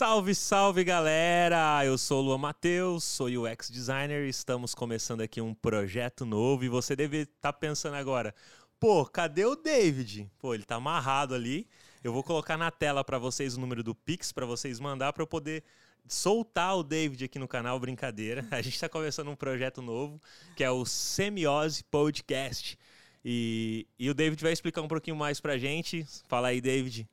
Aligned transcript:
Salve, 0.00 0.34
salve 0.34 0.82
galera! 0.82 1.84
Eu 1.84 1.98
sou 1.98 2.22
o 2.22 2.24
Luan 2.24 2.38
Matheus, 2.38 3.04
sou 3.04 3.26
UX 3.26 3.68
designer. 3.70 4.26
Estamos 4.26 4.74
começando 4.74 5.20
aqui 5.20 5.42
um 5.42 5.52
projeto 5.52 6.24
novo 6.24 6.64
e 6.64 6.70
você 6.70 6.96
deve 6.96 7.18
estar 7.18 7.52
tá 7.52 7.58
pensando 7.58 7.96
agora: 7.96 8.34
pô, 8.80 9.04
cadê 9.04 9.44
o 9.44 9.54
David? 9.54 10.26
Pô, 10.38 10.54
ele 10.54 10.64
tá 10.64 10.76
amarrado 10.76 11.34
ali. 11.34 11.68
Eu 12.02 12.14
vou 12.14 12.22
colocar 12.22 12.56
na 12.56 12.70
tela 12.70 13.04
para 13.04 13.18
vocês 13.18 13.58
o 13.58 13.60
número 13.60 13.82
do 13.82 13.94
Pix 13.94 14.32
para 14.32 14.46
vocês 14.46 14.80
mandar 14.80 15.12
para 15.12 15.22
eu 15.22 15.26
poder 15.26 15.62
soltar 16.08 16.78
o 16.78 16.82
David 16.82 17.26
aqui 17.26 17.38
no 17.38 17.46
canal 17.46 17.78
Brincadeira. 17.78 18.48
A 18.50 18.62
gente 18.62 18.76
está 18.76 18.88
começando 18.88 19.28
um 19.28 19.36
projeto 19.36 19.82
novo 19.82 20.18
que 20.56 20.64
é 20.64 20.70
o 20.70 20.86
Semiose 20.86 21.84
Podcast. 21.84 22.78
E, 23.22 23.86
e 23.98 24.08
o 24.08 24.14
David 24.14 24.42
vai 24.42 24.54
explicar 24.54 24.80
um 24.80 24.88
pouquinho 24.88 25.16
mais 25.16 25.42
pra 25.42 25.58
gente. 25.58 26.06
Fala 26.26 26.48
aí, 26.48 26.62
David. 26.62 27.06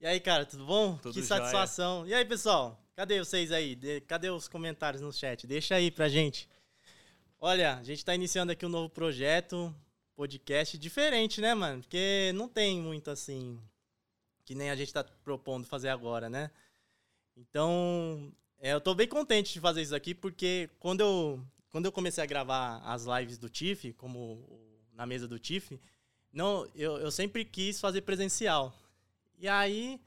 E 0.00 0.06
aí, 0.06 0.18
cara, 0.18 0.46
tudo 0.46 0.64
bom? 0.64 0.96
Tudo 0.96 1.12
que 1.12 1.22
satisfação. 1.22 2.06
E 2.06 2.14
aí, 2.14 2.24
pessoal? 2.24 2.82
Cadê 2.96 3.18
vocês 3.18 3.52
aí? 3.52 3.74
De... 3.74 4.00
Cadê 4.00 4.30
os 4.30 4.48
comentários 4.48 5.02
no 5.02 5.12
chat? 5.12 5.46
Deixa 5.46 5.74
aí 5.74 5.90
pra 5.90 6.08
gente. 6.08 6.48
Olha, 7.38 7.74
a 7.76 7.82
gente 7.82 8.02
tá 8.02 8.14
iniciando 8.14 8.50
aqui 8.50 8.64
um 8.64 8.70
novo 8.70 8.88
projeto, 8.88 9.74
podcast 10.16 10.78
diferente, 10.78 11.42
né, 11.42 11.54
mano? 11.54 11.82
Porque 11.82 12.32
não 12.34 12.48
tem 12.48 12.80
muito 12.80 13.10
assim, 13.10 13.60
que 14.46 14.54
nem 14.54 14.70
a 14.70 14.74
gente 14.74 14.90
tá 14.90 15.04
propondo 15.22 15.66
fazer 15.66 15.90
agora, 15.90 16.30
né? 16.30 16.50
Então, 17.36 18.32
é, 18.58 18.72
eu 18.72 18.80
tô 18.80 18.94
bem 18.94 19.06
contente 19.06 19.52
de 19.52 19.60
fazer 19.60 19.82
isso 19.82 19.94
aqui, 19.94 20.14
porque 20.14 20.70
quando 20.78 21.02
eu, 21.02 21.44
quando 21.68 21.84
eu 21.84 21.92
comecei 21.92 22.24
a 22.24 22.26
gravar 22.26 22.78
as 22.86 23.04
lives 23.04 23.36
do 23.36 23.50
TIFF, 23.50 23.92
como 23.92 24.48
na 24.94 25.04
mesa 25.04 25.28
do 25.28 25.38
TIFF, 25.38 25.78
não, 26.32 26.66
eu, 26.74 26.96
eu 26.96 27.10
sempre 27.10 27.44
quis 27.44 27.78
fazer 27.78 28.00
presencial. 28.00 28.74
E 29.40 29.48
aí, 29.48 29.98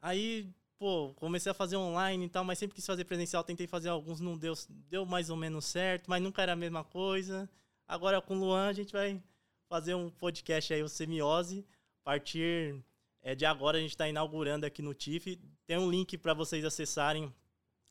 aí, 0.00 0.48
pô, 0.78 1.12
comecei 1.16 1.52
a 1.52 1.54
fazer 1.54 1.76
online 1.76 2.24
e 2.24 2.28
tal, 2.30 2.42
mas 2.42 2.58
sempre 2.58 2.74
quis 2.74 2.86
fazer 2.86 3.04
presencial, 3.04 3.44
tentei 3.44 3.66
fazer 3.66 3.90
alguns, 3.90 4.18
não 4.18 4.34
deu, 4.34 4.54
deu 4.88 5.04
mais 5.04 5.28
ou 5.28 5.36
menos 5.36 5.66
certo, 5.66 6.08
mas 6.08 6.22
nunca 6.22 6.40
era 6.40 6.54
a 6.54 6.56
mesma 6.56 6.82
coisa. 6.82 7.50
Agora 7.86 8.18
com 8.22 8.34
o 8.34 8.40
Luan 8.40 8.68
a 8.68 8.72
gente 8.72 8.94
vai 8.94 9.22
fazer 9.68 9.94
um 9.94 10.08
podcast 10.08 10.72
aí, 10.72 10.82
o 10.82 10.88
Semiose. 10.88 11.66
A 12.00 12.04
partir 12.04 12.82
é, 13.20 13.34
de 13.34 13.44
agora 13.44 13.76
a 13.76 13.80
gente 13.82 13.90
está 13.90 14.08
inaugurando 14.08 14.64
aqui 14.64 14.80
no 14.80 14.94
TIFF. 14.94 15.38
Tem 15.66 15.76
um 15.76 15.90
link 15.90 16.16
para 16.16 16.32
vocês 16.32 16.64
acessarem 16.64 17.30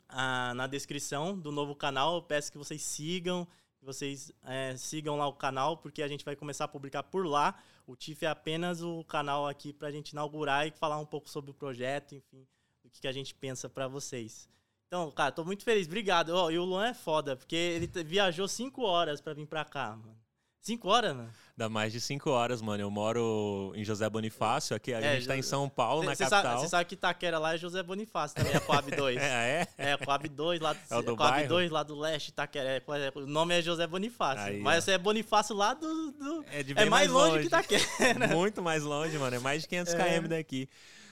ah, 0.10 0.52
na 0.56 0.66
descrição 0.66 1.38
do 1.38 1.52
novo 1.52 1.76
canal. 1.76 2.16
Eu 2.16 2.24
peço 2.24 2.52
que 2.52 2.58
vocês 2.58 2.82
sigam, 2.82 3.48
que 3.78 3.86
vocês 3.86 4.32
é, 4.44 4.76
sigam 4.76 5.16
lá 5.16 5.28
o 5.28 5.34
canal, 5.34 5.78
porque 5.78 6.02
a 6.02 6.08
gente 6.08 6.26
vai 6.26 6.36
começar 6.36 6.66
a 6.66 6.68
publicar 6.68 7.04
por 7.04 7.24
lá 7.28 7.56
o 7.88 7.96
TIF 7.96 8.26
é 8.26 8.30
apenas 8.30 8.82
o 8.82 9.04
canal 9.04 9.48
aqui 9.48 9.72
para 9.72 9.88
a 9.88 9.92
gente 9.92 10.10
inaugurar 10.10 10.68
e 10.68 10.72
falar 10.72 10.98
um 10.98 11.06
pouco 11.06 11.30
sobre 11.30 11.52
o 11.52 11.54
projeto, 11.54 12.16
enfim, 12.16 12.48
o 12.84 12.90
que, 12.90 13.02
que 13.02 13.08
a 13.08 13.12
gente 13.12 13.34
pensa 13.36 13.70
para 13.70 13.88
vocês. 13.88 14.50
Então, 14.88 15.12
cara, 15.12 15.32
tô 15.32 15.44
muito 15.44 15.64
feliz. 15.64 15.88
Obrigado. 15.88 16.30
Oh, 16.30 16.50
e 16.50 16.58
o 16.58 16.64
Luan 16.64 16.88
é 16.88 16.94
foda, 16.94 17.36
porque 17.36 17.56
ele 17.56 17.88
viajou 18.04 18.48
cinco 18.48 18.84
horas 18.84 19.20
para 19.20 19.34
vir 19.34 19.48
para 19.48 19.66
cá, 19.66 19.96
mano. 19.96 20.25
Cinco 20.66 20.90
horas, 20.90 21.16
mano? 21.16 21.30
Dá 21.56 21.70
mais 21.70 21.94
de 21.94 22.02
cinco 22.02 22.32
horas, 22.32 22.60
mano. 22.60 22.82
Eu 22.82 22.90
moro 22.90 23.72
em 23.76 23.86
José 23.86 24.10
Bonifácio, 24.10 24.76
aqui 24.76 24.96
a 24.96 25.00
é, 25.00 25.14
gente 25.14 25.28
tá 25.28 25.38
em 25.38 25.44
São 25.44 25.70
Paulo, 25.70 26.02
cê, 26.02 26.08
na 26.08 26.16
cê 26.16 26.24
capital. 26.24 26.60
Você 26.60 26.68
sabe 26.70 26.86
que 26.86 26.96
Itaquera 26.96 27.38
lá 27.38 27.54
é 27.54 27.58
José 27.60 27.84
Bonifácio 27.84 28.36
também, 28.36 28.52
é 28.52 28.60
Coab 28.60 28.90
2. 28.98 29.22
é, 29.22 29.68
é? 29.78 29.92
É, 29.92 29.98
Coab 29.98 30.28
2 30.28 30.60
lá 30.60 30.74
do, 30.74 30.80
é 30.90 31.02
do 31.04 31.16
Coab 31.16 31.48
2 31.48 31.70
lá 31.70 31.84
do 31.84 31.96
leste, 31.96 32.30
Itaquera. 32.30 32.68
É, 32.68 32.78
é, 32.78 33.12
o 33.14 33.28
nome 33.28 33.60
é 33.60 33.62
José 33.62 33.86
Bonifácio. 33.86 34.44
Aí, 34.44 34.60
mas 34.60 34.84
você 34.84 34.94
é 34.94 34.98
Bonifácio 34.98 35.56
lá 35.56 35.76
do... 35.76 36.12
do 36.14 36.44
é, 36.52 36.64
de 36.64 36.72
é 36.72 36.76
mais, 36.78 36.90
mais 36.90 37.12
longe, 37.12 37.30
longe 37.30 37.42
que 37.42 37.48
Itaquera. 37.48 38.28
Muito 38.34 38.64
mais 38.64 38.82
longe, 38.82 39.16
mano. 39.20 39.36
É 39.36 39.40
mais 39.40 39.62
de 39.62 39.68
500 39.68 39.94
é. 39.94 40.20
km 40.20 40.28
daqui. 40.30 40.68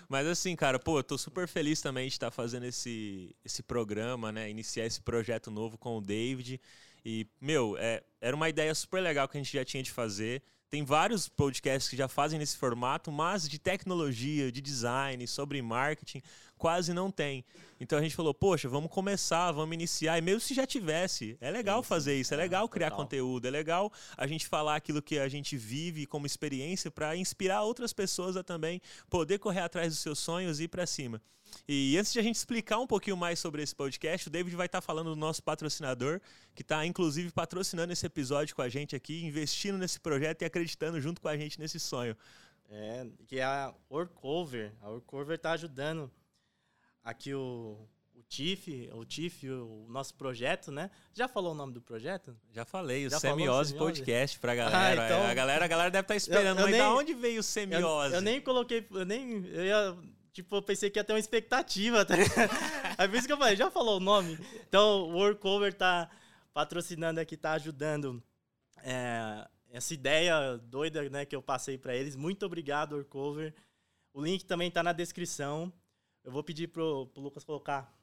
Mas 0.10 0.26
assim, 0.26 0.56
cara, 0.56 0.80
pô, 0.80 0.98
eu 0.98 1.04
tô 1.04 1.16
super 1.16 1.48
feliz 1.48 1.80
também 1.80 2.08
de 2.08 2.14
estar 2.14 2.32
fazendo 2.32 2.66
esse, 2.66 3.36
esse 3.46 3.62
programa, 3.62 4.32
né? 4.32 4.50
Iniciar 4.50 4.88
esse 4.88 5.00
projeto 5.00 5.52
novo 5.52 5.78
com 5.78 5.96
o 5.96 6.02
David. 6.02 6.60
E, 7.06 7.28
meu, 7.40 7.76
é, 7.78 8.04
era 8.22 8.36
uma 8.36 8.50
ideia 8.50 8.74
super 8.74 9.02
legal 9.02 9.28
que 9.28 9.38
a 9.38 9.42
gente 9.42 9.54
já 9.54 9.66
tinha 9.66 9.84
de 9.84 9.92
fazer. 9.92 10.42
Tem 10.70 10.84
vários 10.84 11.30
podcasts 11.30 11.90
que 11.90 11.96
já 11.96 12.08
fazem 12.08 12.40
nesse 12.40 12.58
formato, 12.58 13.12
mas 13.12 13.48
de 13.48 13.60
tecnologia, 13.60 14.52
de 14.52 14.60
design, 14.60 15.28
sobre 15.28 15.62
marketing, 15.62 16.22
quase 16.64 16.94
não 16.94 17.12
tem. 17.12 17.44
Então 17.78 18.00
a 18.00 18.02
gente 18.02 18.16
falou, 18.16 18.34
poxa, 18.34 18.70
vamos 18.70 18.90
começar, 18.90 19.52
vamos 19.52 19.74
iniciar. 19.74 20.18
E 20.18 20.22
mesmo 20.22 20.40
se 20.40 20.54
já 20.54 20.66
tivesse, 20.66 21.38
é 21.42 21.52
legal 21.52 21.84
fazer 21.84 22.18
isso, 22.18 22.34
é 22.34 22.38
legal 22.38 22.70
criar 22.70 22.90
conteúdo, 22.92 23.46
é 23.46 23.52
legal 23.52 23.92
a 24.16 24.26
gente 24.26 24.48
falar 24.48 24.78
aquilo 24.78 25.02
que 25.02 25.20
a 25.20 25.28
gente 25.28 25.58
vive 25.58 26.06
como 26.06 26.26
experiência 26.26 26.90
para 26.90 27.18
inspirar 27.18 27.64
outras 27.64 27.92
pessoas 27.92 28.38
a 28.38 28.44
também 28.46 28.80
poder 29.10 29.40
correr 29.40 29.60
atrás 29.60 29.90
dos 29.90 30.00
seus 30.00 30.20
sonhos 30.20 30.62
e 30.62 30.64
ir 30.64 30.68
para 30.70 30.88
cima. 30.88 31.22
E 31.68 31.98
antes 31.98 32.14
de 32.14 32.20
a 32.20 32.24
gente 32.24 32.38
explicar 32.38 32.80
um 32.80 32.88
pouquinho 32.88 33.18
mais 33.18 33.40
sobre 33.40 33.62
esse 33.62 33.76
podcast, 33.76 34.30
o 34.30 34.32
David 34.32 34.56
vai 34.56 34.68
estar 34.68 34.80
falando 34.80 35.10
do 35.10 35.18
nosso 35.18 35.44
patrocinador, 35.44 36.22
que 36.56 36.62
está 36.62 36.86
inclusive 36.86 37.30
patrocinando 37.30 37.92
esse 37.92 38.06
episódio 38.06 38.56
com 38.56 38.62
a 38.62 38.70
gente 38.70 38.96
aqui, 38.96 39.26
investindo 39.26 39.78
nesse 39.78 40.00
projeto 40.00 40.44
e 40.44 40.46
acreditando 40.46 41.02
junto 41.02 41.20
com 41.20 41.28
a 41.28 41.36
gente 41.36 41.60
nesse 41.60 41.78
sonho. 41.78 42.16
É, 42.70 43.06
que 43.28 43.40
é 43.40 43.44
a 43.44 43.74
Orcover. 43.90 44.72
A 44.82 44.90
Orcover 44.90 45.36
está 45.36 45.52
ajudando 45.52 46.10
aqui 47.04 47.34
o, 47.34 47.88
o 48.16 48.24
TIF, 48.24 48.90
o 48.94 49.06
TIF, 49.06 49.50
o 49.50 49.86
nosso 49.90 50.14
projeto, 50.16 50.72
né? 50.72 50.90
Já 51.14 51.28
falou 51.28 51.52
o 51.52 51.56
nome 51.56 51.74
do 51.74 51.82
projeto? 51.82 52.36
Já 52.52 52.66
falei, 52.66 53.06
o 53.06 53.10
Já 53.10 53.20
Semiose 53.20 53.76
Podcast 53.76 54.40
pra 54.40 54.56
galera. 54.56 55.02
Ah, 55.02 55.06
então... 55.06 55.24
a 55.28 55.34
galera. 55.34 55.66
A 55.66 55.68
galera 55.68 55.92
deve 55.92 56.04
estar 56.04 56.14
tá 56.14 56.18
esperando, 56.18 56.60
eu, 56.60 56.66
eu 56.66 56.66
mas 56.66 56.72
nem, 56.72 56.80
da 56.80 56.94
onde 56.94 57.14
veio 57.14 57.42
o 57.42 57.44
Semiose? 57.44 58.14
Eu, 58.14 58.20
eu, 58.20 58.22
nem 58.22 58.40
coloquei, 58.42 58.88
eu 58.92 59.06
nem. 59.06 59.46
Eu 59.48 59.66
ia, 59.66 59.98
tipo, 60.32 60.56
eu 60.56 60.62
pensei 60.62 60.90
que 60.90 61.00
ia 61.00 61.04
ter 61.04 61.14
uma 61.14 61.20
expectativa, 61.20 62.06
tá 62.06 62.16
É 62.98 63.08
por 63.08 63.16
isso 63.16 63.28
que 63.28 63.34
eu 63.34 63.38
falei, 63.38 63.56
já 63.56 63.70
falou 63.70 63.98
o 63.98 64.04
nome. 64.04 64.40
Então, 64.68 65.10
o 65.10 65.14
Workover 65.14 65.74
tá 65.74 66.10
patrocinando 66.54 67.20
aqui, 67.20 67.36
tá 67.36 67.54
ajudando 67.54 68.24
é, 68.84 69.48
essa 69.72 69.94
ideia 69.94 70.58
doida 70.58 71.10
né, 71.10 71.26
que 71.26 71.36
eu 71.36 71.42
passei 71.42 71.78
para 71.78 71.96
eles. 71.96 72.16
Muito 72.16 72.46
obrigado, 72.46 72.94
Workover. 72.94 73.54
O 74.14 74.22
link 74.22 74.46
também 74.46 74.70
tá 74.70 74.84
na 74.84 74.94
descrição. 74.94 75.74
Eu 76.24 76.32
vou 76.32 76.44
pedir 76.44 76.68
pro, 76.68 77.08
pro 77.08 77.22
Lucas 77.22 77.44
colocar 77.44 77.94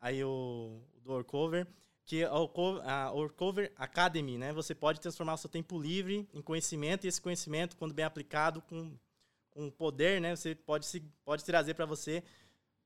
aí 0.00 0.22
o, 0.22 0.82
o 0.94 1.00
do 1.00 1.12
Orcover, 1.12 1.66
que 2.04 2.24
a 2.24 3.12
Orcover 3.12 3.72
Academy, 3.76 4.36
né? 4.36 4.52
Você 4.52 4.74
pode 4.74 5.00
transformar 5.00 5.34
o 5.34 5.38
seu 5.38 5.48
tempo 5.48 5.80
livre 5.80 6.28
em 6.34 6.42
conhecimento 6.42 7.04
e 7.04 7.08
esse 7.08 7.20
conhecimento, 7.20 7.76
quando 7.76 7.94
bem 7.94 8.04
aplicado 8.04 8.60
com, 8.62 8.98
com 9.50 9.70
poder, 9.70 10.20
né? 10.20 10.34
Você 10.34 10.54
pode, 10.54 10.86
se, 10.86 11.00
pode 11.24 11.44
trazer 11.44 11.74
para 11.74 11.86
você 11.86 12.22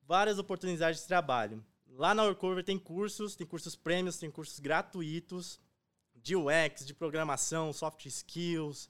várias 0.02 0.38
oportunidades 0.38 1.00
de 1.00 1.06
trabalho. 1.06 1.64
Lá 1.88 2.14
na 2.14 2.24
Orcover 2.24 2.62
tem 2.62 2.78
cursos, 2.78 3.34
tem 3.34 3.46
cursos 3.46 3.74
prêmios, 3.74 4.18
tem 4.18 4.30
cursos 4.30 4.60
gratuitos 4.60 5.58
de 6.14 6.36
UX, 6.36 6.84
de 6.84 6.92
programação, 6.92 7.72
soft 7.72 8.04
skills. 8.06 8.88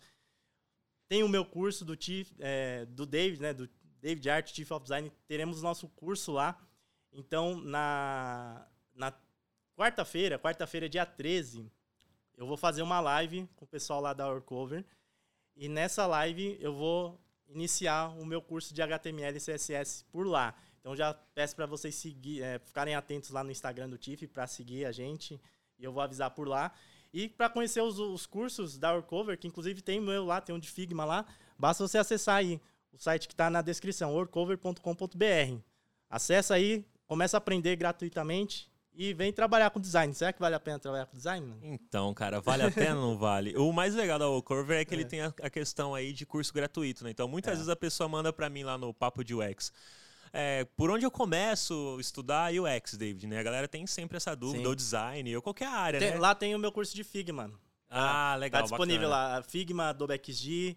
Tem 1.09 1.23
o 1.23 1.29
meu 1.29 1.45
curso 1.45 1.85
do, 1.85 1.97
Chief, 1.99 2.33
é, 2.41 2.85
do 2.87 3.07
David, 3.07 3.41
né? 3.41 3.55
Do 3.55 3.69
David 4.01 4.29
Art, 4.29 4.55
Chief 4.55 4.71
of 4.71 4.83
Design, 4.83 5.11
teremos 5.27 5.63
nosso 5.63 5.89
curso 5.89 6.33
lá. 6.33 6.59
Então, 7.13 7.57
na, 7.57 8.67
na 8.95 9.13
quarta-feira, 9.77 10.39
quarta-feira, 10.39 10.89
dia 10.89 11.07
13, 11.07 11.71
eu 12.37 12.47
vou 12.47 12.57
fazer 12.57 12.83
uma 12.83 13.01
live 13.01 13.49
com 13.57 13.65
o 13.65 13.69
pessoal 13.69 14.01
lá 14.01 14.13
da 14.13 14.29
Orcover. 14.29 14.85
E 15.57 15.69
nessa 15.69 16.07
live 16.07 16.59
eu 16.61 16.75
vou 16.75 17.19
iniciar 17.49 18.09
o 18.19 18.27
meu 18.27 18.43
curso 18.43 18.75
de 18.75 18.83
HTML 18.83 19.37
e 19.37 19.41
CSS 19.41 20.05
por 20.13 20.27
lá. 20.27 20.55
Então 20.81 20.95
já 20.95 21.15
peço 21.15 21.57
para 21.57 21.67
vocês 21.67 21.95
seguir, 21.95 22.43
é, 22.43 22.59
ficarem 22.59 22.95
atentos 22.95 23.31
lá 23.31 23.43
no 23.43 23.51
Instagram 23.51 23.89
do 23.89 23.97
TIFF 23.97 24.27
para 24.29 24.47
seguir 24.47 24.85
a 24.85 24.93
gente. 24.93 25.41
E 25.79 25.85
eu 25.85 25.93
vou 25.93 26.03
avisar 26.03 26.31
por 26.31 26.47
lá. 26.47 26.73
E 27.13 27.29
para 27.29 27.49
conhecer 27.49 27.81
os, 27.81 27.99
os, 27.99 28.27
cursos 28.27 28.77
da 28.77 28.95
Orcover, 28.95 29.39
que 29.39 29.49
inclusive 29.49 29.81
tem 29.81 29.99
o 29.99 30.03
meu 30.03 30.27
lá, 30.27 30.41
tem 30.41 30.55
um 30.55 30.59
de 30.59 30.71
Figma 30.71 31.05
lá, 31.05 31.25
basta 31.59 31.87
você 31.87 31.97
acessar 31.97 32.37
aí 32.37 32.61
o 32.97 33.03
site 33.03 33.29
que 33.29 33.35
está 33.35 33.51
na 33.51 33.61
descrição, 33.61 34.15
orcover.com.br. 34.15 35.59
Acesse 36.09 36.53
aí, 36.53 36.85
começa 37.07 37.37
a 37.37 37.39
aprender 37.39 37.77
gratuitamente 37.77 38.71
e 38.95 39.13
vem 39.13 39.31
trabalhar 39.33 39.69
com 39.71 39.79
design. 39.79 40.15
Será 40.15 40.33
que 40.33 40.41
vale 40.41 40.55
a 40.55 40.61
pena 40.61 40.79
trabalhar 40.79 41.05
com 41.07 41.17
design? 41.17 41.55
Então, 41.63 42.15
cara, 42.15 42.41
vale 42.41 42.63
a 42.63 42.71
pena 42.71 42.97
ou 42.97 43.11
não 43.11 43.19
vale? 43.19 43.55
O 43.59 43.71
mais 43.71 43.95
legal 43.95 44.19
da 44.19 44.29
Orcover 44.29 44.81
é 44.81 44.85
que 44.85 44.95
é. 44.95 44.97
ele 44.97 45.05
tem 45.05 45.21
a, 45.21 45.33
a, 45.43 45.51
questão 45.51 45.95
aí 45.95 46.13
de 46.13 46.25
curso 46.25 46.53
gratuito, 46.55 47.05
né? 47.05 47.11
Então, 47.11 47.29
muitas 47.29 47.53
é. 47.53 47.55
vezes 47.57 47.69
a 47.69 47.77
pessoa 47.77 48.09
manda 48.09 48.33
para 48.33 48.49
mim 48.49 48.63
lá 48.63 48.79
no 48.79 48.95
Papo 48.95 49.23
de 49.23 49.35
UX. 49.35 49.71
É, 50.33 50.65
por 50.77 50.91
onde 50.91 51.05
eu 51.05 51.11
começo 51.11 51.97
a 51.99 52.01
estudar 52.01 52.53
UX, 52.53 52.95
David, 52.95 53.27
né? 53.27 53.39
A 53.39 53.43
galera 53.43 53.69
tem 53.69 53.87
sempre 53.87 54.17
essa 54.17 54.35
dúvida, 54.35 54.63
Sim. 54.63 54.69
ou 54.69 54.75
design, 54.75 55.37
ou 55.37 55.43
qualquer 55.43 55.69
área, 55.69 56.01
tem, 56.01 56.13
né? 56.13 56.19
Lá 56.19 56.35
tem 56.35 56.55
o 56.55 56.59
meu 56.59 56.73
curso 56.73 56.95
de 56.95 57.05
Figma. 57.05 57.53
Ah, 57.91 58.33
tá 58.33 58.37
legal. 58.37 58.63
Tá 58.63 58.69
disponível 58.69 59.11
bacana. 59.11 59.37
lá, 59.37 59.43
Figma, 59.43 59.89
Adobe 59.91 60.21
XD, 60.25 60.77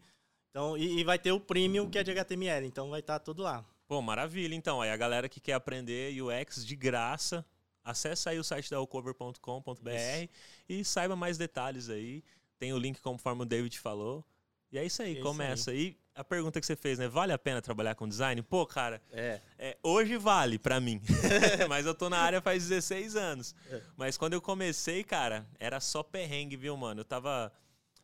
então, 0.49 0.77
e, 0.77 0.99
e, 0.99 1.03
vai 1.03 1.19
ter 1.19 1.31
o 1.31 1.39
premium, 1.39 1.89
que 1.89 1.97
é 1.97 2.03
de 2.03 2.11
HTML. 2.11 2.65
Então, 2.65 2.89
vai 2.89 2.99
estar 2.99 3.19
tá 3.19 3.25
tudo 3.25 3.43
lá. 3.43 3.63
Pô, 3.87 4.01
maravilha. 4.01 4.55
Então, 4.55 4.81
aí 4.81 4.91
a 4.91 4.97
galera 4.97 5.29
que 5.29 5.39
quer 5.39 5.53
aprender 5.53 6.13
UX 6.21 6.65
de 6.65 6.75
graça, 6.75 7.45
acessa 7.83 8.29
aí 8.29 8.39
o 8.39 8.43
site 8.43 8.69
da 8.69 8.79
ocover.com.br 8.79 10.29
e 10.67 10.85
saiba 10.85 11.15
mais 11.15 11.37
detalhes 11.37 11.89
aí. 11.89 12.23
Tem 12.57 12.73
o 12.73 12.77
link 12.77 13.01
conforme 13.01 13.43
o 13.43 13.45
David 13.45 13.79
falou. 13.79 14.23
E 14.71 14.77
é 14.77 14.85
isso 14.85 15.01
aí, 15.01 15.17
é 15.17 15.21
começa. 15.21 15.71
Aí. 15.71 15.77
E 15.79 15.97
a 16.13 16.23
pergunta 16.23 16.59
que 16.59 16.65
você 16.65 16.75
fez, 16.75 16.99
né? 16.99 17.07
Vale 17.07 17.31
a 17.31 17.37
pena 17.37 17.61
trabalhar 17.61 17.95
com 17.95 18.07
design? 18.07 18.41
Pô, 18.41 18.65
cara, 18.65 19.01
É. 19.11 19.39
é, 19.57 19.77
hoje 19.81 20.17
vale 20.17 20.59
pra 20.59 20.79
mim. 20.79 21.01
Mas 21.69 21.85
eu 21.85 21.95
tô 21.95 22.09
na 22.09 22.19
área 22.19 22.41
faz 22.41 22.67
16 22.67 23.15
anos. 23.15 23.55
É. 23.71 23.81
Mas 23.95 24.17
quando 24.17 24.33
eu 24.33 24.41
comecei, 24.41 25.03
cara, 25.03 25.47
era 25.59 25.79
só 25.79 26.03
perrengue, 26.03 26.57
viu, 26.57 26.75
mano? 26.75 27.01
Eu 27.01 27.05
tava 27.05 27.51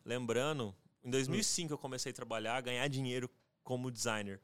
lembrando, 0.04 0.74
em 1.06 1.10
2005 1.10 1.72
eu 1.72 1.78
comecei 1.78 2.10
a 2.10 2.14
trabalhar, 2.14 2.60
ganhar 2.60 2.86
dinheiro 2.88 3.30
como 3.62 3.90
designer. 3.90 4.40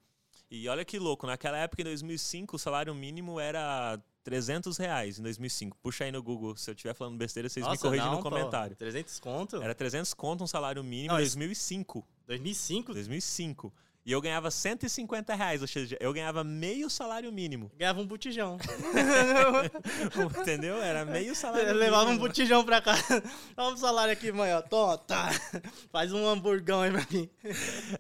E 0.51 0.69
olha 0.69 0.85
que 0.85 0.99
louco, 0.99 1.27
naquela 1.27 1.57
época, 1.59 1.81
em 1.83 1.85
2005, 1.87 2.57
o 2.57 2.59
salário 2.59 2.95
mínimo 2.95 3.41
era 3.41 3.99
300 4.23 4.77
reais 4.77 5.19
em 5.19 5.23
2005. 5.23 5.77
Puxa 5.83 6.05
aí 6.05 6.13
no 6.13 6.23
Google, 6.23 6.57
se 6.57 6.71
eu 6.71 6.75
estiver 6.75 6.95
falando 6.95 7.17
besteira, 7.17 7.49
vocês 7.49 7.65
me 7.65 7.71
Nossa, 7.71 7.81
corrigem 7.83 8.07
não, 8.07 8.17
no 8.17 8.23
pô. 8.23 8.31
comentário. 8.31 8.77
300 8.77 9.19
conto? 9.19 9.63
Era 9.63 9.75
300 9.75 10.13
conto 10.15 10.45
um 10.45 10.47
salário 10.47 10.85
mínimo 10.85 11.15
em 11.19 11.23
isso- 11.23 11.37
2005. 11.39 12.07
2005? 12.27 12.93
2005. 12.93 13.73
E 14.05 14.11
eu 14.11 14.21
ganhava 14.21 14.51
150 14.51 15.33
reais, 15.35 15.63
ou 15.63 15.69
seja, 15.69 15.97
eu 16.01 16.13
ganhava 16.13 16.43
meio 16.43 16.91
salário 16.91 17.31
mínimo. 17.31 17.71
Ganhava 17.79 18.01
um 18.01 18.07
botijão. 18.07 18.59
Entendeu? 20.41 20.83
Era 20.83 21.05
meio 21.05 21.35
salário 21.37 21.63
Eu 21.69 21.75
mínimo. 21.75 21.85
levava 21.85 22.11
um 22.11 22.19
botijão 22.19 22.65
pra 22.65 22.81
casa. 22.81 23.23
Olha 23.57 23.75
o 23.75 23.77
salário 23.77 24.13
aqui, 24.13 24.33
mãe, 24.33 24.53
ó. 24.55 24.61
Toma, 24.63 24.99
tá. 24.99 25.31
Faz 25.93 26.13
um 26.13 26.27
hamburgão 26.27 26.81
aí 26.83 26.91
pra 26.91 27.07
mim. 27.11 27.31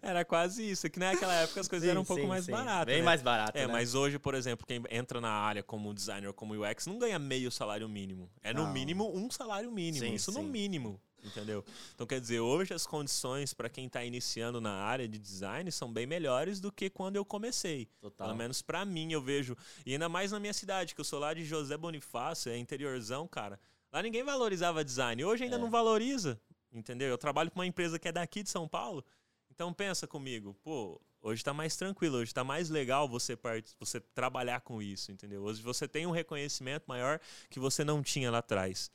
Era 0.00 0.24
quase 0.24 0.68
isso. 0.68 0.90
Que 0.90 0.98
naquela 0.98 1.34
época 1.34 1.60
as 1.60 1.68
coisas 1.68 1.86
Sim, 1.86 1.90
eram 1.92 2.02
um 2.02 2.04
pouco 2.04 2.22
sim, 2.22 2.28
mais 2.28 2.44
sim. 2.46 2.52
baratas. 2.52 2.86
Bem 2.86 2.98
né? 2.98 3.04
mais 3.04 3.22
barato, 3.22 3.56
É, 3.56 3.66
né? 3.66 3.72
mas 3.72 3.94
hoje, 3.94 4.18
por 4.18 4.34
exemplo, 4.34 4.66
quem 4.66 4.82
entra 4.90 5.20
na 5.20 5.30
área 5.30 5.62
como 5.62 5.94
designer 5.94 6.26
ou 6.26 6.34
como 6.34 6.54
UX 6.54 6.86
não 6.86 6.98
ganha 6.98 7.18
meio 7.18 7.50
salário 7.50 7.88
mínimo. 7.88 8.28
É 8.42 8.52
no 8.52 8.64
Não. 8.64 8.72
mínimo 8.72 9.16
um 9.16 9.30
salário 9.30 9.70
mínimo. 9.70 10.04
Isso 10.06 10.32
no 10.32 10.42
mínimo. 10.42 11.00
Entendeu? 11.22 11.64
Então, 11.94 12.06
quer 12.06 12.20
dizer, 12.20 12.40
hoje 12.40 12.74
as 12.74 12.84
condições 12.86 13.54
para 13.54 13.68
quem 13.68 13.86
está 13.86 14.04
iniciando 14.04 14.60
na 14.60 14.72
área 14.72 15.06
de 15.06 15.18
design 15.18 15.70
são 15.70 15.92
bem 15.92 16.04
melhores 16.06 16.58
do 16.60 16.72
que 16.72 16.90
quando 16.90 17.14
eu 17.16 17.24
comecei. 17.24 17.86
Total. 18.00 18.26
Pelo 18.26 18.36
menos 18.36 18.60
para 18.60 18.84
mim, 18.84 19.12
eu 19.12 19.22
vejo. 19.22 19.56
E 19.86 19.92
ainda 19.92 20.08
mais 20.08 20.32
na 20.32 20.40
minha 20.40 20.52
cidade, 20.52 20.94
que 20.94 21.00
eu 21.00 21.04
sou 21.04 21.20
lá 21.20 21.32
de 21.32 21.44
José 21.44 21.76
Bonifácio, 21.76 22.50
é 22.50 22.58
interiorzão, 22.58 23.28
cara. 23.28 23.60
Lá 23.92 24.02
ninguém 24.02 24.24
valorizava 24.24 24.84
design. 24.84 25.24
Hoje 25.24 25.44
ainda 25.44 25.56
É. 25.56 25.58
não 25.58 25.70
valoriza. 25.70 26.40
Entendeu? 26.72 27.08
Eu 27.08 27.18
trabalho 27.18 27.50
com 27.50 27.58
uma 27.60 27.66
empresa 27.66 27.98
que 27.98 28.08
é 28.08 28.12
daqui 28.12 28.42
de 28.42 28.50
São 28.50 28.66
Paulo. 28.66 29.04
Então 29.50 29.72
pensa 29.72 30.06
comigo, 30.06 30.56
pô, 30.64 30.98
hoje 31.20 31.44
tá 31.44 31.52
mais 31.52 31.76
tranquilo, 31.76 32.16
hoje 32.16 32.32
tá 32.32 32.42
mais 32.42 32.70
legal 32.70 33.06
você, 33.06 33.36
part... 33.36 33.70
você 33.78 34.00
trabalhar 34.00 34.62
com 34.62 34.80
isso, 34.82 35.12
entendeu? 35.12 35.42
Hoje 35.42 35.60
você 35.62 35.86
tem 35.86 36.06
um 36.06 36.10
reconhecimento 36.10 36.84
maior 36.88 37.20
que 37.50 37.60
você 37.60 37.84
não 37.84 38.02
tinha 38.02 38.30
lá 38.30 38.38
atrás. 38.38 38.90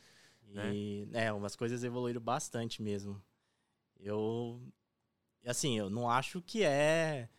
E, 0.54 1.08
é, 1.14 1.32
umas 1.32 1.56
coisas 1.56 1.84
evoluíram 1.84 2.22
bastante 2.22 2.82
mesmo. 2.82 3.22
Eu, 4.00 4.62
assim, 5.46 5.78
eu 5.78 5.90
não 5.90 6.10
acho 6.10 6.42
que 6.42 6.64
é, 6.64 7.30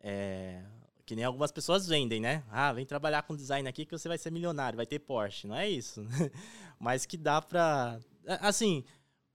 é, 0.00 0.64
que 1.06 1.16
nem 1.16 1.24
algumas 1.24 1.50
pessoas 1.52 1.86
vendem, 1.86 2.20
né? 2.20 2.44
Ah, 2.50 2.72
vem 2.72 2.84
trabalhar 2.84 3.22
com 3.22 3.36
design 3.36 3.68
aqui 3.68 3.84
que 3.84 3.96
você 3.96 4.08
vai 4.08 4.18
ser 4.18 4.30
milionário, 4.30 4.76
vai 4.76 4.86
ter 4.86 4.98
Porsche. 4.98 5.46
Não 5.46 5.56
é 5.56 5.68
isso. 5.68 6.06
Mas 6.78 7.06
que 7.06 7.16
dá 7.16 7.40
pra, 7.40 7.98
assim, 8.40 8.84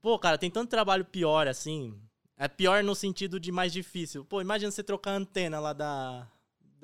pô, 0.02 0.18
cara, 0.20 0.38
tem 0.38 0.52
tanto 0.52 0.70
trabalho 0.70 1.06
pior, 1.06 1.48
assim. 1.48 2.00
É 2.38 2.48
pior 2.48 2.84
no 2.84 2.96
sentido 2.96 3.40
de 3.40 3.52
mais 3.52 3.72
difícil. 3.72 4.26
Pô, 4.26 4.42
imagina 4.42 4.72
você 4.72 4.84
trocar 4.84 5.12
a 5.12 5.18
antena 5.18 5.60
lá 5.60 5.74
da 5.74 6.28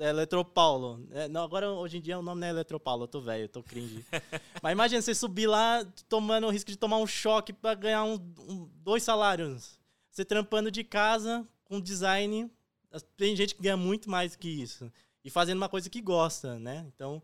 Eletropaulo. 0.08 1.06
É, 1.10 1.28
não, 1.28 1.42
agora, 1.42 1.70
hoje 1.70 1.98
em 1.98 2.00
dia, 2.00 2.18
o 2.18 2.22
nome 2.22 2.40
não 2.40 2.46
é 2.46 2.50
Eletropaulo, 2.50 3.04
eu 3.04 3.08
tô 3.08 3.20
velho, 3.20 3.44
eu 3.44 3.48
tô 3.48 3.62
cringe. 3.62 4.04
Mas 4.62 4.72
imagina 4.72 5.02
você 5.02 5.14
subir 5.14 5.46
lá 5.46 5.84
tomando 6.08 6.46
o 6.46 6.50
risco 6.50 6.70
de 6.70 6.76
tomar 6.76 6.96
um 6.98 7.06
choque 7.06 7.52
pra 7.52 7.74
ganhar 7.74 8.04
um, 8.04 8.14
um- 8.14 8.70
dois 8.82 9.02
salários. 9.02 9.78
Você 10.10 10.24
trampando 10.24 10.70
de 10.70 10.82
casa 10.82 11.46
com 11.64 11.80
design. 11.80 12.50
Tem 13.16 13.36
gente 13.36 13.54
que 13.54 13.62
ganha 13.62 13.76
muito 13.76 14.10
mais 14.10 14.34
que 14.34 14.48
isso. 14.48 14.90
E 15.24 15.30
fazendo 15.30 15.58
uma 15.58 15.68
coisa 15.68 15.88
que 15.90 16.00
gosta, 16.00 16.58
né? 16.58 16.84
Então, 16.94 17.22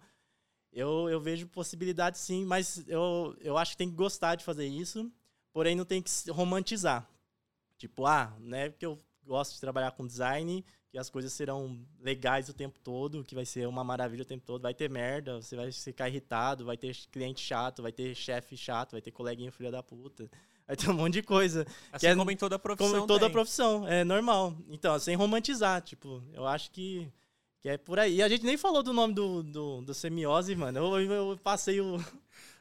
eu, 0.73 1.09
eu 1.09 1.19
vejo 1.21 1.47
possibilidade 1.49 2.19
sim, 2.19 2.45
mas 2.45 2.87
eu, 2.87 3.35
eu 3.41 3.57
acho 3.57 3.73
que 3.73 3.79
tem 3.79 3.89
que 3.91 3.97
gostar 3.97 4.35
de 4.35 4.45
fazer 4.45 4.67
isso. 4.67 5.11
Porém, 5.53 5.75
não 5.75 5.85
tem 5.87 6.03
que 6.03 6.11
romantizar. 6.31 7.09
Tipo, 7.79 8.07
ah, 8.07 8.33
né? 8.39 8.69
Porque 8.69 8.85
eu 8.87 8.99
gosto 9.25 9.55
de 9.55 9.61
trabalhar 9.61 9.91
com 9.93 10.07
design, 10.07 10.65
que 10.89 10.99
as 10.99 11.11
coisas 11.11 11.33
serão 11.33 11.79
legais 12.01 12.49
o 12.49 12.55
tempo 12.55 12.79
todo, 12.81 13.25
que 13.25 13.35
vai 13.35 13.45
ser 13.45 13.67
uma 13.67 13.83
maravilha 13.83 14.23
o 14.23 14.27
tempo 14.27 14.45
todo. 14.45 14.63
Vai 14.63 14.75
ter 14.75 14.89
merda, 14.89 15.41
você 15.41 15.57
vai 15.57 15.71
ficar 15.73 16.09
irritado, 16.09 16.65
vai 16.65 16.77
ter 16.77 16.95
cliente 17.11 17.41
chato, 17.41 17.83
vai 17.83 17.93
ter 17.93 18.15
chefe 18.15 18.57
chato, 18.57 18.93
vai 18.93 19.01
ter 19.01 19.11
coleguinha 19.11 19.51
filha 19.51 19.71
da 19.71 19.83
puta. 19.83 20.31
Vai 20.67 20.75
ter 20.75 20.91
um 20.91 20.95
monte 20.95 21.13
de 21.13 21.23
coisa. 21.23 21.65
Assim 21.93 22.09
é 22.09 22.17
como 22.17 22.29
em 22.29 22.37
toda 22.37 22.57
a 22.57 22.59
profissão. 22.59 22.91
Como 22.91 23.07
toda 23.07 23.27
tem. 23.27 23.31
profissão, 23.31 23.87
é 23.87 24.03
normal. 24.03 24.53
Então, 24.69 24.99
sem 24.99 25.15
romantizar, 25.15 25.81
tipo, 25.81 26.21
eu 26.33 26.45
acho 26.45 26.73
que, 26.73 27.09
que 27.61 27.69
é 27.69 27.79
por 27.79 28.01
aí. 28.01 28.17
E 28.17 28.23
a 28.23 28.29
gente 28.29 28.45
nem 28.45 28.57
falou 28.57 28.83
do 28.83 28.93
nome 28.93 29.15
do, 29.15 29.45
do, 29.45 29.83
do 29.83 29.95
semiose, 29.95 30.57
mano. 30.57 30.77
Eu, 30.77 31.13
eu 31.13 31.39
passei 31.39 31.81
o. 31.81 32.05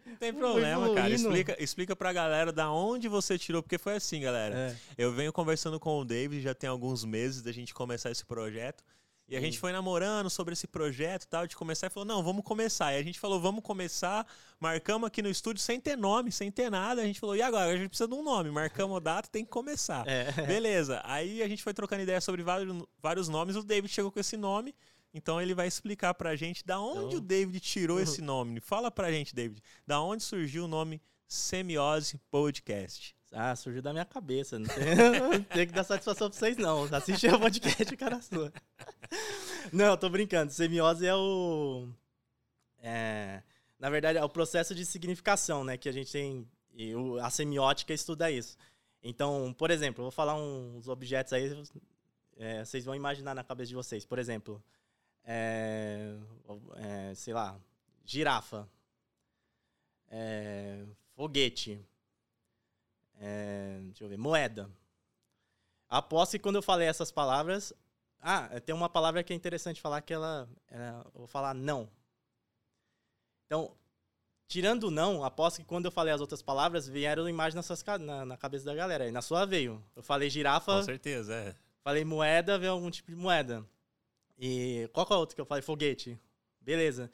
Não 0.06 0.16
tem 0.16 0.34
problema, 0.34 0.94
cara. 0.94 1.10
Explica, 1.10 1.56
explica 1.62 1.96
pra 1.96 2.14
galera 2.14 2.52
da 2.52 2.72
onde 2.72 3.08
você 3.08 3.38
tirou, 3.38 3.64
porque 3.64 3.78
foi 3.78 3.96
assim, 3.96 4.22
galera. 4.22 4.56
É. 4.56 4.76
Eu 4.98 5.12
venho 5.12 5.34
conversando 5.34 5.80
com 5.80 6.00
o 6.00 6.06
David 6.06 6.42
já 6.42 6.54
tem 6.54 6.70
alguns 6.70 7.04
meses 7.04 7.42
da 7.42 7.52
gente 7.52 7.74
começar 7.74 8.12
esse 8.12 8.26
projeto. 8.26 8.84
E 9.28 9.36
a 9.36 9.42
gente 9.42 9.58
foi 9.58 9.72
namorando 9.72 10.30
sobre 10.30 10.54
esse 10.54 10.68
projeto 10.68 11.24
e 11.24 11.28
tal, 11.28 11.48
de 11.48 11.56
começar, 11.56 11.88
e 11.88 11.90
falou, 11.90 12.06
não, 12.06 12.22
vamos 12.22 12.44
começar. 12.44 12.94
E 12.94 12.98
a 12.98 13.02
gente 13.02 13.20
falou, 13.20 13.40
vamos 13.40 13.64
começar, 13.64 14.24
marcamos 14.60 15.08
aqui 15.08 15.20
no 15.24 15.30
estúdio 15.30 15.64
sem 15.64 15.80
ter 15.80 15.98
nome, 15.98 16.32
sem 16.32 16.52
ter 16.52 16.70
nada. 16.70 17.02
A 17.02 17.06
gente 17.06 17.20
falou, 17.20 17.36
e 17.36 17.42
agora? 17.42 17.72
A 17.72 17.76
gente 17.76 17.90
precisa 17.90 18.08
de 18.08 18.14
um 18.14 18.24
nome, 18.24 18.52
marcamos 18.52 18.96
a 18.98 19.00
data, 19.00 19.28
tem 19.28 19.44
que 19.44 19.50
começar. 19.50 20.08
É. 20.08 20.32
Beleza. 20.46 21.02
Aí 21.04 21.42
a 21.42 21.48
gente 21.48 21.64
foi 21.64 21.74
trocando 21.74 22.04
ideia 22.04 22.22
sobre 22.22 22.44
vários, 22.44 22.84
vários 23.02 23.28
nomes, 23.28 23.56
o 23.56 23.64
David 23.64 23.92
chegou 23.92 24.12
com 24.12 24.20
esse 24.20 24.38
nome, 24.38 24.76
então 25.16 25.42
ele 25.42 25.54
vai 25.56 25.68
explicar 25.68 26.14
pra 26.14 26.36
gente 26.36 26.64
da 26.66 26.80
onde 26.80 27.06
Então- 27.08 27.18
o 27.18 27.22
David 27.22 27.60
tirou 27.60 28.00
esse 28.00 28.22
nome. 28.22 28.60
Fala 28.60 28.92
pra 28.92 29.12
gente, 29.12 29.34
David, 29.34 29.62
da 29.88 30.00
onde 30.02 30.22
surgiu 30.24 30.66
o 30.66 30.68
nome 30.68 31.02
Semiose 31.28 32.20
Podcast. 32.30 33.16
Ah, 33.32 33.56
surgiu 33.56 33.82
da 33.82 33.92
minha 33.92 34.06
cabeça. 34.06 34.60
Não 34.60 34.68
tem, 34.68 34.76
não 35.40 35.44
tem 35.44 35.66
que 35.68 35.74
dar 35.74 35.84
satisfação 35.84 36.30
pra 36.30 36.38
vocês, 36.40 36.56
não. 36.58 36.84
Assiste 36.94 37.28
o 37.28 37.40
podcast, 37.40 37.98
cara 37.98 38.22
sua. 38.22 38.54
Não, 39.74 39.98
tô 39.98 40.10
brincando. 40.10 40.52
Semiose 40.54 41.06
é 41.06 41.16
o. 41.16 41.88
É, 42.82 43.42
na 43.80 43.90
verdade, 43.90 44.18
é 44.20 44.24
o 44.24 44.30
processo 44.30 44.74
de 44.76 44.86
significação, 44.86 45.64
né? 45.64 45.78
Que 45.78 45.90
a 45.90 45.92
gente 45.92 46.12
tem. 46.12 46.48
E 46.74 46.94
o- 46.96 47.18
a 47.20 47.30
semiótica 47.30 47.94
estuda 47.94 48.30
isso. 48.32 48.58
Então, 49.04 49.54
por 49.58 49.70
exemplo, 49.72 50.02
eu 50.02 50.06
vou 50.06 50.12
falar 50.12 50.36
uns 50.36 50.88
objetos 50.88 51.34
aí. 51.34 51.64
é, 52.38 52.64
vocês 52.66 52.84
vão 52.86 52.94
imaginar 52.96 53.34
na 53.34 53.44
cabeça 53.44 53.70
de 53.70 53.76
vocês. 53.76 54.06
Por 54.06 54.20
exemplo, 54.20 54.62
é, 55.26 56.16
é, 56.76 57.14
sei 57.16 57.34
lá, 57.34 57.60
girafa. 58.04 58.68
É, 60.10 60.86
foguete. 61.16 61.84
É, 63.20 63.80
deixa 63.86 64.04
eu 64.04 64.10
ver, 64.10 64.18
moeda. 64.18 64.70
Aposto 65.90 66.34
que 66.34 66.40
quando 66.40 66.56
eu 66.58 66.62
falei 66.62 66.88
essas 66.88 67.12
palavras. 67.12 67.74
Ah, 68.20 68.50
tem 68.60 68.74
uma 68.74 68.90
palavra 68.90 69.24
que 69.24 69.32
é 69.34 69.36
interessante 69.36 69.80
falar 69.82 70.02
que 70.02 70.14
ela. 70.14 70.50
ela- 70.68 71.06
eu 71.14 71.20
vou 71.20 71.28
falar 71.28 71.54
não. 71.54 71.90
Então, 73.46 73.76
tirando 74.48 74.86
o 74.86 74.92
não, 74.92 75.24
aposto 75.24 75.58
que 75.58 75.64
quando 75.66 75.86
eu 75.86 75.92
falei 75.92 76.12
as 76.14 76.22
outras 76.22 76.42
palavras, 76.42 76.88
vieram 76.88 77.30
imagens 77.30 77.54
na, 77.56 77.62
suas 77.62 77.84
na, 78.00 78.26
na 78.26 78.38
cabeça 78.38 78.66
da 78.66 78.74
galera. 78.74 79.08
E 79.08 79.12
na 79.12 79.22
sua 79.22 79.46
veio. 79.46 79.84
Eu 79.96 80.02
falei 80.02 80.30
girafa, 80.30 80.78
Com 80.78 80.84
certeza, 80.84 81.34
é. 81.36 81.56
falei 81.84 82.04
moeda, 82.04 82.58
veio 82.58 82.72
algum 82.72 82.90
tipo 82.90 83.12
de 83.12 83.16
moeda. 83.16 83.64
E 84.38 84.90
qual 84.94 85.06
que 85.06 85.14
é 85.14 85.16
o 85.16 85.20
outro 85.20 85.36
que 85.36 85.42
eu 85.42 85.46
falei? 85.46 85.62
Foguete. 85.62 86.20
Beleza. 86.60 87.12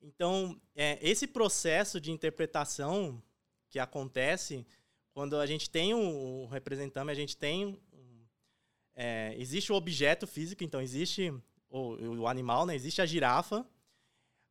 Então, 0.00 0.60
é, 0.74 0.98
esse 1.00 1.26
processo 1.26 2.00
de 2.00 2.10
interpretação 2.10 3.22
que 3.68 3.78
acontece 3.78 4.66
quando 5.12 5.36
a 5.36 5.46
gente 5.46 5.68
tem 5.68 5.94
um, 5.94 6.44
um 6.44 6.46
representante, 6.46 7.10
a 7.10 7.14
gente 7.14 7.36
tem. 7.36 7.80
é, 8.94 9.34
existe 9.36 9.72
o 9.72 9.74
objeto 9.74 10.26
físico, 10.26 10.62
então 10.62 10.80
existe 10.80 11.32
o, 11.68 11.94
o 12.20 12.28
animal, 12.28 12.64
né? 12.64 12.74
Existe 12.74 13.02
a 13.02 13.06
girafa. 13.06 13.66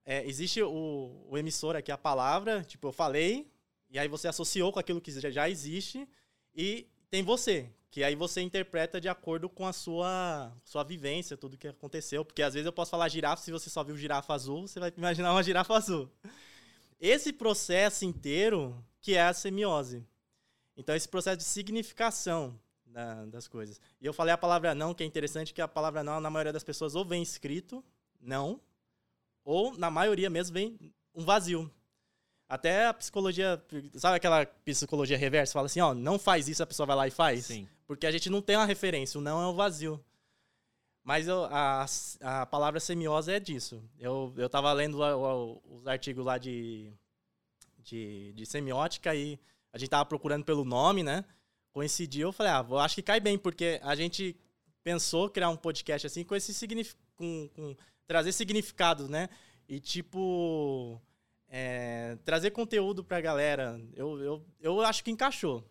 é, 0.06 0.26
existe 0.26 0.62
o, 0.62 1.26
o 1.30 1.38
emissor 1.38 1.76
aqui, 1.76 1.92
a 1.92 1.98
palavra, 1.98 2.64
tipo, 2.64 2.88
eu 2.88 2.94
falei, 2.94 3.52
e 3.90 4.00
aí 4.00 4.08
você 4.08 4.30
associou 4.30 4.72
com 4.72 4.80
aquilo 4.80 5.02
que 5.02 5.12
já 5.12 5.50
existe, 5.50 6.08
e 6.56 6.88
tem 7.10 7.22
você, 7.24 7.70
que 7.98 8.04
aí 8.04 8.14
você 8.14 8.42
interpreta 8.42 9.02
de 9.02 9.10
acordo 9.10 9.50
com 9.50 9.66
a 9.66 9.74
sua, 9.74 10.54
sua 10.64 10.84
vivência, 10.84 11.36
tudo 11.36 11.58
que 11.58 11.68
aconteceu. 11.68 12.24
Porque 12.24 12.44
às 12.44 12.54
vezes 12.54 12.68
eu 12.68 12.72
posso 12.72 12.92
falar 12.92 13.10
girafa, 13.10 13.42
se 13.42 13.52
você 13.52 13.72
só 13.72 13.84
viu 13.84 13.98
girafa 13.98 14.36
azul, 14.36 14.68
você 14.68 14.80
vai 14.80 14.94
imaginar 14.96 15.32
uma 15.32 15.42
girafa 15.42 15.74
azul. 15.74 16.08
Esse 17.00 17.34
processo 17.34 18.06
inteiro 18.06 18.78
que 19.02 19.16
é 19.16 19.24
a 19.24 19.34
semiose. 19.34 20.06
Então, 20.78 20.94
esse 20.96 21.08
processo 21.10 21.38
de 21.38 21.44
significação 21.44 22.60
da- 22.86 23.26
das 23.26 23.48
coisas. 23.48 23.82
E 24.00 24.06
eu 24.06 24.14
falei 24.14 24.32
a 24.32 24.38
palavra 24.38 24.76
não, 24.76 24.94
que 24.94 25.02
é 25.02 25.06
interessante, 25.08 25.52
que 25.52 25.60
a 25.60 25.68
palavra 25.68 26.04
não, 26.04 26.22
na 26.22 26.30
maioria 26.30 26.54
das 26.54 26.64
pessoas, 26.64 26.94
ou 26.94 27.04
vem 27.04 27.24
escrito, 27.24 27.84
não, 28.22 28.62
ou, 29.44 29.76
na 29.76 29.90
maioria 29.90 30.30
mesmo, 30.30 30.54
vem 30.54 30.78
um 31.16 31.26
vazio. 31.26 31.68
Até 32.48 32.86
a 32.86 32.94
psicologia, 32.94 33.60
sabe 33.96 34.18
aquela 34.18 34.46
psicologia 34.46 35.18
reversa? 35.18 35.54
Fala 35.54 35.66
assim, 35.66 35.82
ó, 35.82 35.96
não 35.96 36.20
faz 36.20 36.48
isso, 36.48 36.62
a 36.62 36.68
pessoa 36.68 36.86
vai 36.86 36.96
lá 36.96 37.08
e 37.08 37.12
faz. 37.12 37.48
Sim. 37.48 37.68
Porque 37.88 38.06
a 38.06 38.12
gente 38.12 38.30
não 38.30 38.42
tem 38.42 38.58
uma 38.58 38.66
referência, 38.66 39.18
o 39.18 39.22
não 39.24 39.42
é 39.42 39.48
o 39.48 39.54
vazio. 39.56 40.04
Mas 41.04 41.26
eu, 41.26 41.46
a, 41.46 41.86
a 42.22 42.46
palavra 42.46 42.82
semiose 42.82 43.32
é 43.32 43.40
disso. 43.40 43.82
Eu, 43.98 44.34
eu 44.36 44.50
tava 44.50 44.72
lendo 44.74 44.98
os 45.64 45.88
artigos 45.88 46.26
lá 46.26 46.38
de, 46.38 46.92
de, 47.80 48.34
de 48.34 48.46
semiótica 48.46 49.16
e 49.16 49.40
a 49.72 49.78
gente 49.78 49.90
tava 49.90 50.06
procurando 50.06 50.44
pelo 50.44 50.66
nome, 50.66 51.04
né? 51.04 51.24
Coincidiu, 51.72 52.28
eu 52.28 52.34
falei, 52.34 52.52
ah, 52.52 52.66
eu 52.70 52.78
acho 52.78 52.96
que 52.96 53.02
cai 53.02 53.22
bem, 53.22 53.38
porque 53.38 53.80
a 53.84 53.96
gente 53.96 54.36
pensou 54.84 55.30
criar 55.30 55.50
um 55.50 55.56
podcast 55.56 56.08
assim 56.08 56.26
com 56.26 56.36
esse 56.36 56.54
significado, 56.54 57.06
com, 57.16 57.50
com- 57.56 57.76
trazer 58.06 58.34
significado, 58.34 59.08
né? 59.08 59.30
E 59.68 59.80
tipo, 59.80 61.02
é, 61.48 62.18
trazer 62.26 62.52
conteúdo 62.52 63.02
pra 63.04 63.22
galera. 63.22 63.80
Eu, 63.96 64.20
eu, 64.22 64.46
eu 64.60 64.82
acho 64.82 65.04
que 65.04 65.12
encaixou. 65.12 65.64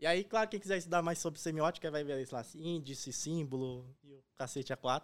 E 0.00 0.06
aí, 0.06 0.24
claro, 0.24 0.48
quem 0.48 0.58
quiser 0.58 0.78
estudar 0.78 1.02
mais 1.02 1.18
sobre 1.18 1.38
semiótica 1.38 1.90
vai 1.90 2.02
ver, 2.02 2.26
lá, 2.32 2.44
índice, 2.54 3.12
símbolo 3.12 3.86
e 4.02 4.14
o 4.14 4.22
cacete 4.34 4.72
A4. 4.72 5.02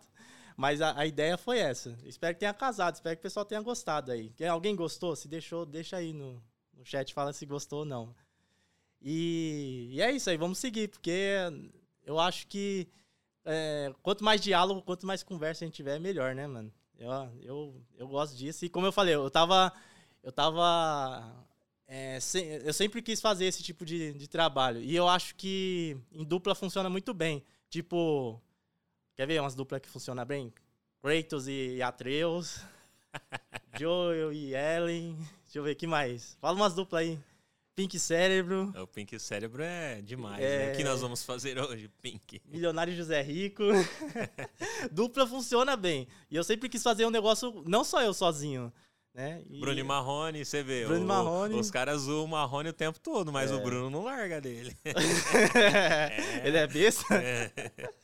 Mas 0.57 0.81
a, 0.81 0.99
a 0.99 1.07
ideia 1.07 1.37
foi 1.37 1.59
essa. 1.59 1.99
Espero 2.05 2.35
que 2.35 2.41
tenha 2.41 2.55
casado, 2.55 2.95
espero 2.95 3.15
que 3.15 3.21
o 3.21 3.23
pessoal 3.23 3.45
tenha 3.45 3.61
gostado 3.61 4.11
aí. 4.11 4.31
Quem, 4.31 4.49
alguém 4.49 4.75
gostou? 4.75 5.15
Se 5.15 5.29
deixou, 5.29 5.67
deixa 5.67 5.99
aí 5.99 6.15
no, 6.15 6.43
no 6.73 6.85
chat, 6.85 7.12
fala 7.12 7.33
se 7.35 7.45
gostou 7.45 7.81
ou 7.81 7.85
não. 7.85 8.15
E, 9.03 9.91
e 9.93 10.00
é 10.00 10.11
isso 10.11 10.31
aí, 10.31 10.38
vamos 10.38 10.57
seguir, 10.57 10.88
porque 10.88 11.37
eu 12.03 12.19
acho 12.19 12.47
que 12.47 12.88
é, 13.45 13.93
quanto 14.03 14.25
mais 14.25 14.41
diálogo, 14.41 14.81
quanto 14.81 15.07
mais 15.07 15.23
conversa 15.23 15.62
a 15.62 15.67
gente 15.67 15.76
tiver, 15.76 16.00
melhor, 16.00 16.35
né, 16.35 16.47
mano? 16.47 16.73
Eu, 16.99 17.11
eu, 17.43 17.83
eu 17.99 18.09
gosto 18.09 18.35
disso. 18.35 18.65
E 18.65 18.69
como 18.69 18.87
eu 18.87 18.93
falei, 18.93 19.15
eu 19.15 19.31
tava. 19.31 19.73
Eu 20.23 20.33
tava. 20.33 21.47
É, 21.88 22.19
eu 22.64 22.73
sempre 22.73 23.00
quis 23.02 23.21
fazer 23.21 23.45
esse 23.47 23.62
tipo 23.62 23.85
de, 23.85 24.12
de 24.14 24.28
trabalho. 24.28 24.81
E 24.81 24.95
eu 24.95 25.09
acho 25.09 25.35
que 25.35 25.97
em 26.12 26.25
dupla 26.25 26.55
funciona 26.55 26.88
muito 26.90 27.12
bem. 27.14 27.43
Tipo. 27.69 28.40
Quer 29.14 29.26
ver 29.26 29.40
umas 29.40 29.55
duplas 29.55 29.81
que 29.81 29.88
funcionam 29.88 30.25
bem? 30.25 30.52
Kratos 31.02 31.47
e 31.49 31.81
Atreus. 31.83 32.61
Joel 33.78 34.33
e 34.33 34.55
Ellen. 34.55 35.16
Deixa 35.45 35.59
eu 35.59 35.62
ver, 35.62 35.75
que 35.75 35.87
mais? 35.87 36.37
Fala 36.40 36.57
umas 36.57 36.75
duplas 36.75 37.02
aí. 37.02 37.19
Pink 37.75 37.99
Cérebro. 37.99 38.73
O 38.83 38.87
Pink 38.87 39.19
Cérebro 39.21 39.62
é 39.62 40.00
demais, 40.00 40.43
É. 40.43 40.66
né? 40.66 40.73
O 40.73 40.76
que 40.76 40.85
nós 40.85 41.00
vamos 41.02 41.23
fazer 41.23 41.59
hoje, 41.59 41.88
Pink? 42.00 42.40
Milionário 42.47 42.95
José 42.97 43.21
Rico. 43.21 43.62
Dupla 44.90 45.26
funciona 45.26 45.76
bem. 45.76 46.09
E 46.31 46.37
eu 46.37 46.43
sempre 46.45 46.69
quis 46.69 46.83
fazer 46.83 47.05
um 47.05 47.11
negócio, 47.11 47.62
não 47.66 47.85
só 47.85 48.02
eu 48.02 48.14
sozinho, 48.14 48.73
né? 49.16 49.42
E- 49.50 49.58
Bruno 49.58 49.80
e 49.80 49.82
Marrone, 49.82 50.44
você 50.44 50.62
vê. 50.62 50.85
Bruno 50.85 51.02
o- 51.04 51.08
Marrone. 51.08 51.54
Os 51.58 51.70
caras 51.70 52.02
zoam 52.02 52.25
o 52.25 52.28
Marrone 52.28 52.68
o 52.68 52.73
tempo 52.73 53.00
todo, 53.00 53.32
mas 53.32 53.50
o 53.50 53.58
Bruno 53.61 53.88
não 53.90 54.04
larga 54.04 54.40
dele. 54.40 54.76
Ele 56.44 56.56
é 56.56 56.66
besta. 56.66 57.14
É. 57.14 57.50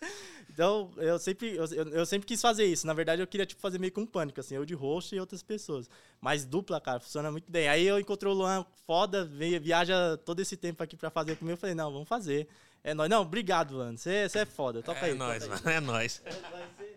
Então, 0.54 0.90
eu 0.98 1.18
sempre, 1.18 1.56
eu, 1.56 1.64
eu- 1.64 2.04
sempre 2.04 2.26
quis 2.26 2.38
fazer 2.38 2.66
isso. 2.66 2.86
Na 2.86 2.92
verdade, 2.92 3.22
eu 3.22 3.26
queria 3.26 3.46
tipo, 3.46 3.58
fazer 3.62 3.78
meio 3.78 3.90
que 3.90 3.98
um 3.98 4.04
pânico, 4.04 4.38
assim, 4.38 4.54
eu 4.54 4.66
de 4.66 4.74
host 4.74 5.16
e 5.16 5.18
outras 5.18 5.42
pessoas. 5.42 5.88
Mas 6.20 6.44
dupla, 6.44 6.78
cara, 6.78 7.00
funciona 7.00 7.30
muito 7.32 7.50
bem. 7.50 7.68
Aí 7.70 7.86
eu 7.86 7.98
encontrei 7.98 8.30
o 8.30 8.34
Luan 8.34 8.62
foda, 8.86 9.24
veio, 9.24 9.58
viaja 9.58 10.18
todo 10.26 10.40
esse 10.40 10.54
tempo 10.54 10.82
aqui 10.82 10.94
pra 10.94 11.08
fazer 11.08 11.36
comigo. 11.36 11.54
Eu 11.54 11.56
falei, 11.56 11.74
não, 11.74 11.90
vamos 11.90 12.06
fazer. 12.06 12.46
É 12.84 12.92
nóis. 12.92 13.08
Não, 13.08 13.22
obrigado, 13.22 13.72
Luan. 13.76 13.96
Você 13.96 14.28
é 14.34 14.44
foda. 14.44 14.82
Toca 14.82 15.00
É 15.06 15.12
aí. 15.12 15.14
nóis, 15.14 15.42
toca 15.46 15.56
aí. 15.56 15.62
mano. 15.64 15.76
É 15.76 15.80
nóis. 15.80 16.20
É. 16.22 16.30
Você 16.32 16.91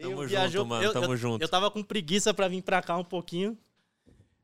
Tamo 0.00 0.26
junto, 0.28 0.66
mano, 0.66 0.84
Eu, 0.84 0.92
tamo 0.92 1.12
eu, 1.12 1.16
junto. 1.16 1.42
Eu 1.42 1.48
tava 1.48 1.70
com 1.70 1.82
preguiça 1.82 2.32
pra 2.34 2.48
vir 2.48 2.62
pra 2.62 2.82
cá 2.82 2.96
um 2.96 3.04
pouquinho. 3.04 3.56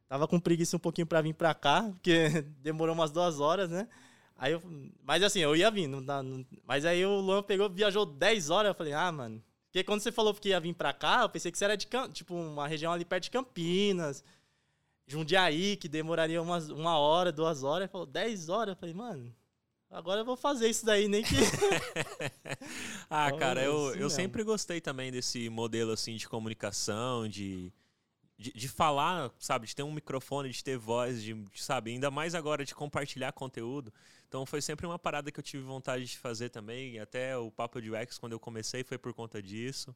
Tava 0.08 0.26
com 0.26 0.40
preguiça 0.40 0.76
um 0.76 0.80
pouquinho 0.80 1.06
pra 1.06 1.20
vir 1.22 1.34
pra 1.34 1.54
cá, 1.54 1.82
porque 1.92 2.42
demorou 2.62 2.94
umas 2.94 3.10
duas 3.10 3.38
horas, 3.40 3.70
né? 3.70 3.88
Aí 4.36 4.52
eu, 4.52 4.62
mas 5.04 5.22
assim, 5.22 5.40
eu 5.40 5.54
ia 5.54 5.70
vir. 5.70 5.86
não 5.86 6.00
não- 6.00 6.46
mas 6.66 6.84
aí 6.84 7.04
o 7.04 7.20
Luan 7.20 7.42
pegou, 7.42 7.68
viajou 7.68 8.06
10 8.06 8.50
horas. 8.50 8.70
Eu 8.70 8.74
falei, 8.74 8.92
ah, 8.92 9.12
mano. 9.12 9.42
Porque 9.66 9.84
quando 9.84 10.00
você 10.00 10.10
falou 10.10 10.34
que 10.34 10.48
ia 10.48 10.58
vir 10.58 10.74
pra 10.74 10.92
cá, 10.92 11.22
eu 11.22 11.28
pensei 11.28 11.52
que 11.52 11.58
você 11.58 11.64
era 11.64 11.76
de 11.76 11.86
tipo 12.12 12.34
uma 12.34 12.66
região 12.66 12.92
ali 12.92 13.04
perto 13.04 13.24
de 13.24 13.30
Campinas. 13.30 14.24
Jundiaí, 15.06 15.76
que 15.76 15.88
demoraria 15.88 16.40
umas, 16.40 16.70
uma 16.70 16.98
hora, 16.98 17.30
duas 17.30 17.62
horas. 17.62 17.82
Ele 17.82 17.92
falou, 17.92 18.06
10 18.06 18.48
horas. 18.48 18.74
Eu 18.74 18.76
falei, 18.80 18.94
mano, 18.94 19.32
agora 19.90 20.20
eu 20.20 20.24
vou 20.24 20.36
fazer 20.36 20.68
isso 20.68 20.84
daí, 20.84 21.08
nem 21.08 21.22
que. 21.22 21.34
Ah, 23.08 23.30
Então, 23.30 23.38
cara, 23.38 23.62
eu, 23.62 23.94
eu 23.96 24.08
mesmo. 24.08 24.10
sempre 24.10 24.42
gostei 24.44 24.80
também 24.80 25.10
desse 25.10 25.48
modelo 25.48 25.92
assim 25.92 26.16
de 26.16 26.28
comunicação, 26.28 27.28
de, 27.28 27.72
de, 28.38 28.52
de 28.52 28.68
falar, 28.68 29.32
sabe, 29.38 29.66
de 29.66 29.74
ter 29.74 29.82
um 29.82 29.92
microfone, 29.92 30.50
de 30.50 30.62
ter 30.62 30.78
voz, 30.78 31.22
de, 31.22 31.34
de, 31.34 31.62
sabe, 31.62 31.90
ainda 31.92 32.10
mais 32.10 32.34
agora 32.34 32.64
de 32.64 32.74
compartilhar 32.74 33.32
conteúdo. 33.32 33.92
Então 34.28 34.46
foi 34.46 34.62
sempre 34.62 34.86
uma 34.86 34.98
parada 34.98 35.30
que 35.32 35.40
eu 35.40 35.44
tive 35.44 35.62
vontade 35.64 36.04
de 36.06 36.18
fazer 36.18 36.50
também. 36.50 36.98
Até 37.00 37.36
o 37.36 37.50
Papo 37.50 37.80
de 37.82 37.90
UX, 37.90 38.18
quando 38.18 38.32
eu 38.32 38.40
comecei, 38.40 38.84
foi 38.84 38.98
por 38.98 39.12
conta 39.12 39.42
disso. 39.42 39.94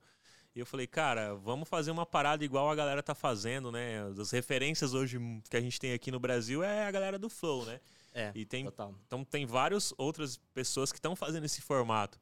E 0.55 0.61
eu 0.61 0.67
falei, 0.67 0.87
cara, 0.87 1.35
vamos 1.35 1.69
fazer 1.69 1.91
uma 1.91 2.07
parada 2.07 2.45
igual 2.45 2.71
a 2.71 2.75
galera 2.75 3.03
tá 3.03 3.15
fazendo, 3.15 3.73
né? 3.73 4.05
As 4.21 4.31
referências 4.31 4.95
hoje 4.95 5.19
que 5.51 5.57
a 5.57 5.61
gente 5.61 5.81
tem 5.81 5.93
aqui 5.93 6.11
no 6.11 6.21
Brasil 6.21 6.63
é 6.63 6.87
a 6.87 6.91
galera 6.91 7.19
do 7.19 7.29
Flow, 7.29 7.65
né? 7.65 7.81
É, 8.15 8.31
E 8.35 8.47
tem 8.47 8.65
total. 8.65 8.95
então 9.07 9.25
tem 9.25 9.45
várias 9.45 9.93
outras 9.99 10.37
pessoas 10.55 10.93
que 10.93 10.99
estão 10.99 11.17
fazendo 11.17 11.45
esse 11.45 11.61
formato. 11.61 12.19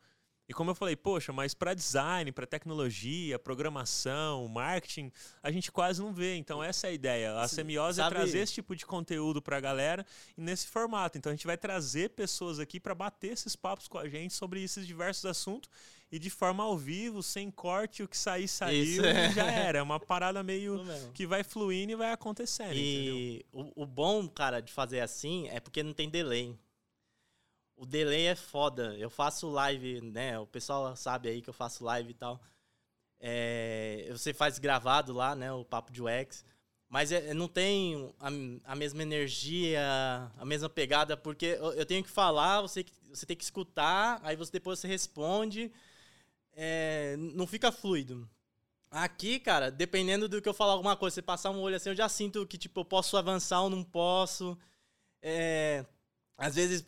E 0.48 0.52
como 0.54 0.70
eu 0.70 0.74
falei, 0.74 0.96
poxa, 0.96 1.32
mas 1.32 1.54
para 1.54 1.72
design, 1.72 2.32
para 2.32 2.46
tecnologia, 2.46 3.38
programação, 3.38 4.46
marketing, 4.48 5.10
a 5.42 5.50
gente 5.52 5.70
quase 5.70 6.02
não 6.02 6.12
vê. 6.12 6.34
Então 6.36 6.62
essa 6.62 6.88
é 6.88 6.90
a 6.90 6.92
ideia. 6.92 7.38
A 7.38 7.46
semiose 7.48 7.96
sabe- 7.98 8.16
é 8.16 8.18
trazer 8.18 8.38
esse 8.40 8.54
tipo 8.54 8.74
de 8.74 8.84
conteúdo 8.84 9.40
para 9.40 9.56
a 9.56 9.60
galera 9.60 10.04
e 10.36 10.40
nesse 10.40 10.66
formato. 10.66 11.16
Então 11.16 11.30
a 11.30 11.34
gente 11.34 11.46
vai 11.46 11.56
trazer 11.56 12.10
pessoas 12.10 12.58
aqui 12.58 12.80
para 12.80 12.94
bater 12.94 13.32
esses 13.32 13.54
papos 13.54 13.86
com 13.88 13.98
a 13.98 14.08
gente 14.08 14.34
sobre 14.34 14.62
esses 14.62 14.86
diversos 14.86 15.24
assuntos 15.26 15.70
e 16.12 16.18
de 16.18 16.28
forma 16.28 16.62
ao 16.62 16.76
vivo, 16.76 17.22
sem 17.22 17.50
corte, 17.50 18.02
o 18.02 18.08
que 18.08 18.18
sair 18.18 18.46
saiu 18.46 18.84
Isso. 18.84 19.00
e 19.00 19.32
já 19.32 19.50
era. 19.50 19.78
É 19.78 19.82
uma 19.82 19.98
parada 19.98 20.42
meio 20.42 20.84
que 21.14 21.26
vai 21.26 21.42
fluindo 21.42 21.92
e 21.92 21.96
vai 21.96 22.12
acontecendo? 22.12 22.74
E 22.74 23.42
o, 23.50 23.82
o 23.82 23.86
bom, 23.86 24.28
cara, 24.28 24.60
de 24.60 24.70
fazer 24.70 25.00
assim 25.00 25.48
é 25.48 25.58
porque 25.58 25.82
não 25.82 25.94
tem 25.94 26.10
delay. 26.10 26.54
O 27.74 27.86
delay 27.86 28.26
é 28.26 28.34
foda. 28.34 28.94
Eu 28.98 29.08
faço 29.08 29.48
live, 29.48 30.02
né? 30.02 30.38
O 30.38 30.46
pessoal 30.46 30.94
sabe 30.94 31.30
aí 31.30 31.40
que 31.40 31.48
eu 31.48 31.54
faço 31.54 31.82
live 31.82 32.10
e 32.10 32.14
tal. 32.14 32.38
É, 33.18 34.06
você 34.10 34.34
faz 34.34 34.58
gravado 34.58 35.14
lá, 35.14 35.34
né? 35.34 35.50
O 35.50 35.64
papo 35.64 35.90
de 35.90 36.02
UX. 36.02 36.44
Mas 36.90 37.10
é- 37.10 37.32
não 37.32 37.48
tem 37.48 38.14
a, 38.20 38.72
a 38.72 38.76
mesma 38.76 39.00
energia, 39.00 39.80
a 40.36 40.44
mesma 40.44 40.68
pegada, 40.68 41.16
porque 41.16 41.46
eu, 41.58 41.72
eu 41.72 41.86
tenho 41.86 42.04
que 42.04 42.10
falar, 42.10 42.60
você, 42.60 42.84
você 43.08 43.24
tem 43.24 43.34
que 43.34 43.44
escutar, 43.44 44.20
aí 44.22 44.36
você 44.36 44.52
depois 44.52 44.78
você 44.78 44.86
responde. 44.86 45.72
É, 46.54 47.16
não 47.18 47.46
fica 47.46 47.70
fluido. 47.72 48.28
Aqui, 48.90 49.40
cara, 49.40 49.70
dependendo 49.70 50.28
do 50.28 50.42
que 50.42 50.48
eu 50.48 50.52
falar 50.54 50.72
alguma 50.72 50.96
coisa, 50.96 51.14
você 51.14 51.22
passar 51.22 51.50
um 51.50 51.60
olho 51.60 51.76
assim, 51.76 51.88
eu 51.88 51.96
já 51.96 52.08
sinto 52.08 52.46
que, 52.46 52.58
tipo, 52.58 52.80
eu 52.80 52.84
posso 52.84 53.16
avançar 53.16 53.62
ou 53.62 53.70
não 53.70 53.82
posso. 53.82 54.56
É, 55.22 55.84
às 56.36 56.54
vezes, 56.56 56.84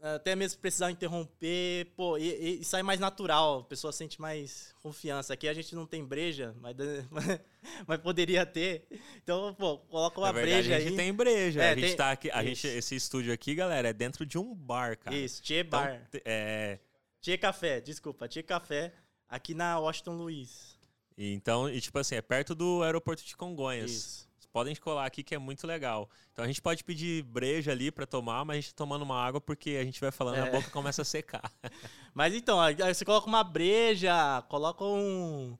até 0.00 0.36
mesmo 0.36 0.60
precisar 0.60 0.92
interromper, 0.92 1.86
pô, 1.96 2.16
e, 2.16 2.60
e- 2.60 2.64
sai 2.64 2.84
mais 2.84 3.00
natural, 3.00 3.60
a 3.60 3.64
pessoa 3.64 3.92
sente 3.92 4.20
mais 4.20 4.72
confiança. 4.80 5.34
Aqui 5.34 5.48
a 5.48 5.52
gente 5.52 5.74
não 5.74 5.84
tem 5.84 6.04
breja, 6.04 6.54
mas, 6.60 6.76
mas 7.88 8.00
poderia 8.00 8.46
ter. 8.46 8.86
Então, 9.16 9.52
pô, 9.54 9.78
coloca 9.78 10.20
uma 10.20 10.32
verdade, 10.32 10.68
breja 10.68 10.76
a 10.76 10.80
gente 10.80 10.90
aí. 10.90 10.96
tem 10.96 11.12
breja. 11.12 11.60
É, 11.60 11.70
a 11.70 11.74
gente 11.74 11.86
tem- 11.88 11.96
tá 11.96 12.12
aqui, 12.12 12.30
a 12.30 12.44
isso. 12.44 12.62
gente, 12.68 12.78
esse 12.78 12.94
estúdio 12.94 13.32
aqui, 13.32 13.56
galera, 13.56 13.88
é 13.88 13.92
dentro 13.92 14.24
de 14.24 14.38
um 14.38 14.54
bar, 14.54 14.96
cara. 14.96 15.16
Isso, 15.16 15.42
Tchê 15.42 15.60
Então, 15.60 15.80
Bar. 15.80 16.06
te- 16.08 16.22
é, 16.24 16.78
Tchê 17.20 17.36
Café, 17.36 17.80
desculpa, 17.80 18.28
Tchê 18.28 18.44
Café, 18.44 18.92
aqui 19.28 19.54
na 19.54 19.78
Washington 19.78 20.12
Luiz. 20.16 20.78
e 21.16 21.32
então, 21.34 21.68
e 21.68 21.80
tipo 21.80 21.98
assim, 21.98 22.14
é 22.14 22.22
perto 22.22 22.54
do 22.54 22.82
aeroporto 22.82 23.24
de 23.24 23.36
Congonhas. 23.36 23.90
Isso. 23.90 24.28
Vocês 24.38 24.46
podem 24.52 24.74
colar 24.76 25.04
aqui 25.06 25.22
que 25.22 25.34
é 25.34 25.38
muito 25.38 25.66
legal. 25.66 26.08
Então 26.32 26.44
a 26.44 26.48
gente 26.48 26.62
pode 26.62 26.82
pedir 26.84 27.22
breja 27.24 27.72
ali 27.72 27.90
pra 27.90 28.06
tomar, 28.06 28.44
mas 28.44 28.56
a 28.56 28.60
gente 28.60 28.74
tá 28.74 28.78
tomando 28.78 29.02
uma 29.02 29.20
água 29.20 29.40
porque 29.40 29.70
a 29.80 29.84
gente 29.84 30.00
vai 30.00 30.10
falando 30.10 30.36
e 30.36 30.40
a 30.40 30.46
É. 30.46 30.50
boca 30.50 30.70
começa 30.70 31.02
a 31.02 31.04
secar. 31.04 31.52
Mas 32.14 32.34
então, 32.34 32.60
aí 32.60 32.74
você 32.94 33.04
coloca 33.04 33.26
uma 33.28 33.44
breja, 33.44 34.42
coloca 34.48 34.82
um. 34.84 35.56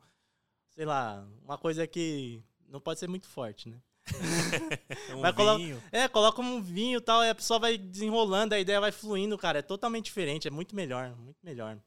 Sei 0.71 0.85
lá, 0.85 1.25
uma 1.45 1.57
coisa 1.59 1.87
que 1.87 2.43
não 2.69 2.81
pode 2.81 2.99
ser 3.01 3.09
muito 3.09 3.27
forte, 3.29 3.69
né? 3.69 3.79
um 5.15 5.21
Vai 5.21 5.33
colo- 5.33 5.57
vinho. 5.59 5.83
É, 5.93 6.09
coloca 6.09 6.41
um 6.41 6.61
vinho 6.63 6.99
e 6.99 7.01
tal, 7.01 7.23
e 7.25 7.29
a 7.31 7.35
pessoa 7.35 7.59
vai 7.61 7.77
desenrolando, 7.79 8.55
a 8.55 8.59
ideia 8.61 8.81
vai 8.81 8.91
fluindo, 8.93 9.37
cara. 9.39 9.59
É 9.59 9.63
totalmente 9.63 10.07
diferente, 10.07 10.49
é 10.49 10.51
muito 10.51 10.75
melhor, 10.75 11.15
muito 11.17 11.39
melhor. 11.43 11.79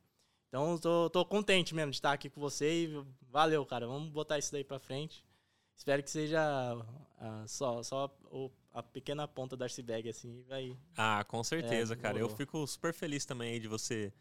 Então, 0.51 0.77
tô, 0.77 1.09
tô 1.09 1.25
contente 1.25 1.73
mesmo 1.73 1.91
de 1.91 1.97
estar 1.97 2.11
aqui 2.11 2.29
com 2.29 2.41
você 2.41 2.83
e 2.83 3.05
valeu, 3.29 3.65
cara. 3.65 3.87
Vamos 3.87 4.09
botar 4.09 4.37
isso 4.37 4.51
daí 4.51 4.65
pra 4.65 4.79
frente. 4.79 5.23
Espero 5.77 6.03
que 6.03 6.11
seja 6.11 6.41
ah, 7.17 7.45
só, 7.47 7.81
só 7.81 8.13
o- 8.29 8.51
a 8.73 8.83
pequena 8.83 9.25
ponta 9.29 9.55
do 9.55 9.63
iceberg, 9.63 10.09
assim, 10.09 10.43
vai. 10.49 10.77
Ah, 10.97 11.23
com 11.23 11.41
certeza, 11.41 11.93
É, 11.93 11.97
cara. 11.97 12.15
Eu 12.15 12.27
demorou. 12.27 12.35
fico 12.37 12.67
super 12.67 12.93
feliz 12.93 13.25
também 13.25 13.61
de 13.61 13.67
você 13.69 14.11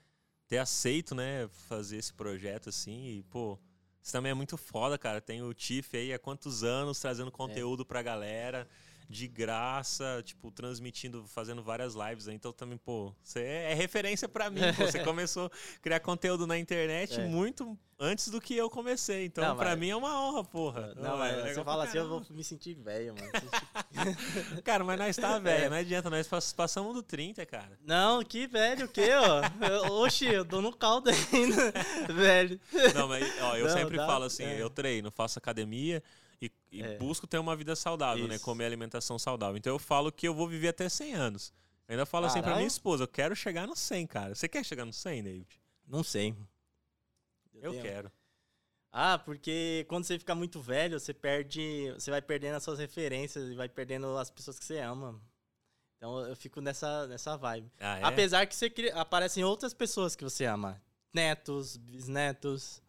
ter 0.46 0.58
aceito, 0.58 1.16
né, 1.16 1.48
fazer 1.68 1.96
esse 1.96 2.12
projeto 2.14 2.68
assim. 2.68 3.06
E, 3.18 3.22
pô, 3.24 3.58
isso 4.00 4.12
também 4.12 4.30
é 4.30 4.34
muito 4.34 4.56
foda, 4.56 4.96
cara. 4.96 5.20
Tem 5.20 5.42
o 5.42 5.52
Tiff 5.52 5.96
aí 5.96 6.12
há 6.12 6.18
quantos 6.18 6.62
anos 6.62 7.00
trazendo 7.00 7.30
conteúdo 7.32 7.84
pra 7.84 8.02
galera. 8.02 8.68
De 9.10 9.26
graça, 9.26 10.22
tipo, 10.24 10.52
transmitindo, 10.52 11.26
fazendo 11.26 11.60
várias 11.64 11.94
lives 11.94 12.28
aí. 12.28 12.34
Então 12.36 12.52
também, 12.52 12.78
pô, 12.78 13.12
você 13.20 13.40
é 13.42 13.74
referência 13.74 14.28
para 14.28 14.48
mim. 14.48 14.60
Pô, 14.76 14.86
você 14.86 15.00
começou 15.04 15.46
a 15.46 15.50
criar 15.82 15.98
conteúdo 15.98 16.46
na 16.46 16.56
internet 16.56 17.20
É. 17.20 17.26
muito 17.26 17.76
antes 17.98 18.28
do 18.28 18.40
que 18.40 18.54
eu 18.56 18.70
comecei. 18.70 19.24
Então, 19.26 19.44
Não, 19.44 19.56
pra 19.56 19.70
mas- 19.70 19.78
mim 19.80 19.90
é 19.90 19.96
uma 19.96 20.22
honra, 20.22 20.44
porra. 20.44 20.94
Não, 20.94 21.18
mas 21.18 21.36
é 21.44 21.52
você 21.54 21.64
fala 21.64 21.84
assim, 21.84 21.98
eu 21.98 22.08
vou 22.08 22.24
me 22.30 22.44
sentir 22.44 22.74
velho, 22.74 23.12
mano. 23.16 23.32
Cara, 24.62 24.84
mas 24.84 24.98
nós 24.98 25.16
tá 25.16 25.38
velho, 25.40 25.64
É. 25.64 25.68
não 25.68 25.76
adianta, 25.76 26.08
nós 26.08 26.28
pass- 26.28 26.52
passamos 26.52 26.94
do 26.94 27.02
30, 27.02 27.44
cara. 27.44 27.76
Não, 27.84 28.22
que 28.22 28.46
velho, 28.46 28.86
o 28.86 28.88
quê, 28.88 29.10
ó? 29.14 29.90
Oxi, 30.04 30.26
eu 30.26 30.44
dou 30.44 30.62
no 30.62 30.72
caldo 30.72 31.10
ainda, 31.10 31.72
velho. 32.14 32.60
Não, 32.94 33.08
mas 33.08 33.24
ó, 33.42 33.56
eu 33.56 33.66
Não, 33.66 33.74
sempre 33.76 33.96
dá- 33.96 34.06
falo 34.06 34.24
assim, 34.24 34.44
é. 34.44 34.62
eu 34.62 34.70
treino, 34.70 35.10
faço 35.10 35.38
academia 35.38 36.00
e, 36.70 36.82
É. 36.82 36.96
busco 36.98 37.26
ter 37.26 37.38
uma 37.38 37.56
vida 37.56 37.74
saudável, 37.76 38.26
né? 38.28 38.36
Isso. 38.36 38.44
Comer 38.44 38.64
alimentação 38.66 39.18
saudável. 39.18 39.56
Então 39.56 39.72
eu 39.74 39.78
falo 39.78 40.10
que 40.12 40.26
eu 40.28 40.34
vou 40.34 40.48
viver 40.48 40.68
até 40.68 40.88
100 40.88 41.14
anos. 41.14 41.52
Eu 41.88 41.94
ainda 41.94 42.06
falo 42.06 42.26
assim 42.26 42.34
pra 42.34 42.42
Caralho. 42.42 42.58
minha 42.60 42.68
esposa, 42.68 43.04
eu 43.04 43.08
quero 43.08 43.34
chegar 43.34 43.66
no 43.66 43.74
100, 43.74 44.06
cara. 44.06 44.34
Você 44.34 44.48
quer 44.48 44.64
chegar 44.64 44.84
no 44.84 44.92
100, 44.92 45.22
David? 45.24 45.60
Não 45.86 46.04
sei. 46.04 46.36
Eu 47.54 47.72
tenho- 47.72 47.82
quero. 47.82 48.12
Ah, 48.92 49.18
porque 49.18 49.84
quando 49.88 50.04
você 50.04 50.18
fica 50.18 50.34
muito 50.34 50.60
velho, 50.60 50.98
você 50.98 51.12
perde. 51.14 51.92
Você 51.94 52.10
vai 52.10 52.20
perdendo 52.22 52.56
as 52.56 52.62
suas 52.64 52.78
referências 52.78 53.48
e 53.48 53.54
vai 53.54 53.68
perdendo 53.68 54.16
as 54.18 54.30
pessoas 54.30 54.58
que 54.58 54.64
você 54.64 54.78
ama. 54.78 55.20
Então 55.96 56.18
eu 56.20 56.34
fico 56.34 56.60
nessa, 56.60 57.06
nessa 57.06 57.36
vibe. 57.36 57.70
Ah, 57.78 57.98
é? 57.98 58.04
Apesar 58.04 58.46
que 58.46 58.54
você 58.56 58.70
cria- 58.70 58.94
aparecem 58.96 59.44
outras 59.44 59.74
pessoas 59.74 60.16
que 60.16 60.24
você 60.24 60.44
ama. 60.44 60.80
Netos, 61.12 61.76
bisnetos, 61.76 62.82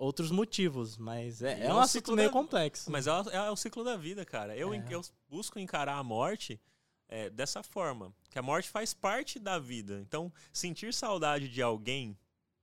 outros 0.00 0.30
motivos. 0.30 0.96
Mas 0.96 1.42
é, 1.42 1.60
é 1.60 1.66
é 1.66 1.74
um 1.74 1.86
ciclo 1.86 2.14
assunto 2.14 2.16
meio 2.16 2.28
da- 2.28 2.32
complexo. 2.32 2.90
Mas 2.90 3.06
é, 3.06 3.12
o- 3.12 3.30
é 3.30 3.50
o 3.50 3.56
ciclo 3.56 3.84
da 3.84 3.96
vida, 3.96 4.24
cara. 4.24 4.56
Eu, 4.56 4.72
É. 4.74 4.84
eu 4.90 5.02
busco 5.28 5.58
encarar 5.58 5.96
a 5.96 6.02
morte 6.02 6.60
é, 7.08 7.28
dessa 7.28 7.62
forma. 7.62 8.12
Que 8.30 8.38
a 8.38 8.42
morte 8.42 8.68
faz 8.70 8.94
parte 8.94 9.38
da 9.38 9.58
vida. 9.58 10.00
Então, 10.00 10.32
sentir 10.52 10.94
saudade 10.94 11.48
de 11.48 11.60
alguém 11.60 12.16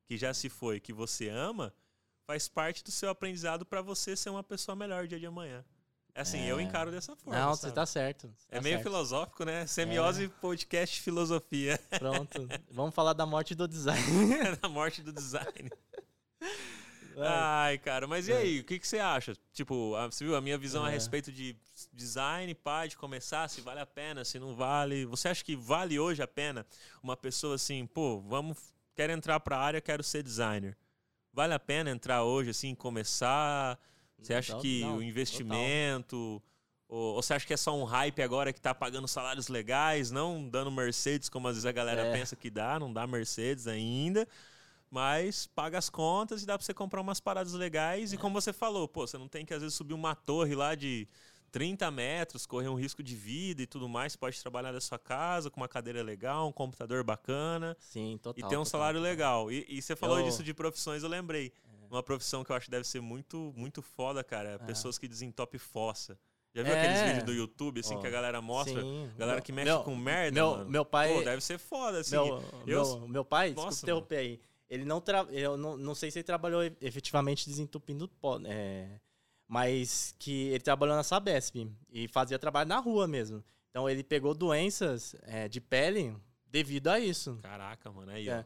que 0.05 0.17
já 0.17 0.33
se 0.33 0.47
foi, 0.49 0.79
que 0.79 0.93
você 0.93 1.27
ama, 1.29 1.73
faz 2.25 2.47
parte 2.47 2.81
do 2.83 2.89
seu 2.91 3.09
aprendizado 3.09 3.65
pra 3.65 3.81
você 3.81 4.15
ser 4.15 4.29
uma 4.29 4.43
pessoa 4.43 4.73
melhor 4.75 5.05
dia 5.05 5.19
de 5.19 5.25
amanhã. 5.25 5.63
Assim, 6.15 6.41
eu 6.45 6.57
É. 6.59 6.63
encaro 6.63 6.89
dessa 6.89 7.15
forma. 7.15 7.37
Não, 7.39 7.53
sabe? 7.53 7.69
você 7.69 7.71
tá 7.75 7.85
certo. 7.85 8.27
você 8.37 8.47
É 8.49 8.55
tá 8.55 8.61
meio 8.61 8.75
certo. 8.77 8.83
filosófico, 8.87 9.43
né? 9.45 9.67
Semiose 9.67 10.29
podcast 10.41 10.99
filosofia. 11.01 11.77
Pronto. 11.99 12.47
Vamos 12.71 12.95
falar 12.95 13.13
da 13.13 13.25
morte 13.25 13.53
do 13.53 13.67
design. 13.67 14.01
da 14.61 14.67
morte 14.69 15.03
do 15.03 15.11
design. 15.13 15.69
Vai. 17.17 17.27
Ai, 17.27 17.77
cara, 17.79 18.05
mas 18.07 18.27
e 18.27 18.31
É. 18.31 18.37
aí, 18.37 18.59
o 18.59 18.63
que, 18.63 18.77
que 18.77 18.87
você 18.87 18.99
acha? 18.99 19.33
Tipo, 19.53 19.95
a- 19.95 20.05
você 20.05 20.23
viu 20.23 20.35
a 20.35 20.41
minha 20.41 20.57
visão 20.57 20.85
a 20.85 20.89
É. 20.89 20.93
respeito 20.93 21.31
de 21.31 21.55
design, 21.91 22.53
pá, 22.53 22.85
de 22.85 22.95
começar, 22.95 23.47
se 23.49 23.59
vale 23.61 23.79
a 23.79 23.85
pena, 23.85 24.23
se 24.23 24.37
não 24.37 24.55
vale. 24.55 25.05
Você 25.05 25.27
acha 25.27 25.43
que 25.43 25.55
vale 25.55 25.99
hoje 25.99 26.21
a 26.21 26.27
pena 26.27 26.65
uma 27.01 27.17
pessoa 27.17 27.55
assim, 27.55 27.85
pô, 27.87 28.19
vamos, 28.21 28.57
quero 28.95 29.11
entrar 29.13 29.39
pra 29.39 29.57
área, 29.57 29.81
quero 29.81 30.03
ser 30.03 30.21
designer. 30.21 30.77
Vale 31.33 31.53
a 31.53 31.59
pena 31.59 31.89
entrar 31.89 32.23
hoje, 32.23 32.51
assim, 32.51 32.73
começar? 32.75 33.79
Você 34.19 34.33
acha 34.33 34.53
Não, 34.53 34.61
que 34.61 34.83
o 34.83 35.01
investimento. 35.01 36.41
Ou, 36.89 37.15
ou 37.15 37.21
você 37.21 37.33
acha 37.33 37.45
que 37.45 37.53
é 37.53 37.57
só 37.57 37.75
um 37.77 37.83
hype 37.83 38.21
agora 38.21 38.53
que 38.53 38.61
tá 38.61 38.73
pagando 38.73 39.07
salários 39.07 39.47
legais, 39.47 40.09
não 40.09 40.47
dando 40.47 40.71
Mercedes, 40.71 41.29
como 41.29 41.47
às 41.47 41.55
vezes 41.55 41.65
a 41.65 41.71
galera 41.71 42.01
É. 42.07 42.11
pensa 42.13 42.35
que 42.35 42.49
dá, 42.49 42.79
não 42.79 42.91
dá 42.93 43.05
Mercedes 43.05 43.67
ainda, 43.67 44.27
mas 44.89 45.47
paga 45.47 45.77
as 45.77 45.89
contas 45.89 46.43
e 46.43 46.45
dá 46.45 46.57
pra 46.57 46.65
você 46.65 46.73
comprar 46.73 47.01
umas 47.01 47.19
paradas 47.19 47.53
legais. 47.53 48.11
É. 48.11 48.15
E 48.15 48.17
como 48.17 48.39
você 48.39 48.53
falou, 48.53 48.87
pô, 48.87 49.05
você 49.05 49.17
não 49.17 49.27
tem 49.27 49.45
que 49.45 49.53
às 49.53 49.61
vezes 49.61 49.75
subir 49.75 49.93
uma 49.93 50.15
torre 50.15 50.55
lá 50.55 50.75
de 50.75 51.07
30 51.51 51.89
metros, 51.91 52.45
correr 52.45 52.67
um 52.69 52.75
risco 52.75 53.01
de 53.03 53.15
vida 53.15 53.61
e 53.61 53.65
tudo 53.67 53.87
mais. 53.89 54.13
Você 54.13 54.17
pode 54.17 54.39
trabalhar 54.41 54.71
da 54.71 54.81
sua 54.81 54.99
casa 54.99 55.49
com 55.49 55.59
uma 55.59 55.67
cadeira 55.67 56.01
legal, 56.03 56.47
um 56.47 56.51
computador 56.51 57.03
bacana 57.03 57.75
Sim, 57.79 58.19
total. 58.21 58.39
e 58.39 58.41
ter 58.49 58.55
um 58.55 58.59
total, 58.59 58.65
salário 58.65 58.99
total. 58.99 59.11
legal. 59.11 59.51
E, 59.51 59.65
e 59.69 59.81
você 59.81 59.95
falou 59.95 60.19
Eu- 60.19 60.25
disso 60.25 60.43
de 60.43 60.53
profissões, 60.53 61.03
eu 61.03 61.09
lembrei. 61.09 61.51
Uma 61.89 62.03
profissão 62.03 62.43
que 62.43 62.51
eu 62.51 62.55
acho 62.55 62.65
que 62.65 62.71
deve 62.71 62.85
ser 62.85 62.99
muito, 63.01 63.53
muito 63.55 63.81
foda, 63.81 64.21
cara. 64.21 64.49
é 64.51 64.57
Pessoas 64.57 64.97
que 64.97 65.07
desentopem 65.07 65.57
fossa. 65.57 66.19
Já 66.53 66.61
viu 66.63 66.73
aqueles 66.73 66.97
É. 66.97 67.05
vídeos 67.07 67.23
do 67.23 67.33
YouTube, 67.33 67.79
assim, 67.79 67.95
Ó, 67.95 67.99
que 67.99 68.07
a 68.07 68.09
galera 68.09 68.41
mostra? 68.41 68.81
Sim. 68.81 69.09
Galera 69.17 69.39
que 69.39 69.51
mexe 69.53 69.71
meu- 69.71 69.83
com 69.83 69.95
merda, 69.95 70.33
meu, 70.33 70.51
mano. 70.51 70.69
Meu 70.69 70.83
pai. 70.85 71.13
Pô, 71.13 71.21
deve 71.21 71.41
ser 71.41 71.57
foda, 71.57 71.99
assim. 71.99 72.11
meu, 72.11 72.43
eu- 72.65 72.97
meu, 72.99 73.07
meu 73.07 73.25
pai, 73.25 73.51
Nossa, 73.51 73.69
desculpa 73.69 73.85
interromper 73.85 74.17
aí. 74.17 74.41
Ele 74.69 74.85
não 74.85 74.99
tra... 74.99 75.25
Eu 75.29 75.57
não, 75.57 75.77
não 75.77 75.95
sei 75.95 76.11
se 76.11 76.19
ele 76.19 76.23
trabalhou 76.23 76.61
efetivamente 76.81 77.47
desentupindo 77.47 78.07
pó, 78.07 78.39
é, 78.45 78.99
mas 79.47 80.13
que 80.19 80.47
ele 80.49 80.59
trabalhou 80.59 80.95
na 80.95 81.03
Sabesp 81.03 81.69
e 81.89 82.07
fazia 82.07 82.37
trabalho 82.37 82.67
na 82.67 82.79
rua 82.79 83.07
mesmo. 83.07 83.43
Então 83.69 83.89
ele 83.89 84.03
pegou 84.03 84.33
doenças 84.33 85.15
é, 85.23 85.47
de 85.47 85.61
pele 85.61 86.15
devido 86.45 86.87
a 86.87 86.99
isso. 86.99 87.37
Caraca, 87.41 87.91
mano, 87.91 88.11
aí, 88.11 88.29
É. 88.29 88.45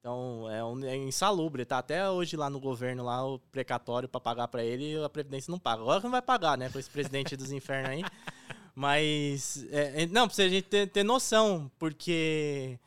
Então 0.00 0.48
é, 0.48 0.64
um, 0.64 0.84
é 0.84 0.96
insalubre. 0.96 1.64
Tá 1.64 1.78
até 1.78 2.08
hoje 2.08 2.36
lá 2.36 2.48
no 2.48 2.60
governo, 2.60 3.04
lá 3.04 3.26
o 3.26 3.38
precatório 3.38 4.08
pra 4.08 4.20
pagar 4.20 4.48
pra 4.48 4.64
ele 4.64 5.02
a 5.02 5.08
Previdência 5.08 5.50
não 5.50 5.58
paga. 5.58 5.82
Agora 5.82 6.00
que 6.00 6.04
não 6.04 6.12
vai 6.12 6.22
pagar, 6.22 6.56
né? 6.56 6.70
Com 6.70 6.78
esse 6.78 6.88
presidente 6.88 7.36
dos 7.36 7.50
infernos 7.52 7.90
aí. 7.90 8.04
Mas. 8.74 9.66
é, 9.70 10.02
é, 10.02 10.06
não, 10.06 10.26
precisa 10.28 10.46
a 10.46 10.50
gente 10.50 10.68
ter, 10.68 10.86
ter 10.88 11.02
noção, 11.02 11.70
porque 11.78 12.78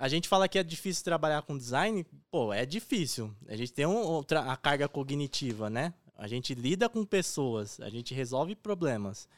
a 0.00 0.08
gente 0.08 0.26
fala 0.26 0.48
que 0.48 0.58
é 0.58 0.62
difícil 0.62 1.04
trabalhar 1.04 1.42
com 1.42 1.58
design. 1.58 2.06
Pô, 2.30 2.54
é 2.54 2.64
difícil. 2.64 3.30
A 3.46 3.54
gente 3.54 3.70
tem 3.70 3.84
um, 3.84 4.20
a 4.48 4.56
carga 4.56 4.88
cognitiva, 4.88 5.68
né? 5.68 5.92
A 6.16 6.26
gente 6.26 6.54
lida 6.54 6.88
com 6.88 7.04
pessoas, 7.04 7.78
a 7.80 7.90
gente 7.90 8.14
resolve 8.14 8.56
problemas. 8.56 9.28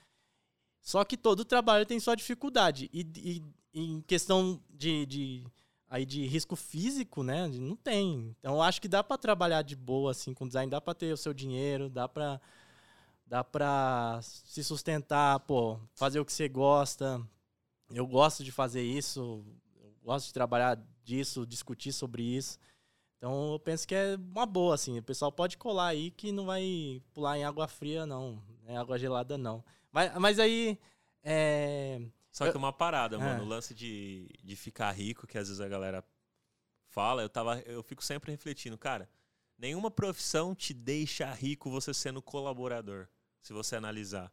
Só 0.81 1.05
que 1.05 1.17
todo 1.17 1.45
trabalho 1.45 1.85
tem 1.85 1.99
sua 1.99 2.15
dificuldade. 2.15 2.89
E, 2.93 3.01
e- 3.17 3.43
em 3.75 4.01
questão 4.03 4.61
de, 4.71 5.05
de, 5.07 5.45
aí 5.91 6.07
de 6.07 6.27
risco 6.27 6.55
físico, 6.55 7.25
né? 7.25 7.49
Não 7.49 7.75
tem. 7.75 8.33
Então 8.39 8.55
eu 8.55 8.63
acho 8.63 8.81
que 8.81 8.87
dá 8.87 9.03
pra 9.03 9.19
trabalhar 9.19 9.63
de 9.63 9.75
boa 9.75 10.13
assim 10.13 10.33
com 10.33 10.47
design, 10.47 10.71
dá 10.71 10.81
pra 10.81 10.95
ter 10.95 11.13
o 11.13 11.17
seu 11.17 11.35
dinheiro, 11.35 11.91
dá 11.91 12.09
pra 12.09 12.41
dá 13.27 13.43
para 13.43 14.21
se 14.23 14.63
sustentar, 14.63 15.41
pô, 15.41 15.77
fazer 15.95 16.21
o 16.21 16.25
que 16.25 16.33
você 16.33 16.49
gosta. 16.49 17.21
Eu 17.91 18.07
gosto 18.07 18.45
de 18.45 18.53
fazer 18.53 18.83
isso, 18.83 19.45
gosto 20.03 20.27
de 20.27 20.33
trabalhar 20.35 20.79
disso, 21.05 21.47
discutir 21.47 21.93
sobre 21.93 22.23
isso. 22.23 22.59
Então 23.17 23.53
eu 23.53 23.59
penso 23.61 23.87
que 23.87 23.95
é 23.95 24.17
uma 24.17 24.45
boa 24.47 24.75
assim, 24.75 24.99
o 24.99 25.03
pessoal 25.03 25.31
pode 25.31 25.57
colar 25.57 25.89
aí 25.89 26.11
que 26.11 26.33
não 26.33 26.47
vai 26.47 27.01
pular 27.15 27.39
em 27.39 27.45
água 27.45 27.69
fria 27.69 28.05
não, 28.05 28.43
em 28.67 28.77
água 28.77 28.99
gelada 28.99 29.39
não. 29.39 29.65
Mas, 29.93 30.13
mas 30.19 30.39
aí 30.41 30.79
é, 31.23 32.01
Só 32.33 32.51
que 32.51 32.57
uma 32.59 32.73
parada, 32.73 33.17
Ah. 33.17 33.21
mano, 33.21 33.45
o 33.45 33.47
lance 33.47 33.73
de, 33.75 34.29
de 34.43 34.57
ficar 34.57 34.91
rico, 34.91 35.27
que 35.27 35.39
às 35.39 35.47
vezes 35.49 35.61
a 35.61 35.69
galera 35.69 36.05
fala, 36.89 37.23
eu, 37.23 37.29
tava, 37.29 37.61
eu 37.61 37.83
fico 37.83 38.03
sempre 38.05 38.33
refletindo, 38.33 38.77
cara, 38.77 39.09
nenhuma 39.57 39.91
profissão 39.91 40.53
te 40.55 40.75
deixa 40.75 41.33
rico 41.33 41.71
você 41.71 41.95
sendo 41.95 42.21
colaborador, 42.21 43.07
se 43.41 43.53
você 43.53 43.77
analisar. 43.77 44.33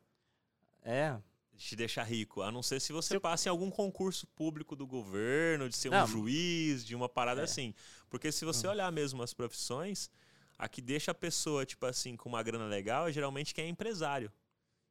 é, 0.81 1.15
Te 1.59 1.75
deixa 1.75 2.01
rico, 2.03 2.41
a 2.41 2.49
não 2.49 2.63
ser 2.63 2.79
se 2.79 2.93
você 2.93 3.09
Se 3.09 3.15
eu- 3.17 3.21
passa 3.21 3.49
em 3.49 3.51
algum 3.51 3.69
concurso 3.69 4.25
público 4.27 4.77
do 4.77 4.87
governo, 4.87 5.67
de 5.67 5.75
ser 5.75 5.89
um 5.89 5.91
Não. 5.91 6.07
juiz, 6.07 6.85
de 6.85 6.95
uma 6.95 7.09
parada 7.09 7.41
É. 7.41 7.43
assim. 7.43 7.73
Porque 8.09 8.31
se 8.31 8.45
você 8.45 8.65
Hum. 8.65 8.71
olhar 8.71 8.89
mesmo 8.93 9.21
as 9.21 9.33
profissões, 9.33 10.09
a 10.57 10.69
que 10.69 10.81
deixa 10.81 11.11
a 11.11 11.13
pessoa, 11.13 11.65
tipo 11.65 11.85
assim, 11.85 12.15
com 12.15 12.29
uma 12.29 12.41
grana 12.41 12.65
legal 12.65 13.09
é 13.09 13.11
geralmente 13.11 13.53
quem 13.53 13.65
é 13.65 13.67
empresário. 13.67 14.31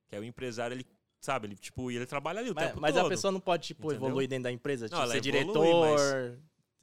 Que 0.08 0.16
é 0.16 0.20
o 0.20 0.24
empresário, 0.24 0.74
ele, 0.74 0.86
sabe, 1.18 1.46
ele, 1.46 1.56
tipo, 1.56 1.90
ele 1.90 2.04
trabalha 2.04 2.40
ali 2.40 2.50
o 2.50 2.54
mas, 2.54 2.66
tempo 2.68 2.80
mas 2.82 2.94
todo. 2.94 3.06
a 3.06 3.08
pessoa 3.08 3.32
não 3.32 3.40
pode 3.40 3.68
tipo 3.68 3.86
Entendeu? 3.90 4.06
evoluir 4.08 4.28
dentro 4.28 4.44
da 4.44 4.52
empresa, 4.52 4.88
tipo, 4.90 5.00
ela 5.00 5.10
ser 5.12 5.26
evolui, 5.26 5.32
diretor, 5.32 5.80
lá. 5.80 6.36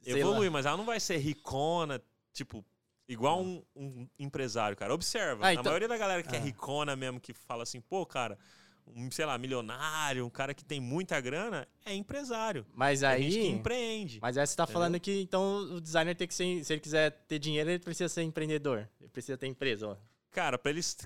Evolui, 0.04 0.50
mas 0.50 0.66
ela 0.66 0.76
não 0.76 0.84
vai 0.84 0.98
ser 0.98 1.16
ricona, 1.18 2.02
tipo, 2.32 2.64
igual 3.08 3.40
um, 3.40 3.62
um 3.76 4.08
empresário, 4.18 4.76
cara. 4.76 4.92
Observa, 4.92 5.44
Ah, 5.44 5.48
a 5.48 5.52
então- 5.52 5.64
maioria 5.64 5.86
da 5.88 5.96
galera 5.96 6.22
que 6.24 6.34
é 6.34 6.38
Ah. 6.38 6.42
ricona 6.42 6.96
mesmo, 6.96 7.20
que 7.20 7.32
fala 7.32 7.62
assim, 7.62 7.80
pô, 7.80 8.04
cara, 8.04 8.36
um, 8.94 9.10
sei 9.10 9.24
lá, 9.26 9.36
milionário, 9.38 10.24
um 10.26 10.30
cara 10.30 10.54
que 10.54 10.64
tem 10.64 10.80
muita 10.80 11.20
grana, 11.20 11.66
é 11.84 11.94
empresário. 11.94 12.64
Mas 12.74 13.02
É 13.02 13.18
gente 13.18 13.32
que 13.32 13.38
aí 13.40 13.48
empreende. 13.48 14.18
Mas 14.22 14.36
aí 14.38 14.46
você 14.46 14.56
tá 14.56 14.62
Entendeu? 14.64 14.72
falando 14.80 15.00
que 15.00 15.20
então 15.22 15.56
o 15.76 15.80
designer 15.80 16.14
tem 16.14 16.26
que 16.28 16.34
ser, 16.34 16.64
se 16.64 16.72
ele 16.72 16.80
quiser 16.80 17.10
ter 17.28 17.38
dinheiro, 17.38 17.70
ele 17.70 17.78
precisa 17.78 18.08
ser 18.08 18.22
empreendedor. 18.22 18.88
Ele 19.00 19.10
precisa 19.10 19.36
ter 19.36 19.46
empresa, 19.46 19.88
ó. 19.88 19.96
Cara, 20.30 20.58
pra 20.58 20.70
ele, 20.70 20.82
se 20.82 20.96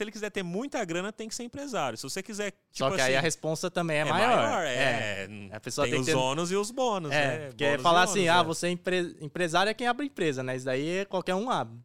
ele 0.00 0.10
quiser 0.10 0.30
ter 0.30 0.42
muita 0.42 0.82
grana, 0.82 1.12
tem 1.12 1.28
que 1.28 1.34
ser 1.34 1.42
empresário. 1.42 1.98
Se 1.98 2.04
você 2.04 2.22
quiser, 2.22 2.52
tipo 2.52 2.62
Só 2.72 2.88
que 2.90 2.94
assim, 3.02 3.10
aí 3.10 3.16
a 3.16 3.20
responsa 3.20 3.70
também 3.70 3.98
é, 3.98 4.00
é 4.00 4.04
maior. 4.06 4.62
é. 4.64 5.28
A 5.52 5.60
pessoa 5.60 5.84
tem, 5.86 5.92
tem 5.92 6.00
os 6.00 6.06
ter- 6.06 6.14
ônus 6.14 6.50
e 6.50 6.56
os 6.56 6.70
bônus, 6.70 7.12
É, 7.12 7.38
né? 7.38 7.46
porque 7.48 7.66
Bônus 7.66 7.82
falar 7.82 8.00
ônus, 8.00 8.10
assim, 8.12 8.24
é. 8.24 8.28
ah, 8.30 8.42
você 8.42 8.68
é 8.68 8.70
empre- 8.70 9.14
empresário 9.20 9.68
é 9.68 9.74
quem 9.74 9.86
abre 9.86 10.06
empresa, 10.06 10.42
né? 10.42 10.56
Isso 10.56 10.64
daí 10.64 11.04
qualquer 11.04 11.34
um 11.34 11.50
abre. 11.50 11.78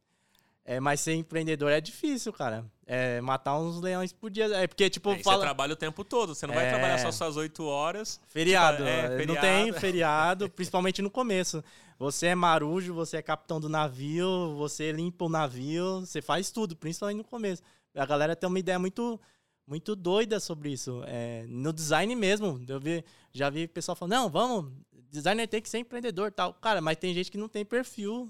É, 0.64 0.80
mas 0.80 1.02
ser 1.02 1.14
empreendedor 1.16 1.70
é 1.74 1.82
difícil, 1.82 2.32
cara. 2.32 2.66
É 2.86 3.22
matar 3.22 3.58
uns 3.58 3.80
leões 3.80 4.12
por 4.12 4.30
dia. 4.30 4.46
É 4.58 4.68
porque, 4.68 4.90
tipo, 4.90 5.10
É, 5.12 5.20
fala. 5.24 5.38
Você 5.38 5.44
trabalha 5.44 5.74
o 5.74 5.76
tempo 5.78 6.04
todo, 6.04 6.36
você 6.36 6.46
não 6.46 6.54
vai 6.54 6.66
É. 6.66 6.70
trabalhar 6.70 6.98
só 7.00 7.12
suas 7.12 7.38
oito 7.38 7.64
horas. 7.66 8.20
Feriado. 8.28 8.78
Tipo, 8.78 8.90
é, 8.90 9.10
Não 9.10 9.18
feriado. 9.18 9.42
tem 9.42 9.74
feriado, 9.80 10.50
principalmente 10.50 11.02
no 11.02 11.10
começo. 11.10 11.64
Você 11.98 12.28
é 12.28 12.36
marujo, 12.36 12.94
você 12.94 13.18
é 13.18 13.22
capitão 13.22 13.60
do 13.60 13.70
navio, 13.70 14.56
você 14.58 14.92
limpa 14.92 15.24
o 15.26 15.30
navio, 15.30 16.02
você 16.02 16.22
faz 16.22 16.52
tudo, 16.52 16.76
principalmente 16.76 17.18
no 17.18 17.24
começo. 17.24 17.62
A 17.96 18.06
galera 18.06 18.36
tem 18.36 18.48
uma 18.50 18.60
ideia 18.60 18.78
muito 18.80 19.20
muito 19.66 19.96
doida 19.96 20.42
sobre 20.42 20.72
isso. 20.74 21.02
É, 21.06 21.46
no 21.48 21.72
design 21.72 22.14
mesmo, 22.18 22.62
eu 22.68 22.82
vi, 22.82 23.02
já 23.32 23.50
vi 23.50 23.66
pessoal 23.66 23.96
falando, 23.96 24.12
não, 24.12 24.30
vamos, 24.30 24.70
designer 25.10 25.48
tem 25.48 25.62
que 25.62 25.70
ser 25.70 25.78
empreendedor 25.78 26.34
tal. 26.34 26.54
Cara, 26.56 26.82
mas 26.82 26.98
tem 26.98 27.14
gente 27.14 27.32
que 27.32 27.38
não 27.38 27.48
tem 27.48 27.64
perfil. 27.64 28.30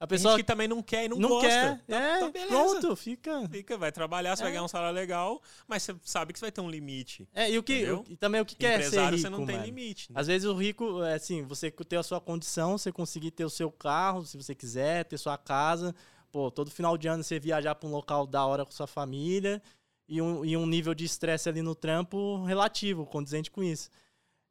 A 0.00 0.06
pessoa 0.06 0.36
que 0.36 0.44
também 0.44 0.68
não 0.68 0.80
quer 0.80 1.06
e 1.06 1.08
não, 1.08 1.18
não 1.18 1.28
gosta. 1.28 1.48
Quer. 1.48 1.78
Tá, 1.86 1.96
é, 1.96 2.30
tá 2.30 2.46
pronto, 2.46 2.94
fica. 2.94 3.48
Fica, 3.48 3.76
vai 3.76 3.90
trabalhar, 3.90 4.36
você 4.36 4.42
é. 4.42 4.44
vai 4.44 4.52
ganhar 4.52 4.64
um 4.64 4.68
salário 4.68 4.94
legal, 4.94 5.42
mas 5.66 5.82
você 5.82 5.96
sabe 6.04 6.32
que 6.32 6.38
você 6.38 6.44
vai 6.44 6.52
ter 6.52 6.60
um 6.60 6.70
limite. 6.70 7.28
É, 7.34 7.50
e 7.50 7.58
o 7.58 7.62
que 7.64 7.90
o, 7.90 8.04
e 8.08 8.16
também 8.16 8.40
o 8.40 8.44
que 8.44 8.54
quer 8.54 8.82
ser 8.84 9.00
rico, 9.06 9.18
você 9.18 9.28
não 9.28 9.44
tem 9.44 9.56
mano. 9.56 9.66
limite. 9.66 10.12
Né? 10.12 10.20
Às 10.20 10.28
vezes 10.28 10.46
o 10.46 10.54
rico, 10.54 11.02
é 11.02 11.14
assim, 11.14 11.42
você 11.42 11.68
ter 11.70 11.96
a 11.96 12.02
sua 12.04 12.20
condição, 12.20 12.78
você 12.78 12.92
conseguir 12.92 13.32
ter 13.32 13.44
o 13.44 13.50
seu 13.50 13.72
carro, 13.72 14.24
se 14.24 14.36
você 14.36 14.54
quiser, 14.54 15.04
ter 15.04 15.18
sua 15.18 15.36
casa, 15.36 15.92
pô, 16.30 16.48
todo 16.48 16.70
final 16.70 16.96
de 16.96 17.08
ano 17.08 17.24
você 17.24 17.40
viajar 17.40 17.74
para 17.74 17.88
um 17.88 17.92
local 17.92 18.24
da 18.24 18.46
hora 18.46 18.64
com 18.64 18.70
sua 18.70 18.86
família 18.86 19.60
e 20.08 20.22
um, 20.22 20.44
e 20.44 20.56
um 20.56 20.64
nível 20.64 20.94
de 20.94 21.04
estresse 21.04 21.48
ali 21.48 21.60
no 21.60 21.74
trampo 21.74 22.44
relativo, 22.44 23.04
condizente 23.04 23.50
com 23.50 23.64
isso. 23.64 23.90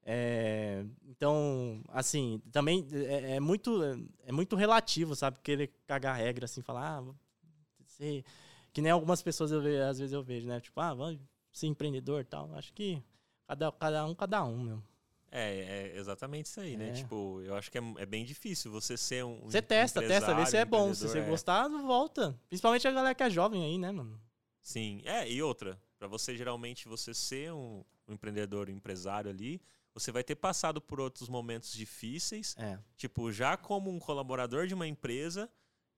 É, 0.09 0.85
então, 1.05 1.83
assim, 1.89 2.41
também 2.49 2.87
é, 2.93 3.35
é, 3.35 3.39
muito, 3.41 3.81
é 4.25 4.31
muito 4.31 4.55
relativo, 4.55 5.13
sabe? 5.17 5.37
Querer 5.43 5.69
cagar 5.85 6.15
regra, 6.15 6.45
assim, 6.45 6.61
falar, 6.61 6.99
ah, 6.99 8.23
que 8.71 8.81
nem 8.81 8.89
algumas 8.89 9.21
pessoas 9.21 9.51
eu 9.51 9.61
vejo, 9.61 9.83
às 9.83 9.99
vezes 9.99 10.13
eu 10.13 10.23
vejo, 10.23 10.47
né? 10.47 10.61
Tipo, 10.61 10.79
ah, 10.79 10.93
vamos 10.93 11.19
ser 11.51 11.67
empreendedor 11.67 12.21
e 12.21 12.23
tal. 12.23 12.49
Acho 12.53 12.71
que 12.73 13.03
cada, 13.45 13.69
cada 13.73 14.05
um, 14.05 14.15
cada 14.15 14.45
um, 14.45 14.63
meu. 14.63 14.83
É, 15.29 15.91
é 15.93 15.97
exatamente 15.97 16.45
isso 16.45 16.61
aí, 16.61 16.77
né? 16.77 16.85
é. 16.85 16.91
né? 16.91 16.95
Tipo, 16.95 17.41
eu 17.41 17.53
acho 17.55 17.69
que 17.69 17.77
é, 17.77 17.81
é, 17.97 18.05
bem 18.05 18.23
difícil 18.23 18.71
você 18.71 18.95
ser 18.95 19.25
um. 19.25 19.41
Você 19.41 19.61
testa, 19.61 20.01
testa, 20.01 20.33
vê 20.33 20.45
se 20.45 20.55
é 20.55 20.63
bom. 20.63 20.93
Se 20.93 21.05
você 21.05 21.19
é. 21.19 21.25
gostar, 21.25 21.67
volta. 21.67 22.39
Principalmente 22.47 22.87
a 22.87 22.91
galera 22.91 23.13
que 23.13 23.23
é 23.23 23.29
jovem 23.29 23.65
aí, 23.65 23.77
né, 23.77 23.91
mano? 23.91 24.17
Sim, 24.61 25.01
é, 25.03 25.29
e 25.29 25.41
outra, 25.41 25.77
para 25.99 26.07
você 26.07 26.37
geralmente 26.37 26.87
você 26.87 27.13
ser 27.13 27.51
um, 27.51 27.83
um 28.07 28.13
empreendedor, 28.13 28.69
um 28.69 28.73
empresário 28.73 29.29
ali, 29.29 29.61
você 29.99 30.11
vai 30.11 30.23
ter 30.23 30.35
passado 30.35 30.79
por 30.79 30.99
outros 30.99 31.27
momentos 31.27 31.71
difíceis, 31.73 32.55
é. 32.57 32.77
tipo, 32.95 33.31
já 33.31 33.57
como 33.57 33.89
um 33.89 33.99
colaborador 33.99 34.67
de 34.67 34.73
uma 34.73 34.87
empresa, 34.87 35.49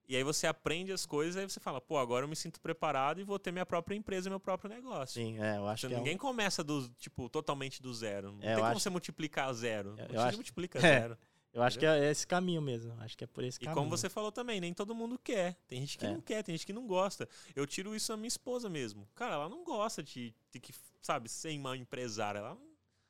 e 0.07 0.15
aí 0.15 0.23
você 0.23 0.47
aprende 0.47 0.91
as 0.91 1.05
coisas, 1.05 1.38
aí 1.38 1.47
você 1.47 1.59
fala, 1.59 1.79
pô, 1.79 1.97
agora 1.97 2.25
eu 2.25 2.29
me 2.29 2.35
sinto 2.35 2.59
preparado 2.59 3.21
e 3.21 3.23
vou 3.23 3.38
ter 3.38 3.51
minha 3.51 3.65
própria 3.65 3.95
empresa, 3.95 4.29
meu 4.29 4.39
próprio 4.39 4.69
negócio. 4.69 5.21
Sim, 5.21 5.39
é, 5.39 5.57
eu 5.57 5.67
acho 5.67 5.85
então, 5.85 5.97
que 5.97 5.99
ninguém 5.99 6.13
é 6.13 6.15
um... 6.15 6.19
começa 6.19 6.63
do, 6.63 6.89
tipo, 6.97 7.29
totalmente 7.29 7.81
do 7.81 7.93
zero. 7.93 8.31
Não 8.31 8.41
é, 8.41 8.47
tem 8.47 8.55
como 8.55 8.67
acho... 8.67 8.79
você 8.79 8.89
multiplicar 8.89 9.53
zero. 9.53 9.95
Eu, 9.99 10.07
você 10.07 10.17
acho... 10.17 10.38
multiplica 10.38 10.79
é. 10.79 10.81
zero. 10.81 11.17
Eu 11.53 11.63
acho 11.63 11.79
que 11.79 11.85
é 11.85 12.09
esse 12.12 12.25
caminho 12.27 12.62
mesmo. 12.62 12.93
Acho 12.99 13.17
que 13.17 13.23
é 13.23 13.27
por 13.27 13.43
esse 13.43 13.57
e 13.57 13.65
caminho. 13.65 13.73
E 13.73 13.77
como 13.77 13.89
você 13.89 14.09
falou 14.09 14.31
também, 14.31 14.62
nem 14.62 14.73
todo 14.73 14.93
mundo 14.93 15.17
quer. 15.17 15.55
Tem 15.67 15.79
gente 15.81 15.97
que 15.97 16.05
é. 16.05 16.12
não 16.12 16.21
quer, 16.21 16.43
tem 16.43 16.55
gente 16.55 16.65
que 16.65 16.73
não 16.73 16.85
gosta. 16.85 17.27
Eu 17.55 17.65
tiro 17.65 17.95
isso 17.95 18.13
a 18.13 18.17
minha 18.17 18.27
esposa 18.27 18.69
mesmo. 18.69 19.07
Cara, 19.15 19.35
ela 19.35 19.49
não 19.49 19.63
gosta 19.63 20.03
de, 20.03 20.33
de 20.51 20.59
que, 20.59 20.73
sabe, 21.01 21.27
ser 21.27 21.57
uma 21.57 21.75
empresária. 21.75 22.39
Ela, 22.39 22.57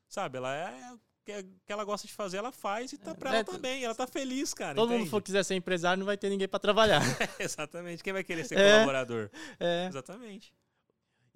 sabe, 0.09 0.37
ela 0.37 0.53
é 0.55 0.97
que, 1.29 1.43
que 1.65 1.71
ela 1.71 1.83
gosta 1.83 2.07
de 2.07 2.13
fazer, 2.13 2.37
ela 2.37 2.51
faz 2.51 2.91
e 2.93 2.97
tá, 2.97 3.13
pra 3.13 3.31
é, 3.31 3.35
ela 3.35 3.43
tá 3.43 3.57
bem, 3.57 3.83
ela 3.83 3.95
tá 3.95 4.07
feliz, 4.07 4.53
cara. 4.53 4.75
Todo 4.75 4.89
entende? 4.89 5.01
mundo 5.01 5.09
for 5.09 5.21
quiser 5.21 5.43
ser 5.43 5.55
empresário, 5.55 5.99
não 5.99 6.05
vai 6.05 6.17
ter 6.17 6.29
ninguém 6.29 6.47
para 6.47 6.59
trabalhar. 6.59 7.01
Exatamente. 7.39 8.03
Quem 8.03 8.13
vai 8.13 8.23
querer 8.23 8.45
ser 8.45 8.57
é, 8.57 8.71
colaborador? 8.73 9.29
É. 9.59 9.87
Exatamente. 9.87 10.53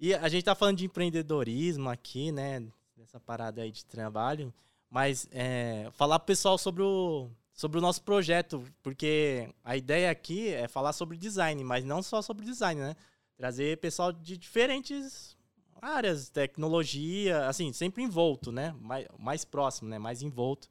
E 0.00 0.14
a 0.14 0.28
gente 0.28 0.44
tá 0.44 0.54
falando 0.54 0.78
de 0.78 0.84
empreendedorismo 0.84 1.88
aqui, 1.88 2.32
né? 2.32 2.66
Nessa 2.96 3.20
parada 3.20 3.62
aí 3.62 3.70
de 3.70 3.84
trabalho. 3.84 4.52
Mas 4.90 5.28
é, 5.30 5.88
falar 5.92 6.18
pro 6.18 6.26
pessoal 6.26 6.58
sobre 6.58 6.82
o, 6.82 7.30
sobre 7.52 7.78
o 7.78 7.80
nosso 7.80 8.02
projeto, 8.02 8.64
porque 8.82 9.48
a 9.64 9.76
ideia 9.76 10.10
aqui 10.10 10.48
é 10.48 10.68
falar 10.68 10.92
sobre 10.92 11.16
design, 11.16 11.62
mas 11.64 11.84
não 11.84 12.02
só 12.02 12.20
sobre 12.20 12.44
design, 12.44 12.80
né? 12.80 12.96
Trazer 13.36 13.78
pessoal 13.78 14.12
de 14.12 14.36
diferentes 14.36 15.36
áreas, 15.84 16.28
tecnologia, 16.28 17.46
assim, 17.46 17.72
sempre 17.72 18.02
envolto, 18.02 18.50
né? 18.50 18.74
Mais, 18.80 19.06
mais 19.18 19.44
próximo, 19.44 19.88
né? 19.88 19.98
Mais 19.98 20.22
envolto 20.22 20.68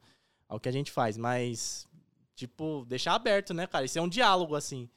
ao 0.48 0.58
que 0.58 0.68
a 0.68 0.72
gente 0.72 0.90
faz. 0.90 1.16
Mas, 1.16 1.86
tipo, 2.34 2.84
deixar 2.86 3.14
aberto, 3.14 3.54
né, 3.54 3.66
cara? 3.66 3.84
Isso 3.84 3.98
é 3.98 4.02
um 4.02 4.08
diálogo, 4.08 4.54
assim. 4.54 4.88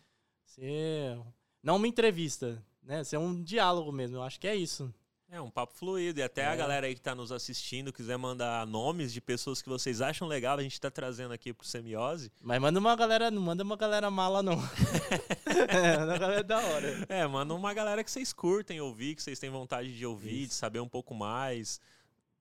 Ser... 0.46 1.20
Não 1.62 1.76
uma 1.76 1.88
entrevista, 1.88 2.64
né? 2.82 3.04
Ser 3.04 3.18
um 3.18 3.44
diálogo 3.44 3.92
mesmo. 3.92 4.18
Eu 4.18 4.24
acho 4.24 4.40
que 4.40 4.48
é 4.48 4.56
isso. 4.56 4.94
É 5.30 5.42
um 5.42 5.50
papo 5.50 5.74
fluido. 5.74 6.20
E 6.20 6.24
até 6.24 6.44
é. 6.44 6.48
a 6.48 6.56
galera 6.56 6.88
aí 6.88 6.94
que 6.94 7.02
está 7.02 7.14
nos 7.14 7.32
assistindo, 7.32 7.92
quiser 7.92 8.18
mandar 8.18 8.66
nomes 8.66 9.12
de 9.12 9.20
pessoas 9.20 9.62
que 9.62 9.68
vocês 9.68 10.02
acham 10.02 10.28
legal, 10.28 10.58
a 10.58 10.64
gente 10.64 10.74
está 10.74 10.90
trazendo 10.90 11.34
aqui 11.34 11.54
pro 11.54 11.68
Semiose. 11.68 12.32
Mas 12.42 12.62
manda 12.62 12.80
uma 12.80 12.96
galera, 12.96 13.30
não 13.30 13.42
manda 13.42 13.64
uma 13.64 13.76
galera 13.76 14.10
mala, 14.10 14.42
não. 14.42 14.54
é, 15.68 15.98
uma 15.98 16.18
galera 16.18 16.44
da 16.44 16.60
hora. 16.60 17.06
É, 17.10 17.28
manda 17.28 17.54
uma 17.54 17.74
galera 17.74 18.04
que 18.04 18.12
vocês 18.12 18.32
curtem 18.32 18.80
ouvir, 18.80 19.16
que 19.16 19.24
vocês 19.24 19.38
têm 19.38 19.50
vontade 19.50 19.96
de 19.98 20.06
ouvir, 20.06 20.44
Isso. 20.44 20.50
de 20.50 20.54
saber 20.54 20.80
um 20.80 20.88
pouco 20.88 21.14
mais. 21.14 21.82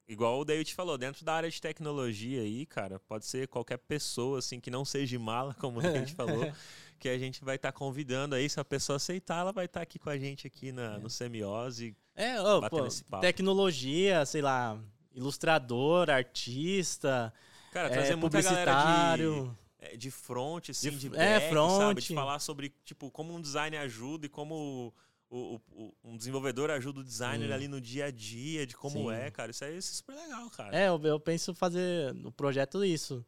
Igual 0.09 0.39
o 0.39 0.45
David 0.45 0.73
falou, 0.73 0.97
dentro 0.97 1.25
da 1.25 1.35
área 1.35 1.51
de 1.51 1.61
tecnologia 1.61 2.41
aí, 2.41 2.65
cara, 2.67 3.01
pode 3.01 3.27
ser 3.27 3.49
qualquer 3.49 3.79
pessoa, 3.79 4.39
assim, 4.39 4.61
que 4.61 4.71
não 4.71 4.85
seja 4.85 5.19
mala, 5.19 5.53
como 5.59 5.81
o 5.81 5.83
David 5.83 6.15
falou, 6.15 6.53
que 7.01 7.09
a 7.09 7.19
gente 7.19 7.45
vai 7.45 7.57
estar 7.57 7.73
tá 7.73 7.77
convidando 7.77 8.37
aí. 8.37 8.49
Se 8.49 8.61
a 8.61 8.65
pessoa 8.65 8.97
aceitar, 8.97 9.41
ela 9.41 9.53
vai 9.53 9.65
estar 9.65 9.81
tá 9.81 9.83
aqui 9.83 9.99
com 9.99 10.09
a 10.09 10.17
gente 10.17 10.47
aqui 10.47 10.71
na, 10.71 10.95
é. 10.95 10.99
no 10.99 11.11
Semiose 11.11 11.97
é, 12.17 12.41
oh, 12.41 12.63
pô, 12.71 12.89
tecnologia, 13.21 14.25
sei 14.25 14.41
lá, 14.41 14.81
ilustrador, 15.15 16.09
artista, 16.09 17.33
Cara, 17.71 17.91
trazer 17.91 18.15
é, 18.15 18.17
muita 18.17 18.41
galera 18.41 19.17
de, 19.17 19.51
é, 19.79 19.97
de 19.99 20.11
front, 20.11 20.71
assim, 20.71 20.91
de, 20.91 20.99
de 20.99 21.11
back, 21.11 21.23
é, 21.23 21.51
front. 21.51 21.77
sabe? 21.77 22.01
De 22.01 22.15
falar 22.15 22.39
sobre, 22.39 22.75
tipo, 22.87 23.11
como 23.11 23.35
um 23.35 23.41
design 23.41 23.77
ajuda 23.77 24.25
e 24.25 24.29
como 24.31 24.95
o, 25.29 25.61
o, 25.71 25.95
um 26.03 26.17
desenvolvedor 26.17 26.71
ajuda 26.71 27.01
o 27.01 27.05
designer 27.05 27.49
Sim. 27.49 27.53
ali 27.53 27.69
no 27.69 27.83
dia 27.83 28.07
a 28.07 28.11
dia, 28.11 28.67
de 28.67 28.75
como 28.75 29.11
Sim. 29.11 29.15
é, 29.15 29.31
cara. 29.31 29.51
Isso 29.51 29.63
aí 29.63 29.77
é 29.77 29.81
super 29.83 30.15
legal, 30.15 30.49
cara. 30.49 30.75
É, 30.75 30.89
eu, 30.89 30.99
eu 31.05 31.21
penso 31.21 31.55
fazer 31.55 32.15
no 32.15 32.33
projeto 32.33 32.83
isso. 32.83 33.23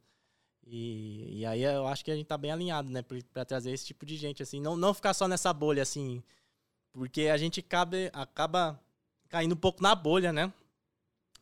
E, 0.67 1.41
e 1.41 1.47
aí 1.47 1.63
eu 1.63 1.87
acho 1.87 2.03
que 2.03 2.11
a 2.11 2.17
gente 2.17 2.27
tá 2.27 2.39
bem 2.39 2.51
alinhado, 2.51 2.89
né? 2.89 3.03
Pra, 3.03 3.19
pra 3.35 3.45
trazer 3.45 3.71
esse 3.71 3.85
tipo 3.85 4.07
de 4.07 4.17
gente, 4.17 4.43
assim. 4.43 4.63
Não, 4.63 4.77
não 4.77 4.95
ficar 4.95 5.13
só 5.13 5.29
nessa 5.29 5.53
bolha, 5.53 5.83
assim 5.83 6.23
porque 6.99 7.29
a 7.29 7.37
gente 7.37 7.63
cabe, 7.63 8.11
acaba 8.13 8.79
caindo 9.29 9.53
um 9.53 9.57
pouco 9.57 9.81
na 9.81 9.95
bolha, 9.95 10.33
né? 10.33 10.53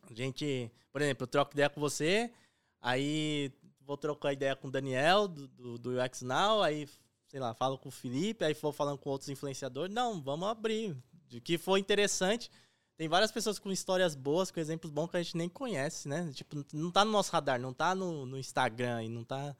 A 0.07 0.13
gente, 0.13 0.71
por 0.91 1.01
exemplo, 1.01 1.23
eu 1.23 1.27
troco 1.27 1.53
ideia 1.53 1.67
com 1.67 1.81
você, 1.81 2.31
aí 2.79 3.51
vou 3.81 3.97
trocar 3.97 4.33
ideia 4.33 4.55
com 4.55 4.67
o 4.67 4.71
Daniel 4.71 5.27
do, 5.27 5.47
do, 5.47 5.77
do 5.79 5.89
UX 5.99 6.21
Now, 6.21 6.61
aí, 6.61 6.87
sei 7.27 7.39
lá, 7.39 7.55
falo 7.55 7.75
com 7.75 7.89
o 7.89 7.91
Felipe, 7.91 8.45
aí 8.45 8.53
vou 8.53 8.71
falando 8.71 8.99
com 8.99 9.09
outros 9.09 9.29
influenciadores. 9.29 9.93
Não, 9.93 10.21
vamos 10.21 10.47
abrir. 10.47 10.95
De 11.27 11.41
que 11.41 11.57
for 11.57 11.77
interessante. 11.77 12.51
Tem 12.95 13.07
várias 13.07 13.31
pessoas 13.31 13.57
com 13.57 13.71
histórias 13.71 14.13
boas, 14.13 14.51
com 14.51 14.59
exemplos 14.59 14.91
bons 14.91 15.09
que 15.09 15.17
a 15.17 15.23
gente 15.23 15.37
nem 15.37 15.49
conhece, 15.49 16.07
né? 16.07 16.31
Tipo, 16.33 16.63
não 16.71 16.91
tá 16.91 17.03
no 17.03 17.11
nosso 17.11 17.31
radar, 17.31 17.59
não 17.59 17.73
tá 17.73 17.95
no, 17.95 18.27
no 18.27 18.37
Instagram 18.37 19.03
e 19.03 19.09
não 19.09 19.23
tá. 19.23 19.55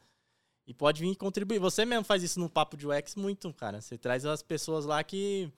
E 0.65 0.73
pode 0.75 1.01
vir 1.01 1.15
contribuir. 1.15 1.59
Você 1.59 1.85
mesmo 1.85 2.03
faz 2.03 2.21
isso 2.21 2.39
no 2.39 2.49
Papo 2.49 2.77
de 2.77 2.87
UX 2.87 3.15
muito, 3.15 3.51
cara. 3.53 3.81
Você 3.81 3.97
traz 3.97 4.25
as 4.25 4.43
pessoas 4.43 4.85
lá 4.85 5.03
que 5.03 5.51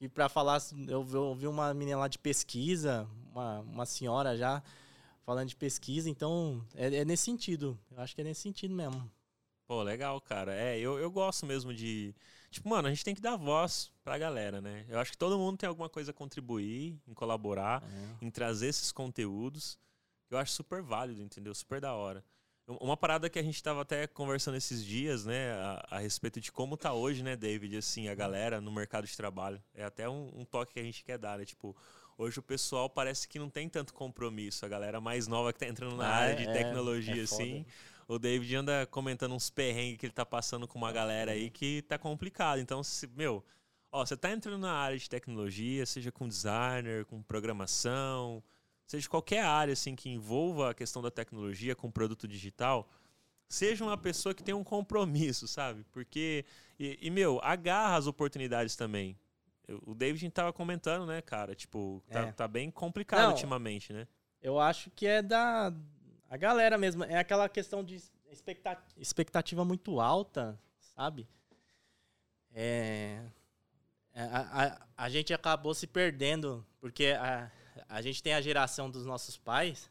e 0.00 0.08
para 0.08 0.28
falar, 0.28 0.60
eu 0.86 1.06
ouvi 1.22 1.46
uma 1.46 1.74
menina 1.74 1.98
lá 1.98 2.08
de 2.08 2.18
pesquisa, 2.18 3.08
uma, 3.32 3.60
uma 3.60 3.86
senhora 3.86 4.36
já 4.36 4.62
falando 5.24 5.48
de 5.48 5.56
pesquisa, 5.56 6.08
então 6.08 6.64
é, 6.74 6.98
é, 6.98 7.04
nesse 7.04 7.24
sentido. 7.24 7.78
Eu 7.90 8.00
acho 8.00 8.14
que 8.14 8.20
é 8.20 8.24
nesse 8.24 8.40
sentido 8.40 8.74
mesmo. 8.74 9.10
Pô, 9.66 9.82
legal, 9.82 10.18
cara. 10.20 10.54
É, 10.54 10.78
eu, 10.78 10.98
eu 10.98 11.10
gosto 11.10 11.44
mesmo 11.44 11.74
de. 11.74 12.14
Tipo, 12.50 12.70
mano, 12.70 12.88
a 12.88 12.90
gente 12.90 13.04
tem 13.04 13.14
que 13.14 13.20
dar 13.20 13.36
voz 13.36 13.92
pra 14.02 14.16
galera, 14.16 14.62
né? 14.62 14.86
Eu 14.88 14.98
acho 14.98 15.10
que 15.10 15.18
todo 15.18 15.36
mundo 15.36 15.58
tem 15.58 15.68
alguma 15.68 15.90
coisa 15.90 16.12
a 16.12 16.14
contribuir, 16.14 16.98
em 17.06 17.12
colaborar, 17.12 17.82
é. 17.82 18.24
em 18.24 18.30
trazer 18.30 18.68
esses 18.68 18.90
conteúdos. 18.90 19.78
Eu 20.30 20.38
acho 20.38 20.52
super 20.52 20.80
válido, 20.80 21.22
entendeu? 21.22 21.54
Super 21.54 21.80
da 21.80 21.92
hora. 21.94 22.24
Uma 22.68 22.98
parada 22.98 23.30
que 23.30 23.38
a 23.38 23.42
gente 23.42 23.54
estava 23.54 23.80
até 23.80 24.06
conversando 24.06 24.58
esses 24.58 24.84
dias, 24.84 25.24
né, 25.24 25.52
a, 25.52 25.86
a, 25.92 25.98
respeito 26.00 26.38
de 26.38 26.52
como 26.52 26.76
tá 26.76 26.92
hoje, 26.92 27.22
né, 27.22 27.34
David, 27.34 27.78
assim, 27.78 28.08
a 28.08 28.14
galera 28.14 28.60
no 28.60 28.70
mercado 28.70 29.06
de 29.06 29.16
trabalho. 29.16 29.62
É 29.74 29.84
até 29.84 30.06
um, 30.06 30.30
um, 30.36 30.44
toque 30.44 30.74
que 30.74 30.80
a 30.80 30.82
gente 30.82 31.02
quer 31.02 31.16
dar, 31.16 31.38
né? 31.38 31.46
Tipo, 31.46 31.74
hoje 32.18 32.38
o 32.38 32.42
pessoal 32.42 32.90
parece 32.90 33.26
que 33.26 33.38
não 33.38 33.48
tem 33.48 33.70
tanto 33.70 33.94
compromisso. 33.94 34.66
A 34.66 34.68
galera 34.68 35.00
mais 35.00 35.26
nova 35.26 35.50
que 35.50 35.58
tá 35.58 35.66
entrando 35.66 35.96
na 35.96 36.06
ah, 36.06 36.14
área 36.14 36.36
de 36.36 36.46
é, 36.46 36.52
tecnologia, 36.52 37.22
é 37.22 37.24
assim. 37.24 37.64
O 38.06 38.18
David 38.18 38.54
anda 38.56 38.86
comentando 38.86 39.34
uns 39.34 39.48
perrengues 39.48 39.98
que 39.98 40.04
ele 40.04 40.12
tá 40.12 40.26
passando 40.26 40.68
com 40.68 40.76
uma 40.76 40.92
galera 40.92 41.32
aí 41.32 41.48
que 41.48 41.80
tá 41.82 41.96
complicado. 41.96 42.58
Então, 42.58 42.84
se, 42.84 43.06
meu, 43.06 43.42
ó, 43.90 44.04
você 44.04 44.16
tá 44.16 44.30
entrando 44.30 44.58
na 44.58 44.72
área 44.72 44.98
de 44.98 45.08
tecnologia, 45.08 45.86
seja 45.86 46.12
com 46.12 46.28
designer, 46.28 47.06
com 47.06 47.22
programação 47.22 48.42
seja 48.88 49.08
qualquer 49.08 49.44
área 49.44 49.74
assim 49.74 49.94
que 49.94 50.08
envolva 50.08 50.70
a 50.70 50.74
questão 50.74 51.02
da 51.02 51.10
tecnologia 51.10 51.76
com 51.76 51.90
produto 51.90 52.26
digital, 52.26 52.88
seja 53.46 53.84
uma 53.84 53.98
pessoa 53.98 54.34
que 54.34 54.42
tenha 54.42 54.56
um 54.56 54.64
compromisso, 54.64 55.46
sabe? 55.46 55.84
Porque 55.92 56.44
e, 56.80 56.98
e 57.02 57.10
meu, 57.10 57.38
agarra 57.42 57.96
as 57.96 58.06
oportunidades 58.06 58.74
também. 58.74 59.16
o 59.86 59.94
David 59.94 60.26
estava 60.26 60.52
comentando, 60.54 61.06
né, 61.06 61.20
cara? 61.20 61.54
Tipo, 61.54 62.02
tá, 62.10 62.20
é. 62.20 62.32
tá 62.32 62.48
bem 62.48 62.70
complicado 62.70 63.20
Não, 63.20 63.30
ultimamente, 63.30 63.92
né? 63.92 64.08
Eu 64.40 64.58
acho 64.58 64.90
que 64.90 65.06
é 65.06 65.20
da 65.20 65.72
a 66.30 66.36
galera 66.36 66.78
mesmo. 66.78 67.04
É 67.04 67.18
aquela 67.18 67.48
questão 67.48 67.84
de 67.84 68.02
expectativa 68.96 69.64
muito 69.64 70.00
alta, 70.00 70.58
sabe? 70.78 71.28
É, 72.54 73.22
a, 74.14 74.64
a, 74.64 74.86
a, 74.96 75.10
gente 75.10 75.32
acabou 75.32 75.74
se 75.74 75.86
perdendo, 75.86 76.66
porque 76.80 77.08
a, 77.08 77.50
a 77.88 78.00
gente 78.00 78.22
tem 78.22 78.34
a 78.34 78.40
geração 78.40 78.90
dos 78.90 79.04
nossos 79.04 79.36
pais, 79.36 79.90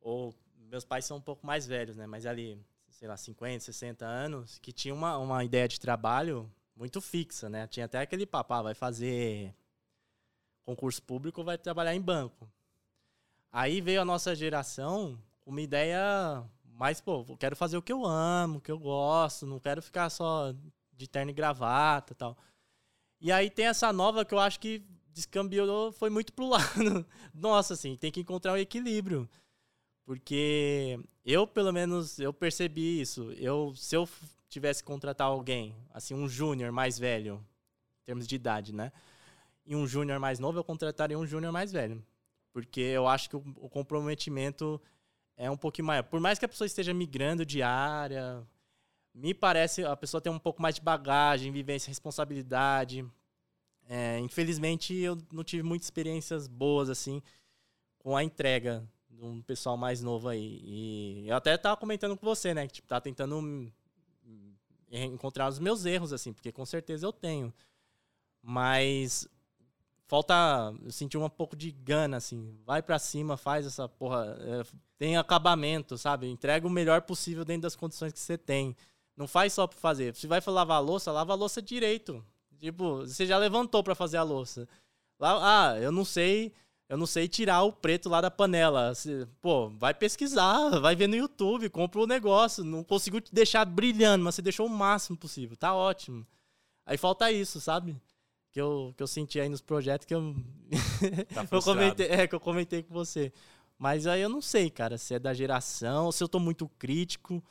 ou 0.00 0.34
meus 0.56 0.84
pais 0.84 1.04
são 1.04 1.18
um 1.18 1.20
pouco 1.20 1.46
mais 1.46 1.66
velhos, 1.66 1.96
né? 1.96 2.06
Mas 2.06 2.24
ali, 2.26 2.58
sei 2.90 3.06
lá, 3.06 3.16
50, 3.16 3.60
60 3.64 4.04
anos, 4.04 4.58
que 4.58 4.72
tinha 4.72 4.94
uma, 4.94 5.18
uma 5.18 5.44
ideia 5.44 5.68
de 5.68 5.78
trabalho 5.78 6.50
muito 6.74 7.00
fixa, 7.00 7.48
né? 7.48 7.66
Tinha 7.66 7.86
até 7.86 8.00
aquele 8.00 8.26
papo, 8.26 8.54
ah, 8.54 8.62
vai 8.62 8.74
fazer 8.74 9.54
concurso 10.64 11.02
público, 11.02 11.44
vai 11.44 11.58
trabalhar 11.58 11.94
em 11.94 12.00
banco. 12.00 12.48
Aí 13.50 13.80
veio 13.80 14.00
a 14.00 14.04
nossa 14.04 14.34
geração 14.34 15.18
com 15.40 15.50
uma 15.50 15.60
ideia 15.60 16.42
mais, 16.64 17.00
pô, 17.00 17.24
quero 17.36 17.54
fazer 17.54 17.76
o 17.76 17.82
que 17.82 17.92
eu 17.92 18.04
amo, 18.04 18.58
o 18.58 18.60
que 18.60 18.72
eu 18.72 18.78
gosto, 18.78 19.46
não 19.46 19.60
quero 19.60 19.82
ficar 19.82 20.08
só 20.08 20.54
de 20.92 21.06
terno 21.06 21.30
e 21.30 21.34
gravata 21.34 22.14
tal. 22.14 22.36
E 23.20 23.30
aí 23.30 23.50
tem 23.50 23.66
essa 23.66 23.92
nova 23.92 24.24
que 24.24 24.34
eu 24.34 24.38
acho 24.38 24.58
que 24.58 24.82
descambiou, 25.12 25.92
foi 25.92 26.10
muito 26.10 26.32
pro 26.32 26.48
lado. 26.48 27.06
Nossa, 27.34 27.74
assim, 27.74 27.96
tem 27.96 28.10
que 28.10 28.20
encontrar 28.20 28.52
um 28.52 28.56
equilíbrio. 28.56 29.28
Porque 30.04 30.98
eu, 31.24 31.46
pelo 31.46 31.72
menos, 31.72 32.18
eu 32.18 32.32
percebi 32.32 33.00
isso. 33.00 33.32
Eu, 33.32 33.74
se 33.76 33.96
eu 33.96 34.08
tivesse 34.48 34.82
que 34.82 34.86
contratar 34.86 35.28
alguém, 35.28 35.76
assim, 35.92 36.14
um 36.14 36.28
júnior 36.28 36.72
mais 36.72 36.98
velho, 36.98 37.44
em 38.02 38.04
termos 38.04 38.26
de 38.26 38.34
idade, 38.34 38.74
né? 38.74 38.92
E 39.64 39.76
um 39.76 39.86
júnior 39.86 40.18
mais 40.18 40.38
novo, 40.38 40.58
eu 40.58 40.64
contrataria 40.64 41.18
um 41.18 41.26
júnior 41.26 41.52
mais 41.52 41.72
velho. 41.72 42.04
Porque 42.52 42.80
eu 42.80 43.06
acho 43.06 43.30
que 43.30 43.36
o, 43.36 43.68
comprometimento 43.68 44.80
é 45.36 45.50
um 45.50 45.56
pouquinho 45.56 45.86
maior. 45.86 46.02
Por 46.02 46.20
mais 46.20 46.38
que 46.38 46.44
a 46.44 46.48
pessoa 46.48 46.66
esteja 46.66 46.92
migrando 46.92 47.46
de 47.46 47.62
área, 47.62 48.46
me 49.14 49.32
parece 49.32 49.84
a 49.84 49.96
pessoa 49.96 50.20
tem 50.20 50.32
um 50.32 50.38
pouco 50.38 50.60
mais 50.60 50.74
de 50.74 50.80
bagagem, 50.80 51.52
vivência, 51.52 51.88
responsabilidade. 51.88 53.06
É, 53.88 54.18
infelizmente, 54.20 54.94
eu 54.94 55.18
não 55.32 55.44
tive 55.44 55.62
muitas 55.62 55.86
experiências 55.86 56.46
boas 56.46 56.88
assim 56.88 57.22
com 57.98 58.16
a 58.16 58.24
entrega 58.24 58.82
de 59.10 59.22
um 59.22 59.40
pessoal 59.42 59.76
mais 59.76 60.02
novo 60.02 60.28
aí. 60.28 60.60
E 60.64 61.28
eu 61.28 61.36
até 61.36 61.56
tava 61.56 61.76
comentando 61.76 62.16
com 62.16 62.26
você, 62.26 62.52
né? 62.54 62.66
Que 62.66 62.74
tipo, 62.74 62.88
tá 62.88 63.00
tentando 63.00 63.70
encontrar 64.90 65.48
os 65.48 65.58
meus 65.58 65.84
erros, 65.84 66.12
assim, 66.12 66.32
porque 66.32 66.52
com 66.52 66.66
certeza 66.66 67.06
eu 67.06 67.12
tenho. 67.12 67.52
Mas 68.42 69.28
falta. 70.06 70.34
Eu 70.82 70.90
senti 70.90 71.16
um 71.16 71.28
pouco 71.30 71.56
de 71.56 71.70
gana, 71.70 72.18
assim. 72.18 72.54
Vai 72.66 72.82
para 72.82 72.98
cima, 72.98 73.36
faz 73.36 73.64
essa 73.66 73.88
porra. 73.88 74.36
É, 74.40 74.62
tem 74.98 75.16
acabamento, 75.16 75.96
sabe? 75.96 76.28
Entrega 76.28 76.66
o 76.66 76.70
melhor 76.70 77.02
possível 77.02 77.44
dentro 77.44 77.62
das 77.62 77.76
condições 77.76 78.12
que 78.12 78.20
você 78.20 78.36
tem. 78.36 78.76
Não 79.16 79.26
faz 79.26 79.52
só 79.52 79.66
pra 79.66 79.78
fazer. 79.78 80.14
Se 80.14 80.26
vai 80.26 80.40
lavar 80.46 80.78
a 80.78 80.80
louça, 80.80 81.12
lava 81.12 81.32
a 81.32 81.36
louça 81.36 81.62
direito. 81.62 82.24
Tipo, 82.62 82.98
você 82.98 83.26
já 83.26 83.36
levantou 83.38 83.82
para 83.82 83.92
fazer 83.92 84.18
a 84.18 84.22
louça. 84.22 84.68
Lá, 85.18 85.72
ah, 85.72 85.80
eu 85.80 85.90
não 85.90 86.04
sei. 86.04 86.52
Eu 86.88 86.96
não 86.96 87.06
sei 87.06 87.26
tirar 87.26 87.62
o 87.62 87.72
preto 87.72 88.08
lá 88.08 88.20
da 88.20 88.30
panela. 88.30 88.92
Pô, 89.40 89.68
vai 89.70 89.92
pesquisar, 89.92 90.70
vai 90.78 90.94
ver 90.94 91.08
no 91.08 91.16
YouTube, 91.16 91.68
compra 91.68 92.00
o 92.00 92.06
negócio. 92.06 92.62
Não 92.62 92.84
conseguiu 92.84 93.20
te 93.20 93.34
deixar 93.34 93.64
brilhando, 93.64 94.22
mas 94.22 94.36
você 94.36 94.42
deixou 94.42 94.66
o 94.66 94.70
máximo 94.70 95.18
possível. 95.18 95.56
Tá 95.56 95.74
ótimo. 95.74 96.24
Aí 96.86 96.96
falta 96.96 97.32
isso, 97.32 97.60
sabe? 97.60 98.00
Que 98.52 98.60
eu, 98.60 98.94
que 98.96 99.02
eu 99.02 99.08
senti 99.08 99.40
aí 99.40 99.48
nos 99.48 99.60
projetos 99.60 100.06
que 100.06 100.14
eu. 100.14 100.32
Tá 101.34 101.44
eu 101.50 101.62
comentei, 101.62 102.06
é, 102.06 102.28
que 102.28 102.34
eu 102.34 102.40
comentei 102.40 102.84
com 102.84 102.94
você. 102.94 103.32
Mas 103.76 104.06
aí 104.06 104.20
eu 104.20 104.28
não 104.28 104.40
sei, 104.40 104.70
cara, 104.70 104.96
se 104.96 105.14
é 105.14 105.18
da 105.18 105.34
geração, 105.34 106.12
se 106.12 106.22
eu 106.22 106.28
tô 106.28 106.38
muito 106.38 106.68
crítico. 106.78 107.42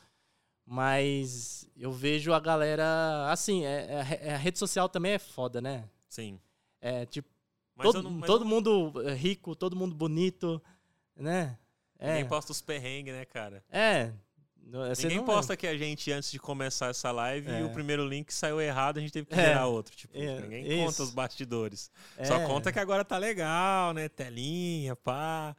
Mas 0.64 1.68
eu 1.76 1.92
vejo 1.92 2.32
a 2.32 2.40
galera. 2.40 3.30
Assim, 3.30 3.64
é, 3.64 4.06
é, 4.20 4.28
é, 4.28 4.34
a 4.34 4.38
rede 4.38 4.58
social 4.58 4.88
também 4.88 5.12
é 5.12 5.18
foda, 5.18 5.60
né? 5.60 5.84
Sim. 6.08 6.40
É 6.80 7.04
tipo. 7.06 7.28
todo, 7.80 8.02
não, 8.02 8.20
todo 8.20 8.44
mundo 8.44 8.92
rico, 9.14 9.54
todo 9.54 9.76
mundo 9.76 9.94
bonito, 9.94 10.62
né? 11.16 11.58
É. 11.98 12.14
Ninguém 12.14 12.28
posta 12.28 12.52
os 12.52 12.60
perrengues, 12.60 13.14
né, 13.14 13.24
cara? 13.24 13.64
É. 13.70 14.12
Ninguém 15.02 15.22
posta 15.24 15.56
que 15.56 15.66
a 15.66 15.76
gente, 15.76 16.10
antes 16.12 16.30
de 16.30 16.38
começar 16.38 16.88
essa 16.88 17.10
live, 17.10 17.50
é. 17.50 17.60
e 17.60 17.64
o 17.64 17.70
primeiro 17.70 18.06
link 18.06 18.32
saiu 18.32 18.60
errado, 18.60 18.98
a 18.98 19.00
gente 19.00 19.12
teve 19.12 19.26
que 19.26 19.34
gerar 19.34 19.62
é. 19.62 19.64
outro. 19.64 19.94
Tipo, 19.94 20.16
é. 20.16 20.40
ninguém 20.40 20.64
Isso. 20.64 20.84
conta 20.86 21.02
os 21.02 21.10
bastidores. 21.10 21.90
Só 22.24 22.36
é. 22.36 22.46
conta 22.46 22.72
que 22.72 22.78
agora 22.78 23.04
tá 23.04 23.18
legal, 23.18 23.92
né? 23.92 24.08
Telinha, 24.08 24.96
pá. 24.96 25.54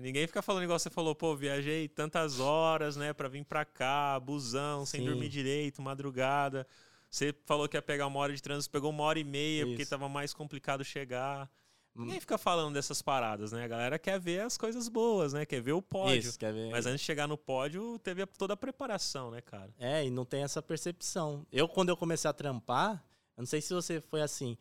Ninguém 0.00 0.26
fica 0.26 0.42
falando 0.42 0.64
igual 0.64 0.78
você 0.78 0.90
falou, 0.90 1.14
pô, 1.14 1.36
viajei 1.36 1.88
tantas 1.88 2.40
horas, 2.40 2.96
né, 2.96 3.12
para 3.12 3.28
vir 3.28 3.44
para 3.44 3.64
cá, 3.64 4.18
busão, 4.18 4.86
sem 4.86 5.00
Sim. 5.00 5.06
dormir 5.06 5.28
direito, 5.28 5.82
madrugada. 5.82 6.66
Você 7.10 7.34
falou 7.44 7.68
que 7.68 7.76
ia 7.76 7.82
pegar 7.82 8.06
uma 8.06 8.18
hora 8.18 8.34
de 8.34 8.42
trânsito, 8.42 8.72
pegou 8.72 8.90
uma 8.90 9.02
hora 9.04 9.18
e 9.18 9.24
meia, 9.24 9.62
Isso. 9.62 9.68
porque 9.68 9.84
tava 9.84 10.08
mais 10.08 10.32
complicado 10.32 10.82
chegar. 10.82 11.50
Hum. 11.94 12.04
Ninguém 12.04 12.20
fica 12.20 12.38
falando 12.38 12.72
dessas 12.72 13.02
paradas, 13.02 13.52
né? 13.52 13.64
A 13.64 13.68
galera 13.68 13.98
quer 13.98 14.18
ver 14.18 14.40
as 14.40 14.56
coisas 14.56 14.88
boas, 14.88 15.34
né? 15.34 15.44
Quer 15.44 15.60
ver 15.60 15.72
o 15.72 15.82
pódio. 15.82 16.16
Isso, 16.16 16.38
quer 16.38 16.52
ver. 16.52 16.70
Mas 16.70 16.86
antes 16.86 17.00
de 17.00 17.06
chegar 17.06 17.28
no 17.28 17.36
pódio, 17.36 17.98
teve 17.98 18.24
toda 18.24 18.54
a 18.54 18.56
preparação, 18.56 19.30
né, 19.30 19.42
cara? 19.42 19.70
É, 19.78 20.04
e 20.04 20.10
não 20.10 20.24
tem 20.24 20.42
essa 20.42 20.62
percepção. 20.62 21.46
Eu, 21.52 21.68
quando 21.68 21.90
eu 21.90 21.96
comecei 21.96 22.30
a 22.30 22.32
trampar, 22.32 23.04
eu 23.36 23.42
não 23.42 23.46
sei 23.46 23.60
se 23.60 23.74
você 23.74 24.00
foi 24.00 24.22
assim, 24.22 24.56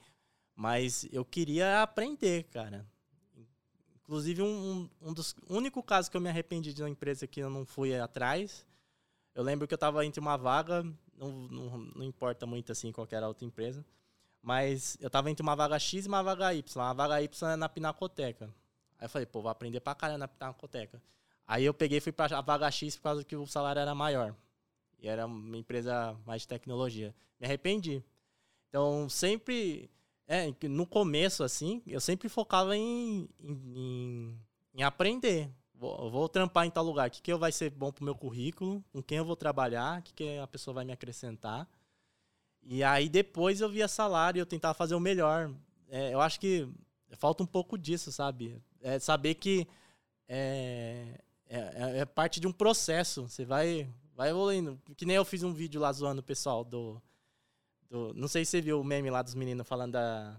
mas 0.53 1.07
eu 1.11 1.23
queria 1.23 1.81
aprender, 1.81 2.43
cara. 2.51 2.85
Inclusive, 4.11 4.41
um, 4.41 4.89
um 5.01 5.13
dos 5.13 5.33
únicos 5.47 5.81
casos 5.85 6.09
que 6.09 6.17
eu 6.17 6.19
me 6.19 6.27
arrependi 6.27 6.73
de 6.73 6.83
uma 6.83 6.89
empresa 6.89 7.25
que 7.25 7.39
eu 7.39 7.49
não 7.49 7.65
fui 7.65 7.97
atrás, 7.97 8.67
eu 9.33 9.41
lembro 9.41 9.65
que 9.65 9.73
eu 9.73 9.77
estava 9.77 10.05
entre 10.05 10.19
uma 10.19 10.35
vaga, 10.35 10.83
não, 11.17 11.31
não, 11.31 11.77
não, 11.95 12.03
importa 12.03 12.45
muito 12.45 12.73
assim 12.73 12.91
qualquer 12.91 13.23
outra 13.23 13.45
empresa, 13.45 13.85
mas 14.41 14.97
eu 14.99 15.07
estava 15.07 15.31
entre 15.31 15.41
uma 15.41 15.55
vaga 15.55 15.79
X 15.79 16.03
e 16.03 16.09
uma 16.09 16.21
vaga 16.21 16.53
Y. 16.53 16.83
A 16.83 16.91
vaga 16.91 17.21
Y 17.21 17.51
é 17.53 17.55
na 17.55 17.69
Pinacoteca. 17.69 18.53
Aí 18.99 19.05
eu 19.05 19.09
falei, 19.09 19.25
pô, 19.25 19.41
vou 19.41 19.49
aprender 19.49 19.79
pra 19.79 19.95
caramba 19.95 20.17
na 20.17 20.27
Pinacoteca. 20.27 21.01
Aí 21.47 21.63
eu 21.63 21.73
peguei 21.73 21.99
e 21.99 22.01
fui 22.01 22.11
pra 22.11 22.41
vaga 22.41 22.69
X 22.69 22.97
por 22.97 23.03
causa 23.03 23.23
que 23.23 23.37
o 23.37 23.47
salário 23.47 23.79
era 23.79 23.95
maior. 23.95 24.35
E 24.99 25.07
era 25.07 25.25
uma 25.25 25.55
empresa 25.55 26.19
mais 26.25 26.41
de 26.41 26.49
tecnologia. 26.49 27.15
Me 27.39 27.47
arrependi. 27.47 28.03
Então, 28.67 29.07
sempre 29.07 29.89
é, 30.31 30.67
no 30.69 30.87
começo, 30.87 31.43
assim, 31.43 31.83
eu 31.85 31.99
sempre 31.99 32.29
focava 32.29 32.77
em, 32.77 33.27
em, 33.43 34.39
em 34.73 34.81
aprender. 34.81 35.51
Vou, 35.75 36.09
vou, 36.09 36.29
trampar 36.29 36.65
em 36.65 36.69
tal 36.69 36.85
lugar. 36.85 37.09
O 37.09 37.11
que, 37.11 37.21
que 37.21 37.35
vai 37.35 37.51
ser 37.51 37.69
bom 37.69 37.91
pro 37.91 38.05
meu 38.05 38.15
currículo? 38.15 38.81
Com 38.93 39.03
quem 39.03 39.17
eu 39.17 39.25
vou 39.25 39.35
trabalhar? 39.35 39.99
O 39.99 40.03
que, 40.03 40.13
que 40.13 40.37
a 40.37 40.47
pessoa 40.47 40.73
vai 40.73 40.85
me 40.85 40.93
acrescentar? 40.93 41.67
E 42.63 42.81
aí 42.81 43.09
depois 43.09 43.59
eu 43.59 43.67
via 43.67 43.89
salário 43.89 44.39
e 44.39 44.41
eu 44.41 44.45
tentava 44.45 44.73
fazer 44.73 44.95
o 44.95 45.01
melhor. 45.01 45.51
É, 45.89 46.13
eu 46.13 46.21
acho 46.21 46.39
que 46.39 46.65
falta 47.17 47.43
um 47.43 47.47
pouco 47.47 47.77
disso, 47.77 48.09
sabe? 48.09 48.63
É 48.79 48.99
saber 48.99 49.35
que 49.35 49.67
é, 50.29 51.19
é, 51.49 51.57
é, 51.57 51.97
é 51.99 52.05
parte 52.05 52.39
de 52.39 52.47
um 52.47 52.53
processo. 52.53 53.27
Você 53.27 53.43
vai, 53.43 53.89
vai 54.15 54.29
evoluindo. 54.29 54.79
Que 54.95 55.05
nem 55.05 55.17
eu 55.17 55.25
fiz 55.25 55.43
um 55.43 55.51
vídeo 55.51 55.81
lá 55.81 55.91
zoando 55.91 56.21
o 56.21 56.23
pessoal 56.23 56.63
do 56.63 57.01
do, 57.91 58.13
não 58.15 58.27
sei 58.29 58.45
se 58.45 58.51
você 58.51 58.61
viu 58.61 58.79
o 58.79 58.83
meme 58.83 59.09
lá 59.09 59.21
dos 59.21 59.35
meninos 59.35 59.67
falando 59.67 59.91
da, 59.91 60.37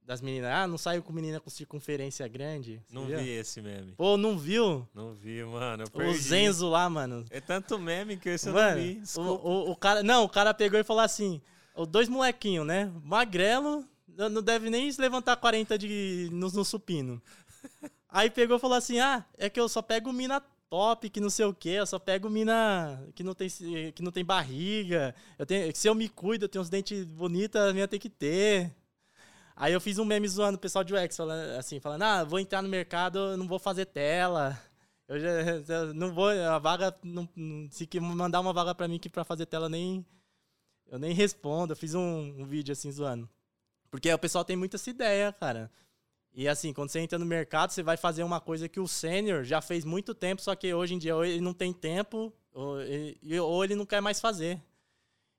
das 0.00 0.20
meninas. 0.22 0.50
Ah, 0.52 0.66
não 0.66 0.78
saiu 0.78 1.02
com 1.02 1.12
menina 1.12 1.40
com 1.40 1.50
circunferência 1.50 2.26
grande. 2.28 2.80
Você 2.86 2.94
não 2.94 3.04
viu? 3.04 3.18
vi 3.18 3.30
esse 3.30 3.60
meme. 3.60 3.92
Pô, 3.96 4.16
não 4.16 4.38
viu? 4.38 4.86
Não 4.94 5.12
vi, 5.12 5.42
mano. 5.42 5.84
O 5.92 6.12
Zenzo 6.14 6.68
lá, 6.68 6.88
mano. 6.88 7.24
É 7.30 7.40
tanto 7.40 7.78
meme 7.80 8.16
que 8.16 8.28
esse 8.28 8.48
mano, 8.48 8.80
eu 8.80 8.94
não 8.94 9.02
vi. 9.02 9.02
O, 9.16 9.22
o, 9.22 9.70
o, 9.72 9.76
cara, 9.76 10.04
não, 10.04 10.22
o 10.22 10.28
cara 10.28 10.54
pegou 10.54 10.78
e 10.78 10.84
falou 10.84 11.02
assim: 11.02 11.42
os 11.74 11.88
dois 11.88 12.08
molequinhos, 12.08 12.64
né? 12.64 12.92
Magrelo, 13.02 13.84
não 14.06 14.40
deve 14.40 14.70
nem 14.70 14.90
se 14.90 15.00
levantar 15.00 15.36
40 15.36 15.76
de, 15.76 16.28
no, 16.30 16.48
no 16.48 16.64
supino. 16.64 17.20
Aí 18.08 18.30
pegou 18.30 18.56
e 18.56 18.60
falou 18.60 18.76
assim: 18.76 19.00
ah, 19.00 19.24
é 19.36 19.50
que 19.50 19.58
eu 19.58 19.68
só 19.68 19.82
pego 19.82 20.12
mina 20.12 20.40
top, 20.70 21.08
que 21.10 21.20
não 21.20 21.30
sei 21.30 21.46
o 21.46 21.54
quê, 21.54 21.70
eu 21.70 21.86
só 21.86 21.98
pego 21.98 22.28
mina 22.30 23.02
que 23.14 23.22
não 23.22 23.34
tem, 23.34 23.48
que 23.48 24.02
não 24.02 24.12
tem 24.12 24.24
barriga. 24.24 25.14
Eu 25.38 25.46
tenho, 25.46 25.74
se 25.74 25.88
eu 25.88 25.94
me 25.94 26.08
cuido, 26.08 26.44
eu 26.44 26.48
tenho 26.48 26.62
uns 26.62 26.70
dentes 26.70 27.04
bonitos, 27.04 27.60
a 27.60 27.72
minha 27.72 27.88
tem 27.88 28.00
que 28.00 28.10
ter. 28.10 28.74
Aí 29.56 29.72
eu 29.72 29.80
fiz 29.80 29.98
um 29.98 30.04
meme 30.04 30.28
zoando 30.28 30.56
o 30.56 30.60
pessoal 30.60 30.84
de 30.84 30.94
UX, 30.94 31.16
falando 31.16 31.58
assim, 31.58 31.80
falando, 31.80 32.02
ah, 32.02 32.24
vou 32.24 32.38
entrar 32.38 32.62
no 32.62 32.68
mercado, 32.68 33.36
não 33.36 33.48
vou 33.48 33.58
fazer 33.58 33.86
tela. 33.86 34.58
Eu 35.08 35.18
já 35.18 35.28
eu 35.88 35.94
não 35.94 36.14
vou, 36.14 36.28
a 36.28 36.58
vaga, 36.58 36.96
não, 37.02 37.28
se 37.70 37.88
mandar 38.00 38.40
uma 38.40 38.52
vaga 38.52 38.74
para 38.74 38.88
mim 38.88 38.98
que 38.98 39.08
para 39.08 39.24
fazer 39.24 39.46
tela 39.46 39.68
nem 39.68 40.06
eu 40.90 40.98
nem 40.98 41.12
respondo. 41.12 41.72
Eu 41.72 41.76
fiz 41.76 41.94
um, 41.94 42.34
um 42.38 42.44
vídeo 42.44 42.72
assim 42.72 42.90
zoando. 42.90 43.28
Porque 43.90 44.12
o 44.12 44.18
pessoal 44.18 44.44
tem 44.44 44.56
muita 44.56 44.76
essa 44.76 44.90
ideia, 44.90 45.32
cara. 45.32 45.70
E 46.38 46.46
assim, 46.46 46.72
quando 46.72 46.88
você 46.88 47.00
entra 47.00 47.18
no 47.18 47.26
mercado, 47.26 47.72
você 47.72 47.82
vai 47.82 47.96
fazer 47.96 48.22
uma 48.22 48.40
coisa 48.40 48.68
que 48.68 48.78
o 48.78 48.86
sênior 48.86 49.42
já 49.42 49.60
fez 49.60 49.84
muito 49.84 50.14
tempo, 50.14 50.40
só 50.40 50.54
que 50.54 50.72
hoje 50.72 50.94
em 50.94 50.98
dia 50.98 51.16
ou 51.16 51.24
ele 51.24 51.40
não 51.40 51.52
tem 51.52 51.72
tempo 51.72 52.32
ou 52.52 52.80
ele, 52.80 53.40
ou 53.40 53.64
ele 53.64 53.74
não 53.74 53.84
quer 53.84 54.00
mais 54.00 54.20
fazer. 54.20 54.62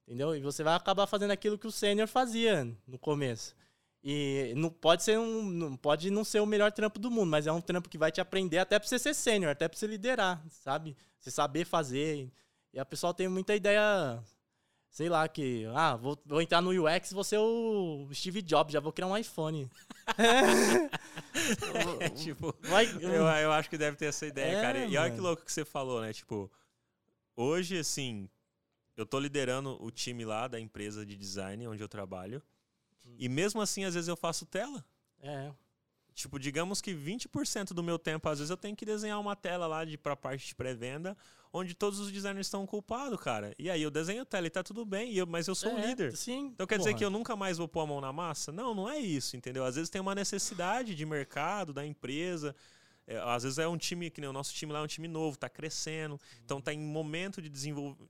Entendeu? 0.05 0.35
E 0.35 0.41
você 0.41 0.61
vai 0.61 0.75
acabar 0.75 1.07
fazendo 1.07 1.31
aquilo 1.31 1.57
que 1.57 1.65
o 1.65 1.71
sênior 1.71 2.05
fazia 2.05 2.67
no 2.85 2.99
começo. 2.99 3.55
E 4.03 4.51
não 4.57 4.69
pode 4.69 5.03
ser 5.03 5.17
um, 5.17 5.41
não 5.43 5.77
pode 5.77 6.11
não 6.11 6.25
ser 6.25 6.41
o 6.41 6.45
melhor 6.45 6.69
trampo 6.73 6.99
do 6.99 7.09
mundo, 7.09 7.29
mas 7.29 7.47
é 7.47 7.51
um 7.53 7.61
trampo 7.61 7.87
que 7.87 7.97
vai 7.97 8.11
te 8.11 8.19
aprender 8.19 8.57
até 8.57 8.77
para 8.77 8.85
você 8.85 8.99
ser 8.99 9.13
sênior, 9.13 9.51
até 9.51 9.69
para 9.69 9.79
você 9.79 9.87
liderar, 9.87 10.43
sabe? 10.49 10.97
Você 11.17 11.31
saber 11.31 11.63
fazer. 11.63 12.29
E 12.73 12.77
a 12.77 12.83
pessoa 12.83 13.13
tem 13.13 13.29
muita 13.29 13.55
ideia 13.55 14.21
sei 14.89 15.09
lá, 15.09 15.27
que. 15.27 15.65
Ah, 15.73 15.95
vou, 15.95 16.17
vou 16.25 16.41
entrar 16.41 16.61
no 16.61 16.71
UX, 16.71 17.11
vou 17.11 17.23
ser 17.23 17.37
o 17.37 18.07
Steve 18.13 18.41
Jobs, 18.41 18.73
já 18.73 18.79
vou 18.79 18.91
criar 18.91 19.07
um 19.07 19.17
iPhone. 19.17 19.69
é, 21.99 22.09
tipo, 22.15 22.55
Vai, 22.61 22.85
eu, 22.99 23.11
eu 23.11 23.51
acho 23.51 23.69
que 23.69 23.77
deve 23.77 23.97
ter 23.97 24.05
essa 24.05 24.25
ideia, 24.25 24.57
é, 24.57 24.61
cara. 24.61 24.85
E 24.85 24.97
olha 24.97 25.13
que 25.13 25.21
louco 25.21 25.45
que 25.45 25.51
você 25.51 25.63
falou, 25.63 26.01
né? 26.01 26.11
Tipo, 26.13 26.51
hoje, 27.35 27.77
assim, 27.77 28.29
eu 28.97 29.05
tô 29.05 29.19
liderando 29.19 29.81
o 29.83 29.91
time 29.91 30.25
lá 30.25 30.47
da 30.47 30.59
empresa 30.59 31.05
de 31.05 31.15
design 31.15 31.67
onde 31.67 31.81
eu 31.81 31.87
trabalho. 31.87 32.41
E 33.17 33.27
mesmo 33.27 33.61
assim, 33.61 33.83
às 33.85 33.93
vezes 33.93 34.07
eu 34.07 34.15
faço 34.15 34.45
tela. 34.45 34.83
É. 35.21 35.51
Tipo, 36.19 36.37
digamos 36.37 36.81
que 36.81 36.93
20% 36.93 37.73
do 37.73 37.81
meu 37.81 37.97
tempo, 37.97 38.27
às 38.27 38.39
vezes, 38.39 38.49
eu 38.49 38.57
tenho 38.57 38.75
que 38.75 38.85
desenhar 38.85 39.17
uma 39.21 39.37
tela 39.37 39.65
lá 39.67 39.85
de, 39.85 39.97
pra 39.97 40.17
parte 40.17 40.47
de 40.47 40.53
pré-venda, 40.53 41.15
onde 41.53 41.73
todos 41.73 41.97
os 41.97 42.11
designers 42.11 42.47
estão 42.47 42.65
culpados, 42.65 43.17
cara. 43.21 43.55
E 43.57 43.69
aí 43.69 43.81
eu 43.81 43.89
desenho 43.89 44.25
tela 44.25 44.45
e 44.45 44.49
tá 44.49 44.61
tudo 44.61 44.83
bem, 44.83 45.13
eu, 45.13 45.25
mas 45.25 45.47
eu 45.47 45.55
sou 45.55 45.71
é, 45.71 45.87
líder. 45.87 46.17
Sim. 46.17 46.51
Então 46.53 46.67
quer 46.67 46.75
porra. 46.75 46.89
dizer 46.89 46.97
que 46.97 47.05
eu 47.05 47.09
nunca 47.09 47.37
mais 47.37 47.57
vou 47.57 47.69
pôr 47.69 47.79
a 47.79 47.85
mão 47.85 48.01
na 48.01 48.11
massa? 48.11 48.51
Não, 48.51 48.75
não 48.75 48.89
é 48.89 48.99
isso, 48.99 49.37
entendeu? 49.37 49.63
Às 49.63 49.75
vezes 49.75 49.89
tem 49.89 50.01
uma 50.01 50.13
necessidade 50.13 50.93
de 50.93 51.05
mercado, 51.05 51.71
da 51.71 51.85
empresa. 51.85 52.53
É, 53.07 53.17
às 53.19 53.43
vezes 53.43 53.57
é 53.57 53.67
um 53.67 53.77
time, 53.77 54.09
que 54.09 54.19
nem 54.19 54.29
o 54.29 54.33
nosso 54.33 54.53
time 54.53 54.73
lá 54.73 54.79
é 54.79 54.81
um 54.81 54.87
time 54.87 55.07
novo, 55.07 55.37
tá 55.37 55.47
crescendo. 55.47 56.19
Então 56.43 56.59
tá 56.59 56.73
em 56.73 56.79
momento 56.81 57.41
de 57.41 57.47
desenvolver 57.47 58.03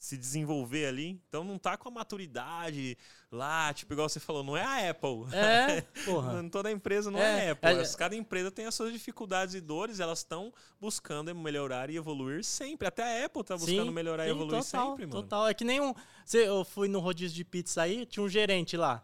se 0.00 0.16
desenvolver 0.16 0.86
ali. 0.86 1.20
Então 1.28 1.44
não 1.44 1.58
tá 1.58 1.76
com 1.76 1.86
a 1.86 1.92
maturidade 1.92 2.96
lá, 3.30 3.72
tipo, 3.74 3.92
igual 3.92 4.08
você 4.08 4.18
falou, 4.18 4.42
não 4.42 4.56
é 4.56 4.64
a 4.64 4.90
Apple. 4.90 5.26
É, 5.30 5.82
porra. 6.06 6.42
Toda 6.50 6.72
empresa 6.72 7.10
não 7.10 7.20
é, 7.20 7.48
é 7.48 7.50
Apple. 7.50 7.70
É, 7.70 7.96
Cada 7.96 8.16
empresa 8.16 8.50
tem 8.50 8.64
as 8.64 8.74
suas 8.74 8.94
dificuldades 8.94 9.54
e 9.54 9.60
dores, 9.60 10.00
elas 10.00 10.20
estão 10.20 10.52
buscando 10.80 11.32
melhorar 11.34 11.90
e 11.90 11.96
evoluir 11.96 12.42
sempre. 12.42 12.88
Até 12.88 13.02
a 13.22 13.26
Apple 13.26 13.44
tá 13.44 13.56
buscando 13.56 13.84
sim, 13.84 13.90
melhorar 13.90 14.22
sim, 14.24 14.30
e 14.30 14.32
evoluir 14.32 14.64
total, 14.64 14.90
sempre, 14.90 15.06
mano. 15.06 15.22
Total. 15.22 15.48
É 15.48 15.52
que 15.52 15.64
nem 15.64 15.80
um. 15.82 15.94
Eu 16.32 16.64
fui 16.64 16.88
no 16.88 16.98
rodízio 16.98 17.36
de 17.36 17.44
pizza 17.44 17.82
aí, 17.82 18.06
tinha 18.06 18.24
um 18.24 18.28
gerente 18.28 18.78
lá. 18.78 19.02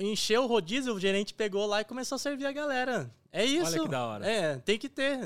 Encheu 0.00 0.44
o 0.44 0.46
rodízio, 0.46 0.94
o 0.94 1.00
gerente 1.00 1.34
pegou 1.34 1.66
lá 1.66 1.80
e 1.80 1.84
começou 1.84 2.14
a 2.14 2.18
servir 2.18 2.46
a 2.46 2.52
galera. 2.52 3.12
É 3.32 3.44
isso. 3.44 3.72
Olha 3.72 3.82
que 3.82 3.88
da 3.88 4.06
hora. 4.06 4.26
É, 4.26 4.56
tem 4.58 4.78
que 4.78 4.88
ter. 4.88 5.18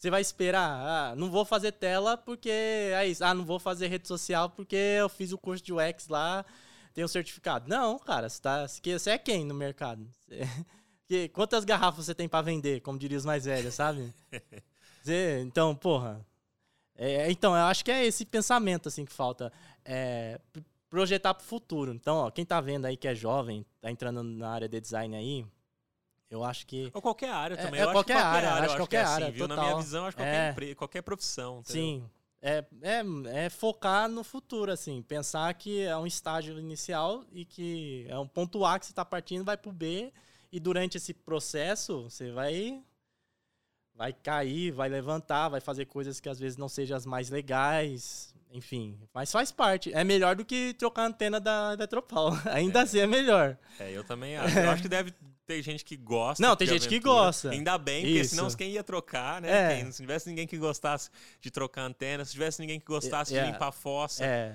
Você 0.00 0.08
vai 0.08 0.22
esperar, 0.22 1.12
ah, 1.12 1.14
não 1.14 1.30
vou 1.30 1.44
fazer 1.44 1.72
tela 1.72 2.16
porque 2.16 2.48
é 2.48 3.06
isso. 3.06 3.22
Ah, 3.22 3.34
não 3.34 3.44
vou 3.44 3.58
fazer 3.60 3.86
rede 3.88 4.08
social 4.08 4.48
porque 4.48 4.74
eu 4.74 5.10
fiz 5.10 5.30
o 5.30 5.36
curso 5.36 5.62
de 5.62 5.74
UX 5.74 6.08
lá, 6.08 6.42
tenho 6.94 7.06
certificado. 7.06 7.68
Não, 7.68 7.98
cara, 7.98 8.26
você, 8.26 8.40
tá, 8.40 8.66
você 8.66 9.10
é 9.10 9.18
quem 9.18 9.44
no 9.44 9.52
mercado? 9.52 10.08
Você, 11.06 11.28
quantas 11.34 11.66
garrafas 11.66 12.06
você 12.06 12.14
tem 12.14 12.26
para 12.26 12.40
vender, 12.40 12.80
como 12.80 12.98
diria 12.98 13.18
os 13.18 13.26
mais 13.26 13.44
velhos, 13.44 13.74
sabe? 13.74 14.10
Você, 15.02 15.40
então, 15.46 15.74
porra. 15.74 16.24
É, 16.94 17.30
então, 17.30 17.54
eu 17.56 17.64
acho 17.64 17.82
que 17.82 17.90
é 17.90 18.04
esse 18.04 18.26
pensamento 18.26 18.88
assim 18.88 19.06
que 19.06 19.12
falta. 19.12 19.50
É, 19.82 20.38
projetar 20.90 21.32
para 21.32 21.42
o 21.42 21.46
futuro. 21.46 21.94
Então, 21.94 22.16
ó, 22.16 22.30
quem 22.30 22.44
tá 22.44 22.60
vendo 22.60 22.84
aí 22.84 22.98
que 22.98 23.08
é 23.08 23.14
jovem, 23.14 23.64
tá 23.80 23.90
entrando 23.90 24.22
na 24.22 24.50
área 24.50 24.68
de 24.68 24.78
design 24.78 25.16
aí, 25.16 25.46
eu 26.30 26.44
acho 26.44 26.64
que. 26.66 26.90
Ou 26.94 27.02
qualquer 27.02 27.30
área 27.30 27.54
é, 27.54 27.56
também. 27.56 27.80
É, 27.80 27.84
eu 27.84 27.90
qualquer, 27.90 28.16
acho 28.16 28.22
qualquer 28.22 28.36
área, 28.36 28.52
área. 28.52 28.66
Acho, 28.66 28.76
qualquer 28.76 28.96
é 28.96 29.00
assim, 29.00 29.12
área. 29.14 29.30
Viu? 29.32 29.48
Na 29.48 29.56
minha 29.56 29.76
visão, 29.76 30.06
acho 30.06 30.16
que 30.16 30.22
qualquer, 30.22 30.46
é. 30.46 30.50
empre... 30.50 30.74
qualquer 30.76 31.02
profissão. 31.02 31.58
Entendeu? 31.58 31.82
Sim. 31.82 32.10
É, 32.40 32.64
é, 32.80 33.44
é 33.44 33.50
focar 33.50 34.08
no 34.08 34.22
futuro, 34.22 34.70
assim. 34.70 35.02
Pensar 35.02 35.52
que 35.54 35.82
é 35.82 35.96
um 35.96 36.06
estágio 36.06 36.58
inicial 36.58 37.24
e 37.32 37.44
que 37.44 38.06
é 38.08 38.16
um 38.16 38.26
ponto 38.26 38.64
A 38.64 38.78
que 38.78 38.86
você 38.86 38.92
está 38.92 39.04
partindo, 39.04 39.44
vai 39.44 39.56
para 39.56 39.68
o 39.68 39.72
B. 39.72 40.12
E 40.52 40.58
durante 40.60 40.96
esse 40.96 41.12
processo, 41.12 42.04
você 42.04 42.30
vai 42.30 42.80
vai 43.94 44.12
cair, 44.14 44.70
vai 44.70 44.88
levantar, 44.88 45.50
vai 45.50 45.60
fazer 45.60 45.84
coisas 45.84 46.20
que 46.20 46.28
às 46.28 46.38
vezes 46.38 46.56
não 46.56 46.70
sejam 46.70 46.96
as 46.96 47.04
mais 47.04 47.28
legais, 47.28 48.34
enfim, 48.50 48.98
mas 49.12 49.30
faz 49.30 49.52
parte. 49.52 49.92
É 49.92 50.02
melhor 50.02 50.34
do 50.34 50.44
que 50.44 50.72
trocar 50.74 51.02
a 51.02 51.06
antena 51.06 51.38
da 51.38 51.74
Eletropau. 51.74 52.32
Ainda 52.50 52.80
é. 52.80 52.82
assim 52.82 52.98
é 52.98 53.06
melhor. 53.06 53.58
É, 53.78 53.92
eu 53.92 54.02
também 54.02 54.36
acho. 54.36 54.58
Eu 54.58 54.70
acho 54.70 54.82
que 54.82 54.88
deve 54.88 55.12
tem 55.50 55.62
gente 55.62 55.84
que 55.84 55.96
gosta. 55.96 56.46
Não, 56.46 56.54
tem 56.54 56.68
gente 56.68 56.86
aventura. 56.86 57.00
que 57.00 57.04
gosta. 57.04 57.50
Ainda 57.50 57.76
bem, 57.76 58.02
porque 58.02 58.20
Isso. 58.20 58.36
senão 58.36 58.48
quem 58.50 58.70
ia 58.70 58.84
trocar, 58.84 59.42
né? 59.42 59.50
É. 59.50 59.76
Quem, 59.82 59.90
se 59.90 60.00
tivesse 60.00 60.28
ninguém 60.28 60.46
que 60.46 60.56
gostasse 60.56 61.10
de 61.40 61.50
trocar 61.50 61.82
antena, 61.82 62.24
se 62.24 62.30
tivesse 62.30 62.60
ninguém 62.60 62.78
que 62.78 62.86
gostasse 62.86 63.36
é. 63.36 63.44
de 63.44 63.50
limpar 63.50 63.68
a 63.68 63.72
fossa. 63.72 64.24
É 64.24 64.54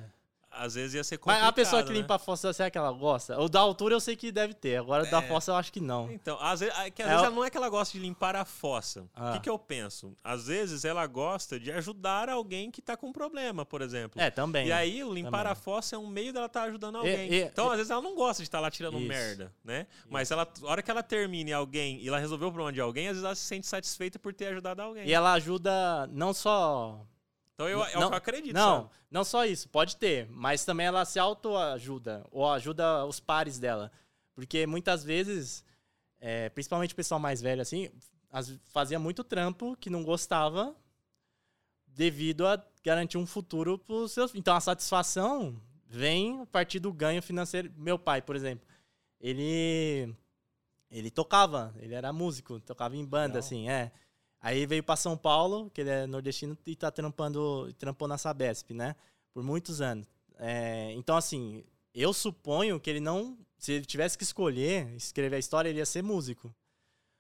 às 0.58 0.76
vezes 0.76 0.94
ia 0.96 1.04
ser 1.04 1.18
complicado. 1.18 1.41
Mas 1.41 1.50
a 1.50 1.54
pessoa 1.54 1.84
que 1.84 1.89
né? 1.89 2.00
limpa 2.00 2.15
a 2.15 2.20
fossa, 2.20 2.52
será 2.54 2.70
que 2.70 2.78
ela 2.78 2.91
gosta? 2.91 3.39
O 3.39 3.50
da 3.50 3.60
altura 3.60 3.96
eu 3.96 4.00
sei 4.00 4.15
que 4.15 4.32
deve 4.32 4.54
ter, 4.54 4.78
agora 4.78 5.06
é. 5.06 5.10
da 5.10 5.22
fossa 5.22 5.52
eu 5.52 5.56
acho 5.56 5.72
que 5.72 5.80
não. 5.80 6.12
Então, 6.12 6.38
às 6.41 6.60
vezes, 6.60 6.76
que 6.94 7.02
às 7.02 7.08
é, 7.08 7.12
vezes 7.12 7.26
ela 7.26 7.36
não 7.36 7.44
é 7.44 7.50
que 7.50 7.58
ela 7.58 7.70
gosta 7.70 7.94
de 7.94 8.00
limpar 8.00 8.36
a 8.36 8.46
fossa. 8.46 9.06
Ah. 9.13 9.32
O 9.32 9.34
que, 9.34 9.41
que 9.41 9.50
eu 9.50 9.60
penso? 9.60 10.15
Às 10.24 10.48
vezes 10.48 10.86
ela 10.86 11.06
gosta 11.08 11.60
de 11.60 11.72
ajudar 11.72 12.30
alguém 12.30 12.72
que 12.72 12.82
tá 12.82 12.96
com 12.96 13.12
problema, 13.12 13.65
por 13.65 13.82
exemplo. 13.82 14.22
É, 14.22 14.30
também. 14.30 14.68
E 14.68 14.72
aí, 14.72 15.02
limpar 15.02 15.39
também. 15.39 15.52
a 15.52 15.56
fossa 15.56 15.96
é 15.96 16.00
um 16.00 16.08
meio 16.08 16.32
dela 16.34 16.46
estar 16.48 16.62
tá 16.62 16.68
ajudando 16.68 16.98
alguém. 16.98 17.30
E, 17.30 17.36
e, 17.36 17.41
então, 17.44 17.70
às 17.70 17.78
vezes 17.78 17.91
ela 17.91 18.02
não 18.02 18.15
gosta 18.15 18.41
de 18.41 18.48
estar 18.48 18.58
tá 18.58 18.62
lá 18.62 18.72
tirando 18.72 18.98
isso. 18.98 19.08
merda, 19.08 19.54
né? 19.63 19.88
Mas 20.10 20.32
ela, 20.32 20.48
a 20.63 20.68
hora 20.68 20.82
que 20.82 20.91
ela 20.91 21.04
termine 21.04 21.54
alguém 21.54 22.00
e 22.02 22.08
ela 22.08 22.20
resolveu 22.20 22.48
o 22.48 22.52
problema 22.52 22.74
de 22.74 22.82
alguém, 22.82 23.08
às 23.08 23.13
vezes 23.13 23.26
ela 23.26 23.36
se 23.36 23.44
sente 23.44 23.68
satisfeita 23.68 24.18
por 24.18 24.34
ter 24.34 24.48
ajudado 24.48 24.82
alguém. 24.82 25.08
E 25.08 25.13
ela 25.13 25.34
ajuda 25.34 26.08
não 26.12 26.34
só 26.34 27.06
então 27.56 27.70
eu, 27.70 27.80
eu, 27.80 28.00
não, 28.02 28.13
acredito. 28.13 28.54
Não, 28.54 28.82
sabe? 28.84 28.89
não 29.10 29.24
só 29.24 29.46
isso, 29.46 29.70
pode 29.70 29.96
ter, 29.96 30.28
mas 30.30 30.65
também 30.65 30.86
ela 30.86 31.06
se 31.06 31.18
autoajuda, 31.18 32.26
ou 32.30 32.48
ajuda 32.52 33.06
os 33.06 33.20
pares 33.20 33.58
dela. 33.58 33.91
Porque 34.34 34.68
muitas 34.68 35.04
vezes, 35.04 35.63
é, 36.20 36.50
principalmente 36.50 36.94
o 36.94 36.98
pessoal 36.98 37.20
mais 37.20 37.41
velho, 37.41 37.62
assim, 37.62 37.89
as, 38.30 38.60
fazia 38.65 39.00
muito 39.00 39.24
trampo 39.24 39.78
que 39.78 39.89
não 39.89 40.04
gostava 40.04 40.76
devido 41.88 42.46
a 42.46 42.62
garantir 42.84 43.18
um 43.18 43.26
futuro 43.26 43.80
para 43.80 43.96
os 43.96 44.12
seus. 44.12 44.36
Então 44.36 44.54
a 44.54 44.60
satisfação 44.60 45.60
vem 45.88 46.41
a 46.41 46.46
partir 46.46 46.80
do 46.80 46.91
ganho 46.91 47.22
financeiro. 47.22 47.72
Meu 47.78 47.98
pai, 47.98 48.22
por 48.22 48.36
exemplo, 48.36 48.68
ele 49.22 50.13
ele 50.91 51.10
tocava, 51.10 51.74
ele 51.80 51.94
era 51.94 52.12
músico, 52.12 52.60
tocava 52.60 52.98
em 52.98 53.06
banda, 53.06 53.39
assim, 53.39 53.70
é. 53.70 53.91
Aí 54.41 54.65
veio 54.65 54.84
para 54.84 54.95
São 54.95 55.17
Paulo, 55.17 55.69
que 55.71 55.82
ele 55.82 55.89
é 55.89 56.06
nordestino 56.06 56.58
e 56.65 56.76
tá 56.76 56.91
trampando, 56.91 57.74
trampou 57.80 58.08
na 58.08 58.17
Sabesp, 58.17 58.74
né? 58.74 58.95
Por 59.34 59.43
muitos 59.43 59.82
anos. 59.82 60.08
É, 60.38 60.91
então, 60.93 61.17
assim, 61.17 61.63
eu 61.93 62.13
suponho 62.13 62.80
que 62.80 62.89
ele 62.89 63.00
não. 63.00 63.38
Se 63.58 63.74
ele 63.74 63.86
tivesse 63.86 64.17
que 64.17 64.24
escolher, 64.24 64.93
escrever 64.95 65.38
a 65.38 65.39
história, 65.39 65.69
ele 65.69 65.80
ia 65.80 65.86
ser 65.86 66.04
músico. 66.04 66.54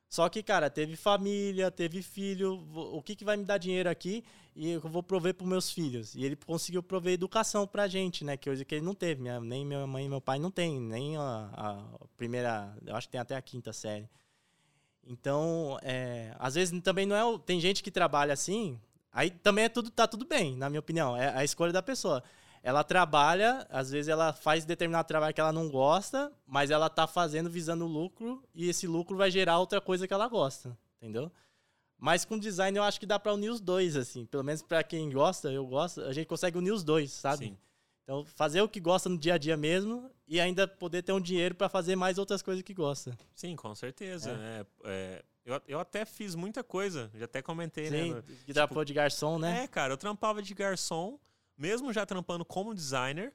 Só 0.09 0.29
que, 0.29 0.43
cara, 0.43 0.69
teve 0.69 0.95
família, 0.95 1.71
teve 1.71 2.01
filho. 2.01 2.65
O 2.73 3.01
que, 3.01 3.15
que 3.15 3.25
vai 3.25 3.35
me 3.35 3.43
dar 3.43 3.57
dinheiro 3.57 3.89
aqui? 3.89 4.23
E 4.55 4.71
eu 4.71 4.81
vou 4.81 5.03
prover 5.03 5.33
para 5.33 5.45
meus 5.45 5.71
filhos. 5.71 6.15
E 6.15 6.23
ele 6.23 6.35
conseguiu 6.35 6.81
prover 6.81 7.13
educação 7.13 7.67
pra 7.67 7.87
gente, 7.87 8.23
né? 8.23 8.37
Que 8.37 8.49
hoje 8.49 8.63
que 8.63 8.75
ele 8.75 8.85
não 8.85 8.95
teve. 8.95 9.21
Minha, 9.21 9.39
nem 9.39 9.65
minha 9.65 9.85
mãe 9.85 10.05
e 10.05 10.09
meu 10.09 10.21
pai 10.21 10.39
não 10.39 10.51
tem. 10.51 10.79
Nem 10.79 11.17
a, 11.17 11.49
a 11.53 12.07
primeira. 12.15 12.77
Eu 12.85 12.95
acho 12.95 13.07
que 13.07 13.11
tem 13.11 13.19
até 13.19 13.35
a 13.35 13.41
quinta 13.41 13.73
série. 13.73 14.07
Então, 15.05 15.77
é, 15.83 16.35
às 16.39 16.55
vezes 16.55 16.81
também 16.81 17.05
não 17.05 17.15
é. 17.15 17.39
Tem 17.45 17.59
gente 17.59 17.83
que 17.83 17.91
trabalha 17.91 18.33
assim, 18.33 18.79
aí 19.11 19.29
também 19.29 19.65
é 19.65 19.69
tudo, 19.69 19.89
tá 19.91 20.07
tudo 20.07 20.25
bem, 20.25 20.57
na 20.57 20.69
minha 20.69 20.79
opinião. 20.79 21.15
É 21.15 21.35
a 21.35 21.43
escolha 21.43 21.71
da 21.71 21.83
pessoa. 21.83 22.23
Ela 22.63 22.83
trabalha, 22.83 23.67
às 23.69 23.91
vezes 23.91 24.09
ela 24.09 24.33
faz 24.33 24.65
determinado 24.65 25.07
trabalho 25.07 25.33
que 25.35 25.39
ela 25.39 25.53
não 25.53 25.69
gosta, 25.69 26.31
mas 26.47 26.71
ela 26.71 26.89
tá 26.89 27.05
fazendo 27.05 27.47
visando 27.47 27.85
lucro 27.85 28.43
e 28.55 28.67
esse 28.67 28.87
lucro 28.87 29.15
vai 29.15 29.29
gerar 29.29 29.59
outra 29.59 29.79
coisa 29.79 30.07
que 30.07 30.13
ela 30.13 30.27
gosta, 30.27 30.75
entendeu? 30.97 31.31
Mas 31.95 32.25
com 32.25 32.39
design 32.39 32.75
eu 32.75 32.83
acho 32.83 32.99
que 32.99 33.05
dá 33.05 33.19
para 33.19 33.35
unir 33.35 33.51
os 33.51 33.61
dois, 33.61 33.95
assim. 33.95 34.25
Pelo 34.25 34.43
menos 34.43 34.63
para 34.63 34.83
quem 34.83 35.11
gosta, 35.11 35.51
eu 35.51 35.65
gosto, 35.67 36.01
a 36.01 36.11
gente 36.11 36.25
consegue 36.25 36.57
unir 36.57 36.71
os 36.71 36.83
dois, 36.83 37.11
sabe? 37.11 37.45
Sim. 37.49 37.57
Então, 38.03 38.25
fazer 38.25 38.61
o 38.61 38.69
que 38.69 38.79
gosta 38.79 39.09
no 39.09 39.17
dia 39.17 39.35
a 39.35 39.37
dia 39.37 39.55
mesmo 39.55 40.09
e 40.27 40.39
ainda 40.39 40.67
poder 40.67 41.03
ter 41.03 41.11
um 41.11 41.21
dinheiro 41.21 41.55
para 41.55 41.69
fazer 41.69 41.95
mais 41.95 42.17
outras 42.17 42.41
coisas 42.41 42.63
que 42.63 42.73
gosta. 42.73 43.17
Sim, 43.33 43.55
com 43.55 43.73
certeza. 43.75 44.31
É. 44.31 44.35
Né? 44.35 44.65
É, 44.83 45.25
eu, 45.45 45.61
eu 45.67 45.79
até 45.79 46.05
fiz 46.05 46.33
muita 46.33 46.63
coisa, 46.63 47.11
já 47.13 47.25
até 47.25 47.41
comentei, 47.41 47.89
Sim, 47.89 48.13
né? 48.13 48.23
Que 48.45 48.53
tipo, 48.53 48.83
de 48.83 48.93
garçom, 48.93 49.37
né? 49.37 49.63
É, 49.63 49.67
cara, 49.67 49.93
eu 49.93 49.97
trampava 49.97 50.41
de 50.41 50.53
garçom, 50.53 51.19
mesmo 51.55 51.93
já 51.93 52.05
trampando 52.05 52.43
como 52.43 52.73
designer, 52.73 53.31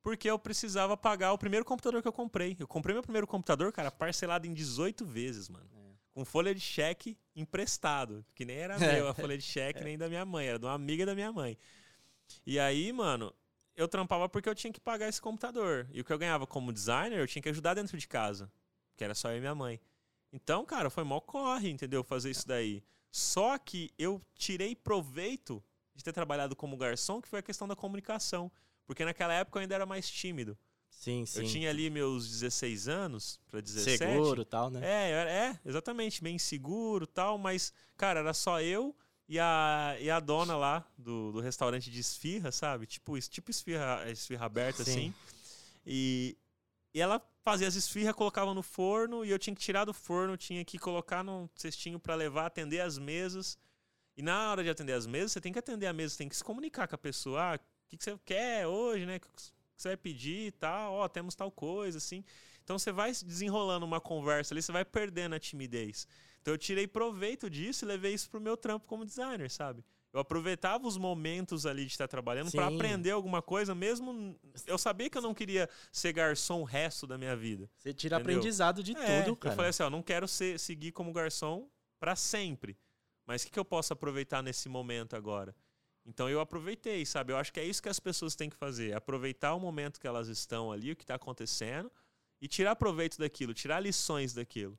porque 0.00 0.30
eu 0.30 0.38
precisava 0.38 0.96
pagar 0.96 1.32
o 1.32 1.38
primeiro 1.38 1.64
computador 1.64 2.00
que 2.00 2.08
eu 2.08 2.12
comprei. 2.12 2.56
Eu 2.58 2.68
comprei 2.68 2.94
meu 2.94 3.02
primeiro 3.02 3.26
computador, 3.26 3.72
cara, 3.72 3.90
parcelado 3.90 4.46
em 4.46 4.54
18 4.54 5.04
vezes, 5.04 5.48
mano. 5.48 5.68
É. 5.74 5.88
Com 6.12 6.24
folha 6.24 6.54
de 6.54 6.60
cheque 6.60 7.18
emprestado, 7.34 8.24
que 8.34 8.44
nem 8.44 8.56
era 8.56 8.78
meu 8.78 9.08
a 9.08 9.14
folha 9.14 9.36
de 9.36 9.44
cheque, 9.44 9.82
nem 9.82 9.98
da 9.98 10.08
minha 10.08 10.24
mãe, 10.24 10.46
era 10.46 10.58
de 10.58 10.64
uma 10.64 10.72
amiga 10.72 11.04
da 11.04 11.14
minha 11.14 11.32
mãe. 11.32 11.58
E 12.46 12.60
aí, 12.60 12.92
mano, 12.92 13.34
eu 13.78 13.86
trampava 13.86 14.28
porque 14.28 14.48
eu 14.48 14.54
tinha 14.56 14.72
que 14.72 14.80
pagar 14.80 15.08
esse 15.08 15.20
computador. 15.20 15.88
E 15.92 16.00
o 16.00 16.04
que 16.04 16.12
eu 16.12 16.18
ganhava 16.18 16.48
como 16.48 16.72
designer, 16.72 17.20
eu 17.20 17.28
tinha 17.28 17.40
que 17.40 17.48
ajudar 17.48 17.74
dentro 17.74 17.96
de 17.96 18.08
casa. 18.08 18.50
Que 18.96 19.04
era 19.04 19.14
só 19.14 19.30
eu 19.30 19.36
e 19.36 19.40
minha 19.40 19.54
mãe. 19.54 19.80
Então, 20.32 20.64
cara, 20.64 20.90
foi 20.90 21.04
mó 21.04 21.20
corre, 21.20 21.70
entendeu? 21.70 22.02
Fazer 22.02 22.28
isso 22.28 22.46
daí. 22.46 22.82
Só 23.08 23.56
que 23.56 23.90
eu 23.96 24.20
tirei 24.34 24.74
proveito 24.74 25.62
de 25.94 26.02
ter 26.02 26.12
trabalhado 26.12 26.56
como 26.56 26.76
garçom, 26.76 27.22
que 27.22 27.28
foi 27.28 27.38
a 27.38 27.42
questão 27.42 27.68
da 27.68 27.76
comunicação. 27.76 28.50
Porque 28.84 29.04
naquela 29.04 29.32
época 29.32 29.58
eu 29.58 29.62
ainda 29.62 29.76
era 29.76 29.86
mais 29.86 30.10
tímido. 30.10 30.58
Sim, 30.90 31.24
sim. 31.24 31.38
Eu 31.38 31.46
tinha 31.46 31.70
ali 31.70 31.88
meus 31.88 32.28
16 32.28 32.88
anos 32.88 33.40
para 33.48 33.60
17. 33.60 33.98
Seguro 33.98 34.44
tal, 34.44 34.70
né? 34.70 34.80
É, 34.82 35.10
é, 35.12 35.60
exatamente, 35.64 36.24
meio 36.24 36.34
inseguro 36.34 37.06
tal, 37.06 37.38
mas, 37.38 37.72
cara, 37.96 38.18
era 38.18 38.34
só 38.34 38.60
eu 38.60 38.96
E 39.28 39.38
a, 39.38 39.96
e 40.00 40.10
a 40.10 40.18
dona 40.20 40.56
lá 40.56 40.84
do, 40.96 41.32
do 41.32 41.40
restaurante 41.40 41.90
de 41.90 42.00
esfirra, 42.00 42.50
sabe? 42.50 42.86
Tipo, 42.86 43.20
tipo 43.20 43.50
esfirra, 43.50 44.10
esfirra 44.10 44.46
aberta, 44.46 44.82
Sim. 44.82 44.90
assim. 44.90 45.14
E, 45.86 46.36
e 46.94 47.00
ela 47.00 47.20
fazia 47.44 47.68
as 47.68 47.74
esfirras, 47.74 48.14
colocava 48.14 48.54
no 48.54 48.62
forno 48.62 49.24
e 49.24 49.30
eu 49.30 49.38
tinha 49.38 49.54
que 49.54 49.60
tirar 49.60 49.84
do 49.84 49.92
forno, 49.92 50.36
tinha 50.36 50.64
que 50.64 50.78
colocar 50.78 51.22
num 51.22 51.48
cestinho 51.54 51.98
para 51.98 52.14
levar, 52.14 52.46
atender 52.46 52.80
as 52.80 52.96
mesas. 52.98 53.58
E 54.16 54.22
na 54.22 54.50
hora 54.50 54.64
de 54.64 54.70
atender 54.70 54.94
as 54.94 55.06
mesas, 55.06 55.32
você 55.32 55.40
tem 55.40 55.52
que 55.52 55.58
atender 55.58 55.86
a 55.86 55.92
mesa, 55.92 56.14
você 56.14 56.18
tem 56.18 56.28
que 56.28 56.36
se 56.36 56.42
comunicar 56.42 56.88
com 56.88 56.94
a 56.94 56.98
pessoa. 56.98 57.52
Ah, 57.52 57.56
o 57.56 57.88
que, 57.88 57.96
que 57.96 58.04
você 58.04 58.18
quer 58.24 58.66
hoje, 58.66 59.06
né? 59.06 59.16
O 59.16 59.20
que 59.20 59.28
você 59.76 59.88
vai 59.88 59.96
pedir 59.96 60.48
e 60.48 60.52
tal? 60.52 60.94
Ó, 60.94 61.04
oh, 61.04 61.08
temos 61.08 61.34
tal 61.34 61.50
coisa, 61.50 61.98
assim. 61.98 62.24
Então 62.64 62.78
você 62.78 62.92
vai 62.92 63.12
desenrolando 63.12 63.86
uma 63.86 64.00
conversa 64.00 64.52
ali, 64.52 64.60
você 64.60 64.72
vai 64.72 64.84
perdendo 64.84 65.34
a 65.34 65.38
timidez. 65.38 66.06
Então 66.40 66.54
eu 66.54 66.58
tirei 66.58 66.86
proveito 66.86 67.48
disso 67.50 67.84
e 67.84 67.88
levei 67.88 68.14
isso 68.14 68.30
pro 68.30 68.40
meu 68.40 68.56
trampo 68.56 68.86
como 68.86 69.04
designer, 69.04 69.50
sabe? 69.50 69.84
Eu 70.12 70.20
aproveitava 70.20 70.86
os 70.86 70.96
momentos 70.96 71.66
ali 71.66 71.84
de 71.84 71.92
estar 71.92 72.08
trabalhando 72.08 72.50
para 72.50 72.66
aprender 72.66 73.10
alguma 73.10 73.42
coisa, 73.42 73.74
mesmo 73.74 74.38
eu 74.66 74.78
sabia 74.78 75.10
que 75.10 75.18
eu 75.18 75.22
não 75.22 75.34
queria 75.34 75.68
ser 75.92 76.12
garçom 76.12 76.62
o 76.62 76.64
resto 76.64 77.06
da 77.06 77.18
minha 77.18 77.36
vida. 77.36 77.70
Você 77.76 77.92
tira 77.92 78.16
entendeu? 78.16 78.36
aprendizado 78.36 78.82
de 78.82 78.96
é, 78.96 79.22
tudo, 79.22 79.36
cara. 79.36 79.52
Eu 79.52 79.56
falei 79.56 79.70
assim, 79.70 79.82
ó, 79.82 79.90
não 79.90 80.02
quero 80.02 80.26
ser, 80.26 80.58
seguir 80.58 80.92
como 80.92 81.12
garçom 81.12 81.68
para 82.00 82.16
sempre. 82.16 82.78
Mas 83.26 83.42
o 83.42 83.46
que, 83.46 83.52
que 83.52 83.58
eu 83.58 83.64
posso 83.64 83.92
aproveitar 83.92 84.42
nesse 84.42 84.68
momento 84.68 85.14
agora? 85.14 85.54
Então 86.06 86.30
eu 86.30 86.40
aproveitei, 86.40 87.04
sabe? 87.04 87.34
Eu 87.34 87.36
acho 87.36 87.52
que 87.52 87.60
é 87.60 87.64
isso 87.64 87.82
que 87.82 87.88
as 87.90 88.00
pessoas 88.00 88.34
têm 88.34 88.48
que 88.48 88.56
fazer, 88.56 88.96
aproveitar 88.96 89.54
o 89.54 89.60
momento 89.60 90.00
que 90.00 90.06
elas 90.06 90.28
estão 90.28 90.72
ali, 90.72 90.92
o 90.92 90.96
que 90.96 91.04
está 91.04 91.16
acontecendo, 91.16 91.92
e 92.40 92.48
tirar 92.48 92.74
proveito 92.76 93.18
daquilo, 93.18 93.52
tirar 93.52 93.78
lições 93.80 94.32
daquilo. 94.32 94.78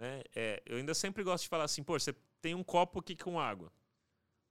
Né? 0.00 0.22
É, 0.34 0.62
eu 0.64 0.78
ainda 0.78 0.94
sempre 0.94 1.22
gosto 1.22 1.42
de 1.42 1.50
falar 1.50 1.64
assim, 1.64 1.82
pô, 1.82 1.98
você 1.98 2.14
tem 2.40 2.54
um 2.54 2.64
copo 2.64 3.00
aqui 3.00 3.14
com 3.14 3.38
água. 3.38 3.70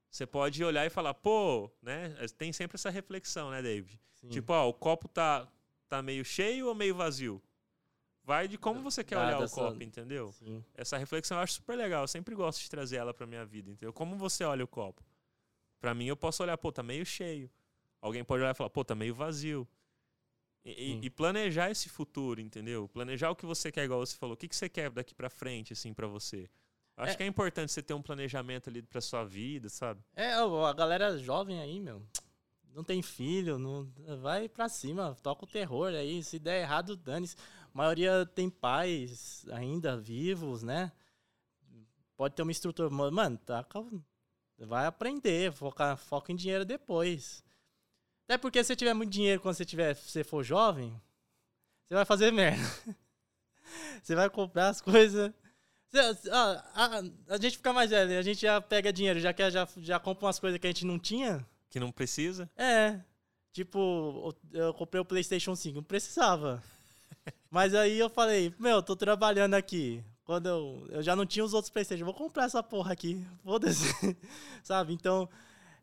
Você 0.08 0.24
pode 0.24 0.62
olhar 0.62 0.86
e 0.86 0.90
falar, 0.90 1.12
pô, 1.12 1.68
né? 1.82 2.14
Tem 2.38 2.52
sempre 2.52 2.76
essa 2.76 2.88
reflexão, 2.88 3.50
né, 3.50 3.60
David? 3.60 4.00
Sim. 4.14 4.28
Tipo, 4.28 4.52
ó, 4.52 4.68
o 4.68 4.72
copo 4.72 5.08
tá, 5.08 5.48
tá 5.88 6.00
meio 6.00 6.24
cheio 6.24 6.68
ou 6.68 6.74
meio 6.74 6.94
vazio? 6.94 7.42
Vai 8.22 8.46
de 8.46 8.56
como 8.56 8.80
você 8.80 9.02
quer 9.02 9.18
olhar 9.18 9.40
o 9.40 9.50
copo, 9.50 9.82
entendeu? 9.82 10.30
Sim. 10.32 10.64
Essa 10.72 10.96
reflexão 10.96 11.36
eu 11.38 11.42
acho 11.42 11.54
super 11.54 11.76
legal. 11.76 12.04
Eu 12.04 12.08
sempre 12.08 12.34
gosto 12.34 12.60
de 12.60 12.70
trazer 12.70 12.96
ela 12.96 13.12
pra 13.12 13.26
minha 13.26 13.44
vida, 13.44 13.70
entendeu? 13.70 13.92
Como 13.92 14.16
você 14.16 14.44
olha 14.44 14.64
o 14.64 14.68
copo? 14.68 15.02
Pra 15.80 15.94
mim, 15.94 16.06
eu 16.06 16.16
posso 16.16 16.42
olhar, 16.44 16.56
pô, 16.58 16.70
tá 16.70 16.82
meio 16.82 17.04
cheio. 17.04 17.50
Alguém 18.00 18.22
pode 18.22 18.42
olhar 18.42 18.52
e 18.52 18.54
falar, 18.54 18.70
pô, 18.70 18.84
tá 18.84 18.94
meio 18.94 19.14
vazio. 19.14 19.66
E, 20.64 21.00
e, 21.02 21.10
planejar 21.10 21.70
esse 21.70 21.88
futuro, 21.88 22.40
entendeu? 22.40 22.86
Planejar 22.86 23.30
o 23.30 23.36
que 23.36 23.46
você 23.46 23.72
quer, 23.72 23.84
igual 23.84 24.04
você 24.04 24.16
falou. 24.16 24.34
O 24.34 24.36
que, 24.36 24.46
que 24.46 24.54
você 24.54 24.68
quer 24.68 24.90
daqui 24.90 25.14
para 25.14 25.30
frente, 25.30 25.72
assim, 25.72 25.94
para 25.94 26.06
você? 26.06 26.50
Acho 26.96 27.14
é. 27.14 27.16
que 27.16 27.22
é 27.22 27.26
importante 27.26 27.72
você 27.72 27.82
ter 27.82 27.94
um 27.94 28.02
planejamento 28.02 28.68
ali 28.68 28.82
pra 28.82 29.00
sua 29.00 29.24
vida, 29.24 29.70
sabe? 29.70 30.02
É, 30.14 30.34
a 30.34 30.72
galera 30.74 31.16
jovem 31.16 31.58
aí, 31.60 31.80
meu, 31.80 32.02
não 32.74 32.84
tem 32.84 33.00
filho, 33.00 33.58
não 33.58 33.90
vai 34.20 34.48
pra 34.48 34.68
cima, 34.68 35.16
toca 35.22 35.44
o 35.44 35.48
terror 35.48 35.94
aí. 35.94 36.22
Se 36.22 36.38
der 36.38 36.60
errado, 36.60 36.94
dane-se. 36.94 37.36
A 37.72 37.78
maioria 37.78 38.26
tem 38.26 38.50
pais 38.50 39.46
ainda 39.50 39.96
vivos, 39.96 40.62
né? 40.62 40.92
Pode 42.16 42.34
ter 42.34 42.42
uma 42.42 42.52
estrutura. 42.52 42.90
Mano, 42.90 43.38
tá, 43.38 43.64
vai 44.58 44.84
aprender, 44.84 45.52
foca, 45.52 45.96
foca 45.96 46.32
em 46.32 46.36
dinheiro 46.36 46.66
depois. 46.66 47.42
Até 48.30 48.38
porque 48.38 48.62
se 48.62 48.76
tiver 48.76 48.94
muito 48.94 49.10
dinheiro 49.10 49.40
quando 49.40 49.56
você, 49.56 49.64
tiver, 49.64 49.92
você 49.92 50.22
for 50.22 50.44
jovem, 50.44 50.94
você 51.84 51.94
vai 51.94 52.04
fazer 52.04 52.30
merda. 52.30 52.62
Você 54.02 54.14
vai 54.16 54.28
comprar 54.28 54.68
as 54.68 54.80
coisas. 54.80 55.32
A, 56.32 56.64
a, 56.74 57.02
a, 57.28 57.38
gente 57.38 57.56
fica 57.56 57.72
mais 57.72 57.90
velho, 57.90 58.18
a 58.18 58.22
gente 58.22 58.40
já 58.40 58.60
pega 58.60 58.92
dinheiro, 58.92 59.20
já, 59.20 59.32
quer, 59.32 59.50
já, 59.50 59.68
já 59.76 60.00
compra 60.00 60.26
umas 60.26 60.40
coisas 60.40 60.58
que 60.58 60.66
a 60.66 60.70
gente 60.70 60.84
não 60.86 60.98
tinha. 60.98 61.46
Que 61.68 61.78
não 61.78 61.92
precisa? 61.92 62.50
É. 62.56 62.98
Tipo, 63.52 64.34
eu 64.52 64.74
comprei 64.74 65.00
o 65.00 65.04
PlayStation 65.04 65.54
5, 65.54 65.76
não 65.76 65.84
precisava. 65.84 66.62
Mas 67.50 67.74
aí 67.74 67.98
eu 67.98 68.08
falei, 68.08 68.52
meu, 68.58 68.82
tô 68.82 68.96
trabalhando 68.96 69.54
aqui. 69.54 70.02
Quando 70.24 70.48
eu, 70.48 70.86
eu 70.90 71.02
já 71.02 71.14
não 71.14 71.26
tinha 71.26 71.44
os 71.44 71.52
outros 71.52 71.70
PlayStation, 71.70 72.04
vou 72.04 72.14
comprar 72.14 72.44
essa 72.44 72.62
porra 72.62 72.92
aqui. 72.92 73.24
Foda-se. 73.44 73.86
Sabe? 74.64 74.92
Então. 74.94 75.28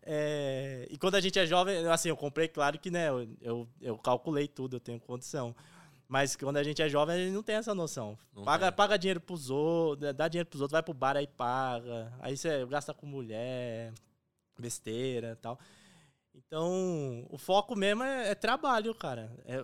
É, 0.10 0.88
e 0.90 0.98
quando 0.98 1.16
a 1.16 1.20
gente 1.20 1.38
é 1.38 1.46
jovem, 1.46 1.86
assim, 1.88 2.08
eu 2.08 2.16
comprei, 2.16 2.48
claro 2.48 2.80
que, 2.80 2.90
né, 2.90 3.10
eu, 3.10 3.28
eu, 3.42 3.68
eu, 3.82 3.98
calculei 3.98 4.48
tudo, 4.48 4.78
eu 4.78 4.80
tenho 4.80 5.02
condição. 5.02 5.54
Mas 6.08 6.34
quando 6.34 6.56
a 6.56 6.64
gente 6.64 6.82
é 6.82 6.88
jovem, 6.88 7.14
a 7.14 7.20
gente 7.20 7.34
não 7.34 7.44
tem 7.44 7.56
essa 7.56 7.76
noção. 7.76 8.18
paga, 8.46 8.72
paga 8.72 8.98
dinheiro 8.98 9.20
pros 9.20 9.50
outros, 9.50 10.14
dá 10.16 10.30
dinheiro 10.30 10.48
pros 10.48 10.62
outros, 10.62 10.72
vai 10.72 10.82
pro 10.82 10.94
bar 10.94 11.18
aí 11.18 11.28
paga. 11.28 12.14
Aí 12.22 12.38
você 12.38 12.66
gasta 12.68 12.94
com 12.94 13.06
mulher, 13.06 13.92
besteira 14.58 15.34
e 15.34 15.36
tal. 15.36 15.60
Então, 16.34 17.28
o 17.30 17.38
foco 17.38 17.76
mesmo 17.76 18.04
é, 18.04 18.30
é 18.30 18.36
trabalho, 18.36 18.96
cara. 18.96 19.30
É 19.44 19.62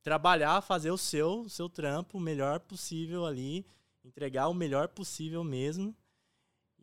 trabalhar, 0.00 0.60
fazer 0.60 0.92
o 0.92 0.96
seu, 0.96 1.40
o 1.40 1.50
seu 1.50 1.68
trampo 1.68 2.18
o 2.18 2.20
melhor 2.20 2.60
possível 2.60 3.26
ali, 3.26 3.66
entregar 4.04 4.46
o 4.46 4.54
melhor 4.54 4.86
possível 4.86 5.42
mesmo. 5.42 5.92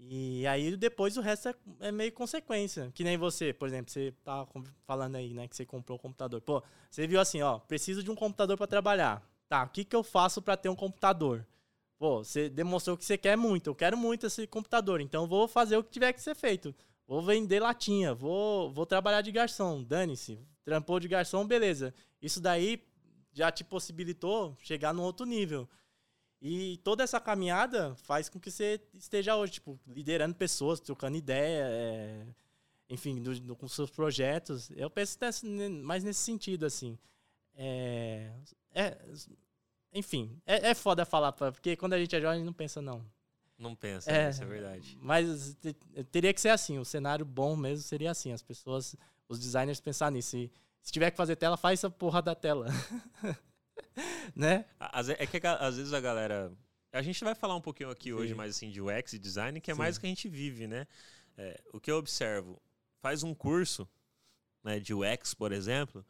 E 0.09 0.45
aí 0.47 0.75
depois 0.75 1.17
o 1.17 1.21
resto 1.21 1.49
é, 1.49 1.55
é, 1.79 1.91
meio 1.91 2.11
consequência. 2.11 2.91
Que 2.93 3.03
nem 3.03 3.17
você, 3.17 3.53
por 3.53 3.67
exemplo, 3.67 3.91
você 3.91 4.13
tá 4.23 4.45
falando 4.85 5.15
aí, 5.15 5.33
né, 5.33 5.47
que 5.47 5.55
você 5.55 5.65
comprou 5.65 5.97
o 5.97 5.99
um 5.99 6.01
computador. 6.01 6.41
Pô, 6.41 6.63
você 6.89 7.07
viu 7.07 7.19
assim, 7.19 7.41
ó, 7.41 7.59
preciso 7.59 8.03
de 8.03 8.11
um 8.11 8.15
computador 8.15 8.57
para 8.57 8.67
trabalhar. 8.67 9.23
Tá, 9.47 9.63
o 9.63 9.69
que 9.69 9.85
que 9.85 9.95
eu 9.95 10.03
faço 10.03 10.41
para 10.41 10.57
ter 10.57 10.69
um 10.69 10.75
computador? 10.75 11.45
Pô, 11.97 12.23
você 12.23 12.49
demonstrou 12.49 12.97
que 12.97 13.05
você 13.05 13.17
quer 13.17 13.37
muito. 13.37 13.69
Eu 13.69 13.75
quero 13.75 13.97
muito 13.97 14.25
esse 14.25 14.45
computador, 14.47 14.99
então 14.99 15.27
vou 15.27 15.47
fazer 15.47 15.77
o 15.77 15.83
que 15.83 15.91
tiver 15.91 16.11
que 16.11 16.21
ser 16.21 16.35
feito. 16.35 16.75
Vou 17.07 17.21
vender 17.21 17.59
latinha, 17.59 18.13
vou, 18.13 18.71
vou 18.71 18.85
trabalhar 18.85 19.21
de 19.21 19.31
garçom, 19.31 19.83
dane-se. 19.83 20.39
Trampou 20.65 20.99
de 20.99 21.07
garçom, 21.07 21.45
beleza. 21.45 21.93
Isso 22.21 22.41
daí 22.41 22.81
já 23.33 23.51
te 23.51 23.63
possibilitou 23.63 24.55
chegar 24.59 24.93
num 24.93 25.03
outro 25.03 25.25
nível. 25.25 25.67
E 26.45 26.75
toda 26.83 27.05
essa 27.05 27.21
caminhada 27.21 27.95
faz 27.95 28.27
com 28.27 28.37
que 28.37 28.51
você 28.51 28.77
esteja 28.93 29.33
hoje, 29.37 29.53
tipo, 29.53 29.79
liderando 29.87 30.35
pessoas, 30.35 30.81
trocando 30.81 31.15
ideia, 31.15 31.63
é, 31.69 32.25
enfim, 32.89 33.21
do, 33.21 33.39
do, 33.39 33.55
com 33.55 33.65
seus 33.65 33.89
projetos. 33.89 34.69
Eu 34.71 34.89
penso 34.89 35.17
mais 35.81 36.03
nesse 36.03 36.19
sentido, 36.19 36.65
assim. 36.65 36.99
É, 37.55 38.29
é 38.75 38.97
enfim, 39.93 40.37
é, 40.45 40.71
é 40.71 40.75
foda 40.75 41.05
falar, 41.05 41.31
porque 41.31 41.77
quando 41.77 41.93
a 41.93 41.99
gente 41.99 42.13
é 42.13 42.19
jovem, 42.19 42.33
a 42.33 42.37
gente 42.39 42.45
não 42.45 42.53
pensa, 42.53 42.81
não. 42.81 43.05
Não 43.57 43.73
pensa, 43.73 44.11
é, 44.11 44.29
isso 44.29 44.43
é 44.43 44.45
verdade. 44.45 44.97
Mas 44.99 45.55
teria 46.11 46.33
que 46.33 46.41
ser 46.41 46.49
assim, 46.49 46.77
o 46.77 46.83
cenário 46.83 47.23
bom 47.25 47.55
mesmo 47.55 47.83
seria 47.85 48.11
assim, 48.11 48.33
as 48.33 48.41
pessoas, 48.41 48.97
os 49.29 49.39
designers 49.39 49.79
pensar 49.79 50.11
nisso. 50.11 50.35
E 50.35 50.51
se 50.81 50.91
tiver 50.91 51.09
que 51.09 51.15
fazer 51.15 51.37
tela, 51.37 51.55
faz 51.55 51.79
essa 51.79 51.89
porra 51.89 52.21
da 52.21 52.35
tela. 52.35 52.67
né? 54.35 54.65
É 55.17 55.25
que 55.25 55.45
às 55.45 55.77
vezes 55.77 55.93
a 55.93 55.99
galera. 55.99 56.51
A 56.91 57.01
gente 57.01 57.23
vai 57.23 57.33
falar 57.33 57.55
um 57.55 57.61
pouquinho 57.61 57.89
aqui 57.89 58.09
Sim. 58.09 58.13
hoje 58.13 58.35
mais 58.35 58.55
assim 58.55 58.69
de 58.69 58.79
UX 58.79 59.13
e 59.13 59.19
design, 59.19 59.59
que 59.59 59.71
é 59.71 59.73
Sim. 59.73 59.79
mais 59.79 59.97
o 59.97 59.99
que 59.99 60.05
a 60.05 60.09
gente 60.09 60.29
vive, 60.29 60.67
né? 60.67 60.85
É, 61.35 61.59
o 61.73 61.79
que 61.79 61.89
eu 61.89 61.97
observo, 61.97 62.61
faz 63.01 63.23
um 63.23 63.33
curso 63.33 63.89
né, 64.63 64.79
de 64.79 64.93
UX, 64.93 65.33
por 65.33 65.51
exemplo, 65.51 66.05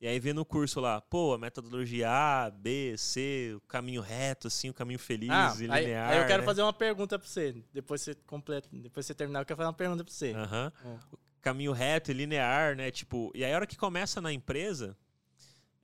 e 0.00 0.08
aí 0.08 0.18
vê 0.18 0.32
no 0.32 0.46
curso 0.46 0.80
lá, 0.80 0.98
pô, 0.98 1.34
a 1.34 1.38
metodologia 1.38 2.08
A, 2.08 2.50
B, 2.50 2.96
C, 2.96 3.52
o 3.54 3.60
caminho 3.68 4.00
reto, 4.00 4.46
assim, 4.46 4.70
o 4.70 4.74
caminho 4.74 4.98
feliz 4.98 5.28
ah, 5.30 5.54
e 5.58 5.70
aí, 5.70 5.84
linear. 5.84 6.10
Aí 6.10 6.18
eu 6.18 6.26
quero 6.26 6.40
né? 6.40 6.46
fazer 6.46 6.62
uma 6.62 6.72
pergunta 6.72 7.18
pra 7.18 7.28
você. 7.28 7.62
Depois 7.70 8.00
você 8.00 8.14
completa, 8.14 8.66
depois 8.72 9.04
você 9.04 9.14
terminar, 9.14 9.40
eu 9.40 9.44
quero 9.44 9.58
fazer 9.58 9.66
uma 9.66 9.74
pergunta 9.74 10.02
pra 10.02 10.12
você. 10.12 10.32
Uhum. 10.32 10.94
É. 10.94 10.98
Caminho 11.42 11.72
reto 11.72 12.10
e 12.10 12.14
linear, 12.14 12.74
né? 12.76 12.90
Tipo, 12.90 13.30
e 13.34 13.44
aí 13.44 13.52
a 13.52 13.56
hora 13.56 13.66
que 13.66 13.76
começa 13.76 14.22
na 14.22 14.32
empresa, 14.32 14.96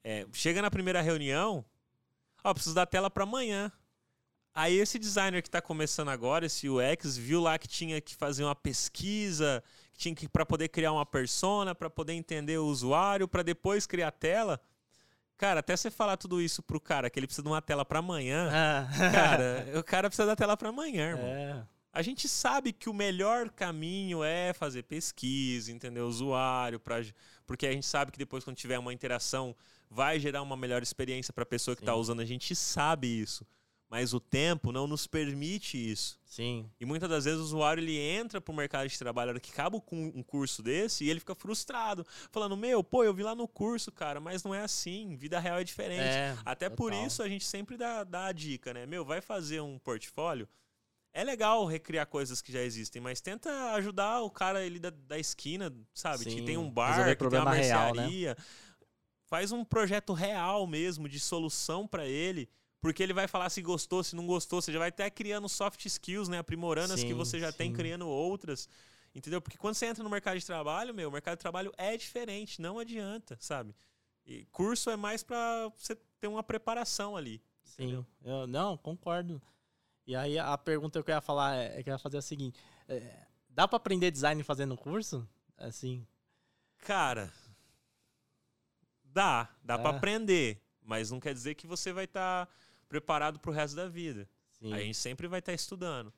é, 0.09 0.25
chega 0.33 0.63
na 0.63 0.71
primeira 0.71 1.01
reunião, 1.03 1.65
ó, 2.45 2.55
preciso 2.55 2.77
da 2.77 2.87
tela 2.87 3.11
para 3.11 3.25
amanhã. 3.25 3.73
Aí 4.55 4.79
esse 4.79 5.01
designer 5.01 5.43
que 5.43 5.49
está 5.49 5.61
começando 5.61 6.11
agora, 6.11 6.47
esse 6.47 6.69
UX, 6.69 7.17
viu 7.17 7.41
lá 7.41 7.59
que 7.59 7.67
tinha 7.67 8.01
que 8.01 8.15
fazer 8.15 8.45
uma 8.45 8.55
pesquisa, 8.55 9.65
que 9.93 9.99
tinha 9.99 10.15
que 10.15 10.29
para 10.29 10.47
poder 10.47 10.69
criar 10.69 10.93
uma 10.93 11.05
persona, 11.05 11.75
para 11.75 11.91
poder 11.91 12.13
entender 12.13 12.57
o 12.57 12.67
usuário, 12.67 13.27
para 13.27 13.43
depois 13.43 13.85
criar 13.85 14.07
a 14.09 14.13
tela. 14.13 14.61
Cara, 15.37 15.59
até 15.59 15.77
você 15.77 15.91
falar 15.91 16.17
tudo 16.17 16.41
isso 16.41 16.63
pro 16.63 16.81
cara, 16.81 17.11
que 17.11 17.19
ele 17.19 17.27
precisa 17.27 17.43
de 17.43 17.49
uma 17.49 17.61
tela 17.61 17.85
para 17.85 17.99
amanhã, 17.99 18.49
ah. 18.53 18.89
cara, 19.11 19.67
o 19.77 19.83
cara 19.83 20.09
precisa 20.09 20.25
da 20.25 20.37
tela 20.37 20.57
para 20.57 20.69
amanhã, 20.69 21.11
irmão. 21.11 21.27
É. 21.27 21.67
A 21.93 22.01
gente 22.01 22.29
sabe 22.29 22.73
que 22.73 22.89
o 22.89 22.95
melhor 22.95 23.51
caminho 23.51 24.23
é 24.23 24.53
fazer 24.53 24.85
pesquisa, 24.85 25.73
entender 25.73 26.01
o 26.01 26.07
usuário, 26.07 26.79
pra, 26.79 27.03
porque 27.45 27.67
a 27.67 27.73
gente 27.73 27.87
sabe 27.87 28.13
que 28.13 28.19
depois, 28.19 28.45
quando 28.45 28.57
tiver 28.57 28.79
uma 28.79 28.93
interação 28.93 29.57
vai 29.91 30.19
gerar 30.19 30.43
uma 30.43 30.57
melhor 30.57 30.83
experiência 30.83 31.33
para 31.33 31.43
a 31.43 31.47
pessoa 31.47 31.77
que 31.77 31.83
está 31.83 31.95
usando. 31.95 32.21
A 32.21 32.25
gente 32.25 32.55
sabe 32.55 33.07
isso. 33.07 33.47
Mas 33.89 34.13
o 34.13 34.19
tempo 34.19 34.73
não 34.73 34.87
nos 34.87 35.07
permite 35.07 35.77
isso. 35.79 36.19
Sim. 36.25 36.69
E 36.81 36.85
muitas 36.85 37.09
das 37.09 37.25
vezes 37.25 37.39
o 37.39 37.45
usuário 37.45 37.81
ele 37.81 37.97
entra 37.97 38.41
para 38.41 38.53
o 38.53 38.57
mercado 38.57 38.89
de 38.89 38.99
trabalho 38.99 39.41
que 39.41 39.53
acaba 39.53 39.81
com 39.81 40.13
um 40.13 40.25
curso 40.25 40.61
desse 40.61 41.05
e 41.05 41.11
ele 41.11 41.21
fica 41.21 41.37
frustrado, 41.37 42.05
falando: 42.33 42.57
Meu, 42.57 42.83
pô, 42.83 43.05
eu 43.05 43.15
vi 43.15 43.23
lá 43.23 43.35
no 43.35 43.47
curso, 43.47 43.93
cara, 43.93 44.19
mas 44.19 44.43
não 44.43 44.53
é 44.53 44.63
assim. 44.63 45.15
Vida 45.15 45.39
real 45.39 45.61
é 45.61 45.65
diferente. 45.65 46.03
É, 46.03 46.37
Até 46.45 46.69
total. 46.69 46.77
por 46.77 46.93
isso 46.93 47.23
a 47.23 47.29
gente 47.29 47.45
sempre 47.45 47.77
dá, 47.77 48.03
dá 48.03 48.27
a 48.27 48.33
dica, 48.33 48.75
né? 48.75 48.87
Meu, 48.87 49.05
vai 49.05 49.21
fazer 49.21 49.61
um 49.61 49.79
portfólio 49.79 50.49
é 51.17 51.25
legal 51.25 51.65
recriar 51.65 52.07
coisas 52.07 52.43
que 52.43 52.53
já 52.53 52.61
existem, 52.61 53.01
mas 53.01 53.23
tenta 53.23 53.73
ajudar 53.73 54.21
o 54.21 54.31
cara 54.31 54.59
ali 54.59 54.79
da, 54.79 54.91
da 54.91 55.19
esquina, 55.19 55.75
sabe? 55.95 56.25
Sim, 56.25 56.31
que 56.31 56.43
tem 56.43 56.59
um 56.59 56.71
bar, 56.71 56.91
que 56.91 56.97
tem 56.97 57.09
uma 57.09 57.17
problema 57.17 57.55
real, 57.55 57.95
né? 57.95 58.37
Faz 59.27 59.53
um 59.53 59.65
projeto 59.65 60.13
real 60.13 60.67
mesmo, 60.67 61.09
de 61.09 61.21
solução 61.21 61.87
pra 61.87 62.07
ele. 62.07 62.49
Porque 62.81 63.03
ele 63.03 63.13
vai 63.13 63.27
falar 63.27 63.51
se 63.51 63.61
gostou, 63.61 64.03
se 64.05 64.15
não 64.15 64.27
gostou. 64.27 64.63
Você 64.63 64.73
já 64.73 64.79
vai 64.79 64.89
até 64.89 65.11
criando 65.11 65.49
soft 65.49 65.85
skills, 65.85 66.29
né? 66.29 66.39
Aprimorando 66.39 66.95
as 66.95 67.03
que 67.03 67.13
você 67.13 67.39
já 67.41 67.53
tem, 67.53 67.71
sim. 67.71 67.77
criando 67.77 68.07
outras. 68.07 68.69
Entendeu? 69.15 69.41
Porque 69.41 69.57
quando 69.57 69.75
você 69.75 69.87
entra 69.87 70.05
no 70.05 70.11
mercado 70.11 70.39
de 70.39 70.45
trabalho, 70.45 70.95
meu, 70.95 71.09
o 71.09 71.13
mercado 71.13 71.37
de 71.37 71.41
trabalho 71.41 71.73
é 71.77 71.97
diferente, 71.97 72.61
não 72.61 72.79
adianta, 72.79 73.37
sabe? 73.41 73.75
E 74.25 74.45
curso 74.47 74.91
é 74.91 74.97
mais 74.97 75.23
pra 75.23 75.69
você 75.77 75.97
ter 76.21 76.29
uma 76.29 76.43
preparação 76.43 77.17
ali. 77.17 77.43
entendeu? 77.73 78.03
Sim, 78.03 78.29
eu, 78.29 78.47
não, 78.47 78.77
concordo. 78.77 79.41
E 80.07 80.15
aí 80.15 80.39
a 80.39 80.57
pergunta 80.59 81.03
que 81.03 81.11
eu 81.11 81.15
ia 81.15 81.21
falar 81.21 81.57
é, 81.57 81.81
é 81.81 81.83
que 81.83 81.89
eu 81.89 81.95
ia 81.95 81.99
fazer 81.99 82.19
a 82.19 82.23
seguinte: 82.23 82.61
é, 82.87 83.27
dá 83.49 83.67
pra 83.67 83.79
aprender 83.79 84.11
design 84.11 84.43
fazendo 84.45 84.77
curso? 84.77 85.27
Assim, 85.57 86.07
Cara, 86.79 87.33
dá, 89.17 89.49
dá 89.65 89.79
pra 89.79 89.91
Dá. 89.93 89.97
aprender, 89.97 90.63
mas 90.83 91.11
não 91.11 91.19
quer 91.19 91.33
dizer 91.33 91.55
que 91.55 91.67
você 91.67 91.91
vai 91.93 92.05
estar 92.05 92.49
preparado 92.89 93.41
pro 93.41 93.51
resto 93.51 93.75
da 93.75 93.89
vida. 93.89 94.29
sim. 94.59 94.73
A 94.73 94.79
gente 94.79 94.97
sempre 94.97 95.27
vai 95.27 95.39
estar 95.41 95.53
estudando. 95.55 96.13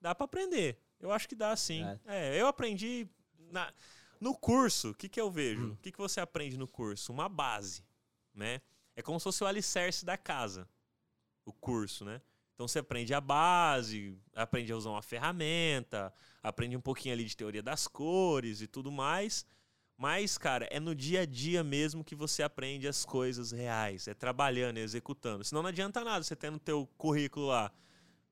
Dá 0.00 0.14
pra 0.14 0.24
aprender. 0.24 0.78
Eu 0.98 1.10
acho 1.12 1.28
que 1.28 1.34
dá 1.36 1.54
sim. 1.56 1.82
É. 2.06 2.34
É, 2.36 2.40
eu 2.40 2.46
aprendi 2.46 3.06
na- 3.50 3.72
no 4.20 4.34
curso. 4.36 4.90
O 4.90 4.94
que, 4.94 5.08
que 5.08 5.20
eu 5.20 5.30
vejo? 5.30 5.62
Hum. 5.68 5.72
O 5.72 5.76
que, 5.76 5.90
que 5.92 5.98
você 5.98 6.20
aprende 6.20 6.56
no 6.58 6.66
curso? 6.68 7.12
Uma 7.12 7.28
base, 7.28 7.82
né? 8.34 8.60
É 8.96 9.02
como 9.02 9.18
se 9.18 9.24
fosse 9.24 9.42
o 9.42 9.46
alicerce 9.46 10.04
da 10.04 10.16
casa, 10.18 10.68
o 11.44 11.52
curso, 11.52 12.04
né? 12.04 12.20
Então 12.54 12.68
você 12.68 12.80
aprende 12.80 13.14
a 13.14 13.20
base, 13.20 14.18
aprende 14.34 14.70
a 14.72 14.76
usar 14.76 14.90
uma 14.90 15.00
ferramenta, 15.02 16.12
aprende 16.42 16.76
um 16.76 16.80
pouquinho 16.80 17.14
ali 17.14 17.24
de 17.24 17.34
teoria 17.36 17.62
das 17.62 17.86
cores 17.88 18.60
e 18.60 18.66
tudo 18.66 18.90
mais. 18.92 19.46
Mas, 20.00 20.38
cara, 20.38 20.66
é 20.70 20.80
no 20.80 20.94
dia 20.94 21.20
a 21.20 21.26
dia 21.26 21.62
mesmo 21.62 22.02
que 22.02 22.14
você 22.14 22.42
aprende 22.42 22.88
as 22.88 23.04
coisas 23.04 23.52
reais. 23.52 24.08
É 24.08 24.14
trabalhando, 24.14 24.78
é 24.78 24.80
executando. 24.80 25.44
Senão 25.44 25.60
não 25.60 25.68
adianta 25.68 26.02
nada 26.02 26.24
você 26.24 26.34
ter 26.34 26.50
no 26.50 26.58
teu 26.58 26.88
currículo 26.96 27.48
lá 27.48 27.70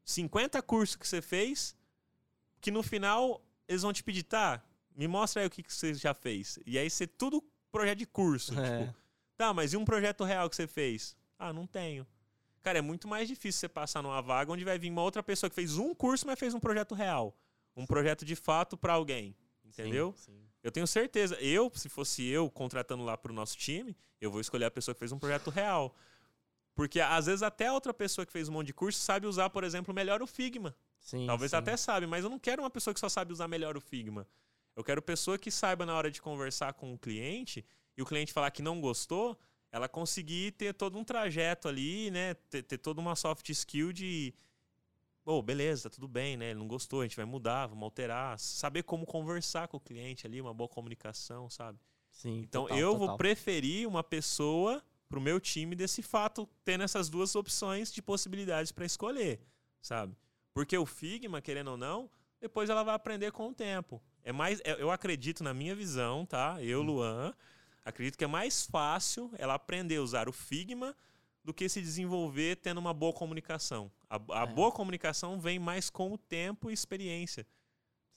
50 0.03 0.63
cursos 0.63 0.97
que 0.97 1.07
você 1.07 1.21
fez, 1.21 1.77
que 2.59 2.71
no 2.71 2.83
final 2.83 3.45
eles 3.69 3.83
vão 3.83 3.93
te 3.93 4.03
pedir, 4.03 4.23
tá, 4.23 4.65
me 4.97 5.07
mostra 5.07 5.43
aí 5.43 5.47
o 5.47 5.51
que, 5.51 5.63
que 5.63 5.71
você 5.71 5.93
já 5.93 6.15
fez. 6.15 6.59
E 6.65 6.79
aí 6.79 6.89
você 6.89 7.07
tudo 7.07 7.45
projeto 7.71 7.99
de 7.99 8.07
curso. 8.07 8.59
É. 8.59 8.87
Tipo, 8.87 8.95
tá, 9.37 9.53
mas 9.53 9.75
e 9.75 9.77
um 9.77 9.85
projeto 9.85 10.25
real 10.25 10.49
que 10.49 10.57
você 10.57 10.67
fez? 10.67 11.15
Ah, 11.39 11.53
não 11.53 11.67
tenho. 11.67 12.07
Cara, 12.63 12.79
é 12.79 12.83
muito 12.83 13.07
mais 13.07 13.29
difícil 13.29 13.61
você 13.61 13.69
passar 13.69 14.03
numa 14.03 14.23
vaga 14.23 14.51
onde 14.51 14.65
vai 14.65 14.79
vir 14.79 14.91
uma 14.91 15.03
outra 15.03 15.23
pessoa 15.23 15.51
que 15.51 15.57
fez 15.57 15.77
um 15.77 15.95
curso, 15.95 16.27
mas 16.27 16.39
fez 16.39 16.55
um 16.55 16.61
projeto 16.61 16.95
real. 16.95 17.37
Um 17.77 17.85
projeto 17.85 18.25
de 18.25 18.35
fato 18.35 18.75
pra 18.75 18.95
alguém. 18.95 19.37
Entendeu? 19.63 20.15
Sim, 20.17 20.33
sim. 20.33 20.48
Eu 20.69 20.73
tenho 20.73 20.87
certeza. 20.87 21.35
Eu, 21.37 21.73
se 21.75 21.89
fosse 21.89 22.27
eu 22.27 22.51
contratando 22.51 23.03
lá 23.03 23.17
pro 23.17 23.33
nosso 23.33 23.57
time, 23.57 23.97
eu 24.21 24.31
vou 24.31 24.39
escolher 24.39 24.67
a 24.67 24.71
pessoa 24.71 24.95
que 24.95 24.99
fez 24.99 25.11
um 25.13 25.19
projeto 25.19 25.49
real. 25.49 25.97
Porque 26.75 27.01
às 27.01 27.25
vezes 27.25 27.43
até 27.43 27.73
outra 27.73 27.95
pessoa 27.95 28.27
que 28.27 28.31
fez 28.31 28.51
um 28.51 28.53
monte 28.53 28.67
de 28.69 28.75
curso 28.75 29.01
sabe 29.01 29.27
usar, 29.27 29.49
por 29.49 29.65
exemplo, 29.65 29.95
melhor 29.95 30.21
o 30.21 30.27
Figma. 30.27 30.77
Sim, 31.01 31.27
Talvez 31.27 31.53
sim. 31.53 31.57
até 31.57 31.75
sabe, 31.75 32.07
mas 32.07 32.23
eu 32.23 32.29
não 32.29 32.39
quero 32.39 32.63
uma 32.63 32.69
pessoa 32.69 32.93
que 32.93 33.01
só 33.01 33.09
sabe 33.09 33.33
usar 33.33 33.49
melhor 33.49 33.79
o 33.79 33.81
Figma. 33.81 34.29
Eu 34.77 34.85
quero 34.85 35.01
pessoa 35.01 35.39
que 35.39 35.51
saiba 35.51 35.87
na 35.87 35.95
hora 35.95 36.11
de 36.11 36.21
conversar 36.21 36.75
com 36.75 36.93
o 36.93 36.99
cliente 36.99 37.65
e 37.97 38.03
o 38.03 38.07
cliente 38.07 38.33
falar 38.33 38.51
que 38.51 38.61
não 38.61 38.79
gostou, 38.79 39.39
ela 39.73 39.89
conseguir 39.89 40.53
ter 40.53 40.75
todo 40.75 40.99
um 40.99 41.03
trajeto 41.03 41.67
ali, 41.67 42.11
né? 42.11 42.35
Ter, 42.35 42.63
ter 42.63 42.79
toda 42.79 43.01
uma 43.01 43.17
soft 43.17 43.49
skill 43.49 43.91
de. 43.91 44.35
Pô, 45.29 45.43
beleza, 45.43 45.91
tá 45.91 45.95
tudo 45.95 46.09
bem, 46.09 46.39
né? 46.39 46.53
Ele 46.53 46.59
não 46.59 46.67
gostou, 46.67 47.03
a 47.03 47.05
gente 47.05 47.15
vai 47.15 47.27
mudar, 47.27 47.67
vamos 47.67 47.83
alterar. 47.83 48.39
Saber 48.39 48.83
como 48.83 49.05
conversar 49.05 49.69
com 49.69 49.77
o 49.77 49.81
cliente 49.81 50.27
ali, 50.27 50.41
uma 50.41 50.55
boa 50.55 50.67
comunicação, 50.71 51.51
sabe? 51.51 51.79
Sim, 52.11 52.39
Então 52.49 52.63
total, 52.63 52.79
eu 52.79 52.93
total. 52.93 53.09
vou 53.09 53.17
preferir 53.19 53.87
uma 53.87 54.03
pessoa 54.03 54.83
pro 55.07 55.21
meu 55.21 55.39
time 55.39 55.77
desse 55.77 56.01
fato, 56.01 56.49
tendo 56.65 56.83
essas 56.83 57.11
duas 57.11 57.37
opções 57.37 57.93
de 57.93 58.01
possibilidades 58.01 58.73
para 58.73 58.87
escolher, 58.87 59.39
sabe? 59.83 60.17
Porque 60.55 60.79
o 60.79 60.87
Figma, 60.87 61.43
querendo 61.43 61.73
ou 61.73 61.77
não, 61.77 62.11
depois 62.41 62.71
ela 62.71 62.83
vai 62.83 62.95
aprender 62.95 63.31
com 63.31 63.49
o 63.51 63.55
tempo. 63.55 64.03
É 64.25 64.33
mais, 64.33 64.63
é- 64.65 64.81
eu 64.81 64.91
acredito 64.91 65.45
na 65.45 65.53
minha 65.53 65.75
visão, 65.77 66.25
tá? 66.25 66.55
Hum. 66.55 66.61
Eu, 66.61 66.81
Luan, 66.81 67.35
acredito 67.85 68.17
que 68.17 68.25
é 68.25 68.27
mais 68.27 68.65
fácil 68.65 69.31
ela 69.37 69.53
aprender 69.53 69.97
a 69.97 70.03
usar 70.03 70.27
o 70.27 70.33
Figma 70.33 70.97
do 71.45 71.55
que 71.55 71.69
se 71.69 71.81
desenvolver 71.81 72.57
tendo 72.57 72.79
uma 72.79 72.93
boa 72.93 73.13
comunicação. 73.13 73.91
A, 74.09 74.17
a 74.41 74.43
É. 74.43 74.47
boa 74.47 74.71
comunicação 74.73 75.41
vem 75.41 75.59
mais 75.59 75.89
com 75.91 76.13
o 76.13 76.19
tempo 76.19 76.71
e 76.71 76.75
experiência. 76.75 77.47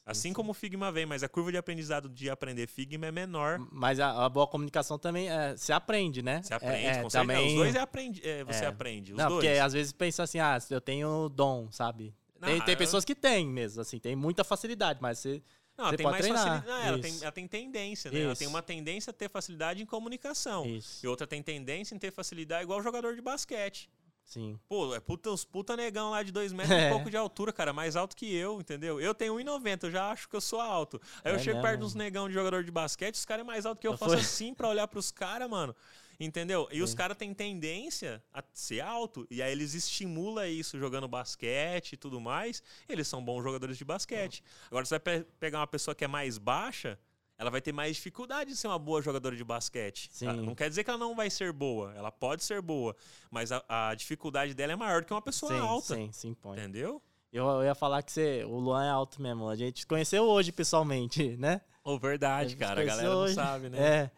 Assim 0.03 0.29
sim. 0.29 0.33
como 0.33 0.49
o 0.51 0.53
Figma 0.53 0.91
vem, 0.91 1.05
mas 1.05 1.21
a 1.21 1.29
curva 1.29 1.51
de 1.51 1.57
aprendizado 1.57 2.09
de 2.09 2.27
aprender 2.27 2.65
Figma 2.67 3.05
é 3.05 3.11
menor 3.11 3.59
Mas 3.71 3.99
a, 3.99 4.25
a 4.25 4.29
boa 4.29 4.47
comunicação 4.47 4.97
também 4.97 5.29
é, 5.29 5.55
se 5.55 5.71
aprende, 5.71 6.23
né? 6.23 6.41
Você 6.41 6.53
aprende, 6.55 6.85
é, 6.87 6.89
é, 6.89 7.07
também... 7.07 7.47
Os 7.49 7.53
dois 7.53 7.75
é 7.75 7.79
aprendi, 7.79 8.21
é, 8.27 8.43
você 8.43 8.65
É. 8.65 8.67
aprende. 8.67 9.11
Os 9.13 9.17
Não, 9.19 9.29
dois. 9.29 9.45
porque 9.45 9.59
às 9.59 9.73
vezes 9.73 9.93
pensa 9.93 10.23
assim, 10.23 10.39
ah, 10.39 10.57
eu 10.71 10.81
tenho 10.81 11.29
dom, 11.29 11.71
sabe? 11.71 12.15
Não, 12.39 12.47
tem, 12.49 12.59
tem 12.61 12.73
eu- 12.73 12.77
pessoas 12.79 13.05
que 13.05 13.13
têm 13.13 13.47
mesmo, 13.47 13.79
assim, 13.79 13.99
tem 13.99 14.15
muita 14.15 14.43
facilidade, 14.43 14.99
mas 14.99 15.19
você. 15.19 15.41
Não, 15.77 15.87
ela 15.87 15.97
tem 15.97 16.05
mais 16.05 16.27
facilidade. 16.27 16.67
Não, 16.67 16.77
ela, 16.83 16.99
tem, 16.99 17.11
Isso. 17.11 17.23
ela 17.23 17.31
tem 17.31 17.47
tendência, 17.47 18.11
né? 18.11 18.21
Ela 18.21 18.35
tem 18.35 18.45
Isso. 18.45 18.55
uma 18.55 18.61
tendência 18.61 19.09
a 19.11 19.13
ter 19.13 19.29
facilidade 19.29 19.81
em 19.81 19.85
comunicação. 19.85 20.65
Isso. 20.65 21.03
E 21.03 21.07
outra 21.07 21.25
tem 21.25 21.41
tendência 21.41 21.95
em 21.95 21.97
ter 21.99 22.11
facilidade 22.11 22.63
igual 22.63 22.81
jogador 22.83 23.15
de 23.15 23.21
basquete. 23.21 23.89
Sim. 24.23 24.57
Pô, 24.69 24.93
é 24.95 24.99
puta, 24.99 25.29
uns 25.31 25.43
puta 25.43 25.75
negão 25.75 26.11
lá 26.11 26.21
de 26.23 26.31
dois 26.31 26.53
metros 26.53 26.77
e 26.77 26.79
É. 26.85 26.89
pouco 26.89 27.09
de 27.09 27.17
altura, 27.17 27.51
cara, 27.51 27.73
mais 27.73 27.95
alto 27.95 28.15
que 28.15 28.33
eu, 28.33 28.61
entendeu? 28.61 29.01
Eu 29.01 29.13
tenho 29.15 29.33
1,90, 29.35 29.83
eu 29.87 29.91
já 29.91 30.11
acho 30.11 30.29
que 30.29 30.35
eu 30.35 30.41
sou 30.41 30.61
alto. 30.61 31.01
Aí 31.23 31.31
eu 31.31 31.35
É 31.35 31.39
chego 31.39 31.57
mesmo? 31.57 31.61
perto 31.63 31.79
dos 31.81 31.95
negão 31.95 32.27
de 32.27 32.33
jogador 32.35 32.63
de 32.63 32.71
basquete, 32.71 33.15
os 33.15 33.25
caras 33.25 33.43
é 33.43 33.47
mais 33.47 33.65
alto 33.65 33.79
que 33.81 33.87
eu, 33.87 33.93
Eu 33.93 33.97
faço 33.97 34.11
fui- 34.13 34.21
assim 34.21 34.53
pra 34.53 34.69
olhar 34.69 34.87
pros 34.87 35.11
caras, 35.11 35.49
mano. 35.49 35.75
Entendeu? 36.23 36.67
E 36.71 36.81
os 36.81 36.91
Sim. 36.91 36.95
caras 36.97 37.17
têm 37.17 37.33
tendência 37.33 38.23
a 38.33 38.43
ser 38.53 38.81
alto, 38.81 39.25
e 39.29 39.41
aí 39.41 39.51
eles 39.51 39.73
estimulam 39.73 40.45
isso 40.47 40.77
jogando 40.77 41.07
basquete 41.07 41.93
e 41.93 41.97
tudo 41.97 42.21
mais. 42.21 42.61
Eles 42.87 43.07
são 43.07 43.23
bons 43.23 43.41
jogadores 43.43 43.77
de 43.77 43.83
basquete. 43.83 44.43
Agora, 44.67 44.85
você 44.85 44.99
vai 44.99 44.99
pe- 44.99 45.27
pegar 45.39 45.59
uma 45.59 45.67
pessoa 45.67 45.95
que 45.95 46.03
é 46.05 46.07
mais 46.07 46.37
baixa, 46.37 46.99
ela 47.37 47.49
vai 47.49 47.59
ter 47.59 47.71
mais 47.73 47.95
dificuldade 47.95 48.51
de 48.51 48.55
ser 48.55 48.67
uma 48.67 48.77
boa 48.77 49.01
jogadora 49.01 49.35
de 49.35 49.43
basquete. 49.43 50.11
Ah, 50.27 50.33
Não 50.33 50.53
quer 50.53 50.69
dizer 50.69 50.83
que 50.83 50.91
ela 50.91 50.99
não 50.99 51.15
vai 51.15 51.27
ser 51.29 51.51
boa, 51.51 51.91
ela 51.95 52.11
pode 52.11 52.43
ser 52.43 52.61
boa, 52.61 52.95
mas 53.31 53.51
a, 53.51 53.63
a 53.89 53.95
dificuldade 53.95 54.53
dela 54.53 54.73
é 54.73 54.75
maior 54.75 55.01
do 55.01 55.07
que 55.07 55.13
uma 55.13 55.21
pessoa 55.23 55.51
sim, 55.51 55.59
alta. 55.59 55.95
sim, 55.95 56.11
sim, 56.11 56.33
põe. 56.35 56.59
Entendeu? 56.59 57.01
Eu, 57.33 57.47
eu 57.47 57.63
ia 57.63 57.73
falar 57.73 58.03
que 58.03 58.11
você, 58.11 58.43
o 58.45 58.59
Luan 58.59 58.85
é 58.85 58.89
alto 58.89 59.19
mesmo. 59.21 59.49
A 59.49 59.55
gente 59.55 59.87
conheceu 59.87 60.23
hoje 60.25 60.51
pessoalmente, 60.51 61.35
né? 61.39 61.61
Ou 61.83 61.97
verdade, 61.97 62.53
A 62.53 62.57
cara. 62.57 62.81
A 62.81 62.85
galera 62.85 63.09
não 63.09 63.17
hoje. 63.21 63.33
sabe, 63.33 63.69
né? 63.69 63.79
É. 63.79 64.11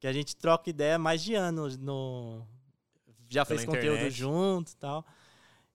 Que 0.00 0.06
a 0.06 0.12
gente 0.12 0.34
troca 0.34 0.70
ideia 0.70 0.98
mais 0.98 1.22
de 1.22 1.34
anos 1.34 1.76
no. 1.76 2.42
Já 3.28 3.44
Pela 3.44 3.58
fez 3.58 3.66
conteúdo 3.66 3.96
internet. 3.96 4.16
junto 4.16 4.72
e 4.72 4.76
tal. 4.76 5.04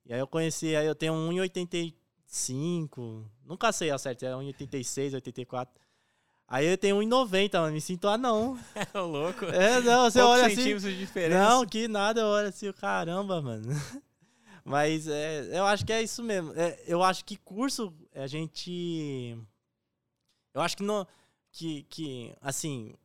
E 0.06 0.14
aí 0.14 0.20
eu 0.20 0.28
conheci, 0.28 0.76
aí 0.76 0.86
eu 0.86 0.96
tenho 0.96 1.14
1,85. 1.14 3.24
Nunca 3.46 3.72
sei 3.72 3.92
a 3.92 3.98
certo, 3.98 4.26
é 4.26 4.32
1,86, 4.32 5.14
84. 5.14 5.80
Aí 6.48 6.66
eu 6.66 6.78
tenho 6.78 6.98
1,90, 6.98 7.60
mano. 7.60 7.74
Me 7.74 7.82
sinto 7.82 8.08
anão. 8.08 8.60
É 8.94 9.00
louco. 9.00 9.46
É, 9.46 9.82
não, 9.82 10.10
você 10.10 10.20
Poucos 10.20 10.40
olha 10.40 10.48
assim. 10.48 10.78
de 10.78 10.98
diferença. 10.98 11.50
Não, 11.50 11.66
que 11.66 11.88
nada, 11.88 12.22
eu 12.22 12.28
olho 12.28 12.50
assim, 12.50 12.72
caramba, 12.74 13.42
mano. 13.42 13.66
Mas 14.64 15.08
é, 15.08 15.58
eu 15.58 15.66
acho 15.66 15.86
que 15.86 15.94
é 15.94 16.02
isso 16.02 16.24
mesmo. 16.24 16.52
É, 16.56 16.80
eu 16.88 17.04
acho 17.04 17.24
que 17.24 17.38
curso, 17.38 17.94
a 18.16 18.26
gente. 18.26 19.38
Eu 20.54 20.62
acho 20.62 20.78
que 20.78 20.84
não. 20.84 21.06
Que, 21.52 21.84
que 21.84 22.34
assim, 22.42 22.96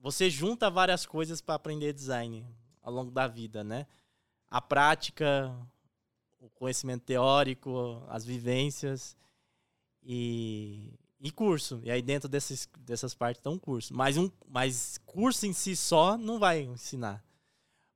você 0.00 0.30
junta 0.30 0.70
várias 0.70 1.04
coisas 1.06 1.40
para 1.40 1.54
aprender 1.54 1.92
design 1.92 2.46
ao 2.82 2.92
longo 2.92 3.10
da 3.10 3.26
vida, 3.26 3.62
né? 3.62 3.86
A 4.50 4.60
prática, 4.60 5.54
o 6.40 6.48
conhecimento 6.50 7.04
teórico, 7.04 8.02
as 8.08 8.24
vivências 8.24 9.16
e, 10.02 10.92
e 11.20 11.30
curso. 11.30 11.80
E 11.84 11.90
aí 11.90 12.02
dentro 12.02 12.28
desses, 12.28 12.68
dessas 12.78 13.14
partes 13.14 13.38
estão 13.40 13.58
curso. 13.58 13.94
Mas, 13.94 14.16
um, 14.16 14.30
mas 14.48 14.98
curso 15.06 15.46
em 15.46 15.52
si 15.52 15.76
só 15.76 16.16
não 16.16 16.38
vai 16.38 16.62
ensinar. 16.62 17.22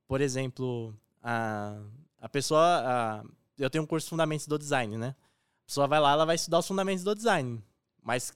Por 0.07 0.21
exemplo, 0.21 0.95
a, 1.21 1.81
a 2.19 2.29
pessoa. 2.29 2.61
a- 2.61 3.23
eu 3.57 3.69
tenho 3.69 3.83
um 3.85 3.87
curso 3.87 4.05
de 4.05 4.09
Fundamentos 4.09 4.47
do 4.47 4.59
Design, 4.59 4.97
né? 4.97 5.15
A 5.63 5.65
pessoa 5.65 5.87
vai 5.87 5.99
lá, 5.99 6.11
ela 6.11 6.25
vai 6.25 6.35
estudar 6.35 6.59
os 6.59 6.67
fundamentos 6.67 7.03
do 7.03 7.15
design. 7.15 7.63
Mas 8.03 8.31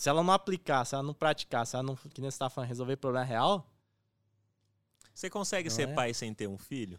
se 0.00 0.08
ela 0.08 0.22
não 0.22 0.32
aplicar, 0.32 0.82
se 0.86 0.94
ela 0.94 1.02
não 1.02 1.12
praticar, 1.12 1.66
se 1.66 1.76
ela 1.76 1.82
não, 1.82 1.94
que 1.94 2.22
nem 2.22 2.30
você 2.30 2.38
tá 2.38 2.48
falando, 2.48 2.68
resolver 2.68 2.96
problema 2.96 3.22
real, 3.22 3.70
Você 5.12 5.28
consegue 5.28 5.68
ser 5.68 5.90
é? 5.90 5.92
pai 5.92 6.14
sem 6.14 6.32
ter 6.32 6.46
um 6.48 6.56
filho? 6.56 6.98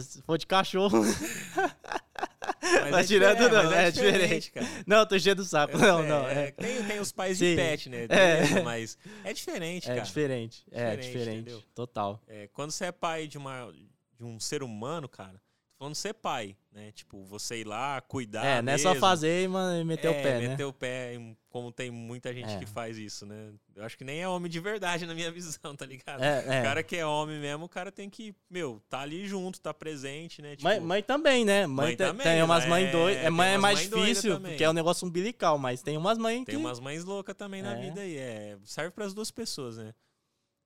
se 0.00 0.20
for 0.22 0.36
de 0.36 0.48
cachorro. 0.48 1.00
Mas 1.00 2.90
Tá 2.90 3.04
tirando, 3.04 3.36
diferente, 3.38 3.52
não, 3.54 3.64
mas 3.70 3.72
é 3.72 3.90
diferente. 3.92 4.50
cara. 4.50 4.66
não, 4.84 4.96
eu 4.98 5.06
tô 5.06 5.14
enchendo 5.14 5.42
o 5.42 5.44
saco. 5.44 5.78
Não, 5.78 6.02
não. 6.02 6.26
É, 6.26 6.50
Tem, 6.50 6.84
tem 6.84 6.98
os 6.98 7.12
pais 7.12 7.38
Sim. 7.38 7.50
de 7.50 7.56
pet, 7.56 7.88
né? 7.88 8.06
É. 8.08 8.60
Mas 8.62 8.98
é 9.22 9.32
diferente, 9.32 9.84
é 9.88 9.94
cara. 9.94 10.00
diferente. 10.04 10.66
É 10.72 10.96
Diferente, 10.96 11.44
diferente. 11.44 11.66
Total. 11.72 12.20
É, 12.26 12.48
quando 12.48 12.72
você 12.72 12.86
é 12.86 12.92
pai 12.92 13.28
de, 13.28 13.38
uma, 13.38 13.72
de 14.16 14.24
um 14.24 14.40
ser 14.40 14.62
humano, 14.64 15.08
cara, 15.08 15.40
quando 15.84 15.94
ser 15.94 16.14
pai, 16.14 16.56
né? 16.72 16.90
Tipo, 16.92 17.22
você 17.24 17.58
ir 17.60 17.66
lá, 17.66 18.00
cuidar. 18.00 18.42
É, 18.42 18.62
não 18.62 18.72
é 18.72 18.78
só 18.78 18.94
fazer 18.94 19.44
e 19.44 19.48
mano, 19.48 19.84
meter 19.84 20.08
o 20.08 20.14
É, 20.14 20.22
pé, 20.22 20.40
né? 20.40 20.48
meter 20.48 20.64
o 20.64 20.72
pé, 20.72 21.12
como 21.50 21.70
tem 21.70 21.90
muita 21.90 22.32
gente 22.32 22.48
É. 22.54 22.58
que 22.58 22.64
faz 22.64 22.96
isso, 22.96 23.26
né? 23.26 23.52
Eu 23.76 23.84
acho 23.84 23.98
que 23.98 24.02
nem 24.04 24.20
é 24.22 24.26
homem 24.26 24.50
de 24.50 24.58
verdade 24.60 25.04
na 25.06 25.14
minha 25.14 25.30
visão, 25.30 25.76
tá 25.76 25.84
ligado? 25.84 26.22
É, 26.24 26.38
é. 26.56 26.60
O 26.60 26.64
cara 26.64 26.82
que 26.82 26.96
é 26.96 27.04
homem 27.04 27.38
mesmo, 27.38 27.66
o 27.66 27.68
cara 27.68 27.92
tem 27.92 28.08
que, 28.08 28.34
meu, 28.48 28.82
tá 28.88 29.00
ali 29.00 29.26
junto, 29.28 29.60
tá 29.60 29.74
presente, 29.74 30.40
né? 30.40 30.52
Tipo, 30.56 30.64
Mãe, 30.64 30.80
mãe 30.80 31.02
também, 31.02 31.44
né? 31.44 31.66
Mãe, 31.66 31.86
Mãe 31.88 31.96
também, 31.96 32.24
tem 32.24 32.42
umas 32.42 32.64
mães 32.66 32.88
é- 32.88 32.92
doidas. 32.92 33.24
É, 33.24 33.28
mãe 33.30 33.50
é 33.50 33.58
mais 33.58 33.80
difícil, 33.80 34.40
porque 34.40 34.64
é 34.64 34.70
um 34.70 34.72
negócio 34.72 35.06
umbilical, 35.06 35.58
mas 35.58 35.82
tem 35.82 35.98
umas 35.98 36.16
mães 36.16 36.36
Tem 36.46 36.54
que. 36.54 36.56
umas 36.56 36.80
mães 36.80 37.04
loucas 37.04 37.36
também 37.36 37.60
na 37.60 37.76
É. 37.76 37.80
vida 37.80 38.00
aí. 38.00 38.16
É, 38.16 38.56
serve 38.64 38.90
para 38.92 39.04
as 39.04 39.12
duas 39.12 39.30
pessoas, 39.30 39.76
né? 39.76 39.94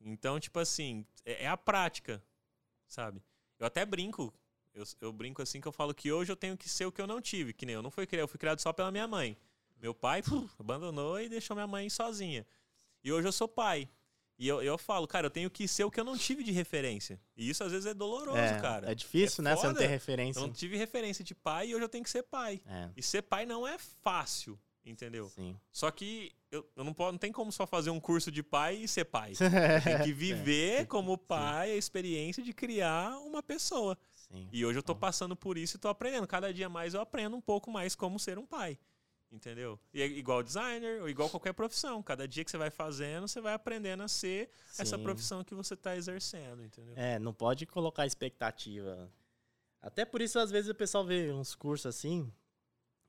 Então, 0.00 0.38
tipo 0.38 0.60
assim, 0.60 1.04
é, 1.26 1.44
é 1.44 1.48
a 1.48 1.56
prática, 1.56 2.22
sabe? 2.86 3.20
Eu 3.58 3.66
até 3.66 3.84
brinco. 3.84 4.32
Eu, 4.78 4.84
eu 5.00 5.12
brinco 5.12 5.42
assim 5.42 5.60
que 5.60 5.66
eu 5.68 5.72
falo 5.72 5.92
que 5.92 6.12
hoje 6.12 6.30
eu 6.30 6.36
tenho 6.36 6.56
que 6.56 6.68
ser 6.68 6.86
o 6.86 6.92
que 6.92 7.00
eu 7.00 7.06
não 7.06 7.20
tive. 7.20 7.52
Que 7.52 7.66
nem 7.66 7.74
eu 7.74 7.82
não 7.82 7.90
fui 7.90 8.06
criado, 8.06 8.22
eu 8.24 8.28
fui 8.28 8.38
criado 8.38 8.60
só 8.60 8.72
pela 8.72 8.90
minha 8.90 9.08
mãe. 9.08 9.36
Meu 9.80 9.92
pai 9.94 10.22
puf, 10.22 10.48
abandonou 10.58 11.20
e 11.20 11.28
deixou 11.28 11.54
minha 11.56 11.66
mãe 11.66 11.88
sozinha. 11.90 12.46
E 13.02 13.12
hoje 13.12 13.26
eu 13.28 13.32
sou 13.32 13.48
pai. 13.48 13.88
E 14.38 14.46
eu, 14.46 14.62
eu 14.62 14.78
falo, 14.78 15.06
cara, 15.08 15.26
eu 15.26 15.30
tenho 15.30 15.50
que 15.50 15.66
ser 15.66 15.82
o 15.82 15.90
que 15.90 15.98
eu 15.98 16.04
não 16.04 16.16
tive 16.16 16.44
de 16.44 16.52
referência. 16.52 17.20
E 17.36 17.48
isso 17.50 17.64
às 17.64 17.72
vezes 17.72 17.86
é 17.86 17.92
doloroso, 17.94 18.38
é, 18.38 18.60
cara. 18.60 18.90
é 18.90 18.94
difícil, 18.94 19.42
É 19.42 19.44
né? 19.46 19.56
Você 19.56 19.66
não 19.66 19.70
foda. 19.70 19.78
tem 19.80 19.86
Eu 19.86 19.90
referência. 19.90 20.40
não 20.40 20.52
tive 20.52 20.76
referência 20.76 21.24
de 21.24 21.34
pai 21.34 21.68
e 21.68 21.74
hoje 21.74 21.84
eu 21.84 21.88
tenho 21.88 22.04
que 22.04 22.10
ser 22.10 22.22
pai. 22.22 22.60
É, 22.64 22.88
E 22.96 23.02
ser 23.02 23.22
pai 23.22 23.44
não 23.44 23.66
é 23.66 23.76
fácil, 23.78 24.56
entendeu? 24.86 25.28
sim. 25.28 25.56
Só 25.72 25.90
que 25.90 26.32
eu, 26.52 26.64
eu 26.76 26.84
não, 26.84 26.94
posso, 26.94 27.10
não 27.12 27.18
tem 27.18 27.32
como 27.32 27.50
só 27.50 27.66
fazer 27.66 27.90
um 27.90 27.98
curso 27.98 28.30
de 28.30 28.42
pai 28.44 28.76
e 28.76 28.86
ser 28.88 29.04
pai. 29.06 29.32
Tem 29.84 30.02
que 30.04 30.12
viver 30.12 30.86
como 30.86 31.18
pai 31.18 31.72
a 31.72 31.76
experiência 31.76 32.40
de 32.42 32.52
criar 32.54 33.18
uma 33.18 33.42
pessoa. 33.42 33.98
Sim. 34.30 34.48
E 34.52 34.64
hoje 34.64 34.78
eu 34.78 34.82
tô 34.82 34.94
passando 34.94 35.34
por 35.34 35.56
isso 35.56 35.76
e 35.76 35.80
tô 35.80 35.88
aprendendo. 35.88 36.26
Cada 36.26 36.52
dia 36.52 36.68
mais 36.68 36.94
eu 36.94 37.00
aprendo 37.00 37.36
um 37.36 37.40
pouco 37.40 37.70
mais 37.70 37.94
como 37.94 38.18
ser 38.18 38.38
um 38.38 38.46
pai. 38.46 38.78
Entendeu? 39.30 39.78
E 39.92 40.00
é 40.00 40.06
igual 40.06 40.42
designer, 40.42 41.02
ou 41.02 41.08
igual 41.08 41.28
qualquer 41.28 41.52
profissão. 41.52 42.02
Cada 42.02 42.26
dia 42.26 42.42
que 42.44 42.50
você 42.50 42.56
vai 42.56 42.70
fazendo, 42.70 43.28
você 43.28 43.40
vai 43.42 43.52
aprendendo 43.52 44.02
a 44.02 44.08
ser 44.08 44.50
essa 44.78 44.96
Sim. 44.96 45.02
profissão 45.02 45.44
que 45.44 45.54
você 45.54 45.76
tá 45.76 45.94
exercendo, 45.96 46.64
entendeu? 46.64 46.94
É, 46.96 47.18
não 47.18 47.34
pode 47.34 47.66
colocar 47.66 48.06
expectativa. 48.06 49.10
Até 49.82 50.04
por 50.06 50.22
isso, 50.22 50.38
às 50.38 50.50
vezes, 50.50 50.70
o 50.70 50.74
pessoal 50.74 51.04
vê 51.04 51.30
uns 51.30 51.54
cursos 51.54 51.84
assim. 51.86 52.32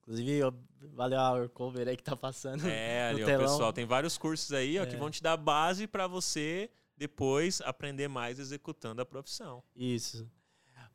Inclusive, 0.01 0.31
eu- 0.39 0.53
valeu 0.93 1.19
a 1.19 1.49
Cover 1.49 1.87
aí 1.87 1.95
que 1.95 2.03
tá 2.03 2.15
passando. 2.17 2.67
É, 2.67 3.09
ali, 3.09 3.23
ó, 3.23 3.37
pessoal, 3.37 3.71
tem 3.73 3.85
vários 3.85 4.17
cursos 4.17 4.51
aí 4.51 4.77
ó, 4.77 4.85
que 4.85 4.95
É. 4.95 4.99
vão 4.99 5.09
te 5.09 5.23
dar 5.23 5.37
base 5.37 5.87
para 5.87 6.05
você 6.07 6.69
depois 6.97 7.61
aprender 7.61 8.09
mais 8.09 8.39
executando 8.39 9.01
a 9.01 9.05
profissão. 9.05 9.63
Isso. 9.75 10.29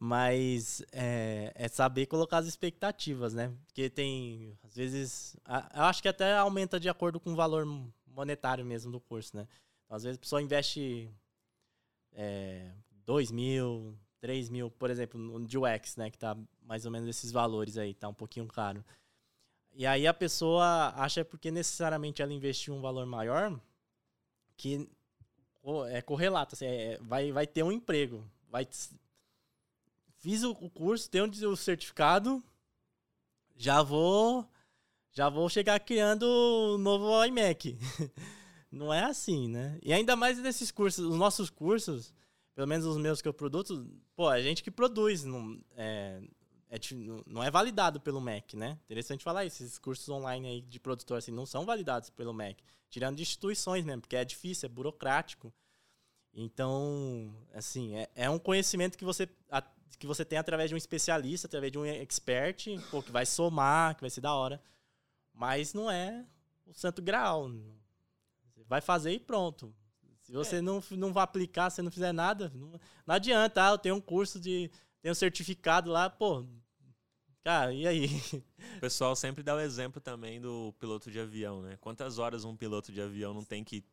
Mas 0.07 0.83
é, 0.93 1.51
é 1.55 1.67
saber 1.67 2.05
colocar 2.05 2.37
as 2.37 2.47
expectativas, 2.47 3.33
né? 3.33 3.51
Porque 3.65 3.89
tem, 3.89 4.55
às 4.63 4.75
vezes, 4.77 5.35
a- 5.47 5.71
eu 5.75 5.83
acho 5.85 6.03
que 6.03 6.09
até 6.09 6.37
aumenta 6.37 6.79
de 6.79 6.91
acordo 6.91 7.19
com 7.19 7.33
o 7.33 7.35
valor 7.35 7.65
monetário 8.07 8.67
mesmo 8.67 8.93
do 8.93 9.01
curso, 9.01 9.35
né? 9.35 9.49
Às 9.89 10.03
vezes 10.03 10.19
a 10.19 10.21
pessoa 10.21 10.43
investe 10.43 11.11
é, 12.13 12.71
2 13.07 13.31
mil, 13.31 13.97
3 14.21 14.51
mil, 14.51 14.71
por 14.73 14.91
exemplo, 14.91 15.19
no 15.19 15.43
de 15.47 15.57
UX, 15.57 15.97
né? 15.97 16.11
Que 16.11 16.19
tá 16.19 16.37
mais 16.61 16.85
ou 16.85 16.93
menos 16.93 17.09
esses 17.09 17.33
valores 17.33 17.79
aí, 17.79 17.95
tá 17.95 18.07
um 18.07 18.13
pouquinho 18.15 18.47
caro. 18.47 18.85
E 19.73 19.87
aí 19.87 20.07
a 20.07 20.13
pessoa 20.13 20.93
acha 20.97 21.25
porque 21.25 21.51
necessariamente 21.51 22.21
ela 22.21 22.33
investiu 22.35 22.75
um 22.75 22.83
valor 22.83 23.07
maior 23.07 23.59
que 24.55 24.87
é 25.89 26.03
correlato, 26.03 26.55
assim, 26.55 26.67
é- 26.67 26.99
vai, 27.01 27.33
vai 27.33 27.47
ter 27.47 27.63
um 27.63 27.73
emprego. 27.73 28.23
Vai, 28.51 28.69
fiz 30.25 30.43
o, 30.43 30.55
curso, 30.71 31.11
tenho 31.11 31.27
o 31.27 31.55
certificado, 31.55 32.43
já 33.55 33.83
vou 33.83 34.49
já 35.13 35.29
vou 35.29 35.49
chegar 35.51 35.79
criando 35.81 36.23
o 36.25 36.79
novo 36.79 37.23
iMac. 37.27 37.79
Não 38.73 38.93
é 38.93 39.05
assim, 39.05 39.49
né? 39.49 39.79
E 39.83 39.93
ainda 39.93 40.17
mais 40.17 40.39
nesses 40.39 40.71
cursos, 40.73 41.05
os 41.05 41.17
nossos 41.17 41.51
cursos, 41.51 42.13
pelo 42.55 42.67
menos 42.67 42.87
os 42.87 42.97
meus 42.97 43.21
que 43.21 43.29
eu 43.29 43.35
produzo, 43.35 43.87
pô, 44.17 44.33
é 44.33 44.43
gente 44.43 44.63
que 44.65 44.71
produz, 44.71 45.23
não 45.23 45.61
é, 45.77 46.21
é 46.71 46.79
não- 47.27 47.43
é 47.45 47.51
validado 47.53 48.01
pelo 48.01 48.21
MEC, 48.21 48.57
né? 48.57 48.77
Interessante 48.87 49.23
falar 49.23 49.45
isso, 49.45 49.63
esses 49.63 49.79
cursos 49.79 50.09
online 50.09 50.49
aí 50.49 50.61
de 50.63 50.81
produtor 50.81 51.19
assim, 51.19 51.31
não 51.31 51.47
são 51.47 51.65
validados 51.65 52.11
pelo 52.11 52.33
MEC, 52.35 52.65
tirando 52.91 53.17
de 53.17 53.23
instituições 53.23 53.85
mesmo, 53.85 54.01
porque 54.01 54.17
é 54.17 54.25
difícil, 54.25 54.67
é 54.67 54.71
burocrático. 54.71 55.53
Então, 56.33 57.33
assim, 57.53 57.95
é, 57.97 58.09
é 58.17 58.31
um 58.31 58.39
conhecimento 58.41 58.99
que 58.99 59.05
você, 59.05 59.29
a- 59.51 59.63
que 59.97 60.07
você 60.07 60.25
tem 60.25 60.39
através 60.39 60.71
de 60.71 60.75
um 60.75 60.79
especialista, 60.79 61.47
através 61.47 61.73
de 61.73 61.79
um 61.79 61.85
expert, 61.85 62.67
pô, 62.91 63.03
que 63.03 63.13
vai 63.13 63.27
somar, 63.27 63.95
que 63.95 64.01
vai 64.01 64.11
ser 64.11 64.21
da 64.21 64.35
hora. 64.35 64.61
Mas 65.33 65.75
não 65.75 65.91
é 65.91 66.25
o 66.67 66.73
santo 66.73 67.03
graal. 67.03 67.51
Você 68.55 68.65
vai 68.65 68.81
fazer 68.81 69.13
e 69.13 69.19
pronto. 69.19 69.75
Se 70.23 70.33
você 70.33 70.63
não, 70.63 70.83
não 70.93 71.13
vai 71.13 71.23
aplicar, 71.23 71.69
se 71.69 71.83
não 71.83 71.91
fizer 71.91 72.13
nada, 72.13 72.51
não, 72.55 72.81
não 73.07 73.15
adianta. 73.15 73.67
Ah, 73.67 73.73
eu 73.73 73.79
tenho 73.79 73.97
um 73.97 74.01
curso 74.01 74.41
de. 74.41 74.71
Tenho 75.03 75.13
um 75.13 75.15
certificado 75.15 75.91
lá, 75.91 76.09
pô. 76.09 76.47
Cara, 77.43 77.75
e 77.75 77.87
aí? 77.87 78.07
O 78.77 78.81
pessoal 78.81 79.15
sempre 79.15 79.43
dá 79.43 79.55
o 79.55 79.61
exemplo 79.61 80.01
também 80.01 80.41
do 80.41 80.75
piloto 80.79 81.11
de 81.11 81.21
avião, 81.21 81.61
né? 81.61 81.77
Quantas 81.79 82.19
horas 82.19 82.45
um 82.45 82.57
piloto 82.57 82.91
de 82.91 83.01
avião 83.01 83.35
não 83.35 83.45
tem 83.45 83.63
que 83.63 83.85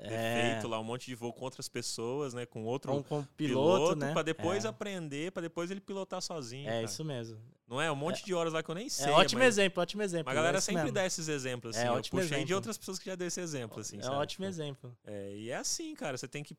ter, 0.00 0.12
É, 0.12 0.52
feito 0.52 0.68
lá 0.68 0.78
um 0.80 0.84
monte 0.84 1.06
de 1.06 1.14
voo 1.14 1.32
com 1.32 1.44
outras 1.44 1.68
pessoas, 1.68 2.34
né? 2.34 2.46
Com 2.46 2.64
outro 2.64 2.92
com, 2.92 3.02
com 3.02 3.24
piloto, 3.36 3.78
piloto, 3.78 3.96
né? 3.96 4.12
pra 4.12 4.22
depois 4.22 4.64
é, 4.64 4.68
aprender, 4.68 5.32
pra 5.32 5.42
depois 5.42 5.70
ele 5.70 5.80
pilotar 5.80 6.20
sozinho. 6.22 6.68
é 6.68 6.72
cara. 6.72 6.84
isso 6.84 7.04
mesmo. 7.04 7.38
Não 7.66 7.80
é? 7.80 7.92
Um 7.92 7.96
monte 7.96 8.24
de 8.24 8.32
horas 8.32 8.52
lá 8.52 8.62
que 8.62 8.70
eu 8.70 8.74
nem 8.74 8.88
sei. 8.88 9.06
É 9.08 9.10
ótimo 9.10 9.40
mas, 9.40 9.48
exemplo, 9.48 9.82
ótimo 9.82 10.02
exemplo. 10.02 10.24
mas 10.26 10.32
a 10.32 10.34
galera 10.36 10.58
é 10.58 10.60
sempre 10.60 10.82
mesmo. 10.84 10.94
dá 10.94 11.04
esses 11.04 11.28
exemplos, 11.28 11.76
assim. 11.76 11.84
É 11.86 11.88
eu 11.90 11.94
ótimo 11.94 12.18
puxei 12.18 12.28
de 12.38 12.42
exemplo. 12.44 12.54
outras 12.56 12.78
pessoas 12.78 12.98
que 12.98 13.04
já 13.06 13.14
deu 13.14 13.26
esse 13.28 13.40
exemplo, 13.40 13.80
assim, 13.80 13.98
É 13.98 14.02
sabe? 14.02 14.16
ótimo 14.16 14.46
Tipo, 14.46 14.54
exemplo. 14.54 14.96
É, 15.04 15.34
e 15.36 15.50
é 15.50 15.56
assim, 15.56 15.94
cara. 15.94 16.16
Você 16.16 16.26
tem 16.26 16.42
que. 16.42 16.56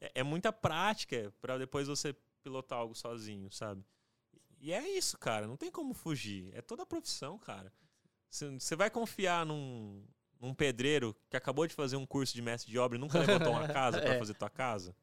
É, 0.00 0.12
é 0.16 0.22
muita 0.22 0.50
prática 0.52 1.32
pra 1.40 1.58
depois 1.58 1.86
você 1.86 2.14
pilotar 2.42 2.78
algo 2.78 2.94
sozinho, 2.94 3.50
sabe? 3.52 3.84
E 4.60 4.72
é 4.72 4.88
isso, 4.96 5.18
cara. 5.18 5.46
Não 5.46 5.56
tem 5.56 5.70
como 5.70 5.92
fugir. 5.92 6.50
É 6.54 6.62
toda 6.62 6.82
a 6.82 6.86
profissão, 6.86 7.38
cara. 7.38 7.70
Você 8.30 8.74
vai 8.76 8.90
confiar 8.90 9.44
num, 9.46 10.02
num 10.40 10.54
pedreiro 10.54 11.16
que 11.28 11.36
acabou 11.36 11.66
de 11.66 11.74
fazer 11.74 11.96
um 11.96 12.06
curso 12.06 12.34
de 12.34 12.42
mestre 12.42 12.70
de 12.70 12.78
obra 12.78 12.96
e 12.96 13.00
nunca 13.00 13.18
levantou 13.18 13.52
uma 13.52 13.66
casa 13.68 14.00
pra 14.00 14.14
É. 14.14 14.18
fazer 14.18 14.34
tua 14.34 14.50
casa? 14.50 14.94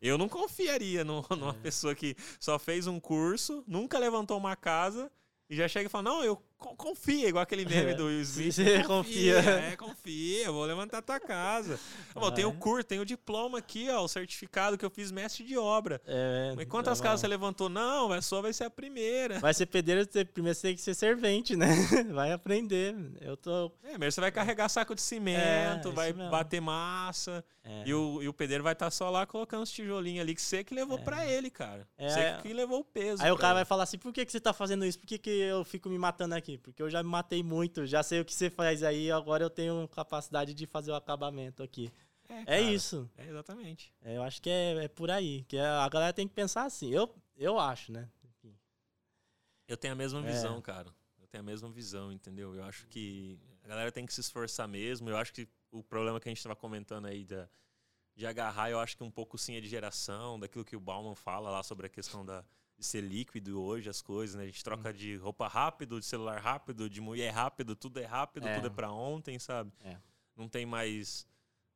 Eu 0.00 0.16
não 0.16 0.28
confiaria 0.28 1.04
no- 1.04 1.26
numa 1.30 1.50
É. 1.50 1.60
pessoa 1.60 1.94
que 1.94 2.16
só 2.40 2.58
fez 2.58 2.86
um 2.86 2.98
curso, 3.00 3.62
nunca 3.66 3.98
levantou 3.98 4.38
uma 4.38 4.56
casa 4.56 5.10
e 5.50 5.56
já 5.56 5.66
chega 5.68 5.86
e 5.86 5.90
fala: 5.90 6.04
Não, 6.04 6.24
eu 6.24 6.42
confia, 6.58 7.28
igual 7.28 7.42
aquele 7.42 7.64
meme 7.64 7.94
do 7.94 8.06
Will 8.06 8.20
Smith. 8.22 8.54
Você 8.54 8.82
confia. 8.84 9.38
É, 9.38 9.76
confia, 9.76 10.46
eu 10.46 10.52
vou 10.52 10.64
levantar 10.64 11.00
tua 11.02 11.20
casa. 11.20 11.78
Bom, 12.14 12.30
tem 12.30 12.44
o 12.44 12.50
É. 12.50 12.54
curso, 12.54 12.84
tem 12.86 12.98
o 13.00 13.04
diploma 13.04 13.58
aqui, 13.58 13.88
ó, 13.90 14.02
o 14.02 14.08
certificado 14.08 14.76
que 14.76 14.84
eu 14.84 14.90
fiz 14.90 15.10
mestre 15.10 15.44
de 15.44 15.56
obra. 15.56 16.00
É, 16.06 16.52
Mas 16.56 16.66
quantas 16.66 16.98
tá 16.98 17.04
casas 17.04 17.20
você 17.20 17.28
levantou? 17.28 17.68
Não, 17.68 18.12
a 18.12 18.20
sua 18.20 18.42
vai 18.42 18.52
ser 18.52 18.64
a 18.64 18.70
primeira. 18.70 19.38
Vai 19.38 19.54
ser 19.54 19.66
pedreiro, 19.66 20.06
primeiro 20.32 20.54
você 20.56 20.68
tem 20.68 20.74
que 20.76 20.82
ser 20.82 20.94
servente, 20.94 21.54
né? 21.56 21.68
Vai 22.12 22.32
aprender. 22.32 22.94
Eu 23.20 23.36
tô. 23.36 23.66
É, 23.84 23.90
primeiro 23.90 24.12
você 24.12 24.20
vai 24.20 24.32
carregar 24.32 24.68
saco 24.68 24.94
de 24.94 25.00
É, 25.00 25.04
cimento, 25.04 25.88
isso 25.88 25.92
vai 25.92 26.12
mesmo. 26.12 26.30
bater 26.30 26.60
massa. 26.60 27.44
É, 27.64 27.82
E, 27.86 27.92
o, 27.94 28.22
e 28.22 28.28
o 28.28 28.32
pedreiro 28.32 28.64
vai 28.64 28.72
estar 28.72 28.90
só 28.90 29.10
lá 29.10 29.26
colocando 29.26 29.62
os 29.62 29.70
tijolinhos 29.70 30.22
ali 30.22 30.34
que 30.34 30.40
você 30.40 30.64
que 30.64 30.74
levou 30.74 30.98
É. 30.98 31.02
pra 31.02 31.26
ele, 31.26 31.50
cara. 31.50 31.86
É, 31.98 32.08
Você 32.08 32.42
que 32.42 32.52
levou 32.52 32.80
o 32.80 32.84
peso. 32.84 33.22
Aí 33.22 33.30
o 33.30 33.36
cara 33.36 33.50
ele. 33.50 33.54
vai 33.56 33.64
falar 33.66 33.82
assim: 33.82 33.98
por 33.98 34.12
que, 34.12 34.24
que 34.24 34.32
você 34.32 34.40
tá 34.40 34.52
fazendo 34.54 34.84
isso? 34.86 34.98
Por 34.98 35.06
que, 35.06 35.18
que 35.18 35.30
eu 35.30 35.62
fico 35.64 35.88
me 35.90 35.98
matando 35.98 36.34
aqui? 36.34 36.47
Porque 36.56 36.80
eu 36.80 36.88
já 36.88 37.02
me 37.02 37.10
matei 37.10 37.42
muito, 37.42 37.84
já 37.84 38.02
sei 38.02 38.20
o 38.20 38.24
que 38.24 38.32
você 38.32 38.48
faz 38.48 38.82
aí, 38.82 39.10
agora 39.10 39.44
eu 39.44 39.50
tenho 39.50 39.86
capacidade 39.88 40.54
de 40.54 40.66
fazer 40.66 40.92
o 40.92 40.94
acabamento 40.94 41.62
aqui. 41.62 41.92
É 42.28 42.44
cara, 42.44 42.60
isso. 42.60 43.10
É 43.16 43.26
exatamente. 43.26 43.92
É, 44.02 44.16
eu 44.16 44.22
acho 44.22 44.40
que 44.40 44.48
é, 44.48 44.84
é 44.84 44.88
por 44.88 45.10
aí. 45.10 45.44
Que 45.48 45.58
a 45.58 45.88
galera 45.88 46.12
tem 46.12 46.28
que 46.28 46.34
pensar 46.34 46.64
assim. 46.64 46.90
Eu, 46.92 47.12
eu 47.36 47.58
acho, 47.58 47.90
né? 47.90 48.08
Enfim. 48.24 48.54
Eu 49.66 49.76
tenho 49.76 49.92
a 49.94 49.96
mesma 49.96 50.20
É. 50.20 50.22
visão, 50.30 50.60
cara. 50.62 50.94
Eu 51.20 51.26
tenho 51.26 51.42
a 51.42 51.46
mesma 51.46 51.70
visão, 51.70 52.12
entendeu? 52.12 52.54
Eu 52.54 52.64
acho 52.64 52.86
que 52.86 53.38
a 53.64 53.68
galera 53.68 53.90
tem 53.90 54.06
que 54.06 54.12
se 54.14 54.20
esforçar 54.20 54.68
mesmo. 54.68 55.08
Eu 55.10 55.16
acho 55.16 55.32
que 55.32 55.48
o 55.70 55.82
problema 55.82 56.20
que 56.20 56.28
a 56.28 56.30
gente 56.30 56.38
estava 56.38 56.54
comentando 56.56 57.06
aí 57.06 57.24
da, 57.24 57.48
de 58.14 58.26
agarrar, 58.26 58.70
eu 58.70 58.78
acho 58.80 58.96
que 58.96 59.02
um 59.04 59.10
pouco 59.10 59.38
sim 59.38 59.56
é 59.56 59.60
de 59.60 59.68
geração, 59.68 60.38
daquilo 60.38 60.64
que 60.64 60.76
o 60.76 60.80
Bauman 60.80 61.14
fala 61.14 61.50
lá 61.50 61.62
sobre 61.62 61.86
a 61.86 61.90
questão 61.90 62.24
da, 62.26 62.44
de 62.78 62.86
ser 62.86 63.00
líquido 63.00 63.60
hoje, 63.60 63.90
as 63.90 64.00
coisas, 64.00 64.36
né? 64.36 64.44
A 64.44 64.46
gente 64.46 64.62
troca 64.62 64.92
de 64.92 65.16
roupa 65.16 65.48
rápido, 65.48 65.98
de 65.98 66.06
celular 66.06 66.40
rápido, 66.40 66.88
de 66.88 67.00
mulher 67.00 67.30
rápido, 67.32 67.74
tudo 67.74 67.98
é 67.98 68.04
rápido, 68.04 68.46
É. 68.46 68.54
tudo 68.54 68.68
é 68.68 68.70
pra 68.70 68.90
ontem, 68.92 69.38
sabe? 69.38 69.72
É. 69.84 69.96
Não 70.36 70.48
tem 70.48 70.64
mais 70.64 71.26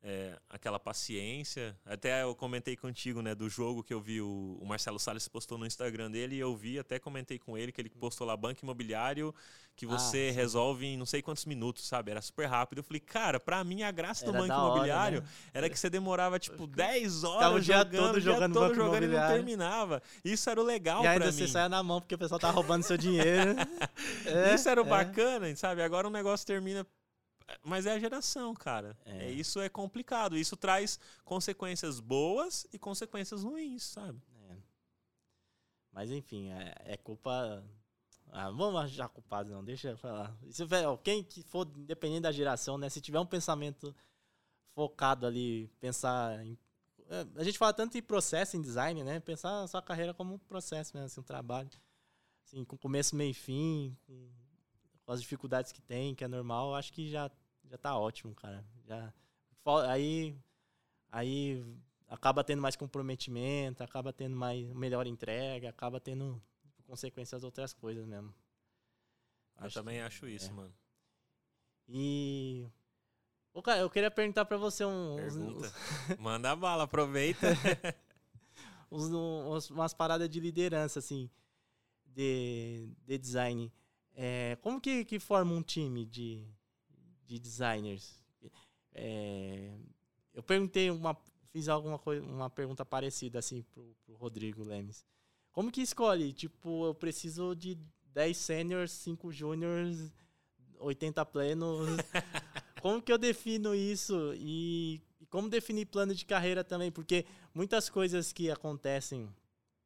é, 0.02 0.36
aquela 0.50 0.78
paciência. 0.78 1.76
Até 1.86 2.22
eu 2.22 2.34
comentei 2.34 2.76
contigo, 2.76 3.22
né, 3.22 3.34
do 3.34 3.48
jogo 3.48 3.82
que 3.82 3.94
eu 3.94 4.00
vi 4.00 4.20
o, 4.20 4.58
o, 4.60 4.66
Marcelo 4.66 4.98
Salles 4.98 5.28
postou 5.28 5.56
no 5.56 5.64
Instagram 5.64 6.10
dele 6.10 6.36
e 6.36 6.40
eu 6.40 6.54
vi, 6.56 6.78
até 6.78 6.98
comentei 6.98 7.38
com 7.38 7.56
ele 7.56 7.70
que 7.70 7.80
ele 7.80 7.88
postou 7.90 8.26
lá 8.26 8.36
banco 8.36 8.60
imobiliário 8.62 9.34
que 9.74 9.86
você 9.86 10.28
ah, 10.30 10.34
resolve 10.34 10.86
em 10.86 10.96
não 10.96 11.06
sei 11.06 11.22
quantos 11.22 11.44
minutos, 11.46 11.86
sabe? 11.86 12.10
Era 12.10 12.20
super 12.20 12.46
rápido. 12.46 12.78
Eu 12.78 12.84
falei, 12.84 13.00
cara, 13.00 13.40
pra 13.40 13.64
mim 13.64 13.82
a 13.82 13.90
graça 13.90 14.24
do 14.24 14.32
banco 14.32 14.52
imobiliário 14.52 15.18
hora, 15.18 15.26
né? 15.26 15.50
era 15.54 15.70
que 15.70 15.78
você 15.78 15.88
demorava 15.88 16.38
tipo 16.38 16.66
10 16.66 17.24
horas 17.24 17.40
Tava 17.40 17.56
o 17.56 17.60
dia 17.60 17.78
jogando, 17.78 18.06
todo 18.06 18.20
jogando, 18.20 18.52
todo 18.52 18.74
jogando 18.74 19.04
e 19.04 19.08
não 19.08 19.28
terminava. 19.28 20.02
Isso 20.24 20.48
era 20.50 20.60
o 20.60 20.64
legal 20.64 21.02
e 21.02 21.06
ainda 21.06 21.24
pra 21.24 21.32
você 21.32 21.44
mim. 21.44 21.48
saia 21.48 21.68
na 21.68 21.82
mão 21.82 22.00
porque 22.00 22.14
o 22.14 22.18
pessoal 22.18 22.38
tá 22.38 22.50
roubando 22.50 22.82
seu 22.82 22.98
dinheiro. 22.98 23.56
é, 24.26 24.54
Isso 24.54 24.68
era 24.68 24.82
o 24.82 24.86
é. 24.86 24.88
bacana, 24.88 25.56
sabe? 25.56 25.82
Agora 25.82 26.06
o 26.06 26.10
negócio 26.10 26.46
termina 26.46 26.86
mas 27.62 27.86
é 27.86 27.92
a 27.92 27.98
geração, 27.98 28.54
cara. 28.54 28.96
É. 29.04 29.26
é. 29.26 29.30
Isso 29.30 29.60
é 29.60 29.68
complicado. 29.68 30.36
Isso 30.36 30.56
traz 30.56 30.98
consequências 31.24 32.00
boas 32.00 32.66
e 32.72 32.78
consequências 32.78 33.42
ruins, 33.42 33.82
sabe? 33.82 34.20
É. 34.50 34.56
Mas 35.92 36.10
enfim, 36.10 36.50
é, 36.50 36.74
é 36.84 36.96
culpa. 36.96 37.64
Ah, 38.30 38.50
vamos 38.50 38.80
achar 38.80 39.08
culpado, 39.08 39.50
não, 39.50 39.62
deixa 39.62 39.90
eu 39.90 39.96
falar. 39.96 40.34
Se, 40.50 40.64
quem 41.02 41.22
que 41.22 41.42
for, 41.42 41.68
independente 41.76 42.22
da 42.22 42.32
geração, 42.32 42.78
né? 42.78 42.88
Se 42.88 43.00
tiver 43.00 43.20
um 43.20 43.26
pensamento 43.26 43.94
focado 44.74 45.26
ali, 45.26 45.68
pensar 45.80 46.44
em. 46.44 46.58
É, 47.08 47.26
a 47.36 47.44
gente 47.44 47.58
fala 47.58 47.74
tanto 47.74 47.98
em 47.98 48.02
processo, 48.02 48.56
em 48.56 48.62
design, 48.62 49.04
né? 49.04 49.20
Pensar 49.20 49.62
a 49.62 49.68
sua 49.68 49.82
carreira 49.82 50.14
como 50.14 50.34
um 50.34 50.38
processo 50.38 50.96
mesmo, 50.96 51.06
assim, 51.06 51.20
um 51.20 51.24
trabalho. 51.24 51.68
Assim, 52.46 52.64
com 52.64 52.76
começo, 52.76 53.14
meio 53.14 53.30
e 53.30 53.34
fim, 53.34 53.96
com, 54.06 54.30
com 55.04 55.12
as 55.12 55.20
dificuldades 55.20 55.72
que 55.72 55.82
tem, 55.82 56.14
que 56.14 56.24
é 56.24 56.28
normal, 56.28 56.74
acho 56.74 56.92
que 56.92 57.10
já 57.10 57.30
já 57.72 57.78
tá 57.78 57.98
ótimo, 57.98 58.34
cara. 58.34 58.62
Já 58.86 59.12
aí 59.88 60.36
aí 61.10 61.64
acaba 62.06 62.44
tendo 62.44 62.60
mais 62.60 62.76
comprometimento, 62.76 63.82
acaba 63.82 64.12
tendo 64.12 64.36
mais 64.36 64.70
melhor 64.74 65.06
entrega, 65.06 65.70
acaba 65.70 65.98
tendo 65.98 66.40
consequências 66.84 67.42
outras 67.42 67.72
coisas 67.72 68.04
mesmo. 68.06 68.34
Eu 69.56 69.66
acho 69.66 69.74
também 69.74 69.96
que, 69.96 70.02
acho 70.02 70.28
isso, 70.28 70.50
é. 70.50 70.52
mano. 70.52 70.74
E 71.88 72.68
Ô, 73.54 73.62
cara, 73.62 73.80
eu 73.80 73.88
queria 73.88 74.10
perguntar 74.10 74.44
para 74.44 74.58
você 74.58 74.84
um 74.84 75.16
Pergunta. 75.16 75.66
Uns... 75.66 75.72
Manda 76.20 76.54
bala, 76.54 76.84
aproveita. 76.84 77.46
uns, 78.90 79.10
uns, 79.10 79.70
umas 79.70 79.94
paradas 79.94 80.28
de 80.28 80.40
liderança 80.40 80.98
assim, 80.98 81.30
de, 82.04 82.86
de 83.06 83.16
design. 83.16 83.72
É, 84.14 84.58
como 84.60 84.78
que, 84.78 85.06
que 85.06 85.18
forma 85.18 85.54
um 85.54 85.62
time 85.62 86.04
de 86.04 86.46
de 87.32 87.38
designers. 87.38 88.20
É, 88.94 89.72
eu 90.34 90.42
perguntei 90.42 90.90
uma, 90.90 91.16
fiz 91.50 91.66
alguma 91.68 91.98
coisa, 91.98 92.22
uma 92.24 92.50
pergunta 92.50 92.84
parecida 92.84 93.38
assim 93.38 93.62
pro, 93.62 93.96
pro 94.04 94.14
Rodrigo 94.16 94.62
Lemes. 94.62 95.04
Como 95.50 95.72
que 95.72 95.80
escolhe? 95.80 96.32
Tipo, 96.32 96.86
eu 96.86 96.94
preciso 96.94 97.54
de 97.54 97.78
10 98.12 98.36
seniors, 98.36 98.92
5 98.92 99.32
juniors, 99.32 100.12
80 100.78 101.24
plenos. 101.26 101.88
como 102.82 103.00
que 103.00 103.12
eu 103.12 103.18
defino 103.18 103.74
isso? 103.74 104.34
E, 104.36 105.00
e, 105.20 105.26
como 105.26 105.48
definir 105.48 105.86
plano 105.86 106.14
de 106.14 106.26
carreira 106.26 106.62
também? 106.62 106.90
Porque 106.90 107.24
muitas 107.54 107.88
coisas 107.88 108.30
que 108.30 108.50
acontecem 108.50 109.28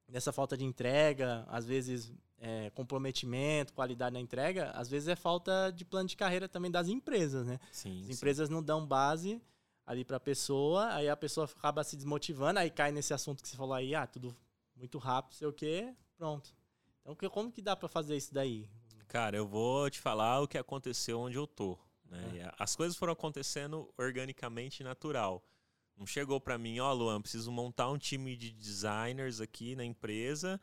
nessa 0.09 0.33
falta 0.33 0.57
de 0.57 0.65
entrega, 0.65 1.45
às 1.49 1.65
vezes 1.65 2.13
é, 2.39 2.71
comprometimento, 2.71 3.73
qualidade 3.73 4.13
na 4.13 4.21
entrega, 4.21 4.71
às 4.73 4.89
vezes 4.89 5.09
é 5.09 5.17
falta 5.17 5.71
de 5.71 5.85
plano 5.85 6.09
de 6.09 6.17
carreira 6.17 6.49
também 6.49 6.71
das 6.71 6.89
empresas, 6.89 7.47
né? 7.47 7.59
Sim, 7.73 8.03
As 8.03 8.11
empresas 8.11 8.49
sim. 8.49 8.55
não 8.55 8.63
dão 8.63 8.87
base 8.87 9.41
ali 9.87 10.05
para 10.05 10.17
a 10.17 10.21
pessoa, 10.21 10.93
aí 10.93 11.09
a 11.09 11.17
pessoa 11.17 11.47
acaba 11.47 11.85
se 11.85 11.97
desmotivando, 11.97 12.59
aí 12.59 12.71
cai 12.71 12.91
nesse 12.91 13.15
assunto 13.15 13.43
que 13.43 13.49
você 13.49 13.57
falou 13.57 13.75
aí, 13.75 13.95
ah, 13.95 14.07
tudo 14.07 14.37
muito 14.75 14.99
rápido, 14.99 15.35
sei 15.35 15.47
o 15.47 15.53
quê, 15.53 15.95
pronto. 16.17 16.55
Então, 17.01 17.31
como 17.31 17.53
que 17.53 17.63
dá 17.63 17.77
para 17.77 17.89
fazer 17.89 18.17
isso 18.17 18.35
daí? 18.35 18.69
Cara, 19.07 19.37
eu 19.37 19.47
vou 19.47 19.89
te 19.89 20.01
falar 20.01 20.41
o 20.41 20.49
que 20.49 20.59
aconteceu 20.59 21.21
onde 21.21 21.37
eu 21.37 21.47
tô. 21.47 21.79
Né? 22.11 22.41
É. 22.41 22.53
As 22.59 22.75
coisas 22.75 22.97
foram 22.97 23.13
acontecendo 23.13 23.89
organicamente 23.97 24.83
natural. 24.83 25.43
Não 25.97 26.05
chegou 26.05 26.41
para 26.41 26.59
mim, 26.59 26.81
ó, 26.81 26.91
oh, 26.91 26.95
Luan, 26.95 27.23
preciso 27.23 27.51
montar 27.51 27.89
um 27.89 27.97
time 27.97 28.37
de 28.37 28.51
designers 28.51 29.41
aqui 29.41 29.75
na 29.77 29.85
empresa 29.85 30.61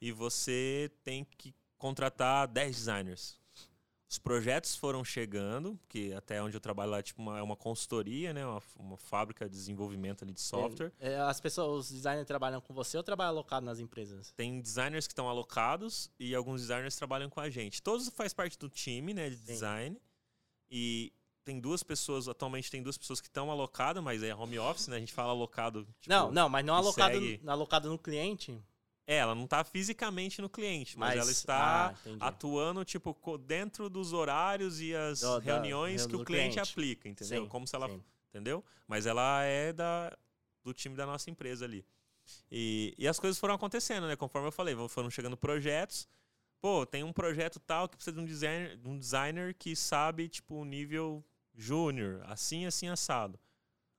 e 0.00 0.12
você 0.12 0.90
tem 1.02 1.24
que 1.24 1.54
contratar 1.78 2.48
10 2.48 2.76
designers. 2.76 3.38
Os 4.08 4.18
projetos 4.18 4.76
foram 4.76 5.04
chegando, 5.04 5.78
que 5.88 6.12
até 6.14 6.40
onde 6.40 6.56
eu 6.56 6.60
trabalho 6.60 6.92
lá 6.92 7.02
tipo 7.02 7.20
uma, 7.20 7.38
é 7.38 7.42
uma 7.42 7.56
consultoria, 7.56 8.32
né? 8.32 8.46
Uma, 8.46 8.62
uma 8.76 8.96
fábrica 8.96 9.48
de 9.48 9.56
desenvolvimento 9.56 10.22
ali 10.22 10.32
de 10.32 10.40
software. 10.40 10.92
É, 11.00 11.14
é, 11.14 11.20
as 11.20 11.40
pessoas, 11.40 11.86
os 11.86 11.90
designers 11.90 12.26
trabalham 12.26 12.60
com 12.60 12.72
você 12.72 12.96
ou 12.96 13.02
trabalham 13.02 13.30
alocado 13.30 13.66
nas 13.66 13.80
empresas? 13.80 14.32
Tem 14.36 14.60
designers 14.60 15.08
que 15.08 15.12
estão 15.12 15.28
alocados 15.28 16.08
e 16.20 16.36
alguns 16.36 16.60
designers 16.60 16.94
trabalham 16.94 17.28
com 17.28 17.40
a 17.40 17.50
gente. 17.50 17.82
Todos 17.82 18.08
faz 18.10 18.32
parte 18.32 18.56
do 18.56 18.68
time, 18.68 19.12
né, 19.12 19.28
de 19.28 19.36
Sim. 19.36 19.44
design. 19.44 20.00
E 20.70 21.12
tem 21.44 21.60
duas 21.60 21.82
pessoas, 21.82 22.28
atualmente 22.28 22.70
tem 22.70 22.82
duas 22.82 22.96
pessoas 22.96 23.20
que 23.20 23.28
estão 23.28 23.50
alocadas, 23.50 24.02
mas 24.02 24.22
é 24.22 24.34
home 24.34 24.58
office, 24.58 24.86
né? 24.86 24.96
A 24.96 25.00
gente 25.00 25.12
fala 25.12 25.30
alocado. 25.30 25.84
Tipo, 26.00 26.08
não, 26.08 26.30
não, 26.30 26.48
mas 26.48 26.64
não 26.64 26.74
alocado, 26.74 27.14
segue... 27.14 27.40
alocado 27.44 27.88
no 27.88 27.98
cliente. 27.98 28.60
É, 29.06 29.18
ela 29.18 29.34
não 29.34 29.44
está 29.44 29.62
fisicamente 29.62 30.42
no 30.42 30.48
cliente, 30.48 30.98
mas, 30.98 31.10
mas 31.10 31.20
ela 31.20 31.30
está 31.30 31.94
ah, 32.20 32.26
atuando 32.26 32.84
tipo 32.84 33.16
dentro 33.38 33.88
dos 33.88 34.12
horários 34.12 34.80
e 34.80 34.94
as 34.96 35.20
do, 35.20 35.38
reuniões 35.38 36.02
da, 36.02 36.08
que 36.08 36.16
o 36.16 36.24
cliente, 36.24 36.54
cliente, 36.54 36.70
aplica, 36.70 37.08
entendeu? 37.08 37.44
Sim, 37.44 37.48
Como 37.48 37.68
se 37.68 37.76
ela, 37.76 37.88
sim. 37.88 38.02
entendeu? 38.30 38.64
Mas 38.88 39.06
ela 39.06 39.44
é 39.44 39.72
da 39.72 40.16
do 40.64 40.74
time 40.74 40.96
da 40.96 41.06
nossa 41.06 41.30
empresa 41.30 41.64
ali. 41.64 41.86
E, 42.50 42.92
e 42.98 43.06
as 43.06 43.20
coisas 43.20 43.38
foram 43.38 43.54
acontecendo, 43.54 44.08
né? 44.08 44.16
Conforme 44.16 44.48
eu 44.48 44.52
falei, 44.52 44.74
foram 44.88 45.08
chegando 45.08 45.36
projetos. 45.36 46.08
Pô, 46.60 46.84
tem 46.84 47.04
um 47.04 47.12
projeto 47.12 47.60
tal 47.60 47.88
que 47.88 47.96
precisa 47.96 48.16
de 48.16 48.20
um 48.20 48.24
designer, 48.24 48.80
um 48.84 48.98
designer 48.98 49.54
que 49.54 49.76
sabe 49.76 50.28
tipo 50.28 50.56
o 50.56 50.64
nível 50.64 51.24
júnior, 51.54 52.22
assim, 52.26 52.66
assim 52.66 52.88
assado. 52.88 53.38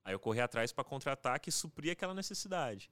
Aí 0.04 0.12
eu 0.12 0.18
corri 0.18 0.40
atrás 0.40 0.72
para 0.72 0.84
contratar 0.84 1.40
que 1.40 1.50
supria 1.50 1.92
aquela 1.92 2.12
necessidade. 2.12 2.90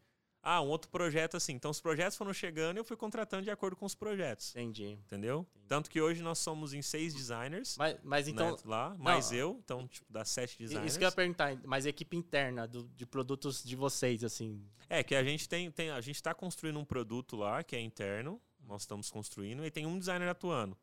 Ah, 0.49 0.63
um 0.63 0.69
outro 0.69 0.89
projeto 0.89 1.37
assim. 1.37 1.55
Então 1.55 1.73
os 1.73 1.81
projetos 1.81 2.17
foram 2.17 2.33
chegando 2.33 2.77
e 2.77 2.79
eu 2.79 2.85
fui 2.85 2.97
contratando 2.97 3.43
de 3.43 3.51
acordo 3.51 3.75
com 3.75 3.85
os 3.85 3.97
projetos. 3.97 4.55
Entendi. 4.55 4.93
Entendeu? 4.93 5.45
Entendi. 5.51 5.67
Tanto 5.67 5.91
que 5.91 6.01
hoje 6.01 6.23
nós 6.23 6.39
somos 6.39 6.73
em 6.73 6.81
seis 6.83 7.13
designers. 7.13 7.77
Mas, 7.77 7.99
mas 8.05 8.29
então. 8.29 8.53
Né, 8.53 8.57
lá, 8.65 8.95
mais 8.97 9.33
não, 9.33 9.39
eu, 9.39 9.61
então, 9.65 9.89
tipo, 9.89 10.07
dá 10.09 10.25
sete 10.25 10.57
designers. 10.57 10.93
Isso 10.93 10.99
que 11.01 11.05
eu 11.05 11.09
ia 11.09 11.13
perguntar, 11.13 11.59
mas 11.65 11.85
equipe 11.85 12.17
interna 12.17 12.65
do, 12.65 12.89
de 12.95 13.05
produtos 13.05 13.65
de 13.65 13.75
vocês, 13.75 14.23
assim. 14.23 14.65
É, 14.89 15.03
que 15.03 15.17
a 15.17 15.25
gente 15.25 15.49
tem. 15.49 15.69
tem 15.69 15.91
a 15.91 16.01
gente 16.01 16.15
está 16.15 16.33
construindo 16.33 16.79
um 16.79 16.85
produto 16.85 17.35
lá 17.35 17.65
que 17.65 17.75
é 17.75 17.81
interno. 17.81 18.41
Nós 18.61 18.83
estamos 18.83 19.11
construindo, 19.11 19.67
e 19.67 19.71
tem 19.71 19.85
um 19.85 19.99
designer 19.99 20.29
atuando. 20.29 20.79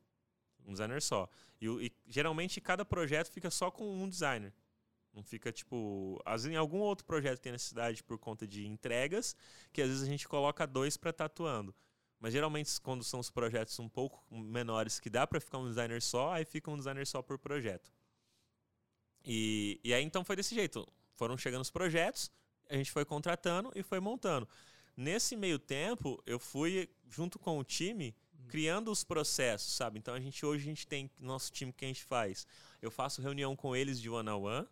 Um 0.65 0.73
designer 0.73 1.01
só. 1.01 1.29
E, 1.61 1.67
e 1.67 1.91
geralmente 2.05 2.59
cada 2.59 2.83
projeto 2.83 3.31
fica 3.31 3.49
só 3.49 3.71
com 3.71 4.03
um 4.03 4.09
designer. 4.09 4.53
Não 5.13 5.23
fica, 5.23 5.51
tipo. 5.51 6.19
Às 6.25 6.43
vezes, 6.43 6.55
em 6.55 6.57
algum 6.57 6.79
outro 6.79 7.05
projeto 7.05 7.39
tem 7.39 7.51
necessidade 7.51 8.03
por 8.03 8.17
conta 8.17 8.47
de 8.47 8.65
entregas, 8.65 9.35
que 9.71 9.81
às 9.81 9.87
vezes 9.87 10.03
a 10.03 10.07
gente 10.07 10.27
coloca 10.27 10.65
dois 10.65 10.97
para 10.97 11.13
tatuando. 11.13 11.73
Mas 12.19 12.33
geralmente, 12.33 12.79
quando 12.81 13.03
são 13.03 13.19
os 13.19 13.29
projetos 13.29 13.77
um 13.79 13.89
pouco 13.89 14.23
menores 14.31 14.99
que 14.99 15.09
dá 15.09 15.27
para 15.27 15.39
ficar 15.39 15.59
um 15.59 15.67
designer 15.67 16.01
só, 16.01 16.31
aí 16.31 16.45
fica 16.45 16.71
um 16.71 16.77
designer 16.77 17.05
só 17.05 17.21
por 17.21 17.37
projeto. 17.37 17.91
E, 19.25 19.79
e 19.83 19.93
aí 19.93 20.03
então 20.03 20.23
foi 20.23 20.35
desse 20.35 20.55
jeito. 20.55 20.87
Foram 21.15 21.37
chegando 21.37 21.61
os 21.61 21.69
projetos, 21.69 22.31
a 22.69 22.75
gente 22.75 22.91
foi 22.91 23.05
contratando 23.05 23.71
e 23.75 23.83
foi 23.83 23.99
montando. 23.99 24.47
Nesse 24.95 25.35
meio 25.35 25.59
tempo, 25.59 26.21
eu 26.25 26.39
fui, 26.39 26.89
junto 27.09 27.37
com 27.37 27.59
o 27.59 27.63
time, 27.63 28.15
criando 28.47 28.89
os 28.91 29.03
processos, 29.03 29.75
sabe? 29.75 29.99
Então 29.99 30.13
a 30.13 30.19
gente 30.19 30.45
hoje 30.45 30.63
a 30.63 30.65
gente 30.65 30.87
tem 30.87 31.11
nosso 31.19 31.51
time 31.51 31.73
que 31.73 31.85
a 31.85 31.87
gente 31.87 32.03
faz. 32.03 32.47
Eu 32.81 32.89
faço 32.89 33.21
reunião 33.21 33.55
com 33.55 33.75
eles 33.75 33.99
de 33.99 34.09
one 34.09 34.29
on 34.29 34.41
one 34.43 34.67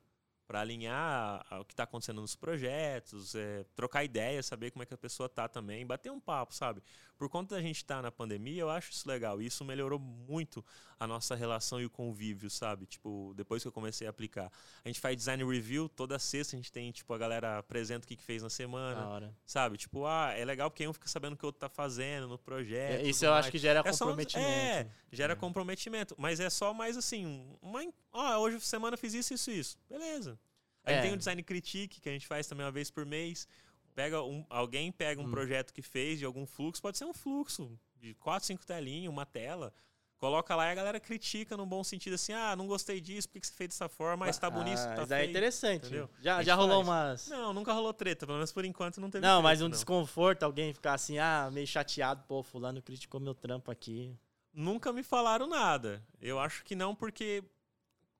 para 0.51 0.59
alinhar 0.59 1.45
o 1.61 1.63
que 1.63 1.71
está 1.71 1.83
acontecendo 1.83 2.19
nos 2.19 2.35
projetos, 2.35 3.35
é, 3.35 3.63
trocar 3.73 4.03
ideias, 4.03 4.45
saber 4.45 4.69
como 4.69 4.83
é 4.83 4.85
que 4.85 4.93
a 4.93 4.97
pessoa 4.97 5.29
tá 5.29 5.47
também, 5.47 5.85
bater 5.85 6.11
um 6.11 6.19
papo, 6.19 6.53
sabe? 6.53 6.83
Por 7.21 7.29
conta 7.29 7.53
da 7.53 7.61
gente 7.61 7.75
estar 7.75 7.97
tá 7.97 8.01
na 8.01 8.11
pandemia, 8.11 8.61
eu 8.61 8.69
acho 8.71 8.91
isso 8.91 9.07
legal. 9.07 9.39
E 9.39 9.45
isso 9.45 9.63
melhorou 9.63 9.99
muito 9.99 10.65
a 10.99 11.05
nossa 11.05 11.35
relação 11.35 11.79
e 11.79 11.85
o 11.85 11.89
convívio, 11.89 12.49
sabe? 12.49 12.87
Tipo, 12.87 13.31
depois 13.35 13.61
que 13.61 13.67
eu 13.67 13.71
comecei 13.71 14.07
a 14.07 14.09
aplicar. 14.09 14.51
A 14.83 14.89
gente 14.89 14.99
faz 14.99 15.15
design 15.15 15.43
review 15.45 15.87
toda 15.87 16.17
sexta, 16.17 16.55
a 16.55 16.57
gente 16.57 16.71
tem, 16.71 16.91
tipo, 16.91 17.13
a 17.13 17.19
galera 17.19 17.59
apresenta 17.59 18.05
o 18.05 18.07
que, 18.07 18.15
que 18.15 18.23
fez 18.23 18.41
na 18.41 18.49
semana. 18.49 19.31
Sabe? 19.45 19.77
Tipo, 19.77 20.07
ah, 20.07 20.33
é 20.35 20.43
legal 20.43 20.71
porque 20.71 20.87
um 20.87 20.93
fica 20.93 21.07
sabendo 21.07 21.33
o 21.33 21.37
que 21.37 21.45
o 21.45 21.49
outro 21.49 21.59
tá 21.59 21.69
fazendo 21.69 22.27
no 22.27 22.39
projeto. 22.39 23.01
É, 23.01 23.07
isso 23.07 23.23
eu 23.23 23.29
mais. 23.29 23.45
acho 23.45 23.51
que 23.51 23.59
gera 23.59 23.81
é 23.81 23.83
comprometimento. 23.83 24.49
Só, 24.49 24.55
é, 24.55 24.87
gera 25.11 25.33
é. 25.33 25.35
comprometimento. 25.35 26.15
Mas 26.17 26.39
é 26.39 26.49
só 26.49 26.73
mais 26.73 26.97
assim, 26.97 27.55
uma, 27.61 27.81
ó, 28.11 28.39
hoje 28.39 28.59
semana 28.61 28.97
fiz 28.97 29.13
isso, 29.13 29.31
isso, 29.31 29.51
isso. 29.51 29.77
Beleza. 29.87 30.39
Aí 30.83 30.95
é. 30.95 31.01
tem 31.03 31.13
o 31.13 31.17
design 31.17 31.43
critique, 31.43 32.01
que 32.01 32.09
a 32.09 32.11
gente 32.11 32.25
faz 32.25 32.47
também 32.47 32.65
uma 32.65 32.71
vez 32.71 32.89
por 32.89 33.05
mês. 33.05 33.47
Pega 33.95 34.21
um, 34.23 34.45
alguém 34.49 34.91
pega 34.91 35.21
um 35.21 35.25
hum. 35.25 35.31
projeto 35.31 35.73
que 35.73 35.81
fez 35.81 36.19
de 36.19 36.25
algum 36.25 36.45
fluxo, 36.45 36.81
pode 36.81 36.97
ser 36.97 37.05
um 37.05 37.13
fluxo 37.13 37.77
de 37.95 38.13
quatro, 38.15 38.47
cinco 38.47 38.65
telinhas, 38.65 39.11
uma 39.11 39.25
tela. 39.25 39.73
Coloca 40.17 40.55
lá 40.55 40.67
e 40.67 40.71
a 40.71 40.75
galera 40.75 40.99
critica 40.99 41.57
num 41.57 41.65
bom 41.65 41.83
sentido 41.83 42.13
assim, 42.13 42.31
ah, 42.31 42.55
não 42.55 42.67
gostei 42.67 43.01
disso, 43.01 43.27
por 43.27 43.41
que 43.41 43.47
você 43.47 43.53
fez 43.53 43.69
dessa 43.69 43.89
forma? 43.89 44.27
Mas 44.27 44.37
tá 44.37 44.51
bonito, 44.51 44.77
ah, 44.77 44.93
tá 44.93 45.01
Mas 45.01 45.11
é 45.11 45.17
feio. 45.17 45.29
interessante. 45.31 45.85
entendeu? 45.87 46.09
Já, 46.21 46.43
já 46.43 46.53
rolou 46.53 46.85
faz. 46.85 47.27
umas. 47.27 47.27
Não, 47.29 47.51
nunca 47.53 47.73
rolou 47.73 47.91
treta, 47.91 48.27
pelo 48.27 48.37
menos 48.37 48.51
por 48.51 48.63
enquanto 48.63 49.01
não 49.01 49.09
teve 49.09 49.25
Não, 49.25 49.37
treta, 49.37 49.41
mas 49.41 49.61
um 49.61 49.63
não. 49.63 49.71
desconforto, 49.71 50.43
alguém 50.43 50.73
ficar 50.73 50.93
assim, 50.93 51.17
ah, 51.17 51.49
meio 51.51 51.65
chateado, 51.65 52.23
pô, 52.27 52.43
fulano 52.43 52.83
criticou 52.83 53.19
meu 53.19 53.33
trampo 53.33 53.71
aqui. 53.71 54.15
Nunca 54.53 54.93
me 54.93 55.01
falaram 55.01 55.47
nada. 55.47 56.03
Eu 56.21 56.37
acho 56.39 56.63
que 56.63 56.75
não, 56.75 56.93
porque 56.93 57.43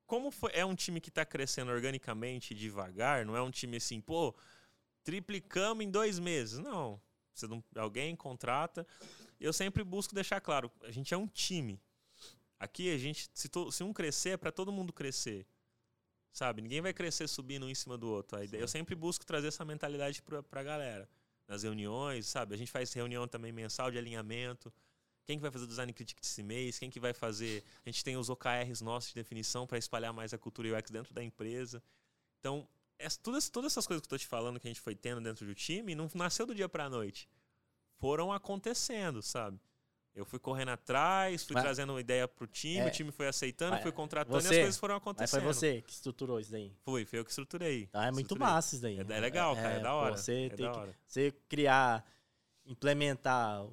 como 0.04 0.28
é 0.52 0.64
um 0.64 0.74
time 0.74 1.00
que 1.00 1.10
tá 1.10 1.24
crescendo 1.24 1.70
organicamente, 1.70 2.52
devagar, 2.52 3.24
não 3.24 3.36
é 3.36 3.42
um 3.42 3.50
time 3.50 3.76
assim, 3.76 4.00
pô, 4.00 4.34
triplicamos 5.04 5.84
em 5.84 5.90
dois 5.90 6.18
meses. 6.18 6.58
Não. 6.58 7.00
Você 7.34 7.46
não 7.46 7.62
alguém 7.76 8.14
contrata. 8.14 8.86
Eu 9.40 9.52
sempre 9.52 9.82
busco 9.82 10.14
deixar 10.14 10.40
claro, 10.40 10.70
a 10.82 10.90
gente 10.90 11.12
é 11.12 11.16
um 11.16 11.26
time. 11.26 11.80
Aqui 12.58 12.94
a 12.94 12.98
gente, 12.98 13.28
se, 13.34 13.48
to- 13.48 13.72
se 13.72 13.82
um 13.82 13.92
crescer, 13.92 14.30
é 14.30 14.36
para 14.36 14.52
todo 14.52 14.70
mundo 14.70 14.92
crescer. 14.92 15.46
Sabe? 16.32 16.62
Ninguém 16.62 16.80
vai 16.80 16.92
crescer 16.94 17.28
subindo 17.28 17.66
um 17.66 17.68
em 17.68 17.74
cima 17.74 17.98
do 17.98 18.08
outro. 18.08 18.38
A 18.38 18.44
ideia, 18.44 18.60
eu 18.62 18.68
sempre 18.68 18.94
busco 18.94 19.26
trazer 19.26 19.48
essa 19.48 19.64
mentalidade 19.64 20.22
pra, 20.22 20.42
pra 20.42 20.62
galera. 20.62 21.08
Nas 21.48 21.64
reuniões, 21.64 22.26
sabe? 22.26 22.54
A 22.54 22.56
gente 22.58 22.70
faz 22.70 22.92
reunião 22.92 23.26
também 23.26 23.50
mensal 23.52 23.90
de 23.90 23.98
alinhamento. 23.98 24.72
Quem 25.24 25.36
que 25.36 25.42
vai 25.42 25.50
fazer 25.50 25.64
o 25.64 25.68
design 25.68 25.92
critic 25.92 26.20
desse 26.20 26.42
mês? 26.42 26.78
Quem 26.78 26.88
que 26.88 27.00
vai 27.00 27.12
fazer? 27.12 27.64
A 27.84 27.88
gente 27.88 28.02
tem 28.04 28.16
os 28.16 28.30
OKRs 28.30 28.80
nossos 28.80 29.10
de 29.10 29.16
definição 29.16 29.66
para 29.66 29.76
espalhar 29.76 30.12
mais 30.12 30.32
a 30.32 30.38
cultura 30.38 30.78
UX 30.78 30.90
dentro 30.90 31.12
da 31.12 31.22
empresa. 31.22 31.82
Então, 32.38 32.66
essa- 32.98 33.18
todas, 33.22 33.48
todas 33.48 33.72
essas 33.72 33.86
coisas 33.86 34.00
que 34.00 34.06
eu 34.06 34.10
tô 34.10 34.18
te 34.18 34.26
falando 34.26 34.58
que 34.60 34.66
a 34.66 34.70
gente 34.70 34.80
foi 34.80 34.94
tendo 34.94 35.20
dentro 35.20 35.44
do 35.46 35.54
time, 35.54 35.94
não 35.94 36.08
nasceu 36.14 36.46
do 36.46 36.54
dia 36.54 36.68
pra 36.68 36.88
noite. 36.88 37.28
Foram 37.98 38.32
acontecendo, 38.32 39.22
sabe? 39.22 39.58
Eu 40.14 40.26
fui 40.26 40.38
correndo 40.38 40.68
atrás, 40.70 41.42
fui 41.42 41.54
Mas- 41.54 41.62
trazendo 41.62 41.94
uma 41.94 42.00
ideia 42.00 42.28
pro 42.28 42.46
time, 42.46 42.80
É. 42.80 42.86
o 42.86 42.90
time 42.90 43.10
foi 43.10 43.26
aceitando, 43.28 43.72
Mas 43.72 43.82
fui 43.82 43.92
contratando 43.92 44.38
e 44.38 44.42
você- 44.42 44.48
as 44.56 44.56
coisas 44.60 44.76
foram 44.78 44.94
Mas 44.96 45.02
foi 45.02 45.12
acontecendo. 45.40 45.42
você 45.44 45.80
que 45.82 45.90
estruturou 45.92 46.38
isso 46.38 46.50
daí. 46.52 46.70
Fui, 46.84 47.04
foi 47.06 47.18
eu 47.20 47.24
que 47.24 47.30
estruturei. 47.30 47.86
Tá? 47.86 48.02
É 48.06 48.10
muito 48.10 48.22
Estruturei. 48.26 48.52
massa 48.52 48.74
isso 48.74 48.82
daí. 48.82 48.98
É, 48.98 49.00
é 49.00 49.20
legal, 49.20 49.54
cara, 49.56 49.68
é, 49.74 49.80
da 49.80 49.88
pô, 49.90 49.94
hora. 49.96 50.16
você 50.18 50.32
é 50.32 50.48
tem 50.50 50.66
da 50.66 50.72
que 50.72 50.78
hora. 50.78 50.96
você 51.06 51.30
criar, 51.48 52.04
implementar, 52.66 53.64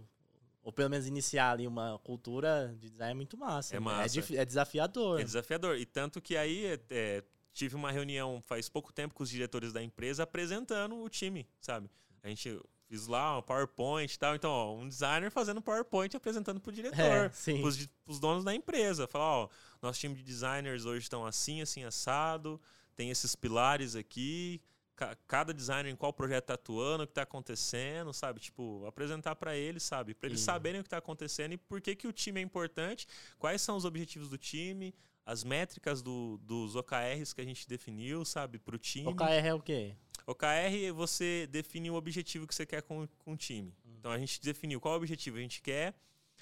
ou 0.64 0.72
pelo 0.72 0.90
menos 0.90 1.08
iniciar 1.08 1.52
ali 1.52 1.68
uma 1.68 2.00
cultura 2.00 2.74
de 2.80 2.90
design 2.90 3.12
é 3.12 3.16
muito 3.16 3.38
massa. 3.38 3.76
É 3.76 3.80
né? 3.80 3.86
massa. 3.86 4.10
dif- 4.14 4.36
é 4.38 4.46
desafiador. 4.46 5.20
É 5.20 5.24
desafiador. 5.24 5.78
E 5.78 5.86
tanto 5.86 6.22
que 6.22 6.38
aí 6.38 6.66
é, 6.66 6.80
é, 6.90 7.24
tive 7.54 7.76
uma 7.76 7.92
reunião 7.92 8.42
faz 8.46 8.70
pouco 8.70 8.92
tempo 8.94 9.14
com 9.14 9.24
os 9.24 9.30
diretores 9.30 9.74
da 9.74 9.82
empresa 9.84 10.24
apresentando 10.24 10.96
o 11.02 11.10
time, 11.10 11.48
sabe? 11.60 11.90
A 12.24 12.30
gente 12.30 12.60
fiz 12.88 13.08
lá 13.08 13.38
um 13.38 13.42
PowerPoint 13.42 14.14
e 14.14 14.18
tal. 14.20 14.36
Então, 14.36 14.50
ó, 14.52 14.76
um 14.76 14.88
designer 14.88 15.30
fazendo 15.32 15.62
PowerPoint 15.62 16.16
apresentando 16.18 16.60
pro 16.60 16.72
diretor. 16.72 17.00
É, 17.00 17.30
sim. 17.30 17.62
Pros, 17.62 17.88
pros 18.06 18.20
donos 18.20 18.44
da 18.44 18.54
empresa. 18.54 19.08
Falar, 19.08 19.26
ó, 19.26 19.50
nosso 19.82 20.00
time 20.00 20.16
de 20.16 20.24
designers 20.24 20.86
hoje 20.86 21.04
estão 21.04 21.26
assim, 21.26 21.62
assim, 21.62 21.84
assado. 21.84 22.60
Tem 22.96 23.10
esses 23.10 23.36
pilares 23.36 23.96
aqui. 23.96 24.62
ca- 24.96 25.16
Cada 25.28 25.54
designer 25.54 25.90
em 25.90 25.96
qual 25.96 26.12
projeto 26.12 26.48
tá 26.48 26.56
atuando, 26.56 27.04
o 27.06 27.08
que 27.08 27.14
tá 27.14 27.22
acontecendo, 27.22 28.12
sabe? 28.14 28.42
Tipo, 28.42 28.86
apresentar 28.86 29.36
para 29.38 29.56
eles, 29.56 29.84
sabe? 29.84 30.14
Para 30.14 30.28
eles 30.28 30.42
E- 30.42 30.44
saberem 30.44 30.82
o 30.82 30.84
que 30.84 30.90
tá 30.90 30.98
acontecendo 30.98 31.54
e 31.54 31.58
por 31.58 31.80
que, 31.80 31.96
que 31.96 32.08
o 32.08 32.12
time 32.12 32.42
é 32.42 32.44
importante, 32.44 33.08
quais 33.38 33.62
são 33.62 33.78
os 33.78 33.86
objetivos 33.86 34.30
do 34.30 34.38
time, 34.38 34.94
as 35.30 35.44
métricas 35.44 36.02
do- 36.02 36.40
dos 36.42 36.76
OKRs 36.76 37.34
que 37.34 37.42
a 37.42 37.46
gente 37.46 37.68
definiu, 37.68 38.26
sabe? 38.26 38.58
Pro 38.58 38.80
time. 38.80 39.08
OKR 39.08 39.46
é 39.46 39.54
o 39.54 39.62
quê? 39.62 39.94
OKR, 40.26 40.92
você 40.96 41.48
define 41.52 41.92
o 41.92 41.94
objetivo 41.94 42.48
que 42.48 42.56
você 42.56 42.66
quer 42.66 42.82
com, 42.82 43.08
com 43.20 43.34
o 43.34 43.38
time. 43.38 43.72
Então, 44.00 44.12
a 44.12 44.18
gente 44.18 44.42
definiu 44.42 44.80
qual 44.82 44.96
é 44.96 44.98
o 44.98 45.00
objetivo. 45.00 45.38
A 45.38 45.42
gente 45.42 45.62
quer 45.62 45.94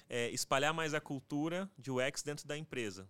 é, 0.08 0.30
espalhar 0.30 0.72
mais 0.72 0.94
a 0.94 1.00
cultura 1.02 1.70
de 1.76 1.90
UX 1.90 2.22
dentro 2.22 2.46
da 2.48 2.56
empresa. 2.56 3.06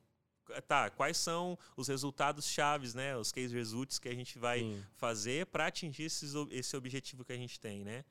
Tá, 0.66 0.88
quais 0.90 1.16
são 1.16 1.56
os 1.76 1.86
resultados 1.88 2.46
chaves, 2.48 2.94
né? 2.94 3.16
Os 3.16 3.30
case 3.30 3.54
results 3.54 3.98
que 4.00 4.08
a 4.08 4.14
gente 4.14 4.38
vai 4.38 4.60
Sim. 4.60 4.82
fazer 4.96 5.46
para 5.46 5.66
atingir 5.66 6.04
esses, 6.04 6.32
esse 6.50 6.76
objetivo 6.76 7.24
que 7.24 7.32
a 7.32 7.36
gente 7.36 7.60
tem, 7.60 7.84
né? 7.84 8.04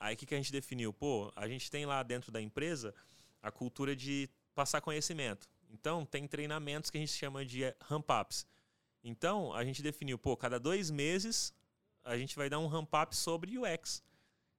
Aí 0.00 0.14
o 0.14 0.16
que, 0.16 0.26
que 0.26 0.34
a 0.34 0.38
gente 0.38 0.50
definiu? 0.50 0.92
Pô, 0.92 1.30
a 1.36 1.46
gente 1.46 1.70
tem 1.70 1.84
lá 1.86 2.02
dentro 2.02 2.32
da 2.32 2.40
empresa 2.40 2.92
a 3.42 3.50
cultura 3.52 3.94
de 3.94 4.28
passar 4.54 4.80
conhecimento. 4.80 5.46
Então, 5.74 6.06
tem 6.06 6.26
treinamentos 6.26 6.88
que 6.88 6.96
a 6.96 7.00
gente 7.00 7.12
chama 7.12 7.44
de 7.44 7.62
ramp-ups. 7.82 8.46
Então, 9.02 9.52
a 9.52 9.64
gente 9.64 9.82
definiu, 9.82 10.16
pô, 10.16 10.36
cada 10.36 10.58
dois 10.58 10.90
meses 10.90 11.52
a 12.04 12.16
gente 12.16 12.36
vai 12.36 12.48
dar 12.48 12.58
um 12.58 12.66
ramp-up 12.66 13.14
sobre 13.16 13.58
UX. 13.58 14.02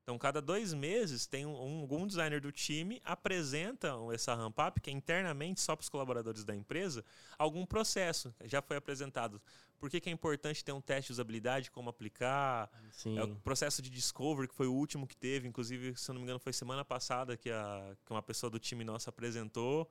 Então, 0.03 0.19
cada 0.19 0.41
dois 0.41 0.73
meses 0.73 1.25
tem 1.25 1.45
um, 1.45 1.55
um, 1.55 1.81
algum 1.81 2.05
designer 2.05 2.39
do 2.39 2.51
time 2.51 3.01
apresenta 3.03 3.95
essa 4.13 4.35
ramp-up, 4.35 4.79
que 4.79 4.89
é 4.89 4.93
internamente 4.93 5.61
só 5.61 5.75
para 5.75 5.83
os 5.83 5.89
colaboradores 5.89 6.43
da 6.43 6.55
empresa, 6.55 7.03
algum 7.39 7.65
processo. 7.65 8.33
Já 8.43 8.61
foi 8.61 8.77
apresentado. 8.77 9.41
Por 9.79 9.89
que, 9.89 9.99
que 9.99 10.09
é 10.09 10.11
importante 10.11 10.63
ter 10.63 10.71
um 10.73 10.81
teste 10.81 11.07
de 11.07 11.13
usabilidade, 11.13 11.71
como 11.71 11.89
aplicar, 11.89 12.69
Sim. 12.91 13.17
é 13.17 13.23
o 13.23 13.35
processo 13.37 13.81
de 13.81 13.89
discovery, 13.89 14.47
que 14.47 14.53
foi 14.53 14.67
o 14.67 14.73
último 14.73 15.07
que 15.07 15.15
teve, 15.15 15.47
inclusive, 15.47 15.95
se 15.95 16.09
eu 16.09 16.13
não 16.13 16.19
me 16.21 16.25
engano, 16.25 16.39
foi 16.39 16.53
semana 16.53 16.85
passada 16.85 17.35
que, 17.35 17.49
a, 17.49 17.95
que 18.05 18.11
uma 18.11 18.21
pessoa 18.21 18.49
do 18.49 18.59
time 18.59 18.83
nosso 18.83 19.09
apresentou. 19.09 19.89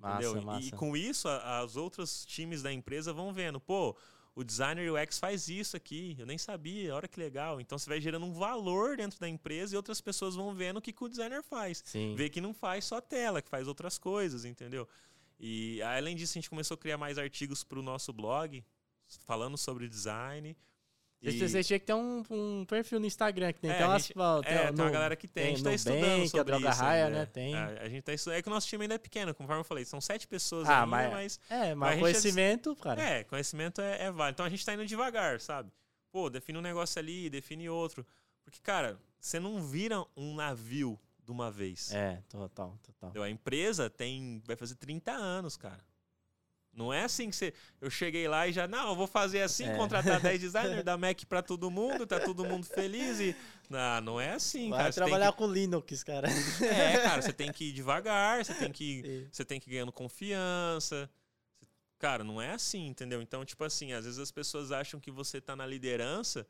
Massa, 0.00 0.28
Entendeu? 0.28 0.36
E- 0.36 0.42
E, 0.42 0.44
massa. 0.44 0.76
com 0.76 0.96
isso, 0.96 1.28
a, 1.28 1.60
as 1.60 1.76
outros 1.76 2.24
times 2.26 2.62
da 2.62 2.72
empresa 2.72 3.12
vão 3.12 3.32
vendo, 3.32 3.58
pô, 3.60 3.96
o 4.34 4.42
designer 4.42 4.92
UX 4.92 5.18
faz 5.18 5.48
isso 5.48 5.76
aqui, 5.76 6.16
eu 6.18 6.26
nem 6.26 6.36
sabia, 6.36 6.94
olha 6.94 7.06
que 7.08 7.18
legal. 7.20 7.60
Então 7.60 7.78
você 7.78 7.88
vai 7.88 8.00
gerando 8.00 8.26
um 8.26 8.32
valor 8.32 8.96
dentro 8.96 9.18
da 9.20 9.28
empresa 9.28 9.74
e 9.74 9.76
outras 9.76 10.00
pessoas 10.00 10.34
vão 10.34 10.52
vendo 10.54 10.78
o 10.78 10.82
que, 10.82 10.92
que 10.92 11.04
o 11.04 11.08
designer 11.08 11.42
faz. 11.42 11.82
Sim. 11.86 12.14
Vê 12.16 12.28
que 12.28 12.40
não 12.40 12.52
faz 12.52 12.84
só 12.84 13.00
tela, 13.00 13.40
que 13.40 13.48
faz 13.48 13.68
outras 13.68 13.96
coisas, 13.96 14.44
entendeu? 14.44 14.88
E 15.38 15.80
além 15.82 16.16
disso, 16.16 16.32
a 16.32 16.38
gente 16.40 16.50
começou 16.50 16.74
a 16.74 16.78
criar 16.78 16.98
mais 16.98 17.16
artigos 17.18 17.62
para 17.64 17.78
o 17.78 17.82
nosso 17.82 18.12
blog, 18.12 18.64
falando 19.26 19.56
sobre 19.56 19.88
design. 19.88 20.56
E- 21.22 21.38
vocês 21.38 21.66
tinham 21.66 21.78
que 21.80 21.86
ter 21.86 21.94
um, 21.94 22.22
um 22.30 22.64
perfil 22.66 23.00
no 23.00 23.06
Instagram 23.06 23.50
que 23.52 23.60
tem, 23.60 23.70
É, 23.70 23.74
tem 23.74 23.82
a 23.84 23.88
umas. 23.88 24.02
gente- 24.06 24.18
ó, 24.18 24.40
É, 24.40 24.42
tem 24.66 24.72
no- 24.76 24.82
uma 24.84 24.90
galera 24.90 25.16
que 25.16 25.26
tem. 25.26 25.44
a 25.44 25.48
gente 25.48 25.64
tá 25.64 25.72
estudando 25.72 26.00
Nubank, 26.02 26.28
sobre 26.28 26.40
a 26.40 26.44
Droga 26.58 26.70
isso 26.70 26.80
Raia, 26.82 27.08
né? 27.10 27.26
Tem. 27.26 27.54
É, 27.54 27.58
a 27.82 27.88
gente 27.88 28.02
tá 28.02 28.12
estudando. 28.12 28.38
É 28.38 28.42
que 28.42 28.48
o 28.48 28.52
nosso 28.52 28.66
time 28.68 28.84
ainda 28.84 28.94
é 28.94 28.98
pequeno, 28.98 29.34
conforme 29.34 29.60
eu 29.60 29.64
falei. 29.64 29.84
São 29.86 30.00
sete 30.02 30.26
pessoas 30.28 30.68
Ah, 30.68 30.80
ainda, 30.82 30.86
mas- 30.86 31.12
mas... 31.12 31.40
É, 31.48 31.74
Mas 31.74 31.90
mas 31.92 32.00
conhecimento, 32.00 32.76
cara. 32.76 33.02
É, 33.02 33.24
conhecimento 33.24 33.80
é, 33.80 34.02
é 34.02 34.10
válido. 34.10 34.34
Então 34.36 34.44
a 34.46 34.50
gente 34.50 34.64
tá 34.66 34.74
indo 34.74 34.84
devagar, 34.84 35.40
sabe? 35.40 35.70
Pô, 36.12 36.28
define 36.28 36.58
um 36.58 36.62
negócio 36.62 36.98
ali, 36.98 37.30
define 37.30 37.68
outro. 37.70 38.06
Porque, 38.44 38.60
cara, 38.62 38.98
você 39.18 39.40
não 39.40 39.62
vira 39.62 40.04
um 40.14 40.34
navio 40.34 41.00
de 41.24 41.32
uma 41.32 41.50
vez. 41.50 41.90
É, 41.90 42.22
total, 42.28 42.78
total. 42.82 43.22
A 43.22 43.30
empresa 43.30 43.88
tem. 43.88 44.42
Vai 44.46 44.56
fazer 44.56 44.74
30 44.74 45.10
anos, 45.12 45.56
cara. 45.56 45.82
Não 46.76 46.92
é 46.92 47.04
assim 47.04 47.30
que 47.30 47.36
você. 47.36 47.54
Eu 47.80 47.88
cheguei 47.88 48.26
lá 48.26 48.48
e 48.48 48.52
já, 48.52 48.66
não, 48.66 48.88
eu 48.88 48.96
vou 48.96 49.06
fazer 49.06 49.42
assim, 49.42 49.64
É. 49.66 49.76
contratar 49.76 50.20
10 50.20 50.40
designers, 50.40 50.82
dar 50.84 50.96
Mac 50.98 51.24
pra 51.28 51.40
todo 51.42 51.70
mundo, 51.70 52.06
tá 52.06 52.18
todo 52.20 52.44
mundo 52.44 52.66
feliz 52.66 53.20
e. 53.20 53.36
Não, 53.70 54.00
não 54.00 54.20
é 54.20 54.32
assim, 54.32 54.70
Vai 54.70 54.78
cara. 54.80 54.92
Você 54.92 55.00
trabalhar 55.00 55.32
com 55.32 55.46
Linux, 55.46 56.02
cara. 56.02 56.28
que- 56.28 56.64
É, 56.64 56.98
cara, 57.02 57.22
você 57.22 57.32
tem 57.32 57.52
que 57.52 57.66
ir 57.66 57.72
devagar, 57.72 58.44
você 58.44 58.54
tem 58.54 58.72
que. 58.72 59.02
Sim. 59.02 59.28
Você 59.30 59.44
tem 59.44 59.60
que 59.60 59.70
ir 59.70 59.72
ganhando 59.74 59.92
confiança. 59.92 61.08
Cara, 61.98 62.22
não 62.24 62.42
é 62.42 62.50
assim, 62.52 62.86
entendeu? 62.86 63.22
Então, 63.22 63.44
tipo 63.44 63.64
assim, 63.64 63.92
às 63.92 64.04
vezes 64.04 64.18
as 64.18 64.30
pessoas 64.30 64.72
acham 64.72 64.98
que 65.00 65.10
você 65.10 65.40
tá 65.40 65.54
na 65.56 65.66
liderança. 65.66 66.46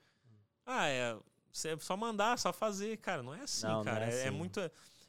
Ah, 0.67 0.89
é. 0.89 1.17
Você 1.53 1.69
é 1.69 1.77
só 1.79 1.97
mandar, 1.97 2.37
só 2.39 2.53
fazer. 2.53 2.97
Cara, 2.97 3.23
não 3.23 3.33
é 3.35 3.43
assim, 3.43 3.67
Não, 3.67 3.77
não 3.77 3.85
cara. 3.85 4.07
é 4.07 4.09
É, 4.09 4.19
é 4.25 4.29
assim. 4.29 4.37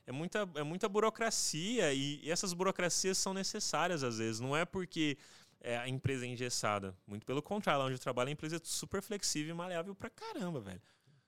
É 0.08 0.12
muita, 0.12 0.48
é 0.56 0.64
muita 0.64 0.88
burocracia 0.88 1.94
e, 1.94 2.20
e 2.24 2.32
essas 2.32 2.54
burocracias 2.54 3.18
são 3.18 3.34
necessárias 3.34 4.04
às 4.04 4.18
vezes. 4.20 4.40
Não 4.40 4.56
é 4.56 4.64
porque 4.66 5.18
é, 5.60 5.78
a 5.78 5.90
empresa 5.90 6.26
é 6.26 6.30
engessada. 6.30 6.96
Muito 7.08 7.26
pelo 7.26 7.42
contrário, 7.42 7.80
lá 7.80 7.86
onde 7.86 7.96
eu 7.96 8.00
trabalho, 8.00 8.30
a 8.30 8.32
empresa 8.32 8.58
é 8.58 8.60
super 8.64 9.02
flexível 9.02 9.54
e 9.54 9.58
maleável 9.58 9.96
pra 9.96 10.10
caramba, 10.10 10.60
velho. 10.60 10.82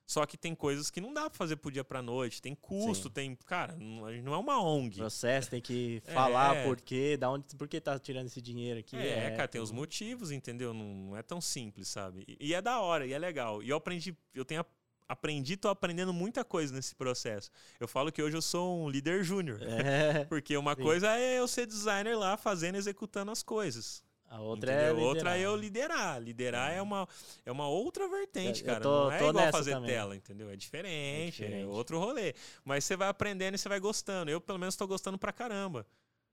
Só 0.09 0.25
que 0.25 0.37
tem 0.37 0.55
coisas 0.55 0.89
que 0.89 1.01
não 1.01 1.13
dá 1.13 1.29
pra 1.29 1.37
fazer 1.37 1.57
pro 1.57 1.69
dia 1.69 1.83
pra 1.83 2.01
noite. 2.01 2.41
Tem 2.41 2.55
custo, 2.55 3.09
Sim. 3.09 3.13
tem. 3.13 3.35
Cara, 3.45 3.75
não, 3.75 4.05
a 4.05 4.13
gente 4.13 4.23
não 4.23 4.33
é 4.33 4.37
uma 4.37 4.61
ONG. 4.63 4.95
Processo, 4.99 5.49
tem 5.49 5.59
que 5.61 6.01
É. 6.05 6.13
falar 6.13 6.63
por 6.63 6.79
quê, 6.79 7.17
da 7.17 7.29
onde, 7.29 7.43
por 7.57 7.67
que 7.67 7.81
tá 7.81 7.99
tirando 7.99 8.27
esse 8.27 8.41
dinheiro 8.41 8.79
aqui. 8.79 8.95
É, 8.95 9.31
cara, 9.31 9.49
tem 9.49 9.59
os 9.59 9.69
motivos, 9.69 10.31
entendeu? 10.31 10.73
Não, 10.73 10.85
não 10.95 11.17
é 11.17 11.21
tão 11.21 11.41
simples, 11.41 11.89
sabe? 11.89 12.23
E, 12.25 12.37
e 12.39 12.53
é 12.53 12.61
da 12.61 12.79
hora, 12.79 13.05
e 13.05 13.11
é 13.11 13.19
legal. 13.19 13.61
E 13.61 13.67
eu 13.67 13.75
aprendi, 13.75 14.15
eu 14.33 14.45
tenho 14.45 14.61
aprendi, 15.07 15.55
tô 15.57 15.69
aprendendo 15.69 16.13
muita 16.13 16.43
coisa 16.43 16.73
nesse 16.75 16.93
processo. 16.95 17.49
Eu 17.79 17.87
falo 17.87 18.11
que 18.11 18.21
hoje 18.21 18.35
eu 18.35 18.41
sou 18.41 18.83
um 18.83 18.89
líder 18.89 19.23
júnior. 19.23 19.59
É, 19.61 20.25
Porque 20.29 20.55
uma 20.57 20.75
Sim. 20.75 20.81
coisa 20.81 21.17
é 21.17 21.39
eu 21.39 21.47
ser 21.47 21.65
designer 21.65 22.17
lá, 22.17 22.35
fazendo, 22.37 22.75
executando 22.75 23.31
as 23.31 23.41
coisas. 23.43 24.03
a 24.29 24.41
outra 24.41 24.71
é. 24.73 24.87
entendeu? 24.89 25.05
Outra 25.05 25.37
é 25.37 25.41
eu 25.41 25.55
liderar. 25.55 26.19
liderar. 26.19 26.21
Liderar 26.21 26.73
é 26.73 26.81
uma, 26.81 27.07
é 27.45 27.51
uma 27.51 27.67
outra 27.69 28.07
vertente, 28.09 28.61
Eu- 28.61 28.67
eu 28.67 28.71
cara. 28.73 28.81
tô- 28.83 29.03
não 29.05 29.11
é 29.11 29.29
igual 29.29 29.51
fazer 29.53 29.71
também. 29.71 29.89
tela, 29.89 30.15
entendeu? 30.17 30.49
É 30.49 30.55
diferente, 30.57 31.41
é, 31.43 31.45
É 31.45 31.49
diferente. 31.49 31.69
outro 31.69 31.97
rolê. 31.97 32.33
Mas 32.65 32.83
você 32.83 32.97
vai 32.97 33.07
aprendendo 33.07 33.55
e 33.55 33.57
você 33.57 33.69
vai 33.69 33.79
gostando. 33.79 34.29
Eu, 34.29 34.41
pelo 34.41 34.59
menos, 34.59 34.75
tô 34.75 34.85
gostando 34.85 35.17
pra 35.17 35.31
caramba. 35.31 35.87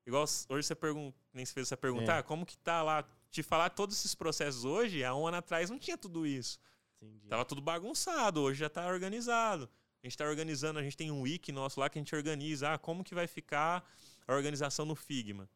Igual 0.07 0.25
hoje 0.49 0.67
você 0.67 0.75
pergunta, 0.75 1.17
nem 1.33 1.47
se 1.47 1.53
fez 1.55 1.69
essa 1.69 1.77
pergunta, 1.77 2.13
É. 2.13 2.19
ah, 2.19 2.23
como 2.23 2.45
que 2.45 2.59
tá 2.59 2.83
lá? 2.83 3.05
Te 3.31 3.43
falar 3.43 3.71
todos 3.71 3.97
esses 3.97 4.15
processos 4.15 4.65
hoje, 4.65 5.03
há 5.05 5.15
um 5.15 5.27
ano 5.27 5.37
atrás 5.39 5.71
não 5.71 5.79
tinha 5.79 5.97
tudo 5.97 6.27
isso. 6.27 6.59
Entendi. 7.07 7.29
Tava 7.29 7.45
tudo 7.45 7.61
bagunçado, 7.61 8.41
hoje 8.41 8.61
já 8.61 8.69
tá 8.71 8.87
organizado. 8.87 9.69
A 10.03 10.07
gente 10.07 10.17
tá 10.19 10.25
organizando, 10.27 10.79
a 10.79 10.83
gente 10.83 10.97
tem 10.97 11.11
um 11.11 11.23
wiki 11.23 11.51
nosso 11.53 11.81
lá 11.81 11.89
que 11.89 11.99
a 11.99 12.03
gente 12.03 12.15
organiza, 12.15 12.73
ah, 12.75 12.79
como 12.79 13.03
que 13.03 13.15
vai 13.15 13.27
ficar 13.27 13.89
a 14.27 14.35
organização 14.35 14.85
no 14.85 14.95
Figma. 14.95 15.49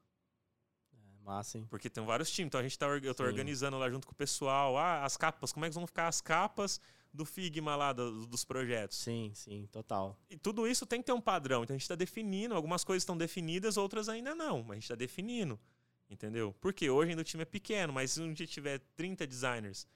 Massa, 1.23 1.59
hein? 1.59 1.67
Porque 1.69 1.91
tem 1.91 2.03
vários 2.05 2.31
times. 2.31 2.47
Então 2.49 2.61
a 2.61 2.63
gente 2.63 2.79
tá, 2.79 2.87
eu 2.87 3.15
tô 3.15 3.23
Sim. 3.23 3.29
organizando 3.29 3.77
lá 3.79 3.91
junto 3.91 4.07
com 4.07 4.13
o 4.13 4.17
pessoal. 4.17 4.79
Ah, 4.79 5.05
as 5.05 5.17
capas, 5.17 5.53
como 5.53 5.67
é 5.67 5.69
que 5.69 5.75
vão 5.75 5.87
ficar 5.87 6.09
as 6.09 6.23
capas 6.23 6.81
do 7.13 7.25
Figma 7.27 7.77
lá, 7.77 7.93
do- 7.93 8.27
dos 8.27 8.45
projetos? 8.47 8.97
Sim, 8.97 9.31
sim, 9.35 9.67
total. 9.71 10.19
E 10.31 10.39
tudo 10.39 10.67
isso 10.67 10.87
tem 10.87 11.01
que 11.01 11.07
ter 11.07 11.13
um 11.13 11.21
padrão. 11.21 11.65
Então 11.65 11.75
a 11.75 11.77
gente 11.77 11.83
está 11.83 11.95
definindo. 11.95 12.55
Algumas 12.55 12.83
coisas 12.83 13.03
estão 13.03 13.17
definidas, 13.17 13.77
outras 13.77 14.09
ainda 14.09 14.35
não. 14.35 14.63
Mas 14.63 14.71
a 14.71 14.75
gente 14.77 14.83
está 14.85 14.95
definindo. 14.95 15.61
Entendeu? 16.09 16.55
Porque 16.63 16.89
hoje 16.89 17.11
ainda 17.11 17.21
o 17.21 17.25
time 17.25 17.43
é 17.43 17.47
pequeno, 17.47 17.93
mas 17.93 18.13
se 18.13 18.23
um 18.23 18.33
dia 18.33 18.47
tiver 18.47 18.79
30 18.97 19.27
designers, 19.27 19.87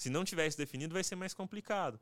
se 0.00 0.08
não 0.08 0.24
tiver 0.24 0.46
isso 0.46 0.56
definido, 0.56 0.94
vai 0.94 1.04
ser 1.04 1.14
mais 1.14 1.34
complicado. 1.34 2.00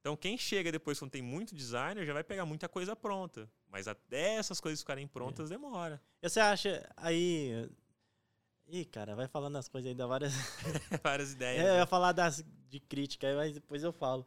Então 0.00 0.16
quem 0.16 0.36
chega 0.36 0.72
depois, 0.72 0.98
quando 0.98 1.12
tem 1.12 1.22
muito 1.22 1.54
designer, 1.54 2.04
já 2.04 2.12
vai 2.12 2.24
pegar 2.24 2.44
muita 2.44 2.68
coisa 2.68 2.96
pronta. 2.96 3.48
Mas 3.68 3.86
até 3.86 4.34
essas 4.34 4.60
coisas 4.60 4.80
ficarem 4.80 5.06
prontas, 5.06 5.48
demora. 5.48 6.02
E 6.20 6.28
você 6.28 6.40
acha 6.40 6.90
aí. 6.96 7.70
Ih, 8.66 8.84
cara, 8.86 9.14
vai 9.14 9.28
falando 9.28 9.54
as 9.54 9.68
coisas 9.68 9.88
ainda 9.88 10.04
várias. 10.04 10.32
Várias 11.00 11.32
ideias. 11.32 11.64
É, 11.64 11.68
eu 11.68 11.74
né? 11.74 11.78
ia 11.78 11.86
falar 11.86 12.10
das, 12.10 12.44
de 12.68 12.80
crítica, 12.80 13.28
aí, 13.28 13.36
mas 13.36 13.54
depois 13.54 13.84
eu 13.84 13.92
falo. 13.92 14.26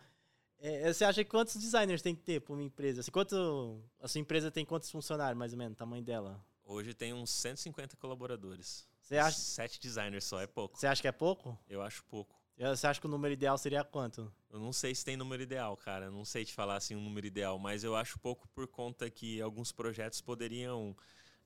É, 0.57 0.93
você 0.93 1.03
acha 1.03 1.21
que 1.21 1.29
quantos 1.29 1.57
designers 1.57 2.01
tem 2.01 2.15
que 2.15 2.21
ter 2.21 2.39
para 2.39 2.53
uma 2.53 2.63
empresa? 2.63 3.01
Assim, 3.01 3.11
quanto, 3.11 3.83
a 3.99 4.07
sua 4.07 4.21
empresa 4.21 4.49
tem 4.49 4.63
quantos 4.63 4.89
funcionários, 4.89 5.37
mais 5.37 5.51
ou 5.51 5.57
menos, 5.59 5.73
o 5.73 5.77
tamanho 5.77 6.01
dela? 6.03 6.41
Hoje 6.63 6.93
tem 6.93 7.11
uns 7.13 7.29
150 7.29 7.97
colaboradores. 7.97 8.87
Você 9.01 9.17
acha, 9.17 9.37
Sete 9.37 9.81
designers 9.81 10.23
só, 10.23 10.39
é 10.39 10.47
pouco. 10.47 10.79
você 10.79 10.87
acha 10.87 11.01
que 11.01 11.07
é 11.09 11.11
pouco? 11.11 11.59
Eu 11.67 11.81
acho 11.81 12.03
pouco. 12.05 12.40
Você 12.57 12.85
acha 12.87 12.99
que 12.99 13.07
o 13.07 13.09
número 13.09 13.33
ideal 13.33 13.57
seria 13.57 13.83
quanto? 13.83 14.31
Eu 14.49 14.59
não 14.59 14.71
sei 14.73 14.93
se 14.93 15.03
tem 15.03 15.17
número 15.17 15.41
ideal, 15.41 15.75
cara. 15.77 16.05
Eu 16.05 16.11
não 16.11 16.25
sei 16.25 16.45
te 16.45 16.53
falar 16.53 16.75
assim 16.75 16.95
um 16.95 17.01
número 17.01 17.25
ideal, 17.25 17.57
mas 17.57 17.83
eu 17.83 17.95
acho 17.95 18.19
pouco 18.19 18.47
por 18.49 18.67
conta 18.67 19.09
que 19.09 19.41
alguns 19.41 19.71
projetos 19.71 20.21
poderiam 20.21 20.95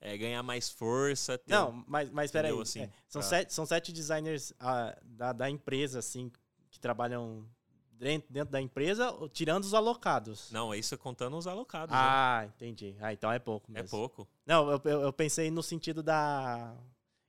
é, 0.02 0.18
ganhar 0.18 0.44
mais 0.44 0.70
força. 0.70 1.38
ter 1.38 1.52
Não, 1.52 1.72
mas, 1.88 2.10
mas 2.10 2.32
peraí. 2.32 2.60
Assim, 2.60 2.82
é, 2.82 2.90
são, 3.08 3.22
pra- 3.22 3.30
sete, 3.30 3.54
são 3.54 3.66
sete 3.66 3.94
designers 3.94 4.54
ah, 4.60 4.98
da, 5.04 5.32
da 5.32 5.50
empresa, 5.50 6.00
assim, 6.00 6.32
que 6.70 6.80
trabalham 6.80 7.48
dentro, 7.92 8.32
dentro 8.34 8.52
da 8.52 8.60
empresa, 8.60 9.14
tirando 9.32 9.64
os 9.64 9.74
alocados. 9.74 10.52
Não, 10.52 10.74
é 10.74 10.78
isso 10.78 10.98
contando 10.98 11.38
os 11.38 11.48
alocados. 11.48 11.94
né? 11.96 11.98
Ah, 12.02 12.44
entendi. 12.56 12.96
Ah, 13.00 13.14
então 13.14 13.32
é 13.32 13.40
pouco 13.40 13.72
É 13.72 13.76
mesmo. 13.82 13.90
pouco. 13.90 14.28
Não, 14.46 14.70
eu, 14.72 14.82
eu, 14.84 15.02
eu 15.04 15.14
pensei 15.14 15.50
no 15.50 15.64
sentido 15.64 16.04
da 16.04 16.76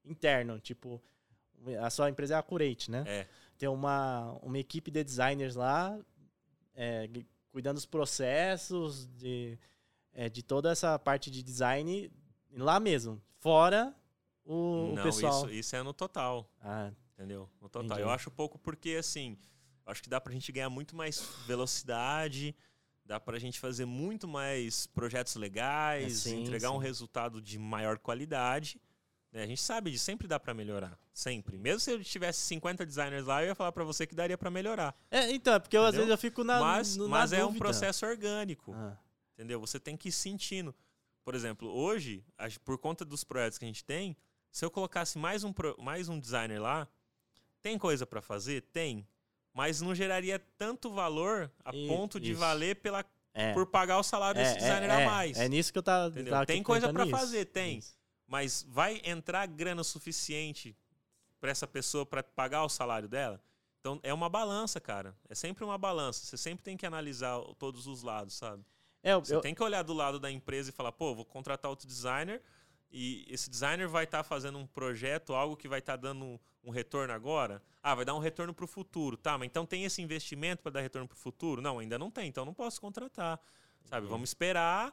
interno, 0.05 0.59
tipo, 0.61 1.01
a 1.81 1.91
sua 1.91 2.09
empresa 2.11 2.35
é 2.35 2.39
a 2.39 2.43
Curate, 2.43 2.91
né? 2.91 3.05
É. 3.07 3.27
Tem 3.59 3.68
uma, 3.68 4.32
uma 4.42 4.59
equipe 4.59 4.90
de 4.90 5.02
designers 5.02 5.54
lá, 5.54 5.98
é, 6.74 7.09
cuidando 7.50 7.76
dos 7.76 7.86
processos, 7.86 9.07
de, 9.16 9.59
é, 10.12 10.28
de 10.28 10.42
toda 10.42 10.70
essa 10.70 10.98
parte 10.98 11.30
de 11.30 11.42
design 11.42 12.11
lá 12.52 12.78
mesmo, 12.78 13.20
fora 13.38 13.94
o, 14.44 14.90
o 14.92 14.94
não, 14.94 15.02
pessoal. 15.02 15.44
isso, 15.46 15.50
isso 15.50 15.76
é 15.76 15.82
no 15.82 15.92
total, 15.94 16.48
Ah, 16.61 16.90
entendeu? 17.14 17.48
No 17.61 17.68
total. 17.68 17.84
Entendi. 17.86 18.02
Eu 18.02 18.11
acho 18.11 18.30
pouco 18.30 18.59
porque, 18.59 18.96
assim, 18.98 19.38
acho 19.86 20.02
que 20.02 20.09
dá 20.09 20.20
pra 20.20 20.32
gente 20.32 20.52
ganhar 20.52 20.68
muito 20.70 20.94
mais 20.94 21.20
velocidade, 21.46 22.54
dá 23.04 23.18
pra 23.18 23.38
gente 23.38 23.59
fazer 23.59 23.84
muito 23.86 24.26
mais 24.28 24.86
projetos 24.88 25.34
legais, 25.36 26.26
É, 26.26 26.30
sim, 26.30 26.42
entregar 26.42 26.70
um 26.72 26.78
sim. 26.78 26.82
resultado 26.86 27.40
de 27.40 27.59
maior 27.59 27.98
qualidade. 27.98 28.80
Né? 29.37 29.43
A 29.45 29.47
gente 29.47 29.61
sabe 29.62 29.91
disso, 29.91 30.05
sempre 30.05 30.26
dá 30.26 30.41
pra 30.41 30.53
melhorar. 30.55 30.99
Sempre. 31.12 31.57
Mesmo 31.59 31.78
se 31.80 31.91
eu 31.93 32.03
tivesse 32.03 32.41
50 32.41 32.84
designers 32.87 33.24
lá, 33.26 33.43
eu 33.43 33.49
ia 33.49 33.55
falar 33.55 33.70
pra 33.72 33.84
você 33.84 34.07
que 34.07 34.14
daria 34.14 34.37
pra 34.37 34.51
melhorar. 34.51 34.95
É, 35.11 35.30
então, 35.30 35.55
é 35.55 35.59
porque 35.59 35.76
eu, 35.76 35.84
às 35.84 35.95
vezes 35.95 36.11
eu 36.11 36.18
fico 36.18 36.43
na, 36.43 36.59
mas 36.61 36.97
no- 36.97 37.05
na 37.05 37.11
mas 37.11 37.32
é 37.32 37.43
um 37.45 37.49
dúvida. 37.49 37.64
processo 37.64 38.05
orgânico. 38.07 38.72
Ah, 38.74 38.97
Entendeu? 39.34 39.61
Você 39.61 39.78
tem 39.78 39.97
que 39.97 40.09
ir 40.09 40.12
sentindo. 40.12 40.74
Por 41.22 41.34
exemplo, 41.34 41.68
hoje, 41.68 42.24
por 42.64 42.78
conta 42.78 43.05
dos 43.05 43.22
projetos 43.24 43.59
que 43.59 43.64
a 43.64 43.68
gente 43.68 43.84
tem, 43.84 44.16
se 44.51 44.64
eu 44.64 44.70
colocasse 44.70 45.18
mais 45.18 45.45
um, 45.45 45.53
mais 45.78 46.09
um 46.09 46.18
designer 46.18 46.59
lá, 46.61 46.89
tem 47.61 47.76
coisa 47.78 48.07
para 48.07 48.22
fazer? 48.22 48.62
Tem. 48.72 49.07
Mas 49.53 49.80
não 49.82 49.95
geraria 49.95 50.39
tanto 50.57 50.91
valor 50.91 51.51
a 51.64 51.74
I- 51.74 51.87
ponto 51.89 52.18
de 52.20 52.30
isso. 52.32 52.41
valer 52.41 52.76
pela, 52.76 53.05
é. 53.34 53.53
por 53.53 53.66
pagar 53.66 53.99
o 53.99 54.03
salário 54.03 54.41
desse 54.41 54.55
é, 54.55 54.59
designer 54.59 54.89
é, 54.91 55.05
a 55.05 55.11
mais. 55.11 55.37
É 55.39 55.49
nisso 55.49 55.72
que 55.72 55.78
eu 55.78 55.82
tava, 55.82 56.11
tava 56.24 56.47
Tem 56.47 56.62
coisa 56.62 56.87
isso. 56.91 57.11
fazer, 57.11 57.45
tem. 57.47 57.78
Isso. 57.78 57.97
Mas 58.27 58.66
vai 58.68 59.01
entrar 59.05 59.47
grana 59.47 59.85
suficiente 59.85 60.77
para 61.41 61.51
essa 61.51 61.66
pessoa 61.66 62.05
para 62.05 62.22
pagar 62.22 62.64
o 62.64 62.68
salário 62.68 63.09
dela? 63.09 63.41
Então 63.81 64.01
é 64.03 64.12
uma 64.12 64.29
balança, 64.29 64.81
cara. 64.81 65.16
É 65.29 65.35
sempre 65.35 65.64
uma 65.64 65.79
balança. 65.79 66.24
Você 66.24 66.37
sempre 66.37 66.64
tem 66.64 66.77
que 66.77 66.85
analisar 66.85 67.41
todos 67.59 67.87
os 67.87 68.03
lados, 68.03 68.35
sabe? 68.35 68.64
É, 69.03 69.12
eu, 69.12 69.24
Você 69.24 69.41
tem 69.41 69.55
que 69.55 69.62
olhar 69.62 69.83
do 69.83 69.93
lado 69.93 70.18
da 70.18 70.31
empresa 70.31 70.70
e 70.70 70.72
falar, 70.72 70.91
pô, 70.91 71.14
vou 71.14 71.24
contratar 71.24 71.70
outro 71.70 71.87
designer 71.87 72.43
e 72.91 73.24
esse 73.29 73.49
designer 73.49 73.87
vai 73.87 74.05
estar 74.05 74.24
fazendo 74.24 74.59
um 74.59 74.66
projeto, 74.66 75.35
algo 75.35 75.57
que 75.57 75.68
vai 75.68 75.79
estar 75.79 75.97
dando 75.97 76.24
um, 76.24 76.39
um 76.64 76.70
retorno 76.70 77.12
agora. 77.12 77.62
Ah, 77.83 77.95
vai 77.95 78.05
dar 78.05 78.14
um 78.14 78.18
retorno 78.18 78.53
para 78.53 78.64
o 78.64 78.68
futuro. 78.68 79.16
Tá, 79.16 79.39
mas 79.39 79.47
então 79.47 79.64
tem 79.64 79.85
esse 79.85 80.03
investimento 80.03 80.62
para 80.62 80.72
dar 80.72 80.81
retorno 80.81 81.07
para 81.07 81.14
o 81.14 81.18
futuro? 81.18 81.62
Não, 81.62 81.79
ainda 81.79 81.99
não 81.99 82.11
tem, 82.11 82.29
então 82.29 82.45
não 82.45 82.55
posso 82.55 82.81
contratar. 82.81 83.39
Sabe, 83.85 84.07
vamos 84.09 84.31
esperar. 84.31 84.93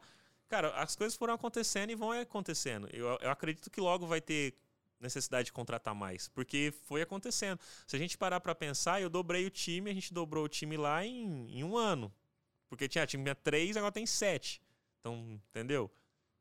Cara, 0.54 0.70
as 0.76 0.96
coisas 0.96 1.18
foram 1.18 1.34
acontecendo 1.34 1.90
e 1.90 1.96
vão 1.96 2.12
acontecendo. 2.12 2.88
Eu, 2.94 3.18
eu 3.20 3.32
acredito 3.32 3.72
que 3.72 3.82
logo 3.82 4.06
vai 4.06 4.22
ter 4.22 4.54
necessidade 5.00 5.48
de 5.48 5.52
contratar 5.52 5.96
mais, 5.96 6.28
porque 6.28 6.72
foi 6.84 7.02
acontecendo. 7.02 7.60
Se 7.88 7.96
a 7.96 8.00
gente 8.00 8.16
parar 8.16 8.40
para 8.40 8.54
pensar, 8.54 9.02
eu 9.02 9.10
dobrei 9.10 9.48
o 9.48 9.50
time, 9.50 9.90
a 9.90 9.94
gente 9.96 10.14
dobrou 10.14 10.46
o 10.46 10.48
time 10.48 10.78
lá 10.78 11.04
em, 11.04 11.58
em 11.58 11.64
um 11.64 11.76
ano. 11.76 12.14
Porque 12.70 12.88
tinha 12.88 13.04
time 13.08 13.24
tinha 13.24 13.34
três, 13.34 13.76
agora 13.76 13.92
tem 13.92 14.06
sete. 14.06 14.62
Então, 15.00 15.42
entendeu? 15.50 15.90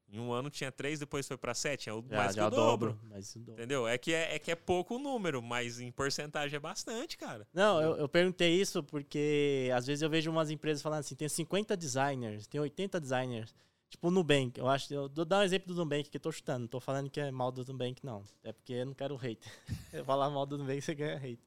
Em 0.07 0.21
um 0.21 0.31
ano 0.31 0.51
tinha 0.51 0.71
três, 0.71 1.01
depois 1.01 1.27
foi 1.27 1.39
para 1.39 1.55
sete. 1.55 1.89
É 1.89 1.93
o, 1.95 2.05
já, 2.07 2.17
mais 2.19 2.35
já 2.37 2.43
que 2.43 2.49
o 2.49 2.51
dobro. 2.51 2.93
dobro. 2.93 3.19
Entendeu? 3.55 3.89
É 3.89 3.97
que 3.97 4.13
é, 4.13 4.35
é 4.35 4.39
que 4.39 4.51
é 4.51 4.55
pouco 4.55 4.97
o 4.97 4.99
número, 4.99 5.41
mas 5.41 5.81
em 5.81 5.91
porcentagem 5.91 6.55
é 6.55 6.61
bastante, 6.61 7.17
cara. 7.17 7.49
Não, 7.51 7.81
eu, 7.81 7.97
eu 7.97 8.09
perguntei 8.11 8.61
isso 8.61 8.83
porque 8.83 9.71
às 9.75 9.87
vezes 9.87 10.03
eu 10.03 10.11
vejo 10.11 10.31
umas 10.31 10.51
empresas 10.51 10.83
falando 10.83 11.01
assim, 11.01 11.15
tem 11.15 11.31
50 11.31 11.75
designers, 11.79 12.47
tem 12.47 12.61
80 12.61 13.01
designers. 13.01 13.55
Tipo 13.93 14.09
o 14.09 14.11
Nubank, 14.11 14.59
eu 14.59 14.67
acho, 14.67 14.93
eu 14.93 15.07
dou 15.07 15.23
dar 15.23 15.41
um 15.41 15.43
exemplo 15.43 15.75
do 15.75 15.85
Nubank 15.85 16.09
que 16.09 16.17
eu 16.17 16.21
tô 16.21 16.33
chutando, 16.33 16.61
não 16.61 16.67
tô 16.67 16.81
falando 16.81 17.11
que 17.11 17.21
é 17.21 17.31
mal 17.31 17.53
do 17.53 17.63
Nubank 17.63 18.03
não, 18.03 18.25
é 18.43 18.51
porque 18.51 18.73
eu 18.73 18.87
não 18.87 18.95
quero 18.95 19.15
hate. 19.17 19.39
eu 19.93 20.03
falar 20.03 20.31
mal 20.31 20.47
do 20.47 20.57
Nubank 20.57 20.81
você 20.81 20.95
ganha 20.95 21.17
hate. 21.17 21.39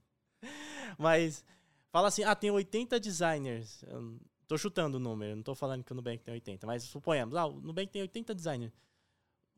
Mas 0.96 1.44
fala 1.92 2.08
assim, 2.08 2.24
ah, 2.24 2.36
tem 2.36 2.52
80 2.52 3.00
designers. 3.00 3.82
Eu 3.88 4.20
tô 4.48 4.60
chutando 4.60 4.98
o 4.98 5.00
número, 5.00 5.36
não 5.36 5.42
tô 5.42 5.56
falando 5.56 5.84
que 5.84 5.92
o 5.92 5.96
Nubank 5.96 6.24
tem 6.24 6.36
80, 6.36 6.68
mas 6.68 6.84
suponhamos, 6.84 7.36
ah, 7.36 7.48
o 7.48 7.60
Nubank 7.60 7.92
tem 7.92 8.04
80 8.04 8.36
designers. 8.36 8.74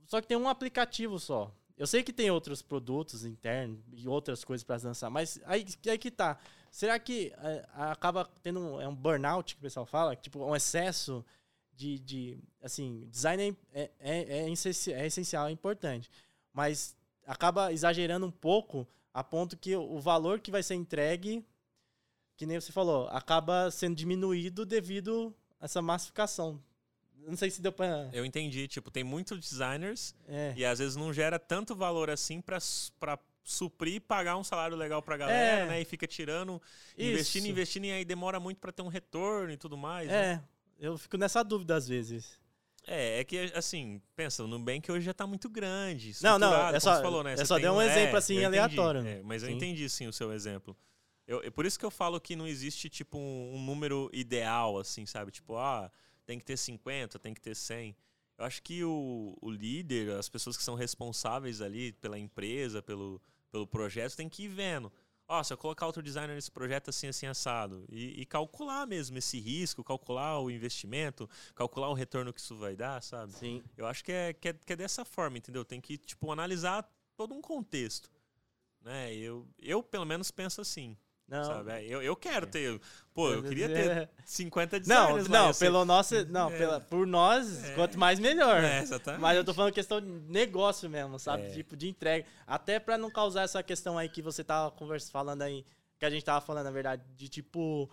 Só 0.05 0.21
que 0.21 0.27
tem 0.27 0.37
um 0.37 0.47
aplicativo 0.47 1.19
só. 1.19 1.53
Eu 1.77 1.87
sei 1.87 2.01
que 2.03 2.13
tem 2.13 2.31
outros 2.31 2.61
produtos 2.61 3.25
internos 3.25 3.81
e 3.97 4.07
outras 4.07 4.45
coisas 4.45 4.63
para 4.63 4.81
lançar, 4.81 5.09
mas 5.09 5.41
aí, 5.43 5.65
aí 5.89 5.97
que 5.97 6.09
tá. 6.09 6.39
Será 6.71 6.97
que 6.97 7.33
é, 7.37 7.67
acaba 7.73 8.29
tendo 8.41 8.61
um, 8.61 8.81
é 8.81 8.87
um 8.87 8.95
burnout 8.95 9.55
que 9.55 9.59
o 9.59 9.63
pessoal 9.63 9.85
fala? 9.85 10.15
Tipo, 10.15 10.45
um 10.45 10.55
excesso 10.55 11.25
de. 11.77 11.99
de 11.99 12.37
assim, 12.61 13.07
design 13.09 13.55
é, 13.73 13.89
é, 13.99 14.39
é, 14.39 14.49
essenci- 14.49 14.91
é 14.91 15.05
essencial, 15.05 15.47
é 15.47 15.51
importante. 15.51 16.09
Mas 16.51 16.97
acaba 17.25 17.71
exagerando 17.71 18.25
um 18.25 18.31
pouco 18.31 18.85
a 19.13 19.23
ponto 19.23 19.55
que 19.55 19.75
o 19.75 19.99
valor 19.99 20.39
que 20.39 20.51
vai 20.51 20.61
ser 20.63 20.75
entregue, 20.75 21.45
que 22.35 22.45
nem 22.45 22.59
você 22.59 22.71
falou, 22.71 23.07
acaba 23.09 23.69
sendo 23.71 23.95
diminuído 23.95 24.65
devido 24.65 25.33
a 25.59 25.65
essa 25.65 25.81
massificação. 25.81 26.61
Não 27.27 27.35
sei 27.37 27.49
se 27.51 27.61
deu 27.61 27.71
pra. 27.71 28.09
Eu 28.13 28.25
entendi. 28.25 28.67
Tipo, 28.67 28.89
tem 28.91 29.03
muitos 29.03 29.39
designers 29.39 30.15
É. 30.27 30.53
e 30.55 30.65
às 30.65 30.79
vezes 30.79 30.95
não 30.95 31.13
gera 31.13 31.37
tanto 31.39 31.75
valor 31.75 32.09
assim 32.09 32.39
pra, 32.41 32.57
pra 32.99 33.19
suprir 33.43 33.95
e 33.95 33.99
pagar 33.99 34.37
um 34.37 34.43
salário 34.43 34.75
legal 34.77 35.01
pra 35.01 35.17
galera, 35.17 35.59
É. 35.63 35.65
né? 35.67 35.81
E 35.81 35.85
fica 35.85 36.05
tirando, 36.07 36.61
investindo, 36.97 37.43
Isso. 37.43 37.51
investindo, 37.51 37.85
e 37.85 37.91
aí 37.91 38.05
demora 38.05 38.39
muito 38.39 38.59
pra 38.59 38.71
ter 38.71 38.81
um 38.81 38.87
retorno 38.87 39.51
e 39.51 39.57
tudo 39.57 39.75
mais. 39.77 40.07
né? 40.07 40.43
É, 40.79 40.87
eu 40.87 40.97
fico 40.97 41.17
nessa 41.17 41.43
dúvida 41.43 41.75
às 41.75 41.87
vezes. 41.87 42.39
É, 42.85 43.19
é 43.19 43.23
que 43.25 43.37
assim, 43.53 44.01
pensa, 44.15 44.43
o 44.43 44.47
Nubank 44.47 44.89
hoje 44.91 45.05
já 45.05 45.13
tá 45.13 45.27
muito 45.27 45.49
grande. 45.49 46.15
Não, 46.21 46.39
não, 46.39 46.53
é 46.69 46.79
só- 46.79 47.01
falou, 47.01 47.21
né? 47.23 47.33
eu 47.33 47.37
Você 47.37 47.45
só 47.45 47.55
tem 47.55 47.63
dei 47.63 47.71
um 47.71 47.81
exemplo, 47.81 48.15
assim, 48.17 48.35
eu 48.35 48.39
entendi, 48.41 48.55
aleatório. 48.79 49.05
é, 49.05 49.21
mas 49.23 49.43
eu 49.43 49.49
Sim. 49.49 49.55
entendi 49.55 49.89
sim 49.89 50.07
o 50.07 50.13
seu 50.13 50.31
exemplo. 50.31 50.75
Eu, 51.27 51.41
é 51.43 51.49
por 51.49 51.65
isso 51.65 51.77
que 51.77 51.83
eu 51.85 51.91
falo 51.91 52.21
que 52.21 52.35
não 52.37 52.47
existe 52.47 52.89
tipo 52.89 53.17
um, 53.17 53.55
um 53.55 53.61
número 53.61 54.09
ideal, 54.13 54.79
assim, 54.79 55.05
sabe? 55.05 55.31
Tipo, 55.31 55.57
ah, 55.57 55.91
tem 56.25 56.39
que 56.39 56.45
ter 56.45 56.55
50, 56.55 57.19
tem 57.19 57.33
que 57.33 57.41
ter 57.41 57.55
100. 57.55 57.93
Eu 58.37 58.45
acho 58.45 58.63
que 58.63 58.81
o, 58.85 59.37
o 59.41 59.51
líder, 59.51 60.11
as 60.11 60.29
pessoas 60.29 60.55
que 60.55 60.63
são 60.63 60.75
responsáveis 60.75 61.59
ali 61.59 61.91
pela 61.91 62.17
empresa, 62.17 62.81
pelo, 62.81 63.21
pelo 63.51 63.67
projeto, 63.67 64.15
tem 64.15 64.29
que 64.29 64.43
ir 64.43 64.47
vendo. 64.47 64.89
Ó, 65.29 65.43
se 65.43 65.51
eu 65.51 65.57
colocar 65.57 65.85
outro 65.85 66.01
designer 66.01 66.35
nesse 66.35 66.49
projeto 66.49 66.89
assim, 66.89 67.07
assim, 67.07 67.25
assado, 67.25 67.85
e, 67.91 68.21
e 68.21 68.25
calcular 68.25 68.87
mesmo 68.87 69.17
esse 69.17 69.39
risco, 69.39 69.83
calcular 69.83 70.39
o 70.39 70.49
investimento, 70.49 71.29
calcular 71.53 71.89
o 71.89 71.93
retorno 71.93 72.31
que 72.31 72.39
isso 72.39 72.55
vai 72.55 72.77
dar, 72.77 73.03
sabe? 73.03 73.33
Sim. 73.33 73.61
Eu 73.75 73.85
acho 73.85 74.05
que 74.05 74.11
é, 74.11 74.33
que 74.33 74.49
é, 74.49 74.53
que 74.53 74.73
é 74.73 74.75
dessa 74.75 75.03
forma, 75.03 75.37
entendeu? 75.37 75.65
Tem 75.65 75.81
que, 75.81 75.97
tipo, 75.97 76.31
analisar 76.31 76.89
todo 77.17 77.33
um 77.33 77.41
contexto. 77.41 78.09
Né? 78.81 79.13
Eu, 79.15 79.45
eu, 79.59 79.83
pelo 79.83 80.05
menos, 80.05 80.31
penso 80.31 80.61
assim. 80.61 80.95
Não. 81.27 81.43
Sabe? 81.43 81.71
É, 81.71 81.83
Eu, 81.85 82.01
eu 82.01 82.15
quero 82.15 82.45
É. 82.45 82.49
ter. 82.49 82.81
Pô, 83.13 83.29
eu 83.31 83.43
queria 83.43 83.67
ter 83.67 84.09
50 84.23 84.77
Não, 84.77 84.81
designers 85.17 85.27
não, 85.27 85.51
ser- 85.51 85.65
pelo 85.65 85.83
nosso, 85.85 86.25
não, 86.27 86.49
É. 86.51 86.57
pela, 86.57 86.79
por 86.79 87.05
nós, 87.07 87.63
É. 87.65 87.73
quanto 87.75 87.97
mais 87.99 88.19
melhor. 88.19 88.63
É, 88.63 88.79
exatamente. 88.79 89.21
Mas 89.21 89.35
eu 89.35 89.43
tô 89.43 89.53
falando 89.53 89.73
questão 89.73 89.99
de 89.99 90.07
negócio 90.07 90.89
mesmo, 90.89 91.17
sabe? 91.19 91.47
É. 91.47 91.49
Tipo, 91.49 91.75
de 91.75 91.89
entrega. 91.89 92.25
Até 92.45 92.79
pra 92.79 92.97
não 92.97 93.09
causar 93.09 93.41
essa 93.43 93.61
questão 93.63 93.97
aí 93.97 94.07
que 94.07 94.21
você 94.21 94.43
tava 94.43 94.71
conversa, 94.71 95.11
falando 95.11 95.41
aí, 95.41 95.65
que 95.99 96.05
a 96.05 96.09
gente 96.09 96.23
tava 96.23 96.39
falando, 96.45 96.65
na 96.65 96.71
verdade, 96.71 97.01
de 97.15 97.27
tipo, 97.27 97.89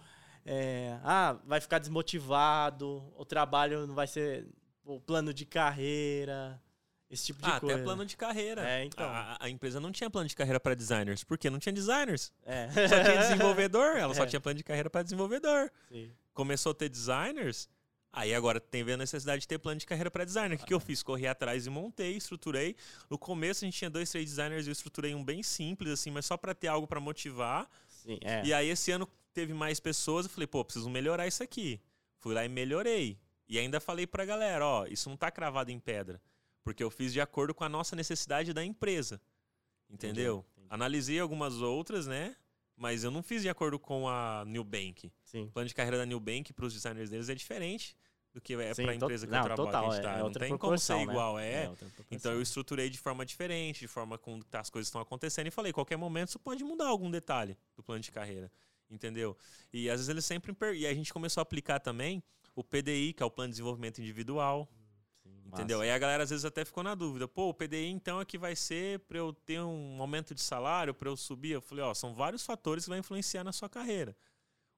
ah, 1.03 1.37
vai 1.45 1.61
ficar 1.61 1.79
desmotivado, 1.79 3.03
o 3.17 3.25
trabalho 3.25 3.87
não 3.87 3.95
vai 3.95 4.07
ser 4.07 4.47
o 4.85 5.01
plano 5.01 5.33
de 5.33 5.47
carreira, 5.47 6.61
esse 7.15 7.27
tipo 7.27 7.41
de 7.43 7.49
Ah, 7.51 7.59
coisa. 7.61 7.77
até 7.77 7.85
plano 7.85 8.05
de 8.05 8.17
carreira. 8.17 8.69
É, 8.69 8.85
então. 8.85 9.05
A, 9.07 9.37
a 9.41 9.49
empresa 9.49 9.81
não 9.81 9.91
tinha 9.91 10.11
plano 10.11 10.29
de 10.29 10.37
carreira 10.37 10.61
para 10.61 10.75
designers, 10.75 11.25
porque 11.25 11.49
não 11.51 11.59
tinha 11.59 11.73
designers. 11.73 12.33
É. 12.45 12.69
Só 12.71 13.03
tinha 13.03 13.19
desenvolvedor, 13.23 13.97
ela 13.97 14.15
só 14.15 14.25
É. 14.25 14.27
tinha 14.27 14.41
plano 14.41 14.57
de 14.59 14.65
carreira 14.65 14.91
para 14.91 15.03
desenvolvedor. 15.03 15.71
Sim. 15.91 16.11
Começou 16.33 16.73
a 16.73 16.75
ter 16.75 16.89
designers, 16.89 17.69
aí 18.13 18.35
agora 18.35 18.61
tem 18.61 18.83
a 18.93 18.97
necessidade 18.97 19.41
de 19.43 19.49
ter 19.49 19.59
plano 19.59 19.79
de 19.81 19.87
carreira 19.87 20.11
para 20.11 20.25
designer. 20.25 20.57
O 20.57 20.59
que, 20.59 20.67
que 20.67 20.75
eu 20.75 20.81
fiz? 20.81 21.03
Corri 21.03 21.27
atrás 21.27 21.67
e 21.67 21.71
montei, 21.71 22.17
estruturei. 22.17 22.77
No 23.09 23.17
começo 23.19 23.65
a 23.65 23.67
gente 23.67 23.79
tinha 23.79 23.91
dois, 23.91 24.11
três 24.11 24.29
designers 24.31 24.67
e 24.67 24.71
eu 24.71 24.73
estruturei 24.73 25.15
um 25.15 25.25
bem 25.25 25.43
simples, 25.43 25.91
assim, 25.93 26.11
mas 26.11 26.27
só 26.27 26.37
para 26.37 26.55
ter 26.55 26.69
algo 26.69 26.87
para 26.87 27.01
motivar. 27.01 27.69
Sim, 27.89 28.19
é. 28.23 28.45
E 28.45 28.53
aí 28.53 28.69
esse 28.69 28.91
ano 28.91 29.09
teve 29.33 29.53
mais 29.55 29.81
pessoas, 29.81 30.27
eu 30.27 30.31
falei, 30.31 30.47
pô, 30.47 30.65
preciso 30.65 30.89
melhorar 30.91 31.27
isso 31.27 31.43
aqui. 31.43 31.81
Fui 32.19 32.35
lá 32.35 32.45
e 32.45 32.49
melhorei. 32.49 33.19
E 33.49 33.59
ainda 33.59 33.79
falei 33.79 34.07
pra 34.07 34.25
galera, 34.25 34.65
ó, 34.65 34.87
isso 34.87 35.09
não 35.11 35.17
tá 35.17 35.31
cravado 35.31 35.71
em 35.71 35.79
pedra, 35.79 36.21
porque 36.65 36.83
eu 36.83 36.91
fiz 36.91 37.13
de 37.13 37.21
acordo 37.21 37.55
com 37.55 37.63
a 37.63 37.69
nossa 37.69 37.95
necessidade 37.95 38.53
da 38.53 38.65
empresa. 38.65 39.21
Entendeu? 39.89 40.39
Entendi, 40.39 40.51
entendi. 40.57 40.67
Analisei 40.71 41.21
algumas 41.21 41.61
outras, 41.61 42.07
né? 42.07 42.35
Mas 42.77 43.05
eu 43.05 43.11
não 43.11 43.23
fiz 43.23 43.43
de 43.43 43.49
acordo 43.49 43.79
com 43.79 44.09
a 44.09 44.45
New 44.47 44.65
Bank. 44.65 45.13
Sim. 45.23 45.45
O 45.45 45.51
plano 45.53 45.69
de 45.69 45.75
carreira 45.75 45.99
da 45.99 46.07
New 46.07 46.19
Bank 46.19 46.53
para 46.53 46.65
os 46.65 46.73
designers 46.75 47.11
deles 47.11 47.29
é 47.29 47.35
diferente 47.35 47.97
do 48.33 48.41
que 48.41 48.55
é 48.55 48.75
para 48.75 48.91
a 48.91 48.95
empresa 48.97 49.27
que 49.27 49.31
não, 49.33 49.39
eu 49.39 49.45
trabalho. 49.45 49.67
total, 49.69 49.91
a 49.93 49.95
gente 49.95 50.01
é- 50.01 50.03
tá. 50.03 50.13
é 50.15 50.19
não 50.19 50.25
outra 50.25 50.45
tem 50.47 50.59
como 50.59 50.77
ser 50.77 50.95
né? 50.97 51.03
igual, 51.05 51.39
é. 51.39 51.69
outra 51.69 51.87
proporção. 51.87 52.07
Então 52.11 52.33
eu 52.33 52.43
estruturei 52.43 52.91
de 52.91 52.99
forma 52.99 53.25
diferente, 53.25 53.79
de 53.81 53.87
forma 53.87 54.19
com 54.19 54.43
que 54.43 54.57
as 54.57 54.69
coisas 54.71 54.89
estão 54.89 55.01
acontecendo 55.01 55.47
e 55.47 55.51
falei, 55.53 55.73
qualquer 55.73 55.97
momento 55.97 56.33
você 56.33 56.39
pode 56.41 56.65
mudar 56.65 56.89
algum 56.89 57.09
detalhe 57.13 57.57
do 57.77 57.83
plano 57.85 58.01
de 58.03 58.11
carreira, 58.11 58.51
entendeu? 58.91 59.37
E 59.73 59.89
às 59.89 59.99
vezes 60.01 60.09
eles 60.09 60.25
sempre 60.25 60.53
per- 60.53 60.75
e 60.75 60.85
a 60.85 60.93
gente 60.93 61.13
começou 61.13 61.41
a 61.41 61.43
aplicar 61.43 61.79
também 61.79 62.21
o 62.57 62.65
PDI, 62.65 63.13
que 63.13 63.23
é 63.23 63.27
o 63.27 63.31
plano 63.31 63.51
de 63.51 63.53
desenvolvimento 63.53 64.01
individual, 64.01 64.69
entendeu? 65.55 65.81
Aí 65.81 65.91
a 65.91 65.99
galera 65.99 66.25
às 66.25 66.31
vezes 66.31 66.45
até 66.45 66.65
ficou 66.65 66.83
na 66.83 66.95
dúvida, 66.95 67.27
pô, 67.27 67.49
o 67.49 67.55
PDI 67.55 67.89
então 67.89 68.21
é 68.21 68.25
que 68.25 68.37
vai 68.37 68.55
ser 68.55 68.99
para 69.01 69.19
eu 69.19 69.33
ter 69.33 69.61
um 69.61 70.01
aumento 70.01 70.35
de 70.35 70.41
salário, 70.41 70.93
para 70.93 71.09
eu 71.09 71.17
subir? 71.17 71.53
Eu 71.53 71.63
falei, 71.63 71.85
ó, 71.85 71.95
são 71.95 72.15
vários 72.15 72.45
fatores 72.45 72.85
que 72.85 72.91
vai 72.91 72.99
influenciar 72.99 73.45
na 73.45 73.53
sua 73.53 73.69
carreira. 73.69 74.17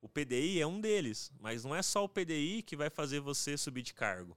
O 0.01 0.09
PDI 0.09 0.61
é 0.61 0.67
um 0.67 0.81
deles, 0.81 1.33
mas 1.41 1.65
não 1.65 1.75
é 1.75 1.83
só 1.83 2.05
o 2.05 2.09
PDI 2.09 2.63
que 2.63 2.77
vai 2.77 2.91
fazer 2.91 3.21
você 3.21 3.57
subir 3.57 3.83
de 3.83 3.95
cargo. 3.95 4.37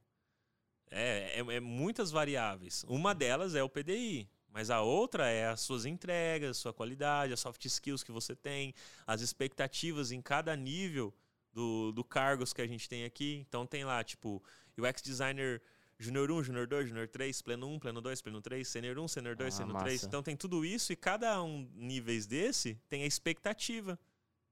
É, 0.90 1.40
é, 1.40 1.56
é 1.56 1.60
muitas 1.60 2.10
variáveis. 2.10 2.84
Uma 2.88 3.14
delas 3.14 3.54
é 3.54 3.62
o 3.62 3.70
PDI, 3.70 4.28
mas 4.52 4.72
a 4.72 4.82
outra 4.82 5.30
é 5.30 5.48
as 5.48 5.62
suas 5.62 5.86
entregas, 5.86 6.58
sua 6.58 6.74
qualidade, 6.74 7.34
as 7.34 7.40
soft 7.40 7.64
skills 7.66 8.04
que 8.04 8.12
você 8.12 8.36
tem, 8.36 8.74
as 9.06 9.22
expectativas 9.22 10.12
em 10.12 10.22
cada 10.22 10.56
nível 10.56 11.14
do, 11.54 11.92
do 11.92 12.04
cargos 12.04 12.54
que 12.54 12.62
a 12.62 12.68
gente 12.68 12.90
tem 12.90 13.06
aqui. 13.06 13.46
Então 13.48 13.66
tem 13.66 13.86
lá, 13.86 14.04
tipo, 14.04 14.42
UX 14.78 15.02
Designer 15.02 15.62
Júnior 16.00 16.32
1, 16.32 16.44
Júnior 16.44 16.66
2, 16.66 16.88
Júnior 16.88 17.08
3, 17.10 17.42
Pleno 17.42 17.68
1, 17.76 17.80
Pleno 17.80 18.02
2, 18.02 18.22
Pleno 18.22 18.42
3, 18.42 18.66
Senior 18.68 18.98
1, 19.00 19.08
Senior 19.10 19.36
2, 19.36 19.54
Ah, 19.54 19.58
Senior 19.58 19.80
3. 19.82 19.94
massa. 19.96 20.06
Então 20.08 20.24
tem 20.24 20.36
tudo 20.36 20.64
isso 20.64 20.94
e 20.94 20.96
cada 20.96 21.44
um 21.44 21.70
níveis 21.76 22.26
desse 22.26 22.76
tem 22.88 23.04
a 23.04 23.06
expectativa 23.06 24.00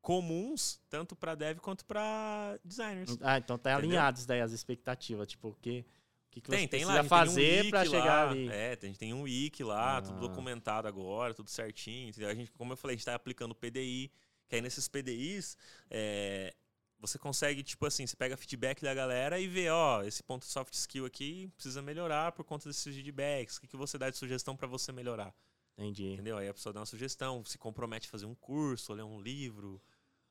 comuns, 0.02 0.80
tanto 0.90 1.16
para 1.16 1.36
dev 1.36 1.60
quanto 1.60 1.86
para 1.86 2.60
designers. 2.64 3.18
Ah, 3.22 3.38
então 3.38 3.58
tá 3.58 3.72
Entendeu? 3.72 3.90
alinhados 3.92 4.26
daí 4.26 4.42
as 4.42 4.52
expectativas, 4.52 5.28
tipo, 5.28 5.50
o 5.50 5.54
que, 5.56 5.80
o 5.80 6.32
que, 6.32 6.42
que 6.42 6.50
Tem, 6.50 6.60
você 6.62 6.68
tem 6.68 6.80
precisa 6.82 7.02
lá, 7.02 7.04
fazer 7.08 7.66
um 7.66 7.72
lá, 7.72 7.86
chegar 7.86 8.30
ali. 8.30 8.50
É, 8.50 8.76
tem- 8.76 8.90
a 8.90 8.92
gente 8.92 9.00
tem 9.00 9.14
um 9.14 9.22
wiki 9.24 9.64
lá, 9.64 10.02
tudo 10.02 10.18
Ah. 10.18 10.20
documentado 10.20 10.88
agora, 10.88 11.34
tudo 11.34 11.50
certinho. 11.50 12.10
Entendeu? 12.10 12.30
A 12.30 12.34
gente, 12.36 12.52
como 12.52 12.74
eu 12.74 12.78
falei, 12.78 12.96
a 12.96 12.98
gente 12.98 13.06
tá 13.06 13.16
aplicando 13.16 13.56
PDI, 13.56 14.12
que 14.50 14.56
aí 14.56 14.62
nesses 14.62 14.88
PDIs 14.88 15.58
é, 15.90 16.54
você 17.00 17.18
consegue, 17.20 17.64
tipo 17.64 17.86
assim, 17.86 18.06
você 18.08 18.16
pega 18.16 18.36
feedback 18.36 18.82
da 18.82 18.94
galera 18.94 19.40
e 19.40 19.48
vê, 19.48 19.70
ó, 19.70 20.04
esse 20.04 20.24
ponto 20.24 20.44
de 20.46 20.52
soft 20.52 20.74
skill 20.74 21.06
aqui 21.06 21.48
precisa 21.56 21.82
melhorar 21.82 22.32
por 22.32 22.44
conta 22.44 22.68
desses 22.68 22.84
feedbacks. 22.84 23.58
O 23.58 23.62
que, 23.62 23.68
que 23.68 23.78
você 23.78 23.98
dá 23.98 24.10
de 24.10 24.18
sugestão 24.18 24.56
para 24.56 24.68
você 24.68 24.92
melhorar? 24.92 25.34
Entendi. 25.78 26.14
Entendeu? 26.14 26.38
Aí 26.38 26.48
a 26.48 26.54
pessoa 26.54 26.74
dá 26.74 26.80
uma 26.80 26.86
sugestão, 26.86 27.46
se 27.46 27.58
compromete 27.58 28.08
a 28.08 28.12
fazer 28.12 28.26
um 28.26 28.34
curso, 28.34 28.94
ler 28.94 29.04
um 29.04 29.22
livro, 29.22 29.80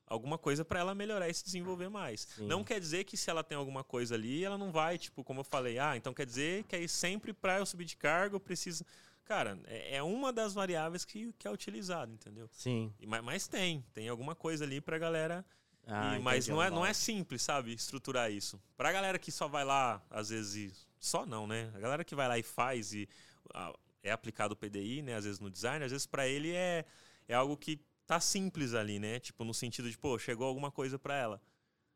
alguma 0.07 0.37
coisa 0.37 0.65
para 0.65 0.81
ela 0.81 0.95
melhorar 0.95 1.29
e 1.29 1.35
se 1.35 1.45
desenvolver 1.45 1.89
mais. 1.89 2.23
Sim. 2.37 2.47
Não 2.47 2.65
quer 2.65 2.81
dizer 2.81 3.05
que 3.05 3.17
se 3.17 3.31
ela 3.31 3.45
tem 3.45 3.57
alguma 3.57 3.85
coisa 3.85 4.17
ali, 4.17 4.45
ela 4.45 4.59
não 4.59 4.73
vai, 4.73 4.99
tipo, 4.99 5.23
como 5.23 5.41
eu 5.41 5.45
falei, 5.45 5.79
ah, 5.79 5.97
então 5.97 6.13
quer 6.13 6.27
dizer 6.27 6.65
que 6.65 6.75
aí 6.75 6.89
sempre 6.89 7.33
para 7.33 7.59
eu 7.59 7.67
subir 7.67 7.85
de 7.85 7.97
cargo 7.97 8.37
eu 8.37 8.41
preciso. 8.41 8.85
Cara, 9.25 9.59
é 9.67 9.97
é 9.97 10.03
uma 10.03 10.33
das 10.33 10.55
variáveis 10.55 11.05
que, 11.05 11.33
que 11.39 11.47
é 11.47 11.51
utilizada, 11.51 12.13
entendeu? 12.13 12.49
Sim. 12.53 12.93
Mas, 13.07 13.25
mas 13.25 13.49
tem, 13.49 13.85
tem 13.93 14.09
alguma 14.09 14.35
coisa 14.35 14.65
ali 14.65 14.81
pra 14.81 14.99
galera. 14.99 15.45
Ah, 15.87 16.17
e- 16.17 16.21
mas 16.23 16.49
não 16.49 16.63
é, 16.63 16.69
não 16.71 16.85
é 16.85 16.93
simples, 16.93 17.43
sabe? 17.43 17.73
Estruturar 17.73 18.31
isso. 18.31 18.61
Pra 18.77 18.91
galera 18.93 19.19
que 19.19 19.31
só 19.31 19.47
vai 19.49 19.65
lá, 19.65 20.05
às 20.11 20.29
vezes. 20.31 20.73
e- 20.73 20.87
Só 20.99 21.25
não, 21.25 21.47
né? 21.47 21.71
A 21.75 21.79
galera 21.79 22.05
que 22.05 22.15
vai 22.15 22.27
lá 22.27 22.39
e 22.39 22.43
faz 22.43 22.93
e 22.93 23.09
ah, 23.55 23.73
é 24.03 24.11
aplicado 24.11 24.55
o 24.55 24.57
PDI, 24.57 25.03
né? 25.03 25.15
Às 25.15 25.25
vezes 25.25 25.39
no 25.41 25.51
design, 25.51 25.85
às 25.85 25.93
vezes 25.93 26.07
pra 26.07 26.27
ele 26.27 26.53
é, 26.53 26.85
é 27.29 27.35
algo 27.35 27.57
que 27.57 27.79
tá 28.07 28.19
simples 28.19 28.75
ali, 28.75 28.99
né? 28.99 29.21
Tipo, 29.21 29.45
no 29.45 29.55
sentido 29.55 29.91
de, 29.91 29.97
pô, 29.97 30.19
chegou 30.19 30.47
alguma 30.47 30.71
coisa 30.71 30.99
pra 30.99 31.15
ela. 31.17 31.41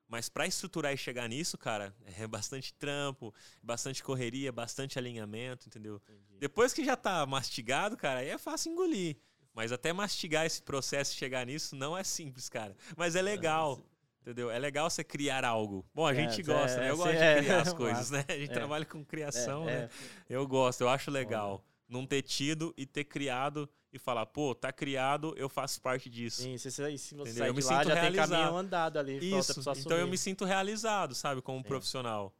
Mas 0.08 0.28
pra 0.28 0.44
estruturar 0.46 0.92
e 0.92 0.96
chegar 0.96 1.28
nisso, 1.28 1.56
cara, 1.56 1.94
é 2.18 2.26
bastante 2.26 2.74
trampo, 2.74 3.32
bastante 3.62 4.02
correria, 4.02 4.50
bastante 4.52 4.98
alinhamento, 4.98 5.66
entendeu? 5.68 5.96
Entendi. 6.04 6.38
Depois 6.38 6.72
que 6.72 6.84
já 6.84 6.96
tá 6.96 7.24
mastigado, 7.26 7.96
cara, 7.96 8.20
aí 8.20 8.28
é 8.28 8.38
fácil 8.38 8.72
engolir. 8.72 9.16
Mas 9.54 9.72
até 9.72 9.92
mastigar 9.92 10.46
esse 10.46 10.62
processo 10.62 11.12
e 11.12 11.16
chegar 11.16 11.44
nisso 11.46 11.74
não 11.74 11.96
é 11.96 12.04
simples, 12.04 12.48
cara. 12.48 12.76
Mas 12.96 13.16
é 13.16 13.22
legal. 13.22 13.80
Entendeu? 14.22 14.50
É 14.50 14.58
legal 14.58 14.88
você 14.88 15.02
criar 15.02 15.44
algo. 15.44 15.84
Bom, 15.94 16.06
a 16.06 16.12
É, 16.12 16.14
gente 16.14 16.40
é, 16.42 16.44
gosta, 16.44 16.78
né? 16.78 16.90
Eu 16.90 16.96
gosto 16.96 17.10
é, 17.14 17.34
de 17.36 17.40
criar 17.42 17.56
as 17.60 17.64
massa. 17.68 17.76
coisas, 17.76 18.10
né? 18.10 18.24
A 18.28 18.32
gente 18.32 18.50
É. 18.50 18.54
trabalha 18.54 18.84
com 18.84 19.04
criação, 19.04 19.68
É, 19.68 19.82
né? 19.82 19.90
Eu 20.28 20.46
gosto, 20.46 20.82
eu 20.82 20.88
acho 20.88 21.10
legal. 21.10 21.64
Não 21.88 22.06
ter 22.06 22.22
tido 22.22 22.72
e 22.76 22.84
ter 22.86 23.04
criado 23.04 23.68
e 23.92 23.98
falar, 23.98 24.26
pô, 24.26 24.54
tá 24.54 24.70
criado, 24.72 25.34
eu 25.36 25.48
faço 25.48 25.80
parte 25.80 26.08
disso. 26.08 26.42
Sim, 26.42 26.56
se, 26.58 26.70
você- 26.70 26.96
se 26.98 27.14
você 27.14 27.40
Eu 27.48 27.52
me 27.54 27.60
lá, 27.62 27.68
sinto 27.78 27.88
já 27.88 27.94
tem 27.94 28.02
realizado. 28.02 28.30
caminho 28.30 28.56
andado 28.56 28.98
ali 28.98 29.36
Isso. 29.36 29.60
Então 29.78 29.98
eu 29.98 30.06
me 30.06 30.16
sinto 30.18 30.44
realizado, 30.44 31.14
sabe, 31.14 31.40
como 31.42 31.64
profissional. 31.64 32.32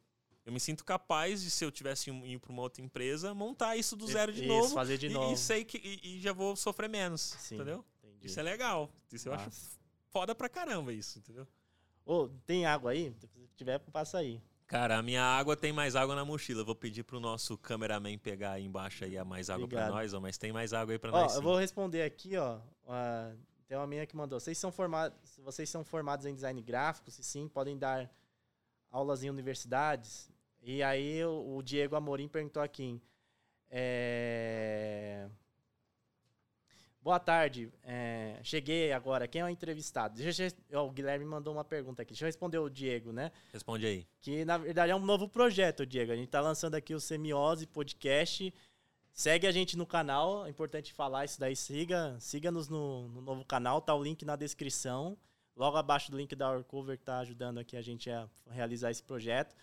Eu 0.45 0.53
me 0.53 0.59
sinto 0.61 0.85
capaz 0.85 1.43
de, 1.43 1.51
se 1.51 1.65
eu 1.65 1.71
tivesse 1.71 2.11
ir 2.11 2.39
para 2.39 2.51
uma 2.51 2.63
outra 2.63 2.83
empresa, 2.83 3.35
montar 3.35 3.77
isso 3.77 3.95
do 3.95 4.07
zero 4.07 4.33
de 4.33 4.41
isso, 4.41 4.49
novo. 4.49 4.75
fazer 4.75 4.97
de 4.99 5.07
e, 5.07 5.11
novo. 5.11 5.33
e 5.33 5.37
sei 5.37 5.65
que 5.65 5.79
e, 5.79 6.17
e 6.17 6.21
já 6.21 6.33
vou 6.33 6.57
sofrer 6.57 6.89
menos, 6.89 7.21
Sim. 7.39 7.57
entendeu? 7.57 7.85
Entendi. 8.03 8.27
Isso 8.27 8.41
é 8.41 8.43
legal. 8.43 8.91
Isso 9.13 9.29
eu 9.29 9.35
acho 9.35 9.51
foda 10.09 10.35
pra 10.35 10.49
caramba 10.49 10.93
isso, 10.93 11.19
entendeu? 11.19 11.47
Ô, 12.07 12.29
tem 12.47 12.67
água 12.67 12.91
aí? 12.93 13.15
Se 13.21 13.29
tiver, 13.57 13.79
passa 13.79 14.19
aí. 14.19 14.41
Cara, 14.67 14.99
a 14.99 15.03
minha 15.03 15.23
água 15.23 15.57
tem 15.57 15.73
mais 15.73 15.95
água 15.97 16.15
na 16.15 16.25
mochila. 16.25 16.61
Eu 16.63 16.65
Vou 16.65 16.75
pedir 16.75 17.03
pro 17.03 17.21
nosso 17.21 17.59
cameraman 17.59 18.17
pegar 18.19 18.53
aí 18.53 18.65
embaixo 18.65 19.05
aí 19.05 19.19
a 19.19 19.25
mais 19.25 19.51
água 19.51 19.67
pra 19.69 19.79
Obrigado. 19.81 19.95
nós, 19.97 20.15
ó, 20.15 20.21
mas 20.21 20.39
tem 20.39 20.53
mais 20.53 20.73
água 20.73 20.95
aí 20.95 20.99
pra 20.99 21.11
Ó, 21.11 21.21
nós. 21.23 21.33
eu 21.35 21.39
sim. 21.39 21.45
vou 21.45 21.57
responder 21.57 22.03
aqui, 22.03 22.37
ó. 22.37 22.61
a- 22.89 23.33
tem 23.69 23.77
uma 23.77 23.87
menina 23.87 24.07
que 24.07 24.17
mandou. 24.17 24.41
Vocês 24.41 24.59
são 24.59 24.73
formados, 24.73 25.17
vocês 25.45 25.69
são 25.71 25.85
formados 25.85 26.27
em 26.27 26.35
design 26.35 26.61
gráfico, 26.61 27.09
se 27.11 27.23
sim, 27.23 27.47
podem 27.49 27.79
dar 27.79 28.11
aulas 28.91 29.23
em 29.23 29.31
universidades. 29.31 30.31
E 30.63 30.83
aí 30.83 31.25
o, 31.25 31.57
o 31.57 31.63
Diego 31.63 31.97
Amorim 31.97 32.29
perguntou 32.29 32.63
aqui. 32.63 33.01
é, 33.71 35.29
Boa 37.03 37.19
tarde. 37.19 37.73
é, 37.83 38.39
cheguei 38.43 38.93
agora. 38.93 39.27
Quem 39.27 39.41
é 39.41 39.45
o 39.45 39.49
entrevistado? 39.49 40.17
Deixa 40.19 40.49
eu- 40.69 40.81
ó, 40.81 40.87
o 40.87 40.91
Guilherme 40.91 41.25
mandou 41.25 41.55
uma 41.55 41.65
pergunta 41.65 42.03
aqui. 42.03 42.13
Deixa 42.13 42.25
eu 42.25 42.29
responder 42.29 42.59
o 42.59 42.69
Diego, 42.69 43.11
né? 43.11 43.33
Responde 43.53 43.87
aí. 43.87 44.07
que 44.21 44.45
na 44.45 44.59
verdade 44.59 44.93
é 44.93 44.97
um 44.97 44.99
novo 45.05 45.27
projeto, 45.27 45.87
Diego. 45.87 46.13
A 46.13 46.17
gente 46.17 46.29
tá 46.29 46.41
lançando 46.43 46.75
aqui 46.75 46.95
o 46.95 47.01
Semiose 47.01 47.67
Podcast. 47.67 48.53
Segue 49.13 49.47
a 49.47 49.51
gente 49.53 49.77
no 49.79 49.87
canal, 49.87 50.47
é 50.47 50.51
importante 50.51 50.93
falar 50.93 51.25
isso 51.25 51.41
daí. 51.41 51.57
Siga, 51.57 52.17
siga-nos 52.21 52.69
no, 52.69 53.09
no 53.09 53.21
novo 53.23 53.45
canal, 53.47 53.81
tá 53.81 53.95
o 53.95 54.03
link 54.03 54.25
na 54.25 54.37
descrição. 54.37 55.17
Logo 55.57 55.77
abaixo 55.77 56.11
do 56.11 56.17
link 56.17 56.35
da 56.35 56.51
Orcover 56.51 56.99
que 56.99 57.05
tá 57.05 57.19
ajudando 57.19 57.59
aqui 57.59 57.77
a 57.77 57.83
gente 57.83 58.11
a 58.11 58.29
realizar 58.49 58.91
esse 58.91 59.03
projeto. 59.03 59.55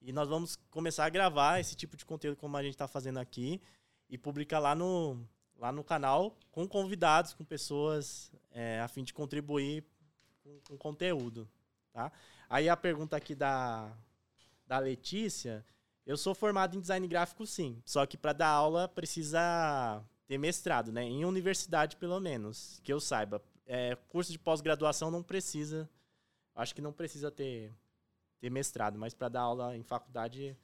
E 0.00 0.12
nós 0.12 0.28
vamos 0.28 0.56
começar 0.70 1.04
a 1.04 1.08
gravar 1.08 1.60
esse 1.60 1.74
tipo 1.74 1.96
de 1.96 2.04
conteúdo 2.04 2.36
como 2.36 2.56
a 2.56 2.62
gente 2.62 2.72
está 2.72 2.86
fazendo 2.86 3.18
aqui 3.18 3.60
e 4.08 4.18
publicar 4.18 4.58
lá 4.58 4.74
no, 4.74 5.26
lá 5.58 5.72
no 5.72 5.82
canal 5.82 6.36
com 6.50 6.66
convidados, 6.68 7.32
com 7.32 7.44
pessoas 7.44 8.30
é, 8.50 8.80
a 8.80 8.88
fim 8.88 9.02
de 9.02 9.12
contribuir 9.12 9.84
com, 10.42 10.60
com 10.68 10.76
conteúdo, 10.76 11.48
tá? 11.92 12.12
Aí 12.48 12.68
a 12.68 12.76
pergunta 12.76 13.16
aqui 13.16 13.34
da, 13.34 13.92
da 14.66 14.78
Letícia, 14.78 15.64
eu 16.06 16.16
sou 16.16 16.34
formado 16.34 16.76
em 16.76 16.80
design 16.80 17.06
gráfico 17.08 17.46
sim, 17.46 17.82
só 17.84 18.06
que 18.06 18.16
para 18.16 18.32
dar 18.32 18.48
aula 18.48 18.88
precisa 18.88 20.02
ter 20.26 20.38
mestrado, 20.38 20.92
né? 20.92 21.02
Em 21.02 21.24
universidade 21.24 21.96
pelo 21.96 22.20
menos, 22.20 22.80
que 22.84 22.92
eu 22.92 23.00
saiba. 23.00 23.42
É, 23.66 23.96
curso 24.08 24.32
de 24.32 24.38
pós-graduação 24.38 25.10
não 25.10 25.22
precisa. 25.22 25.88
Acho 26.54 26.74
que 26.74 26.80
não 26.80 26.92
precisa 26.92 27.30
ter, 27.30 27.74
ter 28.40 28.50
mestrado, 28.50 28.98
mas 28.98 29.12
para 29.12 29.28
dar 29.28 29.42
aula 29.42 29.76
em 29.76 29.82
faculdade 29.82 30.56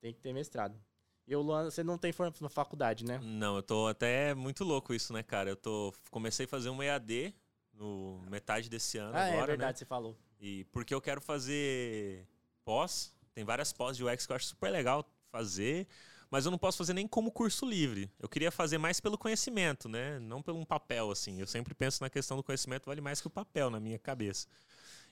tem 0.00 0.12
que 0.12 0.20
ter 0.20 0.32
mestrado. 0.32 0.78
E 1.26 1.34
o 1.34 1.40
Luan, 1.40 1.70
você 1.70 1.82
não 1.82 1.96
tem 1.96 2.12
formação 2.12 2.44
na 2.44 2.50
faculdade, 2.50 3.04
né? 3.04 3.18
Não, 3.22 3.56
eu 3.56 3.62
tô 3.62 3.86
até 3.86 4.34
muito 4.34 4.62
louco 4.62 4.92
isso, 4.92 5.12
né, 5.12 5.22
cara? 5.22 5.50
Eu 5.50 5.56
tô 5.56 5.92
comecei 6.10 6.44
a 6.44 6.48
fazer 6.48 6.68
um 6.68 6.82
EAD 6.82 7.34
no 7.72 8.20
metade 8.30 8.68
desse 8.68 8.98
ano 8.98 9.16
ah, 9.16 9.24
agora, 9.24 9.42
é 9.42 9.46
verdade, 9.46 9.72
né? 9.72 9.78
você 9.78 9.84
falou. 9.84 10.16
E 10.38 10.64
porque 10.64 10.94
eu 10.94 11.00
quero 11.00 11.20
fazer 11.20 12.26
pós, 12.62 13.14
tem 13.32 13.44
várias 13.44 13.72
pós 13.72 13.96
de 13.96 14.04
UX 14.04 14.26
que 14.26 14.32
eu 14.32 14.36
acho 14.36 14.46
super 14.46 14.70
legal 14.70 15.04
fazer, 15.30 15.88
mas 16.30 16.44
eu 16.44 16.50
não 16.50 16.58
posso 16.58 16.78
fazer 16.78 16.92
nem 16.94 17.06
como 17.06 17.30
curso 17.30 17.66
livre. 17.66 18.10
Eu 18.18 18.28
queria 18.28 18.50
fazer 18.50 18.78
mais 18.78 19.00
pelo 19.00 19.18
conhecimento, 19.18 19.88
né? 19.88 20.18
Não 20.18 20.42
pelo 20.42 20.58
um 20.58 20.64
papel 20.64 21.10
assim. 21.10 21.40
Eu 21.40 21.46
sempre 21.46 21.74
penso 21.74 22.02
na 22.02 22.10
questão 22.10 22.36
do 22.36 22.42
conhecimento 22.42 22.86
vale 22.86 23.00
mais 23.00 23.20
que 23.20 23.26
o 23.26 23.30
papel 23.30 23.70
na 23.70 23.80
minha 23.80 23.98
cabeça. 23.98 24.46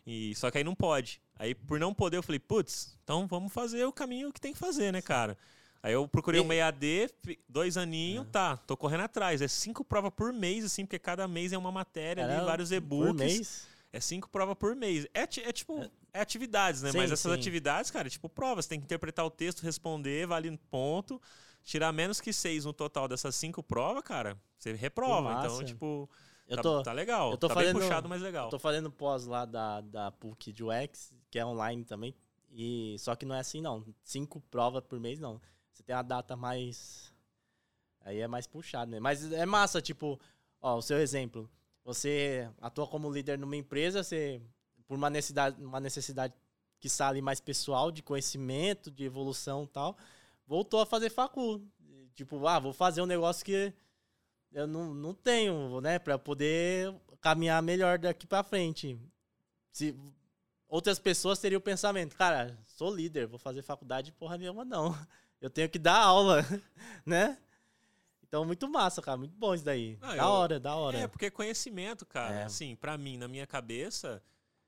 E 0.07 0.35
só 0.35 0.51
que 0.51 0.59
aí 0.59 0.65
não 0.65 0.75
pode. 0.75 1.21
Aí 1.39 1.55
por 1.55 1.79
não 1.79 1.95
poder 1.95 2.17
eu 2.17 2.23
falei, 2.23 2.39
putz, 2.39 2.99
então 3.05 3.27
vamos 3.27 3.53
fazer 3.53 3.85
o 3.85 3.93
caminho 3.93 4.33
que 4.33 4.41
tem 4.41 4.53
que 4.53 4.59
fazer, 4.59 4.93
né, 4.93 5.01
cara? 5.01 5.39
Aí 5.83 5.93
eu 5.93 6.07
procurei 6.07 6.41
e... 6.41 6.45
um 6.45 6.53
EAD, 6.53 7.11
dois 7.49 7.77
aninhos, 7.77 8.27
é. 8.27 8.31
tá, 8.31 8.57
tô 8.57 8.77
correndo 8.77 9.03
atrás. 9.03 9.43
É 9.43 9.49
cinco 9.49 9.85
provas 9.85 10.13
por 10.15 10.33
mês, 10.33 10.65
assim, 10.65 10.85
porque 10.85 10.99
cada 10.99 11.27
mês 11.27 11.53
é 11.53 11.59
uma 11.59 11.73
matéria 11.73 12.25
ali, 12.25 12.45
vários 12.45 12.71
e-books. 12.71 13.07
Por 13.07 13.15
mês? 13.15 13.67
É 13.93 14.01
cinco 14.01 14.29
provas 14.29 14.57
por 14.57 14.77
mês. 14.77 15.07
É, 15.13 15.23
é 15.23 15.53
tipo, 15.53 15.83
é, 15.83 15.91
é 16.13 16.21
atividades, 16.21 16.83
né? 16.83 16.93
Sim, 16.93 16.99
Mas 16.99 17.11
essas 17.11 17.33
sim. 17.33 17.39
atividades, 17.39 17.91
cara, 17.91 18.09
é 18.09 18.11
tipo 18.11 18.29
provas. 18.29 18.67
Tem 18.67 18.79
que 18.79 18.85
interpretar 18.85 19.25
o 19.25 19.31
texto, 19.31 19.63
responder, 19.63 20.27
vale 20.27 20.57
ponto. 20.71 21.21
Tirar 21.65 21.93
menos 21.93 22.21
que 22.21 22.33
seis 22.33 22.65
no 22.65 22.73
total 22.73 23.07
dessas 23.07 23.35
cinco 23.35 23.63
provas, 23.63 24.03
cara, 24.03 24.37
você 24.59 24.73
reprova. 24.73 25.39
Então, 25.39 25.65
tipo, 25.65 26.11
eu 26.49 26.57
tá, 26.57 26.63
tô, 26.63 26.83
tá 26.83 26.93
legal. 26.93 27.31
Eu 27.31 27.39
tô 27.39 27.49
tá 27.49 27.55
fazendo, 27.55 27.79
bem 27.79 27.89
puxado, 27.89 28.09
mas 28.09 28.21
legal. 28.21 28.47
Eu 28.47 28.51
tô 28.51 28.59
fazendo 28.59 28.91
pós 28.91 29.27
lá 29.27 29.45
da, 29.45 29.81
da 29.81 30.11
PUC 30.13 30.53
de 30.53 30.65
UX, 30.65 31.13
que 31.31 31.39
é 31.39 31.47
online 31.47 31.85
também. 31.85 32.15
E, 32.51 32.97
só 32.99 33.15
que 33.15 33.25
não 33.25 33.35
é 33.35 33.41
assim, 33.41 33.61
não. 33.61 33.85
Cinco 34.03 34.41
provas 34.51 34.83
por 34.85 35.01
mês, 35.01 35.19
não. 35.19 35.41
Você 35.73 35.83
tem 35.83 35.95
a 35.95 36.03
data 36.03 36.37
mais. 36.37 37.13
Aí 38.01 38.21
é 38.21 38.29
mais 38.29 38.47
puxado, 38.47 38.91
né? 38.91 39.01
Mas 39.01 39.33
é 39.33 39.47
massa, 39.47 39.81
tipo, 39.81 40.21
ó, 40.61 40.77
o 40.77 40.83
seu 40.83 40.99
exemplo. 40.99 41.49
Você 41.85 42.49
atua 42.61 42.87
como 42.87 43.11
líder 43.11 43.39
numa 43.39 43.57
empresa, 43.57 44.03
você, 44.03 44.41
por 44.93 44.97
uma 44.97 45.09
necessidade, 45.09 45.65
uma 45.65 45.81
necessidade 45.81 46.35
que 46.79 46.87
sale 46.87 47.23
mais 47.23 47.41
pessoal, 47.41 47.91
de 47.91 48.03
conhecimento, 48.03 48.91
de 48.91 49.05
evolução 49.05 49.65
e 49.65 49.69
tal, 49.69 49.97
voltou 50.47 50.83
a 50.83 50.85
fazer 50.85 51.09
facul. 51.09 51.67
Tipo, 52.15 52.47
ah, 52.47 52.59
vou 52.59 52.75
fazer 52.75 53.01
um 53.01 53.07
negócio 53.07 53.43
que 53.43 53.73
eu 54.53 54.67
não, 54.67 54.93
não 54.93 55.15
tenho, 55.15 55.81
né, 55.81 55.99
para 55.99 56.19
poder 56.19 56.95
caminhar 57.23 57.63
melhor 57.63 57.99
daqui 57.99 58.27
para 58.27 58.43
frente. 58.43 59.01
Se 59.71 59.99
outras 60.69 60.99
pessoas 60.99 61.39
teriam 61.39 61.59
o 61.59 61.63
pensamento, 61.63 62.15
cara, 62.15 62.55
sou 62.67 62.95
líder, 62.95 63.27
vou 63.27 63.39
fazer 63.39 63.63
faculdade 63.63 64.13
porra 64.13 64.37
nenhuma 64.37 64.63
não. 64.63 64.95
Eu 65.41 65.49
tenho 65.49 65.71
que 65.71 65.79
dar 65.79 65.97
aula, 65.97 66.45
né? 67.07 67.39
Então, 68.23 68.45
muito 68.45 68.69
massa, 68.69 69.01
cara. 69.01 69.17
Muito 69.17 69.35
bom 69.39 69.55
isso 69.55 69.65
daí. 69.65 69.97
da 69.97 70.17
eu, 70.17 70.25
hora, 70.25 70.61
da 70.61 70.77
hora. 70.77 70.99
É, 70.99 71.09
porque 71.09 71.31
conhecimento, 71.31 72.05
cara. 72.05 72.35
É. 72.35 72.45
Assim, 72.45 72.77
para 72.77 72.99
mim, 72.99 73.17
na 73.17 73.27
minha 73.27 73.47
cabeça, 73.47 74.23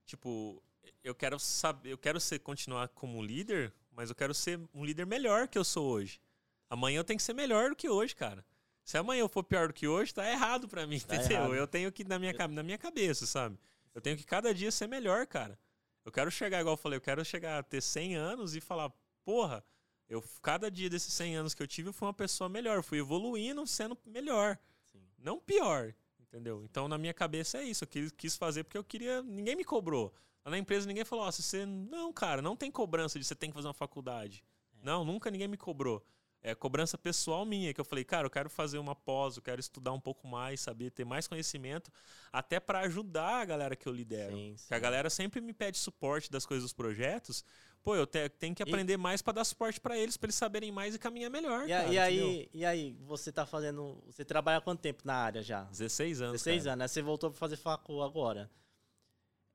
tipo, 0.07 0.63
eu 1.03 1.15
quero 1.15 1.39
saber, 1.39 1.91
eu 1.91 1.99
quero 1.99 2.21
ser 2.21 2.39
continuar 2.39 2.89
como 2.89 3.23
líder, 3.23 3.73
mas 3.91 4.11
eu 4.11 4.17
quero 4.17 4.35
ser 4.35 4.61
um 4.73 4.85
líder 4.85 5.07
melhor 5.07 5.49
que 5.49 5.59
eu 5.59 5.65
sou 5.65 5.87
hoje. 5.91 6.21
Amanhã 6.69 6.99
eu 6.99 7.05
tenho 7.05 7.19
que 7.19 7.23
ser 7.23 7.35
melhor 7.35 7.71
do 7.71 7.77
que 7.77 7.89
hoje, 7.89 8.15
cara. 8.15 8.45
Se 8.85 8.99
amanhã 8.99 9.21
eu 9.21 9.29
for 9.29 9.43
pior 9.43 9.69
do 9.69 9.75
que 9.75 9.89
hoje, 9.89 10.13
tá 10.13 10.29
errado 10.31 10.69
para 10.69 10.87
mim, 10.87 11.01
tá 11.01 11.17
entendeu? 11.17 11.39
Errado. 11.39 11.55
Eu 11.55 11.67
tenho 11.67 11.91
que 11.91 12.05
na 12.05 12.19
minha 12.19 12.35
na 12.49 12.63
minha 12.63 12.79
cabeça, 12.79 13.27
sabe? 13.27 13.59
Eu 13.95 14.01
tenho 14.01 14.17
que 14.17 14.25
cada 14.25 14.53
dia 14.53 14.71
ser 14.71 14.87
melhor, 14.87 15.27
cara. 15.27 15.59
Eu 16.05 16.13
quero 16.13 16.31
chegar 16.31 16.61
igual 16.61 16.75
eu 16.75 16.77
falei, 16.77 16.97
eu 16.99 17.01
quero 17.01 17.25
chegar 17.25 17.59
a 17.59 17.63
ter 17.63 17.81
100 17.81 18.17
anos 18.17 18.55
e 18.55 18.61
falar, 18.61 18.93
porra, 19.25 19.65
eu, 20.09 20.23
cada 20.43 20.71
dia 20.71 20.91
desses 20.91 21.15
100 21.15 21.37
anos 21.37 21.55
que 21.55 21.63
eu 21.63 21.67
tive, 21.67 21.89
eu 21.89 21.93
fui 21.93 22.07
uma 22.07 22.13
pessoa 22.13 22.49
melhor. 22.49 22.83
fui 22.83 22.99
evoluindo, 22.99 23.67
sendo 23.67 23.97
melhor. 24.05 24.59
Sim. 24.93 25.03
Não 25.19 25.39
pior, 25.41 25.95
entendeu? 26.35 26.65
Então, 26.65 26.89
na 26.89 26.99
minha 26.99 27.15
cabeça 27.15 27.59
é 27.59 27.63
isso. 27.63 27.85
Eu 27.85 27.89
quis, 27.89 28.11
quis 28.11 28.37
fazer 28.37 28.65
porque 28.65 28.77
eu 28.77 28.83
queria... 28.83 29.23
Ninguém 29.23 29.55
me 29.55 29.65
cobrou. 29.65 30.13
Lá 30.45 30.51
na 30.51 30.59
empresa, 30.59 30.87
ninguém 30.87 31.05
falou, 31.05 31.25
ó, 31.25 31.29
oh, 31.29 31.33
você... 31.33 31.65
Não, 31.65 32.13
cara, 32.13 32.43
não 32.43 32.57
tem 32.57 32.71
cobrança 32.71 33.19
de 33.19 33.25
você 33.25 33.37
tem 33.37 33.51
que 33.51 33.55
fazer 33.55 33.69
uma 33.69 33.75
faculdade. 33.75 34.45
É. 34.77 34.85
Não, 34.85 35.05
nunca 35.05 35.31
ninguém 35.31 35.47
me 35.47 35.57
cobrou. 35.57 36.05
É 36.43 36.55
cobrança 36.55 36.99
pessoal 36.99 37.47
minha, 37.47 37.73
que 37.73 37.81
eu 37.81 37.85
falei, 37.87 38.05
cara, 38.05 38.27
eu 38.27 38.31
quero 38.31 38.51
fazer 38.51 38.77
uma 38.77 38.95
pós, 38.95 39.37
eu 39.37 39.43
quero 39.43 39.59
estudar 39.59 39.93
um 39.93 40.01
pouco 40.01 40.27
mais, 40.27 40.61
saber, 40.61 40.91
ter 40.91 41.05
mais 41.05 41.27
conhecimento, 41.27 41.91
até 42.31 42.61
para 42.61 42.81
ajudar 42.81 43.41
a 43.41 43.45
galera 43.47 43.75
que 43.75 43.89
eu 43.89 43.93
lidero. 43.93 44.37
Sim, 44.37 44.55
sim. 44.59 44.69
Que 44.69 44.75
a 44.75 44.79
galera 44.79 45.09
sempre 45.09 45.41
me 45.41 45.55
pede 45.55 45.79
suporte 45.79 46.31
das 46.31 46.45
coisas 46.45 46.63
dos 46.63 46.75
projetos, 46.75 47.43
pô, 47.85 47.95
eu 47.95 48.07
te, 48.07 48.29
tenho 48.31 48.55
que 48.55 48.63
aprender 48.63 48.95
e... 48.95 48.97
mais 48.97 49.21
para 49.21 49.35
dar 49.35 49.45
suporte 49.45 49.79
para 49.79 49.97
eles, 49.97 50.17
para 50.17 50.27
eles 50.27 50.35
saberem 50.35 50.73
mais 50.73 50.95
e 50.95 50.99
caminhar 50.99 51.31
melhor. 51.31 51.67
E, 51.67 51.69
cara, 51.69 51.89
e 51.93 51.99
aí, 51.99 52.49
e 52.53 52.65
aí, 52.65 52.97
você 53.07 53.31
tá 53.31 53.45
fazendo. 53.45 54.03
Você 54.07 54.25
trabalha 54.25 54.59
há 54.59 54.61
quanto 54.61 54.81
tempo 54.81 55.03
na 55.05 55.15
área 55.15 55.43
já? 55.43 55.65
16 55.65 56.23
anos. 56.23 56.33
16 56.33 56.63
cara. 56.63 56.73
anos, 56.73 56.79
né? 56.79 56.89
Você 56.89 57.03
voltou 57.03 57.31
para 57.31 57.39
fazer 57.39 57.57
facu 57.57 58.03
agora. 58.03 58.51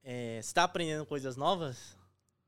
É, 0.04 0.40
você 0.42 0.54
tá 0.54 0.64
aprendendo 0.64 1.06
coisas 1.06 1.36
novas? 1.36 1.98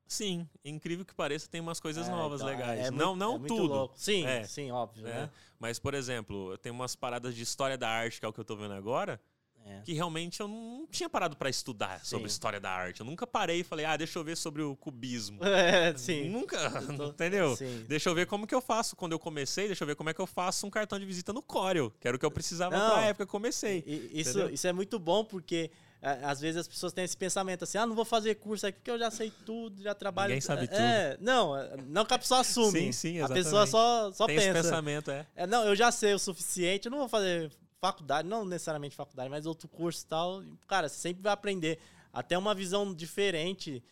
Sim, 0.07 0.47
incrível 0.63 1.05
que 1.05 1.13
pareça, 1.13 1.47
tem 1.49 1.61
umas 1.61 1.79
coisas 1.79 2.07
é, 2.07 2.11
novas 2.11 2.41
então, 2.41 2.51
legais. 2.51 2.87
É, 2.87 2.91
não, 2.91 3.15
não 3.15 3.37
é 3.37 3.47
tudo. 3.47 3.91
Sim, 3.95 4.25
é, 4.25 4.43
sim, 4.43 4.69
óbvio, 4.69 5.07
é. 5.07 5.13
né? 5.13 5.29
Mas, 5.57 5.79
por 5.79 5.93
exemplo, 5.93 6.57
tem 6.57 6.71
umas 6.71 6.95
paradas 6.95 7.33
de 7.33 7.43
história 7.43 7.77
da 7.77 7.89
arte, 7.89 8.19
que 8.19 8.25
é 8.25 8.29
o 8.29 8.33
que 8.33 8.39
eu 8.39 8.43
tô 8.43 8.55
vendo 8.55 8.73
agora. 8.73 9.21
É. 9.65 9.81
Que 9.83 9.93
realmente 9.93 10.39
eu 10.39 10.47
não 10.47 10.87
tinha 10.89 11.09
parado 11.09 11.35
para 11.35 11.49
estudar 11.49 11.99
sim. 11.99 12.11
sobre 12.11 12.27
história 12.27 12.59
da 12.59 12.69
arte. 12.69 13.01
Eu 13.01 13.05
nunca 13.05 13.25
parei 13.27 13.59
e 13.61 13.63
falei, 13.63 13.85
ah, 13.85 13.95
deixa 13.95 14.17
eu 14.17 14.23
ver 14.23 14.35
sobre 14.35 14.61
o 14.61 14.75
cubismo. 14.75 15.39
É, 15.61 15.95
sim. 15.95 16.29
Nunca, 16.29 16.57
tô... 16.95 17.07
entendeu? 17.11 17.55
Sim. 17.55 17.85
Deixa 17.87 18.09
eu 18.09 18.15
ver 18.15 18.25
como 18.25 18.47
que 18.47 18.55
eu 18.55 18.61
faço 18.61 18.95
quando 18.95 19.11
eu 19.11 19.19
comecei, 19.19 19.67
deixa 19.67 19.83
eu 19.83 19.87
ver 19.87 19.95
como 19.95 20.09
é 20.09 20.13
que 20.13 20.19
eu 20.19 20.25
faço 20.25 20.65
um 20.65 20.69
cartão 20.69 20.97
de 20.97 21.05
visita 21.05 21.31
no 21.31 21.41
Corel, 21.41 21.91
que 21.99 22.07
era 22.07 22.17
o 22.17 22.19
que 22.19 22.25
eu 22.25 22.31
precisava 22.31 22.75
não, 22.75 22.91
pra 22.91 23.01
época 23.03 23.25
que 23.25 23.29
eu 23.29 23.31
comecei. 23.31 23.83
Isso, 24.11 24.49
isso 24.49 24.65
é 24.65 24.73
muito 24.73 24.97
bom 24.97 25.23
porque 25.23 25.69
às 26.01 26.41
vezes 26.41 26.61
as 26.61 26.67
pessoas 26.67 26.91
têm 26.91 27.03
esse 27.03 27.15
pensamento 27.15 27.63
assim, 27.63 27.77
ah, 27.77 27.85
não 27.85 27.95
vou 27.95 28.03
fazer 28.03 28.35
curso 28.35 28.65
aqui 28.65 28.79
porque 28.79 28.89
eu 28.89 28.97
já 28.97 29.11
sei 29.11 29.31
tudo, 29.45 29.83
já 29.83 29.93
trabalho. 29.93 30.29
Ninguém 30.29 30.41
sabe 30.41 30.63
é, 30.63 30.67
tudo. 30.67 30.79
É, 30.79 31.17
não, 31.21 31.53
não 31.87 32.05
que 32.05 32.13
a 32.13 32.19
pessoa 32.19 32.39
assume. 32.39 32.79
Sim, 32.79 32.91
sim, 32.91 33.17
exatamente. 33.17 33.39
A 33.39 33.43
pessoa 33.43 33.67
só, 33.67 34.11
só 34.11 34.25
Tem 34.25 34.37
pensa. 34.37 34.49
Esse 34.49 34.61
pensamento, 34.63 35.11
é. 35.11 35.27
é. 35.35 35.45
Não, 35.45 35.63
eu 35.63 35.75
já 35.75 35.91
sei 35.91 36.13
o 36.15 36.19
suficiente, 36.19 36.87
eu 36.87 36.91
não 36.91 36.97
vou 36.97 37.07
fazer 37.07 37.51
faculdade, 37.81 38.27
não 38.27 38.45
necessariamente 38.45 38.95
faculdade, 38.95 39.29
mas 39.29 39.47
outro 39.47 39.67
curso 39.67 40.05
e 40.05 40.07
tal. 40.07 40.43
Cara, 40.67 40.87
você 40.87 40.95
sempre 40.95 41.23
vai 41.23 41.33
aprender. 41.33 41.79
Até 42.13 42.37
uma 42.37 42.53
visão 42.53 42.93
diferente. 42.93 43.83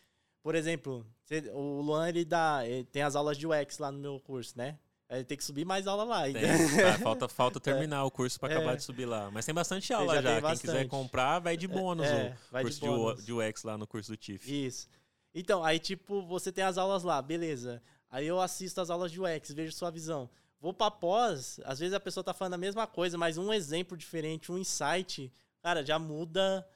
Por 0.44 0.53
exemplo, 0.53 1.06
o 1.53 1.82
Luan, 1.82 2.07
ele 2.07 2.24
dá. 2.24 2.61
Ele 2.66 2.84
tem 2.84 3.02
as 3.02 3.16
aulas 3.16 3.38
de 3.38 3.48
UX 3.48 3.80
lá 3.80 3.91
no 3.91 3.98
meu 3.98 4.20
curso, 4.20 4.56
né? 4.56 4.78
Ele 5.10 5.24
tem 5.24 5.36
que 5.36 5.44
subir 5.44 5.66
mais 5.66 5.88
aula 5.88 6.03
lá 6.03 6.20
ainda. 6.22 6.40
Tá, 6.80 6.99
falta, 6.99 7.28
falta 7.28 7.60
terminar 7.60 7.98
é. 7.98 8.03
o 8.03 8.11
curso 8.11 8.40
para 8.40 8.53
acabar 8.53 8.74
é. 8.74 8.76
de 8.76 8.84
subir 8.84 9.06
lá. 9.06 9.32
Mas 9.32 9.44
tem 9.44 9.56
bastante 9.56 9.91
aula 9.91 10.22
já. 10.22 10.40
já. 10.40 10.41
Quem 10.49 10.57
quiser 10.60 10.88
comprar, 10.88 11.40
vai 11.40 11.57
de 11.57 11.66
é, 11.66 11.68
bônus 11.68 12.06
é, 12.06 12.38
o 12.52 12.61
curso 12.61 12.80
de, 12.80 12.88
bônus. 12.88 13.26
de 13.26 13.34
UX 13.34 13.64
lá 13.64 13.76
no 13.76 13.88
curso 13.88 14.11
do 14.11 14.18
TIF. 14.18 14.48
Isso. 14.48 14.88
Então, 15.34 15.64
aí 15.64 15.80
tipo, 15.80 16.22
você 16.28 16.52
tem 16.52 16.64
as 16.64 16.78
aulas 16.78 17.03
lá, 17.03 17.20
beleza. 17.24 17.82
Aí 18.11 18.28
eu 18.28 18.40
assisto 18.40 18.80
as 18.82 18.91
aulas 18.91 19.11
de 19.11 19.20
UX, 19.20 19.52
vejo 19.52 19.72
sua 19.72 19.90
visão. 19.90 20.30
Vou 20.60 20.73
para 20.73 20.91
pós, 20.91 21.60
às 21.64 21.80
vezes 21.80 21.94
a 21.94 21.99
pessoa 21.99 22.23
tá 22.23 22.34
falando 22.34 22.56
a 22.56 22.57
mesma 22.57 22.86
coisa, 22.86 23.18
mas 23.18 23.38
um 23.38 23.53
exemplo 23.53 23.95
diferente, 23.95 24.52
um 24.52 24.57
insight, 24.57 25.31
cara, 25.61 25.86
já 25.86 25.98
muda, 25.98 26.68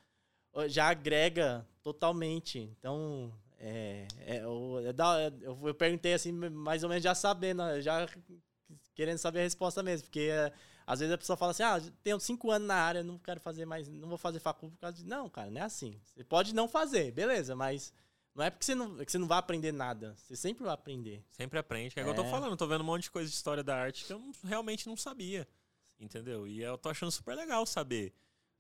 já 0.68 0.88
agrega 0.88 1.68
totalmente. 1.82 2.60
Então, 2.60 3.34
é, 3.60 4.08
é, 4.26 4.38
eu, 4.44 4.80
é 4.80 5.28
eu, 5.42 5.68
eu, 5.68 5.74
perguntei 5.74 6.14
assim, 6.14 6.32
mais 6.32 6.84
ou 6.84 6.90
menos 6.90 7.04
já 7.04 7.14
sabendo, 7.14 7.82
já 7.82 8.08
querendo 8.96 9.18
saber 9.18 9.40
a 9.40 9.44
resposta 9.44 9.84
mesmo, 9.84 10.06
porque 10.08 10.30
é, 10.32 10.54
às 10.86 11.00
vezes 11.00 11.14
a 11.14 11.18
pessoa 11.18 11.36
fala 11.36 11.52
assim, 11.52 11.64
ah, 11.64 11.82
tenho 12.04 12.20
cinco 12.20 12.52
anos 12.52 12.68
na 12.68 12.76
área, 12.76 13.04
não 13.04 13.18
quero 13.18 13.40
fazer 13.40 13.66
mais, 13.66 13.88
não 13.88 14.08
vou 14.08 14.18
fazer 14.18 14.40
faculdade 14.40 14.76
por 14.76 14.82
causa 14.82 14.98
de... 14.98 15.06
Não, 15.06 15.30
cara, 15.30 15.50
não 15.50 15.62
é 15.62 15.64
assim. 15.64 16.00
Você 16.04 16.24
pode 16.24 16.54
não 16.54 16.68
fazer, 16.68 17.12
beleza, 17.12 17.56
mas 17.56 17.94
não 18.36 18.44
é 18.44 18.50
porque 18.50 18.66
você 18.66 18.74
não, 18.74 18.98
que 18.98 19.12
você 19.12 19.18
não 19.18 19.28
vai 19.28 19.38
aprender 19.38 19.72
nada. 19.72 20.16
Você 20.18 20.36
sempre 20.36 20.64
vai 20.64 20.74
aprender. 20.74 21.24
Sempre 21.32 21.60
aprende. 21.60 21.94
Que 21.94 22.00
é, 22.00 22.04
é. 22.04 22.06
que 22.06 22.12
eu 22.12 22.16
tô 22.16 22.24
é. 22.24 22.32
falando. 22.32 22.58
tô 22.58 22.68
vendo 22.68 22.82
um 22.82 22.86
monte 22.86 23.04
de 23.04 23.12
coisa 23.12 23.30
de 23.30 23.36
história 23.36 23.64
da 23.64 23.76
arte 23.76 24.06
que 24.06 24.14
eu 24.14 24.22
realmente 24.44 24.88
não 24.88 24.98
sabia. 24.98 25.48
Entendeu? 26.00 26.48
E 26.48 26.62
eu 26.62 26.78
tô 26.78 26.90
achando 26.90 27.12
super 27.12 27.36
legal 27.36 27.66
saber. 27.66 28.14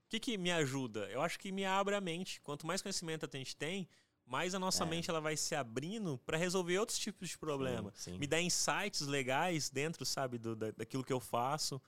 O 0.05 0.09
que, 0.09 0.19
que 0.19 0.37
me 0.37 0.51
ajuda? 0.51 1.09
Eu 1.09 1.21
acho 1.21 1.39
que 1.39 1.51
me 1.51 1.65
abre 1.65 1.95
a 1.95 2.01
mente. 2.01 2.39
Quanto 2.41 2.67
mais 2.67 2.81
conhecimento 2.81 3.25
a 3.25 3.37
gente 3.37 3.55
tem, 3.55 3.89
mais 4.25 4.53
a 4.53 4.59
nossa 4.59 4.83
é. 4.83 4.87
mente 4.87 5.09
ela 5.09 5.19
vai 5.19 5.35
se 5.35 5.55
abrindo 5.55 6.19
para 6.19 6.37
resolver 6.37 6.77
outros 6.77 6.99
tipos 6.99 7.29
de 7.29 7.37
problema. 7.37 7.91
Sim, 7.95 8.11
sim. 8.11 8.17
Me 8.19 8.27
dá 8.27 8.39
insights 8.39 9.01
legais 9.01 9.71
dentro, 9.71 10.05
sabe, 10.05 10.37
do, 10.37 10.55
da, 10.55 10.69
daquilo 10.71 11.03
que 11.03 11.13
eu 11.13 11.19
faço. 11.19 11.81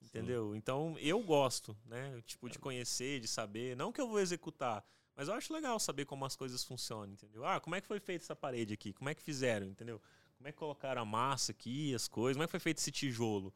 Entendeu? 0.00 0.52
Sim. 0.52 0.58
Então 0.58 0.96
eu 1.00 1.20
gosto, 1.20 1.76
né? 1.84 2.22
Tipo, 2.26 2.48
de 2.48 2.58
conhecer, 2.58 3.18
de 3.18 3.26
saber. 3.26 3.76
Não 3.76 3.90
que 3.90 4.00
eu 4.00 4.08
vou 4.08 4.20
executar, 4.20 4.84
mas 5.16 5.28
eu 5.28 5.34
acho 5.34 5.52
legal 5.52 5.78
saber 5.78 6.04
como 6.04 6.24
as 6.24 6.34
coisas 6.36 6.64
funcionam, 6.64 7.12
entendeu? 7.12 7.44
Ah, 7.44 7.60
como 7.60 7.76
é 7.76 7.80
que 7.80 7.86
foi 7.86 8.00
feita 8.00 8.24
essa 8.24 8.36
parede 8.36 8.74
aqui? 8.74 8.92
Como 8.92 9.08
é 9.08 9.14
que 9.14 9.22
fizeram, 9.22 9.66
entendeu? 9.66 10.00
Como 10.36 10.48
é 10.48 10.52
que 10.52 10.58
colocaram 10.58 11.02
a 11.02 11.04
massa 11.04 11.52
aqui, 11.52 11.94
as 11.94 12.08
coisas? 12.08 12.36
Como 12.36 12.44
é 12.44 12.46
que 12.46 12.50
foi 12.50 12.60
feito 12.60 12.78
esse 12.78 12.90
tijolo? 12.90 13.54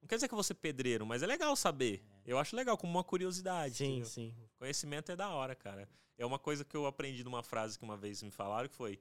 Não 0.00 0.08
quer 0.08 0.16
dizer 0.16 0.28
que 0.28 0.34
eu 0.34 0.36
vou 0.36 0.44
ser 0.44 0.54
pedreiro, 0.54 1.06
mas 1.06 1.22
é 1.22 1.26
legal 1.26 1.54
saber. 1.54 2.04
Eu 2.24 2.38
acho 2.38 2.56
legal, 2.56 2.76
como 2.76 2.92
uma 2.92 3.04
curiosidade. 3.04 3.76
Sim, 3.76 3.90
entendeu? 3.90 4.08
sim. 4.08 4.34
Conhecimento 4.58 5.12
é 5.12 5.16
da 5.16 5.28
hora, 5.30 5.54
cara. 5.54 5.88
É 6.18 6.26
uma 6.26 6.38
coisa 6.38 6.64
que 6.64 6.76
eu 6.76 6.86
aprendi 6.86 7.22
numa 7.22 7.42
frase 7.42 7.78
que 7.78 7.84
uma 7.84 7.96
vez 7.96 8.22
me 8.22 8.30
falaram, 8.30 8.68
que 8.68 8.76
foi 8.76 9.00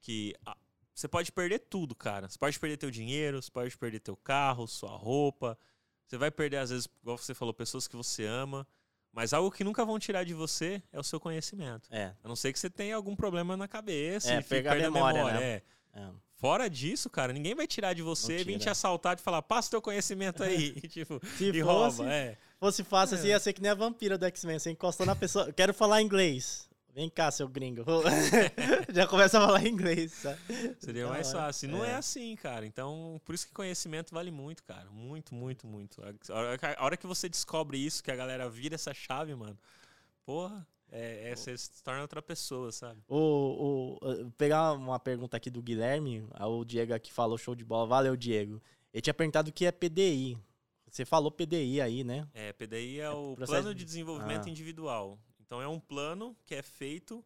que 0.00 0.34
ah, 0.44 0.56
você 0.94 1.08
pode 1.08 1.32
perder 1.32 1.60
tudo, 1.60 1.94
cara. 1.94 2.28
Você 2.28 2.38
pode 2.38 2.58
perder 2.58 2.76
teu 2.76 2.90
dinheiro, 2.90 3.40
você 3.40 3.50
pode 3.50 3.76
perder 3.76 4.00
teu 4.00 4.16
carro, 4.16 4.66
sua 4.66 4.96
roupa. 4.96 5.58
Você 6.06 6.18
vai 6.18 6.30
perder, 6.30 6.58
às 6.58 6.70
vezes, 6.70 6.88
igual 7.00 7.16
você 7.16 7.34
falou, 7.34 7.54
pessoas 7.54 7.88
que 7.88 7.96
você 7.96 8.24
ama. 8.24 8.66
Mas 9.12 9.32
algo 9.34 9.50
que 9.50 9.62
nunca 9.62 9.84
vão 9.84 9.98
tirar 9.98 10.24
de 10.24 10.32
você 10.32 10.82
é 10.92 10.98
o 10.98 11.02
seu 11.02 11.20
conhecimento. 11.20 11.88
É. 11.90 12.12
A 12.24 12.28
não 12.28 12.34
ser 12.36 12.52
que 12.52 12.58
você 12.58 12.70
tenha 12.70 12.96
algum 12.96 13.14
problema 13.14 13.56
na 13.56 13.68
cabeça 13.68 14.32
É, 14.32 14.38
e 14.40 14.42
pegar 14.42 14.70
a 14.70 14.74
perdendo 14.74 14.94
memória, 14.94 15.24
né? 15.24 15.42
É. 15.42 15.62
é. 15.94 16.08
Fora 16.36 16.68
disso, 16.68 17.08
cara, 17.10 17.32
ninguém 17.32 17.54
vai 17.54 17.66
tirar 17.68 17.92
de 17.94 18.02
você, 18.02 18.38
Não 18.38 18.44
vir 18.44 18.54
te 18.54 18.60
tira. 18.60 18.72
assaltar, 18.72 19.14
te 19.14 19.22
falar, 19.22 19.42
passa 19.42 19.70
teu 19.70 19.82
conhecimento 19.82 20.42
aí. 20.42 20.74
e, 20.82 20.88
tipo, 20.88 21.20
Se 21.36 21.50
e 21.50 21.62
fosse, 21.62 21.98
rouba. 21.98 22.12
É. 22.12 22.36
fosse 22.58 22.82
fácil 22.82 23.16
assim, 23.16 23.28
É. 23.28 23.30
ia 23.30 23.38
ser 23.38 23.52
que 23.52 23.60
nem 23.62 23.70
a 23.70 23.74
vampira 23.74 24.16
do 24.18 24.24
X-Men. 24.26 24.58
Você 24.58 24.70
encostou 24.70 25.04
na 25.06 25.14
pessoa. 25.14 25.46
Eu 25.46 25.52
quero 25.52 25.72
falar 25.74 26.00
inglês. 26.02 26.68
Vem 26.94 27.08
cá, 27.08 27.30
seu 27.30 27.48
gringo. 27.48 27.84
Já 28.92 29.06
começa 29.06 29.38
a 29.38 29.46
falar 29.46 29.66
inglês. 29.66 30.12
sabe? 30.12 30.38
Seria 30.78 31.06
mais 31.08 31.32
fácil. 31.32 31.70
Não 31.70 31.82
é. 31.84 31.90
É. 31.92 31.94
assim, 31.94 32.36
cara. 32.36 32.66
Então, 32.66 33.18
por 33.24 33.34
isso 33.34 33.46
que 33.46 33.52
conhecimento 33.54 34.12
vale 34.12 34.30
muito, 34.30 34.62
cara. 34.62 34.90
Muito, 34.90 35.34
muito, 35.34 35.66
muito. 35.66 36.02
A 36.28 36.84
hora, 36.84 36.96
que- 36.96 37.06
você 37.06 37.28
descobre 37.30 37.78
isso, 37.78 38.02
que 38.04 38.10
a 38.10 38.16
galera 38.16 38.48
vira 38.48 38.74
essa 38.74 38.92
chave, 38.92 39.34
mano, 39.34 39.58
porra, 40.26 40.66
é, 40.90 41.30
é- 41.30 41.34
você 41.36 41.56
se 41.56 41.82
torna 41.82 42.02
outra 42.02 42.20
pessoa, 42.20 42.70
sabe? 42.70 43.00
O, 43.08 43.96
o, 44.02 44.30
pegar 44.32 44.72
uma 44.74 44.98
pergunta 45.00 45.36
aqui 45.38 45.48
do 45.48 45.62
Guilherme, 45.62 46.26
ah, 46.32 46.46
o 46.46 46.62
Diego 46.62 46.92
aqui 46.92 47.10
falou 47.10 47.38
show 47.38 47.54
de 47.54 47.64
bola. 47.64 47.86
Valeu, 47.86 48.14
Diego. 48.16 48.60
Ele 48.92 49.00
tinha 49.00 49.14
perguntado 49.14 49.48
o 49.48 49.52
que 49.52 49.64
é 49.64 49.72
PDI. 49.72 50.36
Você 50.90 51.06
falou 51.06 51.30
PDI 51.30 51.80
aí, 51.80 52.04
né? 52.04 52.28
É, 52.34 52.52
PDI 52.52 53.00
é 53.00 53.08
o 53.10 53.34
processo 53.34 53.62
plano 53.62 53.74
de- 53.74 53.78
de 53.80 53.84
desenvolvimento 53.86 54.46
Ah. 54.46 54.50
individual. 54.50 55.18
Então, 55.52 55.60
é 55.60 55.68
um 55.68 55.78
plano 55.78 56.34
que 56.46 56.54
é 56.54 56.62
feito 56.62 57.22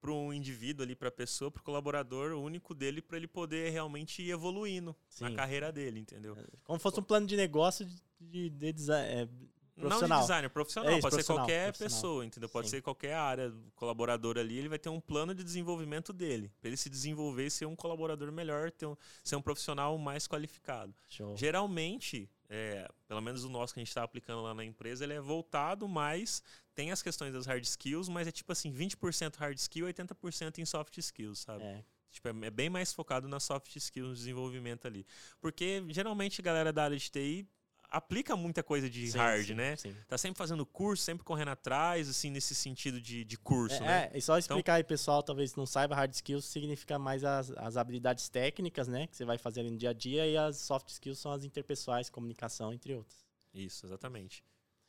para 0.00 0.10
um 0.10 0.32
indivíduo 0.32 0.82
ali, 0.84 0.96
para 0.96 1.10
a 1.10 1.12
pessoa, 1.12 1.48
para 1.48 1.60
o 1.60 1.62
colaborador, 1.62 2.32
único 2.32 2.74
dele, 2.74 3.00
para 3.00 3.16
ele 3.16 3.28
poder 3.28 3.70
realmente 3.70 4.20
ir 4.20 4.32
evoluindo 4.32 4.96
na 5.20 5.28
Sim. 5.28 5.36
carreira 5.36 5.70
dele, 5.70 6.00
entendeu? 6.00 6.36
Como 6.64 6.76
se 6.80 6.82
fosse 6.82 6.98
um 6.98 7.04
plano 7.04 7.24
de 7.24 7.36
negócio 7.36 7.86
de, 8.20 8.50
de 8.50 8.72
design. 8.72 9.08
é, 9.08 9.26
Não 9.26 9.28
de 9.28 9.80
Profissional. 9.80 10.20
designer, 10.22 10.50
profissional. 10.50 10.90
É 10.90 10.92
isso, 10.94 11.02
pode 11.02 11.14
profissional, 11.14 11.44
ser 11.46 11.52
qualquer 11.52 11.72
profissional. 11.72 12.00
pessoa, 12.00 12.26
entendeu? 12.26 12.48
Pode 12.48 12.66
Sim. 12.66 12.70
ser 12.78 12.82
qualquer 12.82 13.14
área, 13.14 13.54
colaborador 13.76 14.38
ali, 14.38 14.58
ele 14.58 14.68
vai 14.68 14.78
ter 14.80 14.88
um 14.88 15.00
plano 15.00 15.32
de 15.32 15.44
desenvolvimento 15.44 16.12
dele. 16.12 16.50
Para 16.60 16.66
ele 16.68 16.76
se 16.76 16.90
desenvolver 16.90 17.46
e 17.46 17.50
ser 17.50 17.66
um 17.66 17.76
colaborador 17.76 18.32
melhor, 18.32 18.72
ter 18.72 18.86
um- 18.86 18.96
ser 19.22 19.36
um 19.36 19.40
profissional 19.42 19.96
mais 19.98 20.26
qualificado. 20.26 20.92
show. 21.08 21.36
Geralmente, 21.36 22.28
é, 22.54 22.86
pelo 23.08 23.22
menos 23.22 23.44
o 23.44 23.48
nosso 23.48 23.72
que 23.72 23.80
a 23.80 23.82
gente 23.82 23.88
está 23.88 24.02
aplicando 24.02 24.42
lá 24.42 24.52
na 24.52 24.62
empresa, 24.62 25.04
ele 25.04 25.14
é 25.14 25.20
voltado 25.20 25.88
mais. 25.88 26.42
Tem 26.74 26.92
as 26.92 27.02
questões 27.02 27.32
das 27.32 27.46
hard 27.46 27.64
skills, 27.64 28.10
mas 28.10 28.28
é 28.28 28.30
tipo 28.30 28.52
assim, 28.52 28.70
20% 28.70 29.36
hard 29.36 29.56
skill, 29.56 29.86
80% 29.86 30.58
em 30.58 30.66
soft 30.66 30.98
skills, 30.98 31.38
sabe? 31.40 31.64
É, 31.64 31.82
Tipo, 32.10 32.28
é 32.28 32.46
é 32.46 32.50
bem 32.50 32.68
mais 32.68 32.92
focado 32.92 33.26
nas 33.26 33.42
soft 33.42 33.74
skills, 33.74 34.08
no 34.10 34.14
desenvolvimento 34.14 34.86
ali. 34.86 35.06
Porque 35.40 35.82
geralmente 35.88 36.42
a 36.42 36.44
galera 36.44 36.70
da 36.70 36.84
área 36.84 36.96
de 36.98 37.10
TI 37.10 37.48
aplica 37.92 38.34
muita 38.34 38.62
coisa 38.62 38.88
de 38.88 39.10
sim, 39.12 39.18
hard, 39.18 39.46
sim, 39.46 39.54
né? 39.54 39.76
Sim. 39.76 39.94
Tá 40.08 40.16
sempre 40.16 40.38
fazendo 40.38 40.64
curso, 40.64 41.04
sempre 41.04 41.22
correndo 41.24 41.48
atrás, 41.50 42.08
assim, 42.08 42.30
nesse 42.30 42.54
sentido 42.54 43.00
de, 43.00 43.22
de 43.24 43.36
curso, 43.36 43.76
É, 43.76 43.80
né? 43.80 44.10
é, 44.12 44.18
e 44.18 44.22
só 44.22 44.38
explicar 44.38 44.74
aí, 44.74 44.84
pessoal, 44.84 45.22
talvez 45.22 45.54
não 45.54 45.66
saiba, 45.66 45.94
hard 45.94 46.12
skills 46.12 46.46
significa 46.46 46.98
mais 46.98 47.22
as, 47.22 47.50
as 47.50 47.76
habilidades 47.76 48.28
técnicas, 48.28 48.88
né? 48.88 49.06
Que 49.06 49.16
você 49.16 49.24
vai 49.24 49.36
fazer 49.36 49.60
ali 49.60 49.70
no 49.70 49.76
dia 49.76 49.90
a 49.90 49.92
dia, 49.92 50.26
e 50.26 50.36
as 50.36 50.56
soft 50.56 50.88
skills 50.88 51.18
são 51.18 51.30
as 51.30 51.44
interpessoais, 51.44 52.08
comunicação, 52.08 52.72
entre 52.72 52.94
outras. 52.94 53.24
Isso, 53.52 53.84
exatamente. 53.84 54.42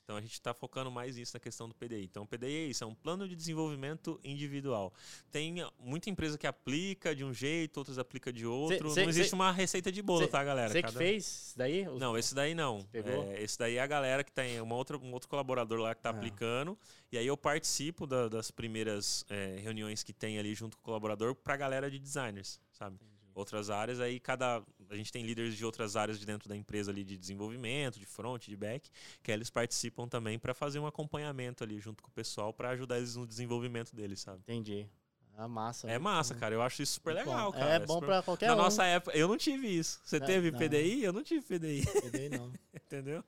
Então 0.03 0.17
a 0.17 0.21
gente 0.21 0.33
está 0.33 0.53
focando 0.53 0.91
mais 0.91 1.15
nisso 1.15 1.33
na 1.33 1.39
questão 1.39 1.67
do 1.69 1.73
PDI. 1.73 2.03
Então 2.03 2.23
o 2.23 2.27
PDI 2.27 2.45
é 2.55 2.65
isso, 2.65 2.83
é 2.83 2.87
um 2.87 2.93
plano 2.93 3.25
de 3.27 3.35
desenvolvimento 3.37 4.19
individual. 4.21 4.93
Tem 5.31 5.55
muita 5.79 6.09
empresa 6.09 6.37
que 6.37 6.45
aplica 6.45 7.15
de 7.15 7.23
um 7.23 7.33
jeito, 7.33 7.77
outras 7.77 7.97
aplica 7.97 8.31
de 8.31 8.45
outro. 8.45 8.89
cê- 8.89 9.01
não 9.01 9.09
existe 9.09 9.29
cê- 9.29 9.35
uma 9.35 9.49
receita 9.51 9.89
de 9.91 10.01
bolo, 10.01 10.19
cê- 10.25 10.27
tá, 10.27 10.43
galera? 10.43 10.69
Você 10.69 10.81
que 10.81 10.87
Cada- 10.87 10.97
fez 10.97 11.25
isso 11.25 11.57
daí? 11.57 11.85
Não, 11.85 12.17
esse 12.17 12.35
daí 12.35 12.53
não. 12.53 12.83
Pegou? 12.91 13.31
É, 13.31 13.41
esse 13.43 13.57
daí 13.57 13.77
é 13.77 13.81
a 13.81 13.87
galera 13.87 14.25
que 14.25 14.31
tem 14.31 14.59
uma 14.59 14.75
outra, 14.75 14.97
um 14.97 15.13
outro 15.13 15.29
colaborador 15.29 15.79
lá 15.79 15.95
que 15.95 15.99
está 15.99 16.09
Ah. 16.09 16.13
aplicando. 16.13 16.77
E 17.09 17.17
aí 17.17 17.25
eu 17.25 17.37
participo 17.37 18.05
da- 18.05 18.27
das 18.27 18.51
primeiras 18.51 19.25
é, 19.29 19.55
reuniões 19.61 20.03
que 20.03 20.11
tem 20.11 20.37
ali 20.37 20.53
junto 20.53 20.75
com 20.75 20.81
o 20.81 20.85
colaborador 20.85 21.33
para 21.33 21.53
a 21.53 21.57
galera 21.57 21.89
de 21.89 21.97
designers, 21.97 22.59
sabe? 22.73 22.97
Outras 23.35 23.69
áreas, 23.69 23.99
aí 23.99 24.19
cada. 24.19 24.61
A 24.89 24.95
gente 24.95 25.11
tem 25.11 25.25
líderes 25.25 25.55
de 25.57 25.65
outras 25.65 25.95
áreas 25.95 26.19
de 26.19 26.25
dentro 26.25 26.47
da 26.47 26.55
empresa 26.55 26.91
ali 26.91 27.03
de 27.03 27.17
desenvolvimento, 27.17 27.99
de 27.99 28.05
front, 28.05 28.45
de 28.47 28.55
back, 28.55 28.89
que 29.23 29.31
eles 29.31 29.49
participam 29.49 30.07
também 30.07 30.37
para 30.37 30.53
fazer 30.53 30.77
um 30.79 30.85
acompanhamento 30.85 31.63
ali 31.63 31.79
junto 31.79 32.03
com 32.03 32.09
o 32.09 32.13
pessoal 32.13 32.53
para 32.53 32.69
ajudar 32.69 32.97
eles 32.97 33.15
no 33.15 33.25
desenvolvimento 33.25 33.95
deles, 33.95 34.19
sabe? 34.21 34.39
Entendi. 34.41 34.87
Ah, 35.35 35.47
massa. 35.47 35.87
É 35.87 35.93
muito 35.93 36.03
massa, 36.03 36.35
cara. 36.35 36.53
Eu 36.53 36.61
acho 36.61 36.83
isso 36.83 36.93
super 36.93 37.15
Muito 37.15 37.25
bom. 37.25 37.31
legal, 37.31 37.51
cara. 37.53 37.71
É 37.73 37.79
bom 37.79 37.95
super- 37.95 38.05
pra 38.05 38.21
qualquer 38.21 38.47
Na 38.49 38.53
um. 38.53 38.57
nossa 38.57 38.83
época, 38.85 39.17
eu 39.17 39.27
não 39.27 39.35
tive 39.35 39.67
isso. 39.67 39.99
Você 40.03 40.19
Não, 40.19 40.27
teve 40.27 40.51
não. 40.51 40.59
PDI? 40.59 41.03
Eu 41.03 41.11
não 41.11 41.23
tive 41.23 41.41
PDI, 41.41 41.83
PDI 42.01 42.29
não. 42.29 42.53
entendeu? 42.85 43.23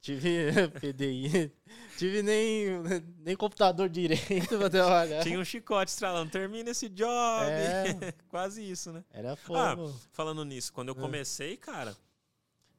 Tive 0.00 0.50
PDI. 0.80 1.52
Tive 1.98 2.22
nem, 2.22 2.66
nem 3.18 3.36
computador 3.36 3.88
direito 3.88 4.56
pra 4.58 4.70
trabalhar. 4.70 5.22
Tinha 5.22 5.38
um 5.38 5.44
chicote 5.44 5.90
estralando, 5.90 6.30
termina 6.30 6.70
esse 6.70 6.88
job. 6.88 7.44
É. 7.50 8.12
Quase 8.28 8.62
isso, 8.68 8.90
né? 8.92 9.04
Era 9.12 9.32
Ah, 9.32 9.36
fogo. 9.36 9.94
Falando 10.12 10.44
nisso, 10.44 10.72
quando 10.72 10.88
eu 10.88 10.94
Ah. 10.96 11.00
comecei, 11.00 11.56
cara, 11.58 11.94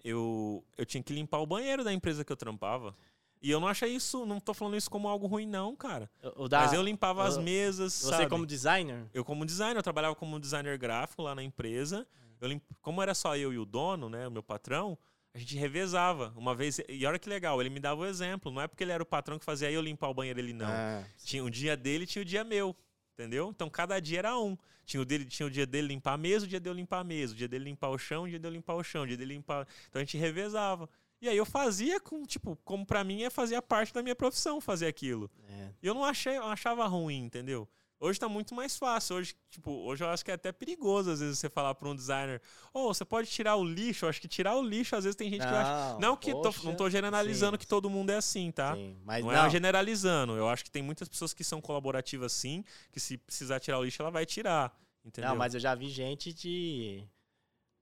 eu, 0.04 0.64
eu 0.78 0.86
tinha 0.86 1.04
que 1.04 1.14
limpar 1.14 1.40
o 1.40 1.46
banheiro 1.46 1.84
da 1.84 1.94
empresa 1.94 2.26
que 2.26 2.32
eu 2.32 2.38
trampava. 2.38 2.96
E 3.44 3.50
eu 3.50 3.60
não 3.60 3.68
achei 3.68 3.90
isso, 3.96 4.24
não 4.26 4.40
tô 4.40 4.54
falando 4.54 4.78
isso 4.78 4.90
como 4.90 5.08
algo 5.08 5.26
ruim, 5.26 5.48
não, 5.48 5.76
cara. 5.76 6.10
Da, 6.48 6.62
Mas 6.62 6.74
eu 6.74 6.82
limpava 6.84 7.24
as 7.28 7.38
o- 7.38 7.42
mesas, 7.42 7.94
você 7.94 8.10
sabe? 8.10 8.30
como 8.30 8.46
designer? 8.46 9.08
Eu 9.14 9.26
como 9.26 9.46
designer, 9.46 9.78
eu 9.78 9.84
trabalhava 9.84 10.16
como 10.16 10.40
designer 10.40 10.78
gráfico 10.78 11.24
lá 11.24 11.34
na 11.34 11.42
empresa. 11.44 12.06
Eu 12.40 12.48
limp... 12.48 12.64
Como 12.82 13.02
era 13.02 13.14
só 13.16 13.36
eu 13.36 13.52
e 13.52 13.58
o 13.58 13.66
dono, 13.66 14.10
né, 14.10 14.28
o 14.28 14.32
meu 14.32 14.44
patrão, 14.44 14.96
a 15.34 15.40
gente 15.40 15.56
revezava. 15.56 16.34
Uma 16.36 16.54
vez, 16.54 16.80
e 16.90 17.06
olha 17.06 17.18
que 17.20 17.30
legal, 17.30 17.60
ele 17.62 17.70
me 17.70 17.80
dava 17.80 18.02
o 18.02 18.06
exemplo. 18.06 18.52
Não 18.52 18.62
é 18.62 18.68
porque 18.68 18.84
ele 18.84 18.92
era 18.92 19.02
o 19.02 19.06
patrão 19.06 19.40
que 19.40 19.46
fazia 19.46 19.72
eu 19.72 19.82
limpar 19.82 20.10
o 20.10 20.14
banheiro, 20.14 20.40
ele 20.40 20.54
não. 20.54 20.68
Ah, 20.68 21.04
Tinha 21.24 21.44
o 21.44 21.50
dia 21.50 21.76
dele 21.78 22.06
tinha 22.06 22.22
o 22.22 22.26
dia 22.26 22.44
meu. 22.44 22.76
Entendeu? 23.14 23.50
Então 23.50 23.70
cada 23.70 24.00
dia 24.00 24.20
era 24.20 24.38
um. 24.38 24.58
Tinha 24.86 25.00
o, 25.02 25.06
dele, 25.06 25.26
tinha 25.26 25.46
o 25.46 25.50
dia 25.50 25.66
dele 25.66 25.88
limpar 25.90 26.14
a 26.14 26.18
mesa, 26.18 26.46
o 26.46 26.48
dia 26.48 26.60
de 26.60 26.68
eu 26.70 26.74
limpar 26.74 27.00
a 27.00 27.04
mesa, 27.04 27.34
o 27.34 27.36
dia 27.36 27.48
dele 27.48 27.66
limpar 27.66 27.90
o 27.90 27.98
chão, 27.98 28.24
o 28.24 28.28
dia 28.30 28.40
de 28.40 28.48
eu 28.48 28.52
limpar 28.52 28.74
o 28.76 28.84
chão, 28.84 29.04
o 29.04 29.08
dia 29.08 29.16
dele 29.16 29.36
limpar. 29.36 29.68
Então 29.90 30.02
a 30.02 30.04
gente 30.04 30.18
revezava. 30.18 30.90
E 31.22 31.30
aí 31.30 31.38
eu 31.38 31.46
fazia 31.46 32.00
com, 32.00 32.24
tipo, 32.26 32.58
como 32.66 32.84
pra 32.86 33.04
mim 33.04 33.22
é 33.24 33.30
fazia 33.30 33.62
parte 33.62 33.94
da 33.94 34.02
minha 34.02 34.16
profissão 34.16 34.60
fazer 34.60 34.88
aquilo. 34.88 35.30
é. 35.48 35.70
E 35.84 35.88
eu 35.88 35.94
não 35.94 36.04
achei, 36.04 36.36
eu 36.38 36.46
achava 36.46 36.86
ruim, 36.88 37.26
entendeu? 37.26 37.70
Hoje 38.04 38.20
tá 38.20 38.28
muito 38.28 38.56
mais 38.56 38.76
fácil. 38.78 39.18
Hoje, 39.18 39.36
tipo, 39.52 39.70
hoje 39.72 40.04
eu 40.04 40.10
acho 40.10 40.26
que 40.26 40.32
é 40.32 40.34
até 40.34 40.52
perigoso 40.52 41.12
às 41.12 41.20
vezes 41.20 41.38
você 41.38 41.48
falar 41.48 41.76
pra 41.76 41.88
um 41.88 41.96
designer, 41.96 42.42
ô, 42.74 42.92
você 42.92 43.06
pode 43.06 43.30
tirar 43.30 43.56
o 43.58 43.64
lixo. 43.64 44.06
Eu 44.06 44.10
acho 44.10 44.20
que 44.20 44.28
tirar 44.28 44.56
o 44.56 44.64
lixo, 44.64 44.96
às 44.96 45.04
vezes 45.04 45.16
tem 45.16 45.30
gente 45.30 45.42
que 45.42 45.48
acha. 45.48 46.00
Não 46.00 46.18
que 46.18 46.32
tô- 46.32 46.42
poxa. 46.42 46.64
não 46.64 46.76
tô 46.76 46.90
generalizando 46.90 47.56
Sim, 47.56 47.60
que 47.60 47.68
todo 47.68 47.92
mundo 47.92 48.10
é 48.10 48.16
assim, 48.18 48.50
tá? 48.52 48.76
Sim, 48.76 48.98
mas 49.06 49.24
não, 49.24 49.32
não, 49.32 49.46
é 49.46 49.50
generalizando. 49.52 50.34
Eu 50.36 50.50
acho 50.50 50.64
que 50.64 50.72
tem 50.72 50.82
muitas 50.82 51.08
pessoas 51.08 51.32
que 51.32 51.44
são 51.44 51.62
colaborativas 51.62 52.32
sim, 52.34 52.66
que 52.92 53.00
se 53.00 53.20
precisar 53.20 53.60
tirar 53.60 53.78
o 53.78 53.84
lixo, 53.84 54.02
ela 54.02 54.10
vai 54.10 54.26
tirar. 54.26 54.76
Entendeu? 55.06 55.30
não, 55.30 55.38
mas 55.38 55.54
eu 55.54 55.60
já 55.60 55.76
vi 55.76 55.88
gente 55.88 56.34
de. 56.34 57.04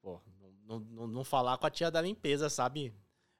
Pô, 0.01 0.21
não, 0.67 0.79
não, 0.81 1.07
não 1.07 1.23
falar 1.23 1.57
com 1.57 1.65
a 1.65 1.69
tia 1.69 1.89
da 1.89 2.01
limpeza, 2.01 2.49
sabe? 2.49 2.93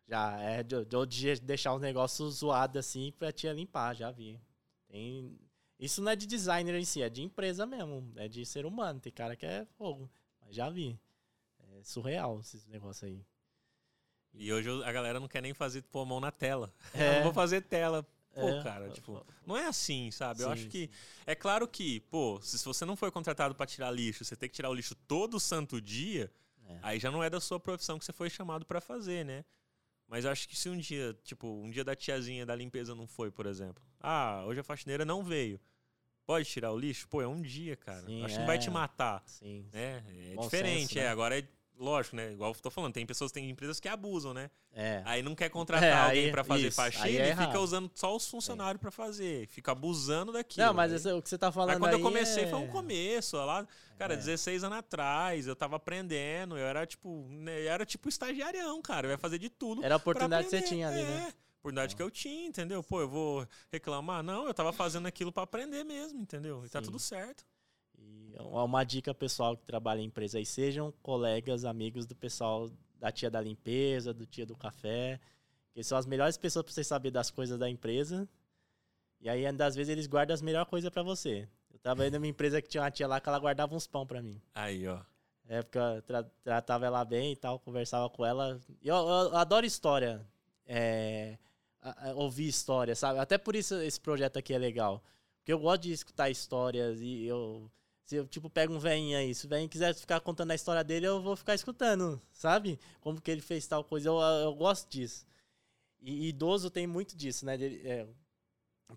Já 0.07 0.39
é 0.39 0.63
de, 0.63 0.85
de- 0.85 1.05
de 1.05 1.41
deixar 1.41 1.73
os 1.73 1.81
negócios 1.81 2.35
zoados 2.35 2.77
assim 2.77 3.11
pra 3.19 3.31
tia 3.33 3.51
limpar, 3.51 3.95
já 3.95 4.09
vi. 4.11 4.39
Tem. 4.87 5.37
Isso 5.79 6.01
não 6.01 6.11
é 6.11 6.15
de 6.15 6.27
designer 6.27 6.75
em 6.75 6.83
si, 6.85 7.01
é 7.01 7.09
de 7.09 7.21
empresa 7.23 7.65
mesmo. 7.65 8.11
É 8.17 8.27
de 8.27 8.45
ser 8.45 8.65
humano. 8.65 8.99
Tem 8.99 9.11
cara 9.13 9.35
que 9.35 9.45
é 9.45 9.65
fogo. 9.77 10.09
Mas 10.45 10.53
já 10.55 10.69
vi. 10.69 10.99
É 11.59 11.83
surreal 11.83 12.39
esses 12.39 12.65
negócios 12.67 13.03
aí. 13.03 13.23
E 14.33 14.51
hoje 14.53 14.69
a 14.83 14.91
galera 14.91 15.19
não 15.19 15.27
quer 15.27 15.41
nem 15.41 15.53
fazer 15.53 15.81
pôr 15.83 16.01
a 16.01 16.05
mão 16.05 16.19
na 16.19 16.31
tela. 16.31 16.73
É. 16.93 17.09
Eu 17.11 17.15
não 17.17 17.23
vou 17.23 17.33
fazer 17.33 17.61
tela. 17.61 18.05
Pô, 18.33 18.47
É. 18.47 18.61
cara, 18.63 18.89
tipo, 18.91 19.25
não 19.45 19.57
é 19.57 19.65
assim, 19.65 20.11
sabe? 20.11 20.41
Eu 20.43 20.47
Sim, 20.47 20.53
acho 20.53 20.67
que. 20.67 20.89
É 21.25 21.33
claro 21.33 21.67
que, 21.67 21.99
pô, 22.01 22.39
se 22.43 22.63
você 22.63 22.85
não 22.85 22.95
foi 22.95 23.09
contratado 23.11 23.55
pra 23.55 23.65
tirar 23.65 23.89
lixo, 23.89 24.23
você 24.23 24.35
tem 24.35 24.47
que 24.47 24.55
tirar 24.55 24.69
o 24.69 24.73
lixo 24.73 24.93
todo 25.07 25.39
santo 25.39 25.81
dia, 25.81 26.31
É. 26.67 26.77
aí 26.83 26.99
já 26.99 27.09
não 27.09 27.23
é 27.23 27.29
da 27.29 27.39
sua 27.41 27.59
profissão 27.59 27.97
que 27.97 28.05
você 28.05 28.13
foi 28.13 28.29
chamado 28.29 28.65
pra 28.67 28.79
fazer, 28.79 29.25
né? 29.25 29.43
Mas 30.07 30.25
eu 30.25 30.31
acho 30.31 30.47
que 30.47 30.55
se 30.55 30.69
um 30.69 30.77
dia, 30.77 31.17
tipo, 31.23 31.47
um 31.47 31.69
dia 31.71 31.83
da 31.83 31.95
tiazinha 31.95 32.45
da 32.45 32.55
limpeza 32.55 32.93
não 32.93 33.07
foi, 33.07 33.31
por 33.31 33.45
exemplo. 33.47 33.81
Ah, 33.99 34.43
hoje 34.45 34.59
a 34.59 34.63
faxineira 34.63 35.03
não 35.03 35.23
veio. 35.23 35.59
Pode 36.29 36.45
tirar 36.47 36.71
o 36.71 36.77
lixo? 36.77 37.07
Pô, 37.07 37.23
é 37.23 37.27
um 37.27 37.41
dia, 37.41 37.75
cara. 37.75 38.01
Sim, 38.01 38.23
acho 38.23 38.35
que 38.35 38.39
não 38.41 38.45
vai 38.45 38.59
te 38.59 38.67
é. 38.67 38.71
matar. 38.71 39.23
Sim. 39.25 39.65
né? 39.73 40.03
É 40.31 40.35
Bom 40.35 40.43
diferente, 40.43 40.81
senso, 40.89 40.99
é. 40.99 41.01
né? 41.05 41.07
Agora 41.07 41.39
é- 41.39 41.43
lógico, 41.75 42.15
né? 42.17 42.33
Igual 42.33 42.51
eu 42.51 42.61
tô 42.61 42.69
falando, 42.69 42.93
tem 42.93 43.03
pessoas, 43.03 43.31
tem 43.31 43.49
empresas 43.49 43.79
que 43.79 43.87
abusam, 43.87 44.31
né? 44.31 44.51
É. 44.71 45.01
Aí 45.05 45.23
não 45.23 45.33
quer 45.33 45.49
contratar 45.49 45.83
É, 45.83 45.91
aí- 45.91 46.05
alguém 46.19 46.31
pra 46.31 46.43
fazer 46.43 46.67
isso, 46.67 46.79
aí 46.79 46.91
faxina 46.91 47.23
é 47.23 47.31
e 47.31 47.35
fica 47.35 47.59
usando 47.59 47.89
só 47.95 48.15
os 48.15 48.29
funcionários 48.29 48.79
pra 48.79 48.91
fazer. 48.91 49.47
Fica 49.47 49.71
abusando 49.71 50.31
daquilo. 50.31 50.67
Não, 50.67 50.71
mas 50.75 51.03
né? 51.03 51.13
o 51.15 51.19
que 51.19 51.29
você 51.29 51.35
tá 51.35 51.51
falando 51.51 51.69
Mas 51.69 51.79
quando 51.79 51.93
eu 51.93 51.97
aí 51.97 52.03
comecei 52.03 52.43
é... 52.43 52.47
foi 52.47 52.59
um 52.59 52.67
começo, 52.67 53.35
ó, 53.35 53.45
lá, 53.45 53.67
cara, 53.97 54.13
É. 54.13 54.17
16 54.17 54.63
anos 54.63 54.77
atrás, 54.77 55.47
eu 55.47 55.55
tava 55.55 55.77
aprendendo, 55.77 56.55
eu 56.59 56.67
era 56.67 56.85
tipo, 56.85 57.25
né, 57.27 57.59
eu 57.59 57.71
era 57.71 57.83
tipo 57.87 58.07
estagiarião, 58.07 58.79
cara, 58.83 59.07
eu 59.07 59.11
ia 59.13 59.17
fazer 59.17 59.39
de 59.39 59.49
tudo. 59.49 59.83
Era 59.83 59.95
a 59.95 59.97
oportunidade 59.97 60.43
que 60.43 60.51
você 60.51 60.61
tinha 60.61 60.89
ali, 60.89 61.01
é, 61.01 61.05
né? 61.05 61.33
Oportunidade 61.59 61.95
que 61.95 62.01
eu 62.01 62.09
tinha, 62.09 62.47
entendeu? 62.47 62.81
Pô, 62.81 63.01
eu 63.01 63.09
vou 63.09 63.47
reclamar? 63.71 64.23
Não, 64.23 64.47
eu 64.47 64.53
tava 64.53 64.71
fazendo 64.71 65.07
aquilo 65.07 65.31
pra 65.31 65.43
aprender 65.43 65.83
mesmo, 65.83 66.19
entendeu? 66.21 66.65
E 66.65 66.69
tá 66.69 66.79
Sim. 66.79 66.85
tudo 66.85 66.99
certo. 66.99 67.45
E 67.97 68.33
uma 68.39 68.63
uma 68.63 68.83
dica 68.85 69.13
pessoal 69.13 69.57
que 69.57 69.65
trabalha 69.65 69.99
em 69.99 70.05
empresa 70.05 70.37
aí, 70.37 70.45
sejam 70.45 70.91
colegas, 71.03 71.65
amigos 71.65 72.05
do 72.05 72.15
pessoal 72.15 72.69
da 72.95 73.11
tia 73.11 73.29
da 73.29 73.41
limpeza, 73.41 74.13
do 74.13 74.25
tia 74.25 74.45
do 74.45 74.55
café, 74.55 75.19
que 75.73 75.83
são 75.83 75.97
as 75.97 76.05
melhores 76.05 76.37
pessoas 76.37 76.63
pra 76.63 76.73
você 76.73 76.83
saber 76.83 77.11
das 77.11 77.29
coisas 77.29 77.59
da 77.59 77.69
empresa. 77.69 78.27
E 79.19 79.27
aí, 79.29 79.45
às 79.45 79.75
vezes, 79.75 79.89
eles 79.89 80.07
guardam 80.07 80.33
as 80.33 80.41
melhores 80.41 80.69
coisas 80.69 80.89
pra 80.89 81.03
você. 81.03 81.47
Eu 81.73 81.79
trabalhei 81.79 82.09
numa 82.09 82.25
empresa 82.27 82.61
que 82.61 82.69
tinha 82.69 82.83
uma 82.83 82.89
tia 82.91 83.05
lá 83.05 83.19
que 83.19 83.27
ela 83.27 83.37
guardava 83.39 83.75
uns 83.75 83.85
pão 83.85 84.07
pra 84.07 84.21
mim. 84.21 84.41
Aí, 84.55 84.87
ó. 84.87 85.01
É, 85.45 85.61
porque 85.61 85.77
eu 85.77 86.01
tra- 86.03 86.23
tratava 86.41 86.85
ela 86.85 87.03
bem 87.03 87.33
e 87.33 87.35
tal, 87.35 87.59
conversava 87.59 88.09
com 88.09 88.25
ela. 88.25 88.61
E 88.81 88.87
eu, 88.87 88.95
eu 88.95 89.35
adoro 89.35 89.65
história. 89.65 90.25
É, 90.65 91.37
ouvir 92.15 92.47
história, 92.47 92.95
sabe? 92.95 93.19
Até 93.19 93.37
por 93.37 93.55
isso 93.55 93.75
esse 93.75 93.99
projeto 93.99 94.37
aqui 94.37 94.53
é 94.53 94.57
legal. 94.57 95.03
Porque 95.39 95.53
eu 95.53 95.59
gosto 95.59 95.83
de 95.83 95.91
escutar 95.93 96.29
histórias 96.29 96.99
e 97.01 97.25
eu. 97.25 97.69
Se 98.05 98.15
eu, 98.15 98.27
tipo, 98.27 98.49
pego 98.49 98.73
um 98.73 98.79
velhinho 98.79 99.17
aí, 99.17 99.35
se 99.35 99.45
o 99.45 99.49
velhinho 99.49 99.69
quiser 99.69 99.93
ficar 99.93 100.19
contando 100.19 100.49
a 100.51 100.55
história 100.55 100.83
dele, 100.83 101.05
eu 101.05 101.21
vou 101.21 101.35
ficar 101.35 101.53
escutando, 101.53 102.19
sabe? 102.31 102.79
Como 102.99 103.21
que 103.21 103.29
ele 103.29 103.41
fez 103.41 103.67
tal 103.67 103.83
coisa. 103.83 104.09
Eu, 104.09 104.19
eu 104.19 104.55
gosto 104.55 104.89
disso. 104.89 105.25
E, 106.01 106.29
idoso 106.29 106.69
tem 106.71 106.87
muito 106.87 107.15
disso, 107.15 107.45
né? 107.45 107.55
É, 107.55 108.07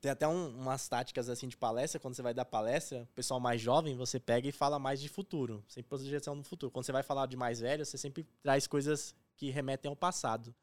tem 0.00 0.10
até 0.10 0.26
um- 0.26 0.48
umas 0.58 0.88
táticas 0.88 1.28
assim 1.28 1.46
de 1.48 1.56
palestra, 1.56 2.00
quando 2.00 2.14
você 2.14 2.22
vai 2.22 2.32
dar 2.32 2.44
palestra, 2.46 3.02
o 3.02 3.14
pessoal 3.14 3.38
mais 3.38 3.60
jovem, 3.60 3.94
você 3.94 4.18
pega 4.18 4.48
e 4.48 4.52
fala 4.52 4.78
mais 4.78 5.00
de 5.00 5.08
futuro, 5.08 5.62
sem 5.68 5.82
projeção 5.82 6.34
no 6.34 6.42
futuro. 6.42 6.70
Quando 6.72 6.86
você 6.86 6.92
vai 6.92 7.02
falar 7.02 7.26
de 7.26 7.36
mais 7.36 7.60
velho, 7.60 7.84
você 7.84 7.98
sempre 7.98 8.26
traz 8.42 8.66
coisas 8.66 9.14
que 9.36 9.50
remetem 9.50 9.88
ao 9.90 9.96
passado. 9.96 10.54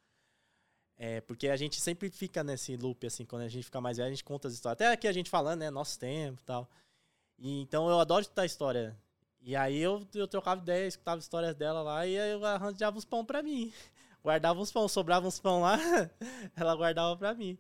É, 1.02 1.22
porque 1.22 1.48
a 1.48 1.56
gente 1.56 1.80
sempre 1.80 2.10
fica 2.10 2.44
nesse 2.44 2.76
loop, 2.76 3.08
assim, 3.08 3.24
quando 3.24 3.44
a 3.44 3.48
gente 3.48 3.64
fica 3.64 3.80
mais 3.80 3.96
velho, 3.96 4.08
a 4.08 4.12
gente 4.12 4.24
conta 4.24 4.50
as 4.50 4.54
histórias. 4.54 4.82
Até 4.82 4.92
aqui 4.92 5.08
a 5.08 5.14
gente 5.14 5.30
falando, 5.30 5.62
né, 5.62 5.70
nosso 5.70 5.98
tempo 5.98 6.42
e 6.42 6.44
tal. 6.44 6.70
E, 7.40 7.62
então 7.62 7.90
eu 7.90 8.00
adoro 8.02 8.22
escutar 8.22 8.46
história. 8.46 8.98
E 9.42 9.56
aí 9.56 9.78
eu, 9.80 10.06
eu 10.14 10.28
trocava 10.28 10.62
ideia, 10.62 10.86
escutava 10.86 11.20
histórias 11.22 11.56
dela 11.56 11.82
lá 11.82 12.06
e 12.06 12.20
aí 12.20 12.32
eu 12.32 12.46
arranjava 12.46 12.98
uns 12.98 13.06
pão 13.06 13.24
pra 13.26 13.42
mim. 13.42 13.72
Guardava 14.22 14.60
uns 14.60 14.74
pão, 14.74 14.90
sobrava 14.90 15.26
uns 15.26 15.40
pão 15.40 15.62
lá, 15.62 15.78
ela 16.56 16.76
guardava 16.76 17.16
pra 17.16 17.34
mim. 17.34 17.58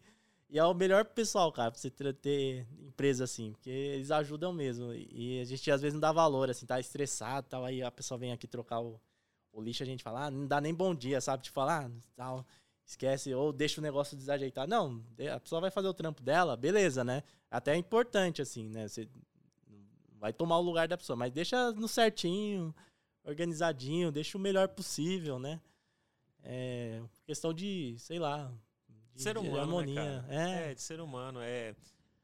E 0.49 0.59
é 0.59 0.65
o 0.65 0.73
melhor 0.73 1.05
pessoal, 1.05 1.51
cara, 1.53 1.71
pra 1.71 1.79
você 1.79 1.89
ter, 1.89 2.67
empresa 2.81 3.23
assim, 3.23 3.53
porque 3.53 3.69
eles 3.69 4.11
ajudam 4.11 4.51
mesmo. 4.51 4.93
E 4.93 5.39
a 5.39 5.45
gente 5.45 5.71
às 5.71 5.81
vezes 5.81 5.93
não 5.93 6.01
dá 6.01 6.11
valor, 6.11 6.49
assim, 6.49 6.65
tá 6.65 6.77
estressado 6.79 7.47
tal. 7.49 7.63
Aí 7.63 7.81
a 7.81 7.91
pessoa 7.91 8.17
vem 8.17 8.33
aqui 8.33 8.47
trocar 8.47 8.81
o, 8.81 8.99
o 9.53 9.61
lixo, 9.61 9.83
a 9.83 9.85
gente 9.85 10.03
fala, 10.03 10.25
ah, 10.25 10.31
não 10.31 10.45
dá 10.45 10.59
nem 10.59 10.73
bom 10.73 10.93
dia, 10.93 11.21
sabe? 11.21 11.43
Tipo, 11.43 11.55
falar, 11.55 11.85
ah, 11.85 11.91
tal, 12.15 12.45
esquece, 12.89 13.33
ou 13.33 13.53
deixa 13.53 13.79
o 13.79 13.83
negócio 13.83 14.17
desajeitado. 14.17 14.69
Não, 14.69 15.03
a 15.33 15.39
pessoa 15.39 15.61
vai 15.61 15.69
fazer 15.69 15.87
o 15.87 15.93
trampo 15.93 16.23
dela, 16.23 16.57
beleza, 16.57 17.03
né? 17.03 17.23
Até 17.49 17.73
é 17.73 17.77
importante, 17.77 18.41
assim, 18.41 18.67
né? 18.67 18.87
Você 18.87 19.07
vai 20.17 20.33
tomar 20.33 20.57
o 20.57 20.61
lugar 20.61 20.87
da 20.87 20.97
pessoa, 20.97 21.15
mas 21.15 21.31
deixa 21.31 21.71
no 21.73 21.87
certinho, 21.87 22.73
organizadinho, 23.23 24.11
deixa 24.11 24.37
o 24.37 24.41
melhor 24.41 24.67
possível, 24.69 25.37
né? 25.37 25.61
É 26.43 27.01
questão 27.25 27.53
de, 27.53 27.95
sei 27.99 28.17
lá, 28.17 28.51
de, 29.13 29.21
Ser 29.21 29.33
de 29.33 29.39
humano, 29.39 29.59
harmonia. 29.59 30.21
né? 30.23 30.25
É, 30.29 30.71
É, 30.71 30.73
de 30.73 30.81
ser 30.81 30.99
humano. 30.99 31.39
É, 31.41 31.75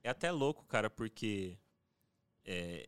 é 0.03 0.09
até 0.09 0.31
louco, 0.31 0.65
cara, 0.65 0.89
porque 0.89 1.57
é, 2.43 2.87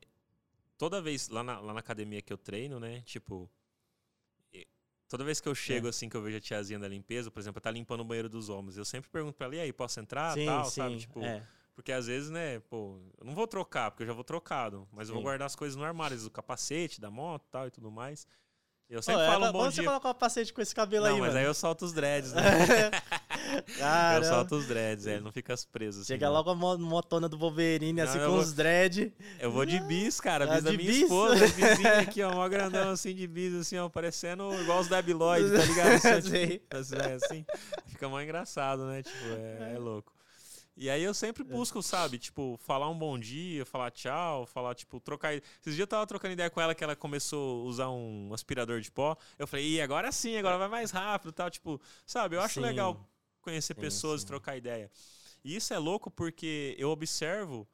toda 0.77 0.99
vez 1.01 1.29
lá 1.29 1.43
na, 1.43 1.59
lá 1.59 1.73
na 1.73 1.79
academia 1.79 2.21
que 2.23 2.33
eu 2.33 2.37
treino, 2.37 2.79
né? 2.79 3.01
Tipo, 3.01 3.47
toda 5.07 5.23
vez 5.23 5.39
que 5.39 5.47
eu 5.47 5.55
chego, 5.55 5.87
É. 5.87 5.89
assim, 5.89 6.09
que 6.09 6.15
eu 6.17 6.21
vejo 6.21 6.37
a 6.37 6.39
tiazinha 6.41 6.79
da 6.79 6.87
limpeza, 6.87 7.31
por 7.31 7.39
exemplo, 7.39 7.61
tá 7.61 7.71
limpando 7.71 8.01
o 8.01 8.05
banheiro 8.05 8.29
dos 8.29 8.49
homens, 8.49 8.77
eu 8.77 8.85
sempre 8.85 9.09
pergunto 9.09 9.35
pra 9.37 9.45
ela, 9.47 9.55
e 9.55 9.59
aí, 9.61 9.73
posso 9.73 9.99
entrar? 9.99 10.33
sim, 10.33 10.45
tal, 10.45 10.65
sim, 10.65 10.71
sabe? 10.71 10.97
Tipo, 10.97 11.23
é. 11.23 11.43
porque 11.75 11.91
às 11.91 12.07
vezes, 12.07 12.29
né, 12.29 12.59
pô, 12.61 12.99
eu 13.19 13.25
não 13.25 13.33
vou 13.33 13.47
trocar, 13.47 13.91
porque 13.91 14.03
eu 14.03 14.07
já 14.07 14.13
vou 14.13 14.23
trocado, 14.23 14.87
mas 14.91 15.07
eu 15.09 15.13
vou 15.13 15.21
Sim. 15.21 15.25
guardar 15.25 15.45
as 15.45 15.55
coisas 15.55 15.75
no 15.75 15.83
armário, 15.83 16.13
às 16.13 16.19
vezes, 16.21 16.27
o 16.27 16.31
capacete 16.31 16.99
da 16.99 17.09
moto 17.11 17.45
tal 17.51 17.67
e 17.67 17.71
tudo 17.71 17.89
mais. 17.91 18.27
Eu 18.89 19.01
sempre 19.01 19.21
é, 19.21 19.25
falo 19.25 19.37
um 19.37 19.41
pra- 19.41 19.51
bom 19.51 19.57
vamos 19.59 19.75
você 19.75 19.81
dia. 19.81 19.89
colocar 19.89 20.09
o 20.09 20.13
capacete 20.13 20.53
com 20.53 20.61
esse 20.61 20.73
cabelo 20.73 21.05
Não, 21.05 21.15
aí, 21.15 21.19
mas 21.19 21.27
mano. 21.29 21.39
aí 21.39 21.45
eu 21.45 21.53
solto 21.53 21.83
os 21.83 21.91
dreads, 21.91 22.31
né? 22.31 22.41
Cara, 23.77 24.19
eu 24.25 24.29
solto 24.29 24.55
os 24.55 24.65
dreads, 24.65 25.07
é, 25.07 25.19
não 25.19 25.31
fica 25.31 25.53
preso 25.71 25.99
assim. 25.99 26.07
Chega 26.07 26.27
não. 26.27 26.33
logo 26.33 26.51
a 26.51 26.55
mo- 26.55 26.77
motona 26.77 27.27
do 27.27 27.37
Wolverine, 27.37 28.01
Não, 28.01 28.03
assim, 28.09 28.17
com 28.19 28.25
vou- 28.27 28.39
os 28.39 28.53
dread. 28.53 29.13
Eu 29.39 29.51
vou 29.51 29.65
de 29.65 29.79
bis, 29.81 30.21
cara. 30.21 30.45
Ah, 30.45 30.55
Bis 30.55 30.63
da 30.63 30.71
de 30.71 30.77
minha 30.77 30.89
bis? 30.89 31.01
esposa. 31.01 31.35
Bisinho 31.47 31.99
aqui, 31.99 32.23
ó. 32.23 32.33
Mó 32.33 32.47
grandão 32.47 32.91
assim 32.91 33.13
de 33.13 33.27
bis, 33.27 33.53
assim, 33.55 33.77
ó. 33.77 33.89
Parecendo 33.89 34.53
igual 34.61 34.79
os 34.79 34.87
da 34.87 35.01
Biloid, 35.01 35.49
tá 35.51 35.63
ligado? 35.65 35.93
Assim, 36.17 36.47
tipo, 36.47 36.77
assim, 36.77 36.95
é, 36.95 37.13
assim. 37.13 37.45
Fica 37.87 38.07
mó 38.07 38.21
engraçado, 38.21 38.85
né? 38.85 39.03
Tipo, 39.03 39.25
é, 39.37 39.73
é 39.75 39.77
louco. 39.77 40.13
E 40.79 40.91
aí 40.91 41.01
eu 41.01 41.13
sempre 41.13 41.43
busco, 41.43 41.81
sabe? 41.81 42.19
Tipo, 42.19 42.55
falar 42.59 42.87
um 42.87 42.97
bom 42.97 43.17
dia, 43.17 43.65
falar 43.65 43.89
tchau, 43.89 44.45
falar, 44.45 44.75
tipo, 44.75 44.99
trocar. 44.99 45.33
Esses 45.33 45.43
dias 45.63 45.79
eu 45.79 45.87
tava 45.87 46.05
trocando 46.05 46.33
ideia 46.33 46.51
com 46.51 46.61
ela 46.61 46.75
que 46.75 46.83
ela 46.83 46.95
começou 46.95 47.61
a 47.61 47.63
usar 47.63 47.89
um 47.89 48.31
aspirador 48.31 48.79
de 48.79 48.91
pó. 48.91 49.17
Eu 49.39 49.47
falei, 49.47 49.65
Ih, 49.65 49.81
agora 49.81 50.11
sim, 50.11 50.37
agora 50.37 50.55
vai 50.59 50.67
mais 50.69 50.91
rápido 50.91 51.31
e 51.31 51.33
tal. 51.33 51.49
Tipo, 51.49 51.81
sabe? 52.05 52.35
Eu 52.35 52.41
acho 52.41 52.55
Sim. 52.55 52.59
legal 52.61 53.09
conhecer 53.41 53.73
Sim, 53.73 53.81
pessoas 53.81 54.21
e 54.21 54.21
sim. 54.21 54.27
trocar 54.27 54.55
ideia. 54.55 54.91
E 55.43 55.55
isso 55.55 55.73
é 55.73 55.79
louco 55.79 56.11
porque 56.11 56.75
eu 56.77 56.89
observo 56.91 57.67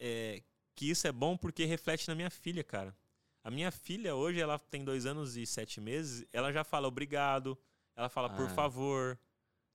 é, 0.00 0.42
que 0.74 0.90
isso 0.90 1.06
é 1.06 1.12
bom 1.12 1.36
porque 1.36 1.64
reflete 1.64 2.08
na 2.08 2.14
minha 2.16 2.30
filha, 2.30 2.64
cara. 2.64 2.96
A 3.44 3.50
minha 3.50 3.70
filha 3.70 4.14
hoje, 4.16 4.40
ela 4.40 4.58
tem 4.58 4.84
dois 4.84 5.06
anos 5.06 5.36
e 5.36 5.46
sete 5.46 5.80
meses, 5.80 6.26
ela 6.32 6.52
já 6.52 6.64
fala 6.64 6.88
obrigado, 6.88 7.56
ela 7.96 8.08
fala 8.08 8.28
por 8.28 8.46
Ah. 8.46 8.48
favor, 8.48 9.18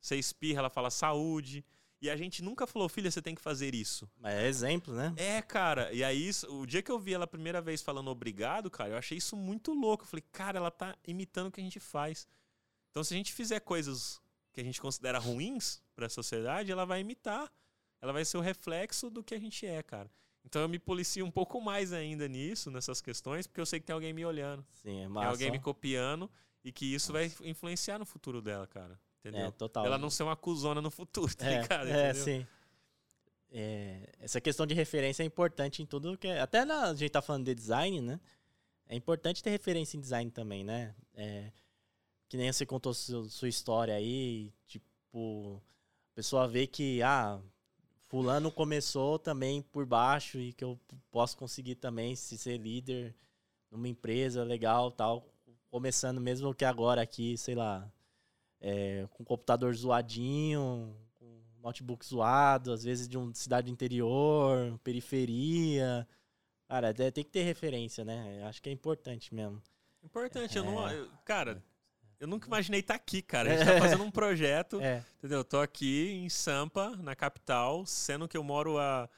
você 0.02 0.18
espirra, 0.18 0.60
ela 0.60 0.70
fala 0.70 0.90
saúde. 0.92 1.66
E 2.04 2.10
a 2.10 2.18
gente 2.18 2.44
nunca 2.44 2.68
falou, 2.68 2.90
filha, 2.90 3.10
você 3.10 3.22
tem 3.22 3.34
que 3.34 3.40
fazer 3.40 3.74
isso. 3.74 4.12
Mas 4.20 4.34
é 4.34 4.46
exemplo, 4.46 4.94
né? 4.94 5.14
É, 5.16 5.42
cara. 5.42 5.90
E 5.94 6.04
aí, 6.04 6.30
o 6.50 6.66
dia 6.66 6.82
que 6.84 6.92
eu 6.92 7.00
vi 7.00 7.14
ela 7.14 7.24
a 7.24 7.28
primeira 7.28 7.62
vez 7.62 7.82
falando 7.82 8.10
obrigado, 8.10 8.70
cara, 8.70 8.90
eu 8.90 8.98
achei 8.98 9.18
isso 9.18 9.38
muito 9.38 9.72
louco. 9.74 10.04
Eu 10.04 10.08
falei, 10.10 10.26
cara, 10.30 10.58
ela 10.58 10.70
tá 10.70 10.98
imitando 11.08 11.48
o 11.48 11.52
que 11.52 11.62
a 11.62 11.64
gente 11.64 11.80
faz. 11.80 12.28
Então, 12.90 13.06
se 13.06 13.14
a 13.14 13.18
gente 13.18 13.32
fizer 13.32 13.62
coisas 13.62 14.22
que 14.52 14.60
a 14.60 14.64
gente 14.66 14.82
considera 14.82 15.18
ruins 15.18 15.82
pra 15.96 16.10
sociedade, 16.10 16.74
ela 16.74 16.84
vai 16.86 17.00
imitar. 17.00 17.50
Ela 18.02 18.12
vai 18.12 18.26
ser 18.26 18.36
o 18.36 18.42
reflexo 18.42 19.10
do 19.10 19.24
que 19.24 19.34
a 19.34 19.40
gente 19.40 19.66
é, 19.66 19.82
cara. 19.82 20.12
Então, 20.44 20.62
eu 20.62 20.68
me 20.68 20.80
policio 20.80 21.26
um 21.26 21.32
pouco 21.32 21.62
mais 21.62 21.94
ainda 21.94 22.28
nisso, 22.28 22.70
nessas 22.70 23.00
questões, 23.00 23.48
porque 23.48 23.62
eu 23.62 23.66
sei 23.66 23.80
que 23.80 23.86
tem 23.86 23.94
alguém 23.94 24.12
me 24.12 24.26
olhando. 24.26 24.66
Sim, 24.74 24.98
é 24.98 25.00
Tem 25.04 25.08
massa. 25.08 25.30
alguém 25.30 25.52
me 25.52 25.60
copiando 25.60 26.30
e 26.66 26.70
que 26.70 26.86
isso 26.94 27.14
vai 27.14 27.32
influenciar 27.46 27.98
no 27.98 28.06
futuro 28.06 28.42
dela, 28.42 28.68
cara. 28.68 29.00
Entendeu? 29.26 29.48
É, 29.48 29.52
total. 29.52 29.86
Ela 29.86 29.98
não 29.98 30.10
ser 30.10 30.24
uma 30.24 30.36
cuzona 30.36 30.82
no 30.82 30.92
futuro, 30.92 31.34
tá 31.36 31.46
É, 31.46 31.62
ligado? 31.62 31.88
é 31.88 32.10
Entendeu? 32.10 32.24
sim. 32.24 32.48
É, 33.52 34.10
essa 34.20 34.42
questão 34.42 34.66
de 34.66 34.74
referência 34.74 35.22
é 35.24 35.26
importante 35.26 35.82
em 35.82 35.86
tudo 35.86 36.18
que 36.18 36.28
é. 36.28 36.42
Até 36.42 36.66
na, 36.66 36.90
a 36.90 36.96
gente 36.96 37.12
tá 37.12 37.22
falando 37.22 37.46
de 37.46 37.54
design, 37.56 38.02
né? 38.02 38.20
É 38.88 38.96
importante 38.96 39.42
ter 39.44 39.52
referência 39.52 39.96
em 39.96 40.02
design 40.02 40.30
também, 40.32 40.64
né? 40.64 40.94
É, 41.14 41.52
que 42.28 42.36
nem 42.36 42.52
você 42.52 42.66
contou 42.66 42.94
su- 42.94 43.30
sua 43.30 43.48
história 43.48 43.94
aí, 43.96 44.52
tipo, 44.68 45.62
a 46.12 46.16
pessoa 46.16 46.48
vê 46.48 46.66
que, 46.66 47.02
ah, 47.04 47.40
fulano 48.10 48.52
começou 48.52 49.20
também 49.20 49.62
por 49.62 49.86
baixo 49.86 50.40
e 50.40 50.52
que 50.52 50.64
eu 50.64 50.80
posso 51.12 51.38
conseguir 51.38 51.76
também 51.76 52.16
se 52.16 52.38
ser 52.38 52.58
líder 52.58 53.16
numa 53.70 53.88
empresa 53.88 54.44
legal, 54.44 54.92
tal, 54.92 55.28
começando 55.70 56.20
mesmo 56.20 56.54
que 56.56 56.66
agora 56.66 57.02
aqui, 57.02 57.38
sei 57.38 57.54
lá, 57.56 57.90
é, 58.66 59.06
com 59.12 59.24
computador 59.26 59.76
zoadinho, 59.76 60.96
com 61.20 61.42
notebook 61.62 62.04
zoado, 62.06 62.72
às 62.72 62.84
vezes 62.84 63.08
de 63.10 63.18
uma 63.18 63.34
cidade 63.36 63.70
interior, 63.70 64.80
periferia. 64.84 66.08
Cara, 66.68 66.90
é- 66.98 67.12
tem 67.12 67.24
que 67.24 67.30
ter 67.30 67.44
referência, 67.44 68.04
né? 68.06 68.42
Acho 68.48 68.62
que 68.62 68.70
é 68.70 68.72
importante 68.72 69.36
mesmo. 69.36 69.62
Importante, 70.02 70.58
eu 70.58 70.64
não. 70.64 70.90
É. 70.90 70.98
eu- 70.98 71.10
cara, 71.26 71.62
eu 72.20 72.28
nunca 72.28 72.48
imaginei 72.48 72.80
estar 72.80 72.96
aqui, 72.96 73.22
cara. 73.22 73.54
A 73.54 73.58
gente 73.58 73.66
tá 73.74 73.80
fazendo 73.80 74.04
um 74.04 74.12
projeto, 74.12 74.80
É, 74.82 75.04
entendeu? 75.18 75.40
Eu 75.40 75.44
tô 75.44 75.60
aqui 75.60 76.12
em 76.24 76.30
Sampa, 76.30 76.96
na 76.98 77.16
capital, 77.16 77.86
sendo 77.86 78.28
que 78.28 78.38
eu 78.38 78.44
moro 78.44 78.78
a. 78.80 79.10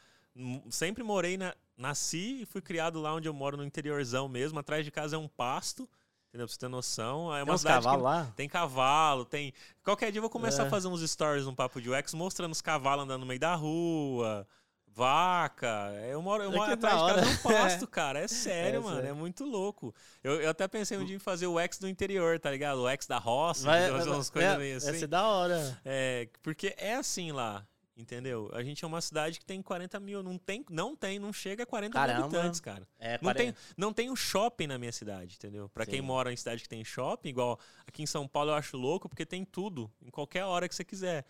Sempre 0.70 1.04
morei 1.04 1.38
na. 1.38 1.56
Nasci 1.78 2.42
e 2.42 2.46
fui 2.46 2.62
criado 2.62 3.02
lá 3.02 3.14
onde 3.14 3.28
eu 3.28 3.34
moro, 3.34 3.58
no 3.58 3.64
interiorzão 3.66 4.30
mesmo. 4.30 4.58
Atrás 4.58 4.86
de 4.86 4.92
casa 4.92 5.18
é 5.18 5.20
um 5.20 5.28
pasto, 5.28 5.90
entendeu? 6.36 6.45
Pra 6.48 6.53
você 6.53 6.60
ter 6.60 6.68
noção. 6.68 7.34
É 7.34 7.44
tem 7.44 7.52
uma 7.53 7.57
que 7.57 7.64
cavalos 7.66 8.03
lá. 8.03 8.34
tem 8.36 8.49
cavalo, 8.49 9.26
tem. 9.26 9.53
Qualquer 9.84 10.12
dia 10.12 10.20
eu 10.20 10.22
vou 10.24 10.30
começar 10.30 10.64
É. 10.64 10.68
a 10.68 10.70
fazer 10.70 10.88
uns 10.88 11.02
stories 11.10 11.45
no 11.45 11.56
Papo 11.56 11.82
de 11.82 11.90
UX 11.90 12.14
mostrando 12.14 12.52
os 12.52 12.62
cavalos 12.62 13.03
andando 13.06 13.22
no 13.22 13.26
meio 13.26 13.40
da 13.40 13.56
rua, 13.56 14.48
Vaca. 14.88 15.91
Eu 16.10 16.22
moro, 16.22 16.44
eu 16.44 16.52
É 16.52 16.56
moro 16.56 16.68
que 16.68 16.74
atrás 16.74 17.02
de 17.02 17.14
casa 17.14 17.30
um 17.30 17.38
pasto, 17.53 17.88
cara. 17.88 18.20
É 18.20 18.28
sério, 18.30 18.78
É 18.78 18.84
mano. 18.84 18.95
sério. 18.95 19.10
É 19.10 19.14
muito 19.14 19.44
louco. 19.45 19.94
Eu, 20.24 20.41
eu 20.41 20.49
até 20.49 20.68
pensei 20.68 20.98
um 20.98 21.06
dia 21.06 21.16
em 21.16 21.20
fazer 21.20 21.48
o 21.48 21.60
X 21.60 21.80
do 21.80 21.88
interior, 21.90 22.40
tá 22.40 22.49
ligado? 22.52 22.78
O 22.82 22.88
X 22.90 23.06
da 23.07 23.18
roça, 23.18 23.66
Vai, 23.66 23.90
fazer 23.91 24.06
vai- 24.10 24.18
umas 24.18 24.30
coisas 24.30 24.53
é, 24.53 24.57
meio 24.57 24.72
Ia 24.72 24.78
assim. 24.78 24.99
ser 24.99 25.07
da 25.07 25.28
hora. 25.28 25.82
É, 25.84 26.30
porque 26.41 26.74
é 26.78 26.95
assim 26.95 27.32
lá, 27.32 27.66
entendeu? 27.96 28.50
A 28.54 28.64
gente 28.64 28.84
é 28.84 28.88
uma 28.88 29.02
cidade 29.02 29.40
que 29.40 29.46
tem 29.46 29.62
40 29.62 30.00
mil. 30.00 30.22
Não 30.22 30.38
tem, 30.38 30.66
não 30.70 30.96
tem, 30.96 31.20
não 31.20 31.32
chega 31.32 31.64
a 31.64 31.66
40 31.66 31.98
mil 31.98 32.08
Caramba. 32.08 32.26
habitantes, 32.26 32.60
cara. 32.60 32.88
É, 33.00 33.20
Não 33.22 33.34
tem, 33.34 33.56
não 33.78 33.94
tem 33.94 34.10
um 34.10 34.16
shopping 34.16 34.68
na 34.68 34.78
minha 34.78 34.92
cidade, 34.92 35.36
entendeu? 35.36 35.70
Pra 35.70 35.86
quem 35.86 36.02
mora 36.02 36.32
em 36.32 36.36
cidade 36.36 36.62
que 36.64 36.70
tem 36.70 36.84
shopping, 36.84 37.30
igual 37.30 37.60
aqui 37.88 38.04
em 38.04 38.06
São 38.08 38.28
Paulo 38.28 38.52
eu 38.52 38.56
acho 38.56 38.78
louco, 38.78 39.08
porque 39.08 39.26
tem 39.26 39.46
tudo, 39.46 39.92
em 40.02 40.10
qualquer 40.10 40.44
hora 40.44 40.68
que 40.68 40.76
você 40.76 40.84
quiser. 40.84 41.26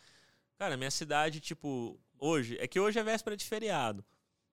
Cara, 0.58 0.78
minha 0.78 0.92
cidade, 0.92 1.40
tipo, 1.40 2.00
hoje, 2.18 2.58
é 2.60 2.68
que 2.68 2.80
hoje 2.80 2.98
é 2.98 3.04
véspera 3.04 3.36
de 3.36 3.46
feriado. 3.46 4.04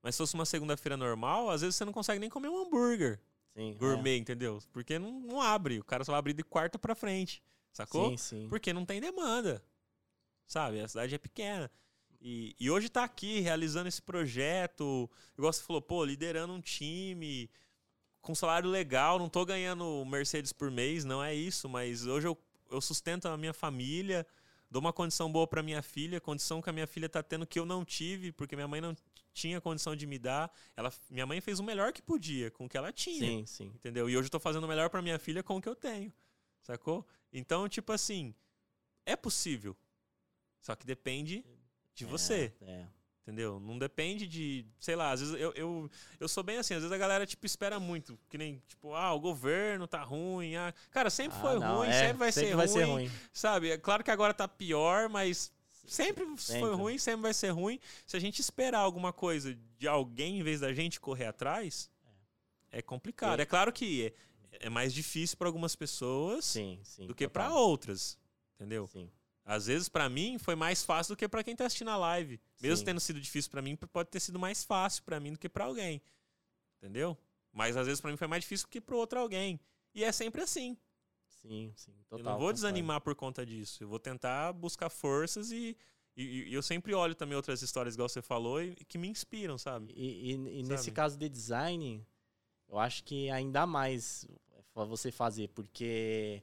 Mas 0.03 0.17
se 0.17 0.19
fosse 0.19 0.35
uma 0.35 0.45
segunda-feira 0.45 0.97
normal, 0.97 1.49
às 1.49 1.61
vezes 1.61 1.77
você 1.77 1.85
não 1.85 1.93
consegue 1.93 2.19
nem 2.19 2.29
comer 2.29 2.49
um 2.49 2.61
hambúrguer 2.67 3.21
Sim, 3.55 3.77
gourmet, 3.79 4.19
entendeu? 4.19 4.59
Porque 4.73 4.99
não, 4.99 5.21
não 5.21 5.41
abre. 5.41 5.79
O 5.79 5.85
cara 5.85 6.05
só 6.05 6.13
vai 6.13 6.19
abrir 6.19 6.33
de 6.33 6.43
quarta 6.43 6.79
pra 6.79 6.95
frente. 6.95 7.41
é. 7.41 7.53
Sacou? 7.73 8.11
Sim, 8.11 8.17
sim. 8.17 8.49
Porque 8.49 8.73
não 8.73 8.85
tem 8.85 9.01
demanda. 9.01 9.63
Sabe? 10.47 10.81
A 10.81 10.89
cidade 10.89 11.15
é 11.15 11.19
pequena. 11.19 11.71
E, 12.25 12.55
e 12.59 12.71
hoje 12.71 12.89
tá 12.89 13.03
aqui 13.03 13.41
realizando 13.41 13.89
esse 13.89 14.01
projeto. 14.01 15.11
Igual 15.37 15.53
você 15.53 15.63
falou, 15.63 15.83
pô, 15.83 16.05
liderando 16.05 16.53
um 16.53 16.61
time, 16.61 17.51
com 18.21 18.33
salário 18.33 18.71
legal, 18.71 19.19
não 19.19 19.29
tô 19.29 19.45
ganhando 19.45 20.05
Mercedes 20.05 20.53
por 20.53 20.71
mês, 20.71 21.05
não 21.05 21.23
é 21.23 21.35
isso, 21.35 21.69
mas 21.69 22.07
hoje 22.07 22.29
eu, 22.29 22.39
eu 22.71 22.81
sustento 22.81 23.27
a 23.27 23.37
minha 23.37 23.53
família, 23.53 24.25
dou 24.71 24.81
uma 24.81 24.93
condição 24.93 25.31
boa 25.31 25.49
pra 25.49 25.65
minha 25.65 25.83
filha, 25.83 26.21
condição 26.21 26.63
que 26.63 26.71
a 26.71 26.73
minha 26.73 26.87
filha 26.87 27.09
tá 27.09 27.25
tendo 27.25 27.45
que 27.45 27.59
eu 27.59 27.67
não 27.67 27.85
tive, 27.85 28.31
porque 28.31 28.55
minha 28.55 28.69
mãe 28.69 28.81
não 28.81 28.97
tinha 29.35 29.61
condição 29.61 29.97
de 29.97 30.07
me 30.07 30.17
dar. 30.17 30.49
Ela, 30.77 30.93
minha 31.11 31.27
mãe 31.27 31.41
fez 31.41 31.59
o 31.59 31.65
melhor 31.65 31.93
que 31.93 32.01
podia 32.01 32.53
com 32.53 32.67
o 32.67 32.69
que 32.69 32.77
ela 32.77 32.93
tinha 32.93 33.19
Sim, 33.19 33.47
sim. 33.47 33.73
entendeu? 33.75 34.09
E 34.09 34.17
hoje 34.17 34.27
eu 34.27 34.31
tô 34.31 34.39
fazendo 34.39 34.63
o 34.63 34.69
melhor 34.69 34.89
pra 34.89 35.03
minha 35.03 35.19
filha 35.19 35.43
com 35.43 35.57
o 35.57 35.61
que 35.61 35.69
eu 35.69 35.75
tenho, 35.75 36.13
sacou? 36.63 37.05
Então, 37.33 37.69
tipo 37.69 37.91
assim, 37.91 38.33
é 39.05 39.17
possível. 39.17 39.77
Só 40.61 40.77
que 40.77 40.87
depende 40.87 41.45
de 41.95 42.05
você, 42.05 42.53
É. 42.63 42.87
entendeu? 43.23 43.61
Não 43.61 43.79
depende 43.79 44.27
de, 44.27 44.67
sei 44.81 44.97
lá, 44.97 45.11
às 45.13 45.21
vezes 45.21 45.35
eu, 45.39 45.53
eu, 45.55 45.91
eu 46.19 46.29
sou 46.29 46.43
bem 46.43 46.57
assim, 46.59 46.75
às 46.75 46.81
vezes 46.81 46.93
a 46.93 46.99
galera, 46.99 47.27
tipo, 47.27 47.45
espera 47.47 47.79
muito, 47.79 48.19
que 48.29 48.37
nem, 48.39 48.63
tipo, 48.67 48.95
ah, 48.95 49.13
o 49.13 49.21
governo 49.21 49.87
tá 49.87 50.03
ruim, 50.03 50.57
ah... 50.57 50.73
Cara, 50.91 51.11
sempre 51.11 51.37
Ah, 51.39 51.41
foi 51.41 51.59
não, 51.59 51.77
ruim, 51.79 51.89
é, 51.89 51.93
sempre 51.93 52.19
vai, 52.19 52.33
ser, 52.33 52.57
vai 52.57 52.67
ruim, 52.67 52.75
ser 52.75 52.85
ruim. 52.85 53.11
sabe? 53.33 53.71
É 53.71 53.79
claro 53.79 54.03
que 54.03 54.11
agora 54.11 54.33
tá 54.35 54.49
pior, 54.49 55.09
mas 55.09 55.53
sempre, 55.87 56.25
foi 56.25 56.37
Sempre. 56.39 56.71
ruim, 56.75 56.99
sempre 56.99 57.23
vai 57.23 57.35
ser 57.35 57.51
ruim. 57.51 57.79
Se 58.07 58.17
a 58.17 58.21
gente 58.21 58.41
esperar 58.41 58.79
alguma 58.81 59.13
coisa 59.13 59.57
de 59.79 59.87
alguém 59.89 60.39
em 60.39 60.43
vez 60.43 60.61
da 60.61 60.73
gente 60.73 60.99
correr 61.01 61.27
atrás, 61.27 61.91
é 62.71 62.81
complicado. 62.81 63.39
É. 63.39 63.43
É 63.43 63.47
claro 63.47 63.71
que 63.73 64.15
é, 64.53 64.67
é 64.67 64.71
mais 64.71 64.95
difícil 64.95 65.37
para 65.37 65.49
algumas 65.49 65.77
pessoas 65.77 66.45
Sim, 66.47 66.81
sim. 66.83 67.07
do 67.07 67.15
que 67.15 67.29
para 67.29 67.53
outras, 67.53 68.19
entendeu? 68.55 68.87
Sim. 68.87 69.11
Às 69.45 69.67
vezes 69.67 69.89
pra 69.89 70.09
mim 70.09 70.39
foi 70.39 70.55
mais 70.55 70.85
fácil 70.85 71.15
do 71.15 71.19
que 71.19 71.29
pra 71.29 71.43
quem 71.43 71.57
tá 71.57 71.67
assistindo 71.67 71.91
a 71.91 71.97
live. 71.97 72.41
Mesmo 72.61 72.77
Sim. 72.79 72.85
tendo 72.85 73.01
sido 73.01 73.21
difícil 73.21 73.51
pra 73.51 73.61
mim, 73.63 73.75
pode 73.77 74.09
ter 74.09 74.21
sido 74.21 74.39
mais 74.39 74.63
fácil 74.63 75.03
pra 75.03 75.19
mim 75.19 75.33
do 75.33 75.39
que 75.39 75.49
pra 75.49 75.65
alguém. 75.65 76.01
Entendeu? 76.79 77.17
Mas 77.53 77.77
às 77.77 77.87
vezes 77.87 78.01
pra 78.01 78.11
mim 78.11 78.17
foi 78.17 78.29
mais 78.29 78.43
difícil 78.45 78.67
do 78.67 78.71
que 78.71 78.81
pro 78.81 78.97
outro 78.97 79.19
alguém. 79.19 79.59
E 79.95 80.05
é 80.05 80.13
sempre 80.13 80.43
assim. 80.43 80.77
Sim, 81.29 81.73
sim. 81.77 81.93
Total, 82.09 82.19
eu 82.19 82.25
não 82.25 82.39
vou 82.39 82.53
desanimar 82.53 83.01
por 83.01 83.15
conta 83.17 83.45
disso. 83.45 83.83
Eu 83.83 83.89
vou 83.89 83.99
tentar 83.99 84.53
buscar 84.53 84.89
forças 84.89 85.51
e, 85.51 85.77
e- 86.17 86.45
e 86.49 86.55
eu 86.55 86.63
sempre 86.63 86.95
olho 86.95 87.15
também 87.17 87.35
outras 87.37 87.63
histórias, 87.63 87.95
igual 87.95 88.09
você 88.09 88.23
falou, 88.23 88.63
e, 88.63 88.77
que 88.77 88.97
me 88.97 89.09
inspiram, 89.09 89.59
sabe? 89.59 89.93
E, 89.97 90.31
e- 90.31 90.61
e 90.61 90.63
nesse 90.63 90.85
Sabe? 90.85 90.93
caso 90.95 91.19
de 91.19 91.29
design, 91.29 92.07
eu 92.69 92.79
acho 92.79 93.03
que 93.03 93.29
ainda 93.29 93.67
mais 93.67 94.25
é 94.77 94.85
você 94.85 95.11
fazer, 95.11 95.49
porque 95.49 96.43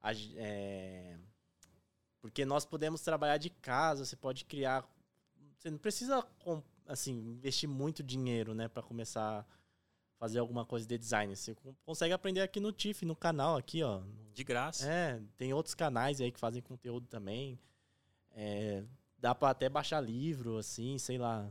a 0.00 0.12
é, 0.36 1.18
porque 2.20 2.44
nós 2.44 2.64
podemos 2.64 3.00
trabalhar 3.00 3.36
de 3.38 3.50
casa, 3.50 4.04
você 4.04 4.16
pode 4.16 4.44
criar, 4.44 4.84
você 5.58 5.70
não 5.70 5.78
precisa 5.78 6.26
assim 6.86 7.12
investir 7.12 7.68
muito 7.68 8.02
dinheiro, 8.02 8.54
né, 8.54 8.68
para 8.68 8.82
começar 8.82 9.40
a 9.40 9.44
fazer 10.18 10.38
alguma 10.38 10.64
coisa 10.66 10.86
de 10.86 10.98
design. 10.98 11.34
Você 11.34 11.54
con- 11.54 11.74
consegue 11.84 12.12
aprender 12.12 12.40
aqui 12.42 12.60
no 12.60 12.72
TIFF, 12.72 13.04
no 13.06 13.16
canal 13.16 13.56
aqui, 13.56 13.82
ó. 13.82 14.02
De 14.34 14.44
graça. 14.44 14.90
É, 14.90 15.20
tem 15.38 15.52
outros 15.54 15.74
canais 15.74 16.20
aí 16.20 16.30
que 16.30 16.38
fazem 16.40 16.60
conteúdo 16.62 17.06
também. 17.06 17.58
É, 18.32 18.84
dá 19.18 19.34
para 19.34 19.50
até 19.50 19.68
baixar 19.68 20.00
livro, 20.00 20.58
assim, 20.58 20.98
sei 20.98 21.16
lá. 21.18 21.48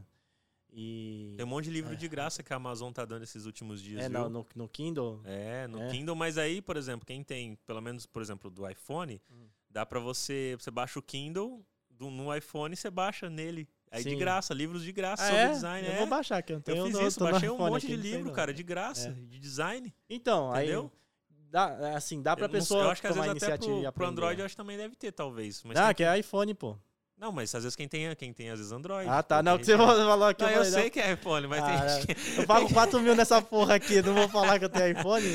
E 0.71 1.33
Tem 1.35 1.45
um 1.45 1.49
monte 1.49 1.65
de 1.65 1.71
livro 1.71 1.95
de 1.95 2.07
graça 2.07 2.43
que 2.43 2.53
a 2.53 2.57
Amazon 2.57 2.91
tá 2.91 3.03
dando 3.03 3.23
esses 3.23 3.45
últimos 3.45 3.81
dias. 3.81 4.03
é 4.03 4.09
no, 4.09 4.45
no 4.55 4.69
Kindle. 4.69 5.19
É, 5.25 5.67
no 5.67 5.81
É. 5.81 5.89
Kindle, 5.89 6.15
mas 6.15 6.37
aí, 6.37 6.61
por 6.61 6.77
exemplo, 6.77 7.07
quem 7.07 7.23
tem, 7.23 7.55
pelo 7.65 7.81
menos, 7.81 8.05
por 8.05 8.21
exemplo, 8.21 8.51
do 8.51 8.69
iPhone, 8.69 9.19
Hum. 9.31 9.47
Dá 9.69 9.85
pra 9.85 9.99
você, 9.99 10.55
você 10.59 10.71
baixa 10.71 10.99
o 10.99 11.01
Kindle 11.01 11.65
do, 11.89 12.09
no 12.09 12.35
iPhone, 12.35 12.75
você 12.75 12.89
baixa 12.89 13.29
nele. 13.29 13.67
Aí 13.91 14.03
de 14.03 14.11
Sim. 14.11 14.17
graça, 14.19 14.53
livros 14.53 14.83
de 14.83 14.91
graça 14.91 15.23
Ah, 15.23 15.25
sobre 15.27 15.41
é? 15.41 15.49
design, 15.49 15.87
eu 15.87 15.93
é. 15.93 15.97
vou 15.97 16.07
baixar 16.07 16.37
aqui, 16.37 16.53
eu 16.53 16.57
não 16.57 16.61
tenho 16.61 16.77
Eu 16.77 16.85
fiz 16.85 16.99
isso, 16.99 17.19
baixei 17.19 17.49
um 17.49 17.57
monte 17.57 17.87
de 17.87 17.95
não 17.97 18.03
livro, 18.03 18.25
não. 18.25 18.33
cara, 18.33 18.53
de 18.53 18.61
graça, 18.61 19.09
É. 19.09 19.11
de 19.13 19.39
design. 19.39 19.93
Então, 20.07 20.55
Entendeu? 20.55 20.83
aí 20.83 21.39
dá, 21.49 21.95
assim, 21.95 22.21
dá 22.21 22.35
pra 22.35 22.45
Eu 22.45 22.49
não 22.49 22.53
pessoa 22.53 22.83
eu 22.83 22.89
acho 22.91 23.01
que 23.01 23.07
às 23.07 23.15
vezes 23.15 23.43
até 23.43 23.55
e 23.55 23.57
pro, 23.57 23.91
pro. 23.93 24.05
Android 24.05 24.39
eu 24.39 24.45
acho 24.45 24.53
que 24.53 24.57
também 24.57 24.77
deve 24.77 24.95
ter, 24.95 25.11
talvez. 25.11 25.63
Mas 25.63 25.75
ah, 25.77 25.87
tem 25.87 25.95
que 25.95 26.03
é 26.03 26.19
iPhone, 26.19 26.53
pô. 26.53 26.77
Não, 27.19 27.33
mas 27.33 27.53
às 27.53 27.63
vezes 27.63 27.75
quem 27.75 27.85
tem, 27.87 28.15
quem 28.15 28.31
tem 28.31 28.49
às 28.49 28.59
vezes 28.59 28.71
Android. 28.71 29.09
Ah, 29.09 29.21
tá. 29.21 29.43
Não, 29.43 29.57
que 29.57 29.65
você 29.65 29.75
falou 29.77 30.23
aqui. 30.27 30.41
Não, 30.41 30.49
eu 30.49 30.55
falei, 30.63 30.71
sei 30.71 30.89
que 30.89 30.99
é 31.01 31.11
iPhone, 31.11 31.47
mas 31.47 31.61
Ah, 31.61 31.65
tem 31.67 31.89
gente 31.89 32.15
que... 32.15 32.39
Eu 32.41 32.47
pago 32.47 32.71
4 32.73 32.99
mil 33.01 33.13
nessa 33.13 33.41
porra 33.41 33.75
aqui, 33.75 34.01
não 34.01 34.13
vou 34.13 34.29
falar 34.29 34.57
que 34.57 34.63
eu 34.65 34.69
tenho 34.69 34.97
iPhone? 34.97 35.25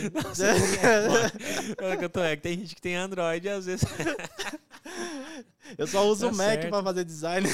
Olha 1.83 1.97
que 1.99 2.05
eu 2.07 2.09
tô, 2.11 2.21
é 2.23 2.37
que 2.37 2.43
tem 2.43 2.59
gente 2.59 2.75
que 2.75 2.81
tem 2.81 2.97
Android 2.97 3.47
e 3.47 3.51
às 3.51 3.67
vezes... 3.67 3.85
eu 5.77 5.87
só 5.87 6.07
uso 6.07 6.27
Tá 6.29 6.33
o 6.33 6.37
Mac 6.37 6.47
certo. 6.55 6.69
pra 6.71 6.83
fazer 6.83 7.05
design. 7.05 7.47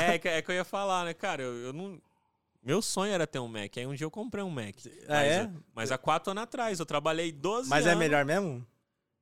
é, 0.00 0.14
é, 0.14 0.18
que- 0.18 0.28
é 0.28 0.42
que 0.42 0.50
eu 0.50 0.54
ia 0.54 0.64
falar, 0.64 1.04
né, 1.06 1.14
cara, 1.14 1.42
eu, 1.42 1.54
eu 1.66 1.72
não... 1.72 1.98
Meu 2.62 2.82
sonho 2.82 3.12
era 3.12 3.26
ter 3.26 3.38
um 3.38 3.48
Mac, 3.48 3.74
aí 3.78 3.86
um 3.86 3.94
dia 3.94 4.04
eu 4.04 4.10
comprei 4.10 4.44
um 4.44 4.50
Mac. 4.50 4.74
Ah, 5.04 5.14
mas, 5.14 5.26
é? 5.32 5.50
Mas 5.74 5.92
há 5.92 5.96
quatro 5.96 6.30
anos 6.32 6.42
atrás, 6.42 6.78
eu 6.78 6.84
trabalhei 6.84 7.32
12 7.32 7.70
Mas 7.70 7.86
anos. 7.86 7.96
é 7.96 7.98
melhor 7.98 8.24
mesmo? 8.26 8.66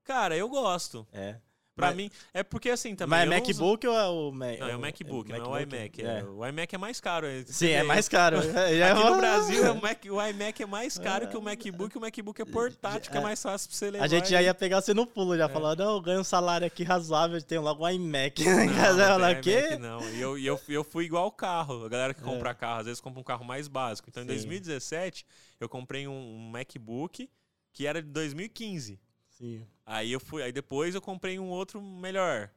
Cara, 0.02 0.36
eu 0.36 0.48
gosto. 0.48 1.06
É. 1.12 1.36
Pra 1.76 1.88
Mas- 1.88 1.96
mim, 1.96 2.10
é 2.32 2.42
porque 2.42 2.70
assim 2.70 2.94
também. 2.96 3.10
Mas 3.10 3.20
é 3.20 3.26
eu 3.26 3.30
não 3.30 3.36
uso- 3.36 3.48
MacBook 3.60 3.86
ou 3.86 3.98
é 3.98 4.06
o 4.08 4.32
Mac? 4.32 4.58
Não, 4.60 4.68
é 4.68 4.76
o 4.76 4.80
MacBook, 4.80 5.30
não 5.30 5.36
é 5.36 5.42
o 5.42 5.58
iMac. 5.60 6.02
é- 6.02 6.06
É. 6.20 6.24
O 6.24 6.46
iMac 6.46 6.74
é 6.74 6.78
mais 6.78 7.00
caro. 7.02 7.26
é- 7.26 7.44
Sim, 7.46 7.66
é 7.66 7.72
é- 7.74 7.82
mais 7.82 8.08
caro. 8.08 8.38
É, 8.56 8.82
Aqui 8.82 9.02
é- 9.02 9.10
no 9.10 9.16
Brasil, 9.18 9.72
o, 9.74 9.82
Mac, 9.82 10.02
o 10.06 10.22
iMac 10.26 10.62
é 10.62 10.66
mais 10.66 10.96
caro 10.96 11.28
que 11.28 11.36
o 11.36 11.42
MacBook. 11.42 11.98
O 11.98 12.00
MacBook 12.00 12.40
é 12.40 12.44
portátil, 12.46 13.12
que 13.12 13.18
é 13.18 13.20
mais 13.20 13.42
fácil 13.42 13.68
pra 13.68 13.76
você 13.76 13.90
levar. 13.90 14.04
A 14.06 14.08
gente 14.08 14.30
já 14.30 14.40
ia 14.40 14.54
pegar 14.54 14.80
você 14.80 14.94
no 14.94 15.06
pulo, 15.06 15.36
já 15.36 15.44
É. 15.44 15.48
falou, 15.50 15.76
não, 15.76 15.96
eu 15.96 16.00
ganho 16.00 16.20
um 16.20 16.24
salário 16.24 16.66
aqui 16.66 16.82
razoável, 16.82 17.40
tenho 17.42 17.60
logo 17.60 17.84
um 17.86 17.90
iMac. 17.90 18.42
Não, 18.42 18.56
não 19.20 19.30
o 19.32 19.40
quê? 19.42 19.58
iMac, 19.68 19.76
não. 19.78 20.10
E 20.14 20.18
eu, 20.18 20.38
eu, 20.38 20.58
eu 20.68 20.82
fui 20.82 21.04
igual 21.04 21.26
o 21.26 21.30
carro. 21.32 21.84
A 21.84 21.88
galera 21.90 22.14
que 22.14 22.20
É. 22.22 22.24
compra 22.24 22.54
carro, 22.54 22.80
às 22.80 22.86
vezes 22.86 23.02
compra 23.02 23.20
um 23.20 23.24
carro 23.24 23.44
mais 23.44 23.68
básico. 23.68 24.08
Então, 24.08 24.22
em 24.22 24.26
Sim. 24.26 24.32
2017, 24.32 25.26
eu 25.60 25.68
comprei 25.68 26.08
um 26.08 26.38
MacBook 26.50 27.28
que 27.74 27.86
era 27.86 28.00
de 28.00 28.08
2015. 28.08 28.98
Sim. 29.38 29.66
Aí 29.84 30.12
eu 30.12 30.20
fui, 30.20 30.42
aí 30.42 30.50
depois 30.52 30.94
eu 30.94 31.00
comprei 31.00 31.38
um 31.38 31.48
outro 31.48 31.80
melhor. 31.80 32.50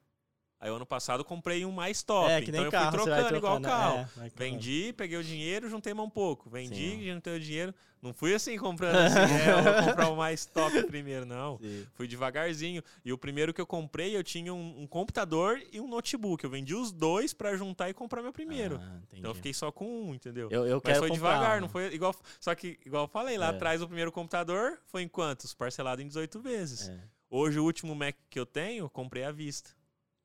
Aí 0.62 0.70
ano 0.70 0.86
passado 0.86 1.22
eu 1.22 1.26
comprei 1.26 1.64
um 1.66 1.72
mais 1.72 2.04
top. 2.04 2.30
É, 2.30 2.42
que 2.42 2.50
então 2.50 2.56
nem 2.62 2.66
eu 2.66 2.72
carro, 2.72 2.92
fui 2.92 3.00
você 3.00 3.10
vai 3.10 3.20
trocando 3.20 3.38
igual 3.38 3.58
o 3.58 3.62
trocando, 3.62 3.82
carro. 3.82 4.26
é. 4.26 4.30
Vendi, 4.36 4.94
peguei 4.98 5.18
o 5.18 5.24
dinheiro, 5.24 5.70
juntei 5.70 5.94
mais 5.94 6.06
um 6.08 6.10
pouco. 6.12 6.50
Vendi, 6.50 6.76
Sim. 6.98 7.14
juntei 7.14 7.36
o 7.38 7.40
dinheiro. 7.40 7.74
Não 8.02 8.14
fui 8.14 8.34
assim 8.34 8.58
comprando 8.58 8.96
assim, 8.96 9.18
é, 9.20 9.52
eu 9.52 9.64
vou 9.74 9.84
comprar 9.90 10.10
o 10.10 10.16
mais 10.16 10.46
top 10.46 10.84
primeiro, 10.88 11.26
não. 11.26 11.58
Sim. 11.60 11.86
Fui 11.94 12.08
devagarzinho. 12.08 12.82
E 13.04 13.12
o 13.14 13.18
primeiro 13.18 13.54
que 13.54 13.60
eu 13.60 13.66
comprei, 13.66 14.16
eu 14.16 14.24
tinha 14.24 14.54
um, 14.54 14.82
um 14.84 14.88
computador 14.88 15.62
e 15.72 15.80
um 15.82 15.88
notebook. 15.88 16.44
Eu 16.44 16.50
vendi 16.50 16.74
os 16.76 16.92
dois 16.92 17.34
pra 17.34 17.56
juntar 17.58 17.90
e 17.90 17.94
comprar 17.94 18.22
meu 18.22 18.32
primeiro. 18.34 18.80
Ah, 18.82 19.00
então 19.14 19.32
eu 19.32 19.36
fiquei 19.36 19.54
só 19.54 19.72
com 19.72 19.86
um, 20.10 20.14
entendeu? 20.16 20.50
eu, 20.52 20.66
eu 20.66 20.82
Mas 20.84 20.98
foi 20.98 21.10
comprar 21.10 21.32
devagar, 21.34 21.58
um. 21.58 21.62
não 21.62 21.70
foi 21.70 21.94
igual. 21.94 22.14
Só 22.40 22.54
que, 22.56 22.78
igual 22.86 23.04
eu 23.06 23.08
falei, 23.10 23.38
lá 23.38 23.48
É. 23.48 23.50
atrás 23.50 23.82
o 23.82 23.86
primeiro 23.88 24.12
computador 24.12 24.78
foi 24.88 25.04
em 25.04 25.08
quantos? 25.08 25.54
Parcelado 25.54 26.02
em 26.02 26.08
18 26.08 26.40
vezes. 26.42 26.90
É, 26.90 27.00
Hoje 27.30 27.60
o 27.60 27.64
último 27.64 27.94
Mac 27.94 28.16
que 28.30 28.40
eu 28.40 28.46
tenho, 28.46 28.86
eu 28.86 28.90
comprei 28.90 29.24
à 29.24 29.32
vista. 29.32 29.70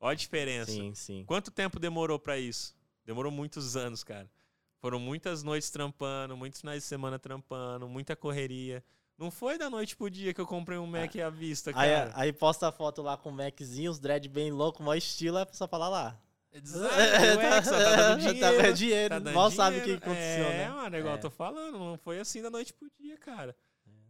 Olha 0.05 0.13
a 0.13 0.17
diferença. 0.17 0.71
sim, 0.71 0.95
sim. 0.95 1.25
Quanto 1.25 1.51
tempo 1.51 1.79
demorou 1.81 2.19
pra 2.19 2.39
isso? 2.39 2.77
Demorou 3.05 3.33
muitos 3.33 3.77
anos, 3.77 4.05
cara. 4.05 4.31
Foram 4.79 4.99
muitas 5.01 5.43
noites 5.43 5.71
trampando, 5.71 6.37
muitos 6.37 6.61
finais 6.61 6.83
de 6.83 6.89
semana 6.89 7.19
trampando, 7.19 7.89
muita 7.89 8.15
correria. 8.15 8.85
Não 9.17 9.31
foi 9.31 9.57
da 9.57 9.71
noite 9.71 9.97
pro 9.97 10.11
dia 10.11 10.35
que 10.35 10.41
eu 10.41 10.47
comprei 10.47 10.77
um 10.77 10.87
Mac 10.87 11.15
à 11.17 11.31
vista, 11.31 11.71
Aí, 11.75 11.89
cara. 11.91 12.13
aí 12.15 12.33
posta 12.33 12.69
a 12.69 12.73
foto 12.73 13.01
lá 13.01 13.17
com 13.17 13.31
o 13.31 13.33
Maczinho, 13.33 13.91
os 13.91 13.99
dread 13.99 14.29
bem 14.29 14.51
louco, 14.53 14.83
maior 14.83 14.97
estilo, 14.99 15.37
aí 15.39 15.45
a 15.45 15.47
pessoa 15.47 15.69
fala 15.69 15.89
lá. 15.89 16.21
É 16.53 16.61
design, 16.61 16.89
UX, 16.89 17.67
só 17.69 17.79
tá 17.79 17.97
dando 17.97 18.21
dinheiro. 18.21 18.41
Tá 18.41 18.51
dando 18.63 18.75
dinheiro, 18.75 19.09
tá 19.09 19.19
dando 19.21 19.35
mal 19.35 19.51
sabe 19.51 19.77
o 19.77 19.81
que 19.81 19.85
dinheiro. 19.87 20.05
aconteceu, 20.05 20.45
É, 20.47 20.59
né? 20.59 20.69
mano, 20.71 20.97
é 20.97 20.99
igual 20.99 21.15
É. 21.15 21.17
eu 21.17 21.21
tô 21.23 21.31
falando, 21.31 21.79
não 21.79 21.97
foi 21.97 22.19
assim 22.21 22.43
da 22.43 22.51
noite 22.51 22.73
pro 22.75 22.91
dia, 23.01 23.17
cara. 23.17 23.57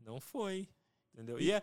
Não 0.05 0.21
foi. 0.21 0.69
Entendeu? 1.13 1.39
E 1.41 1.53
é, 1.53 1.63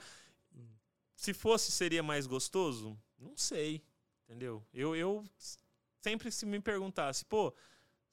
se 1.15 1.33
fosse, 1.33 1.71
seria 1.71 2.01
mais 2.01 2.25
gostoso? 2.25 2.97
Não 3.19 3.35
sei. 3.35 3.83
Entendeu? 4.31 4.63
Eu, 4.73 4.95
eu 4.95 5.25
sempre 5.99 6.31
se 6.31 6.45
me 6.45 6.57
perguntasse, 6.61 7.25
pô, 7.25 7.53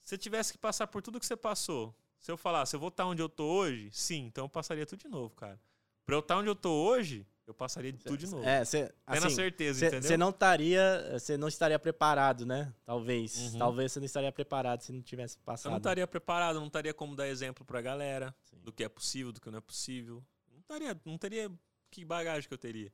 se 0.01 0.15
eu 0.15 0.19
tivesse 0.19 0.51
que 0.51 0.57
passar 0.59 0.85
por 0.85 1.01
tudo 1.01 1.17
que 1.17 1.25
você 1.25 1.37
passou, 1.37 1.95
se 2.19 2.29
eu 2.29 2.35
falasse, 2.35 2.75
eu 2.75 2.79
vou 2.79 2.89
estar 2.89 3.05
onde 3.05 3.21
eu 3.21 3.29
tô 3.29 3.45
hoje, 3.45 3.89
sim, 3.93 4.25
então 4.25 4.43
eu 4.43 4.49
passaria 4.49 4.85
tudo 4.85 4.99
de 4.99 5.07
novo, 5.07 5.33
cara. 5.33 5.57
Pra 6.05 6.15
eu 6.15 6.19
estar 6.19 6.37
onde 6.37 6.49
eu 6.49 6.55
tô 6.55 6.71
hoje, 6.71 7.25
eu 7.47 7.53
passaria 7.53 7.93
de 7.93 7.99
tudo 8.03 8.17
de 8.17 8.27
novo. 8.27 8.43
É, 8.43 8.65
cê, 8.65 8.87
Tendo 8.87 8.95
a 9.05 9.13
assim, 9.27 9.29
certeza, 9.29 9.79
Você 9.79 9.87
entendeu? 9.97 10.17
não 10.17 10.29
estaria, 10.31 11.09
você 11.17 11.37
não 11.37 11.47
estaria 11.47 11.79
preparado, 11.79 12.45
né? 12.45 12.73
Talvez, 12.85 13.53
Uhum. 13.53 13.59
talvez 13.59 13.91
você 13.93 13.99
não 13.99 14.05
estaria 14.05 14.31
preparado 14.31 14.81
se 14.81 14.91
não 14.91 15.01
tivesse 15.01 15.37
Eu 15.37 15.43
passado. 15.43 15.71
não 15.71 15.77
estaria 15.77 16.05
preparado, 16.05 16.59
não 16.59 16.67
estaria 16.67 16.93
como 16.93 17.15
dar 17.15 17.29
exemplo 17.29 17.63
pra 17.63 17.81
galera 17.81 18.35
Sim, 18.43 18.59
do 18.59 18.73
que 18.73 18.83
é 18.83 18.89
possível, 18.89 19.31
do 19.31 19.39
que 19.39 19.49
não 19.49 19.59
é 19.59 19.61
possível. 19.61 20.21
Não 20.51 20.59
estaria, 20.59 20.99
não 21.05 21.17
teria 21.17 21.49
que 21.89 22.03
bagagem 22.03 22.45
que 22.45 22.53
eu 22.53 22.57
teria. 22.57 22.91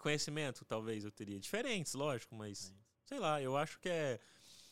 Conhecimento 0.00 0.64
talvez 0.64 1.04
eu 1.04 1.10
teria. 1.10 1.38
Diferentes, 1.38 1.94
lógico, 1.94 2.34
mas 2.34 2.58
Sim. 2.58 2.74
sei 3.04 3.18
lá, 3.18 3.40
eu 3.40 3.56
acho 3.56 3.78
que 3.78 3.88
é. 3.88 4.18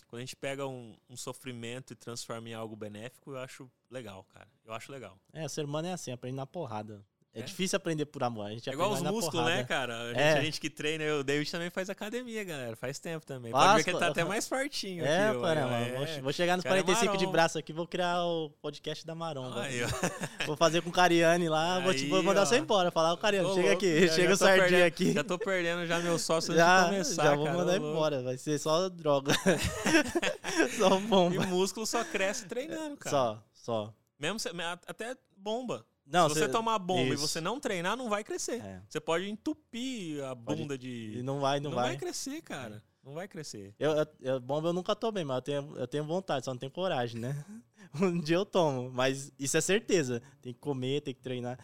Quando 0.09 0.21
a 0.21 0.25
gente 0.25 0.37
pega 0.37 0.67
um, 0.67 0.97
um 1.09 1.17
sofrimento 1.17 1.93
e 1.93 1.97
transforma 1.97 2.49
em 2.49 2.55
algo 2.55 2.75
benéfico, 2.75 3.33
eu 3.33 3.39
acho 3.39 3.71
legal, 3.91 4.25
cara. 4.33 4.49
Eu 4.65 4.73
acho 4.73 4.91
legal. 4.91 5.21
É, 5.35 5.45
o 5.45 5.49
ser 5.51 5.67
humano 5.67 5.87
é 5.87 5.93
assim, 5.93 6.11
aprende 6.11 6.37
na 6.37 6.47
porrada. 6.47 7.05
É, 7.35 7.41
É? 7.41 7.43
difícil 7.43 7.77
aprender 7.77 8.07
por 8.07 8.23
amor. 8.25 8.47
A 8.47 8.51
gente 8.51 8.69
É 8.69 8.73
igual 8.73 8.91
os 8.91 9.03
músculos, 9.03 9.45
né, 9.47 9.63
cara? 9.63 9.97
A 10.01 10.09
gente, 10.09 10.19
É. 10.19 10.33
a 10.39 10.41
gente 10.43 10.59
que 10.61 10.71
treina, 10.71 11.05
o 11.17 11.23
David 11.23 11.51
também 11.51 11.69
faz 11.71 11.91
academia, 11.91 12.43
galera. 12.43 12.75
Faz 12.75 12.99
tempo 12.99 13.25
também. 13.27 13.53
Pode 13.53 13.77
ver 13.77 13.85
que 13.85 13.91
ele 13.91 13.99
tá 13.99 14.09
até 14.09 14.25
mais 14.25 14.49
fortinho 14.49 15.05
É, 15.05 15.29
aqui. 15.29 15.37
ó. 15.37 15.43
caramba. 15.43 15.75
É. 15.77 15.95
Vou, 16.15 16.23
vou 16.23 16.33
chegar 16.33 16.57
nos 16.57 16.65
cara 16.65 16.79
é 16.79 16.83
45 16.83 17.17
de 17.19 17.27
braço 17.27 17.59
aqui, 17.59 17.73
vou 17.73 17.87
criar 17.87 18.25
o 18.25 18.49
podcast 18.63 19.07
da 19.07 19.15
Maromba. 19.15 19.63
Aí. 19.63 19.81
Vou 20.47 20.57
fazer 20.57 20.81
com 20.81 20.89
o 20.89 20.93
Cariani 20.93 21.47
lá, 21.51 21.79
vou, 21.81 21.93
te, 21.93 22.07
vou 22.07 22.21
Aí, 22.21 22.25
mandar 22.25 22.43
ó. 22.43 22.47
você 22.47 22.57
embora. 22.57 22.91
Falar, 22.91 23.13
o 23.13 23.19
Cariani, 23.19 23.49
chega 23.51 23.61
louco, 23.61 23.73
aqui, 23.77 24.07
já- 24.07 24.15
chega 24.15 24.29
já 24.29 24.35
o 24.35 24.37
sardinha 24.39 24.63
perdendo- 24.69 24.87
aqui. 24.87 25.13
Já 25.13 25.25
tô 25.25 25.39
perdendo 25.39 25.87
já 25.87 25.99
meu 25.99 26.19
sócio 26.19 26.53
antes 26.53 26.65
Já, 26.65 26.81
de 26.85 26.91
começar, 26.91 27.23
já 27.25 27.35
vou 27.35 27.45
cara, 27.45 27.57
mandar 27.59 27.73
louco. 27.73 27.87
embora, 27.89 28.23
vai 28.23 28.39
ser 28.39 28.59
só 28.59 28.89
droga. 28.89 29.33
só 30.79 30.97
E 30.99 31.01
bomba. 31.03 31.47
músculo 31.47 31.87
só 31.87 32.03
cresce 32.05 32.47
treinando, 32.47 32.97
cara. 32.97 33.11
Só, 33.15 33.43
só. 33.53 33.95
Mesmo 34.19 34.39
até 34.87 35.15
bomba. 35.37 35.85
Não, 36.11 36.29
Se 36.29 36.35
você 36.37 36.47
cê- 36.47 36.49
tomar 36.49 36.79
bomba 36.79 37.11
e 37.11 37.15
isso. 37.15 37.29
você 37.29 37.41
não 37.41 37.61
treinar, 37.61 37.97
não 37.97 38.09
vai 38.09 38.25
crescer. 38.25 38.61
É. 38.65 38.81
Você 38.89 38.99
pode 39.01 39.29
entupir 39.29 40.25
a 40.25 40.35
Pode- 40.35 40.63
bunda 40.63 40.75
E 40.75 40.79
de. 40.79 41.23
não 41.23 41.41
vai, 41.41 41.61
não, 41.61 41.71
Não, 41.71 41.77
vai. 41.77 41.89
vai. 41.89 41.97
crescer, 41.99 42.41
cara. 42.43 42.83
Não 43.05 43.13
vai 43.15 43.29
crescer. 43.29 43.75
Eu, 43.79 43.91
eu, 43.93 44.07
eu- 44.21 44.41
bomba 44.41 44.69
eu 44.69 44.73
nunca 44.73 44.95
tomei, 44.97 45.25
mas 45.25 45.37
eu 45.37 45.43
tenho, 45.43 45.77
eu 45.79 45.87
tenho 45.87 46.05
vontade, 46.05 46.45
só 46.45 46.51
não 46.53 46.59
tenho 46.59 46.73
coragem, 46.73 47.21
né? 47.21 47.45
Um 48.03 48.21
dia 48.21 48.37
eu 48.37 48.45
tomo, 48.45 48.91
mas 48.91 49.33
isso 49.39 49.57
é 49.57 49.61
certeza. 49.63 50.21
Tem 50.43 50.53
que 50.53 50.59
comer, 50.61 51.01
tem 51.01 51.15
que 51.15 51.21
treinar. 51.23 51.59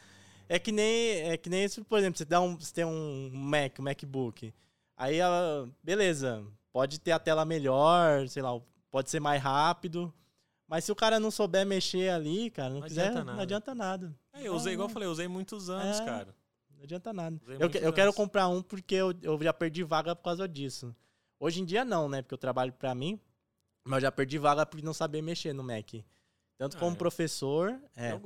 É 0.48 0.58
que 0.58 0.72
nem, 0.72 1.10
é 1.30 1.36
que 1.36 1.50
nem 1.50 1.64
isso, 1.64 1.84
por 1.84 1.98
exemplo, 1.98 2.16
você, 2.18 2.24
dá 2.24 2.40
um, 2.40 2.56
você 2.58 2.72
tem 2.72 2.84
um 2.84 3.30
Mac, 3.32 3.78
um 3.78 3.82
MacBook. 3.82 4.52
Aí, 4.96 5.18
beleza, 5.82 6.44
pode 6.72 6.98
ter 7.00 7.12
a 7.12 7.18
tela 7.18 7.44
melhor, 7.44 8.26
sei 8.28 8.42
lá, 8.42 8.50
pode 8.90 9.10
ser 9.10 9.20
mais 9.20 9.42
rápido. 9.42 10.12
Mas 10.74 10.82
se 10.86 10.90
o 10.90 10.96
cara 10.96 11.20
não 11.20 11.30
souber 11.30 11.64
mexer 11.64 12.08
ali, 12.10 12.50
cara, 12.50 12.68
não, 12.70 12.80
Não 12.80 12.88
quiser, 12.88 13.06
adianta 13.10 13.32
não 13.32 13.40
adianta 13.40 13.74
nada. 13.76 14.12
É, 14.32 14.42
eu 14.48 14.54
usei, 14.56 14.72
igual 14.72 14.88
eu 14.88 14.92
falei, 14.92 15.06
eu 15.06 15.12
usei 15.12 15.28
muitos 15.28 15.70
anos, 15.70 16.00
É. 16.00 16.04
cara. 16.04 16.34
Não 16.76 16.82
adianta 16.82 17.12
nada. 17.12 17.40
Usei 17.44 17.56
Eu, 17.60 17.70
que- 17.70 17.78
eu 17.78 17.92
quero 17.92 18.12
comprar 18.12 18.48
um 18.48 18.60
porque 18.60 18.96
eu, 18.96 19.14
eu 19.22 19.40
já 19.40 19.52
perdi 19.52 19.84
vaga 19.84 20.16
por 20.16 20.24
causa 20.24 20.48
disso. 20.48 20.92
Hoje 21.38 21.60
em 21.60 21.64
dia 21.64 21.84
não, 21.84 22.08
né? 22.08 22.22
Porque 22.22 22.34
eu 22.34 22.38
trabalho 22.38 22.72
pra 22.72 22.92
mim, 22.92 23.20
mas 23.84 23.98
eu 23.98 24.08
já 24.08 24.10
perdi 24.10 24.36
vaga 24.36 24.66
por 24.66 24.82
não 24.82 24.92
saber 24.92 25.22
mexer 25.22 25.52
no 25.52 25.62
Mac. 25.62 25.92
Tanto 26.58 26.76
Ah, 26.76 26.80
como 26.80 26.96
é. 26.96 26.98
professor, 26.98 27.80
é, 27.94 28.18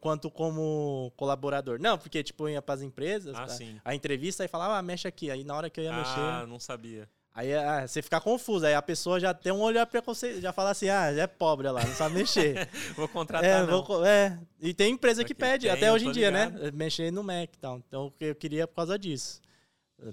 quanto 0.00 0.30
como 0.30 1.12
colaborador. 1.18 1.78
Não, 1.78 1.98
porque 1.98 2.22
tipo, 2.22 2.44
eu 2.44 2.54
ia 2.54 2.62
pras 2.62 2.80
empresas, 2.80 3.36
Ah, 3.36 3.44
pra- 3.44 3.56
a 3.84 3.94
entrevista 3.94 4.42
e 4.42 4.48
falava, 4.48 4.78
ah, 4.78 4.82
mexe 4.82 5.06
aqui. 5.06 5.30
Aí 5.30 5.44
na 5.44 5.54
hora 5.54 5.68
que 5.68 5.78
eu 5.80 5.84
ia 5.84 5.92
Ah, 5.94 5.98
mexer, 5.98 6.46
não 6.48 6.58
sabia. 6.58 7.06
Aí 7.34 7.54
ah, 7.54 7.86
você 7.86 8.02
fica 8.02 8.20
confuso. 8.20 8.66
Aí 8.66 8.74
a 8.74 8.82
pessoa 8.82 9.18
já 9.20 9.32
tem 9.32 9.52
um 9.52 9.60
olhar 9.60 9.86
preconceito, 9.86 10.40
já 10.40 10.52
fala 10.52 10.70
assim, 10.70 10.88
ah, 10.88 11.14
já 11.14 11.22
é 11.22 11.26
pobre 11.26 11.70
lá, 11.70 11.84
não 11.84 11.94
sabe 11.94 12.16
mexer. 12.16 12.68
Vou 12.96 13.08
contratar, 13.08 13.48
É, 13.48 13.66
não. 13.66 13.82
vou 13.82 14.04
é, 14.04 14.38
e 14.60 14.74
tem 14.74 14.92
empresa 14.92 15.24
que 15.24 15.34
pede, 15.34 15.66
tem, 15.66 15.70
até 15.70 15.92
hoje 15.92 16.06
em 16.06 16.12
dia, 16.12 16.30
né? 16.30 16.46
ligado. 16.46 16.76
Mexer 16.76 17.10
no 17.10 17.22
Mac 17.22 17.54
e 17.54 17.58
tal. 17.58 17.78
Então 17.78 18.12
eu 18.20 18.34
queria 18.34 18.66
por 18.66 18.76
causa 18.76 18.98
disso. 18.98 19.40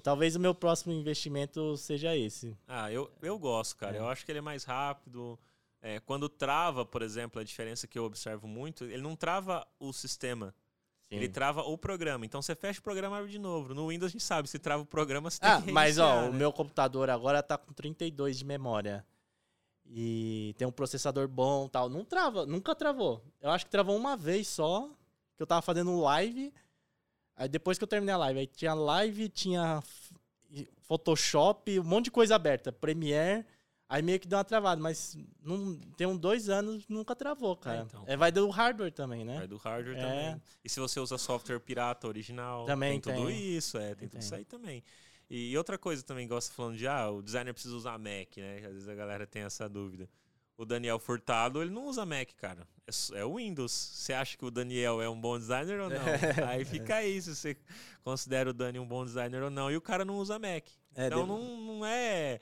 Talvez 0.03 0.35
o 0.35 0.39
meu 0.39 0.53
próximo 0.53 0.93
investimento 0.93 1.77
seja 1.77 2.15
esse. 2.15 2.57
Ah, 2.67 2.91
eu, 2.91 3.09
eu 3.21 3.39
gosto, 3.39 3.77
cara. 3.77 3.95
É. 3.95 3.99
Eu 3.99 4.07
acho 4.09 4.25
que 4.25 4.31
ele 4.31 4.39
é 4.39 4.41
mais 4.41 4.63
rápido. 4.63 5.39
É, 5.81 5.99
quando 6.01 6.27
trava, 6.27 6.85
por 6.85 7.01
exemplo, 7.01 7.39
a 7.39 7.43
diferença 7.43 7.87
que 7.87 7.97
eu 7.97 8.03
observo 8.03 8.47
muito, 8.47 8.83
ele 8.83 9.01
não 9.01 9.15
trava 9.15 9.65
o 9.79 9.93
sistema, 9.93 10.53
ele 11.09 11.29
trava 11.29 11.61
o 11.61 11.77
programa. 11.77 12.25
Então 12.25 12.41
você 12.41 12.55
fecha 12.55 12.79
o 12.79 12.83
programa 12.83 13.15
e 13.15 13.19
abre 13.19 13.31
de 13.31 13.39
novo. 13.39 13.73
No 13.73 13.87
Windows 13.87 14.09
a 14.09 14.13
gente 14.13 14.23
sabe, 14.23 14.47
se 14.49 14.59
trava 14.59 14.83
o 14.83 14.85
programa, 14.85 15.29
você 15.29 15.39
tem 15.39 15.49
Ah, 15.49 15.61
que 15.61 15.71
mas 15.71 15.97
ó, 15.97 16.03
reiniciar, 16.05 16.29
o 16.29 16.33
né? 16.33 16.37
meu 16.39 16.51
computador 16.51 17.09
agora 17.09 17.41
tá 17.41 17.57
com 17.57 17.71
32 17.73 18.37
de 18.39 18.45
memória. 18.45 19.05
E 19.85 20.53
tem 20.57 20.67
um 20.67 20.71
processador 20.71 21.27
bom 21.29 21.67
tal. 21.69 21.89
Não 21.89 22.03
trava, 22.03 22.45
nunca 22.45 22.75
travou. 22.75 23.23
Eu 23.39 23.49
acho 23.51 23.65
que 23.65 23.71
travou 23.71 23.95
uma 23.95 24.17
vez 24.17 24.47
só, 24.49 24.89
que 25.37 25.41
eu 25.43 25.47
tava 25.47 25.61
fazendo 25.61 25.97
live. 26.01 26.53
Aí 27.37 27.47
depois 27.47 27.77
que 27.77 27.83
eu 27.83 27.87
terminei 27.87 28.13
a 28.13 28.17
live, 28.17 28.39
aí 28.41 28.47
tinha 28.47 28.73
live, 28.73 29.29
tinha 29.29 29.81
Photoshop, 30.87 31.79
um 31.79 31.83
monte 31.83 32.05
de 32.05 32.11
coisa 32.11 32.35
aberta, 32.35 32.71
Premiere. 32.71 33.45
Aí 33.89 34.01
meio 34.01 34.19
que 34.19 34.27
deu 34.27 34.37
uma 34.37 34.43
travada, 34.43 34.81
mas 34.81 35.17
não, 35.41 35.75
tem 35.95 36.05
uns 36.05 36.19
dois 36.19 36.49
anos 36.49 36.85
nunca 36.89 37.15
travou, 37.15 37.55
cara. 37.55 37.85
então. 37.87 38.03
É, 38.05 38.17
vai 38.17 38.31
do 38.31 38.49
hardware 38.49 38.91
também, 38.91 39.23
né? 39.23 39.37
Vai 39.37 39.47
do 39.47 39.55
hardware 39.57 39.97
É. 39.97 40.01
também. 40.01 40.41
E 40.63 40.69
se 40.69 40.79
você 40.79 40.99
usa 40.99 41.17
software 41.17 41.59
pirata 41.59 42.05
original, 42.07 42.65
Também 42.65 42.99
tem 42.99 43.13
tudo 43.15 43.27
tem. 43.27 43.55
isso, 43.55 43.77
é, 43.77 43.95
tem 43.95 44.07
tudo 44.09 44.11
Tem. 44.11 44.19
isso 44.19 44.35
aí 44.35 44.43
também. 44.43 44.83
E 45.29 45.57
outra 45.57 45.77
coisa 45.77 46.03
também, 46.03 46.27
gosta 46.27 46.53
falando 46.53 46.75
de, 46.77 46.85
ah, 46.87 47.09
o 47.09 47.21
designer 47.21 47.53
precisa 47.53 47.75
usar 47.75 47.97
Mac, 47.97 48.35
né? 48.37 48.57
Às 48.65 48.73
vezes 48.73 48.89
a 48.89 48.95
galera 48.95 49.25
tem 49.25 49.43
essa 49.43 49.69
dúvida. 49.69 50.09
O 50.57 50.65
Daniel 50.65 50.97
Furtado, 50.99 51.61
ele 51.61 51.69
não 51.69 51.85
usa 51.85 52.05
Mac, 52.05 52.29
cara. 52.35 52.67
É, 52.87 53.19
é 53.19 53.23
o 53.25 53.35
Windows. 53.35 53.71
Você 53.71 54.11
acha 54.11 54.35
que 54.37 54.43
o 54.43 54.49
Daniel 54.51 55.01
é 55.01 55.07
um 55.07 55.19
bom 55.19 55.37
designer 55.37 55.79
ou 55.79 55.89
não? 55.89 55.97
aí 56.49 56.65
fica 56.65 56.95
aí 56.95 57.21
se 57.21 57.33
você 57.35 57.55
considera 58.03 58.49
o 58.49 58.53
Dani 58.53 58.79
um 58.79 58.87
bom 58.87 59.05
designer 59.05 59.43
ou 59.43 59.49
não. 59.49 59.69
E 59.71 59.77
o 59.77 59.81
cara 59.81 60.03
não 60.03 60.17
usa 60.17 60.39
Mac. 60.39 60.65
É, 60.95 61.07
então 61.07 61.19
deve- 61.19 61.29
não, 61.29 61.57
não 61.61 61.85
é. 61.85 62.39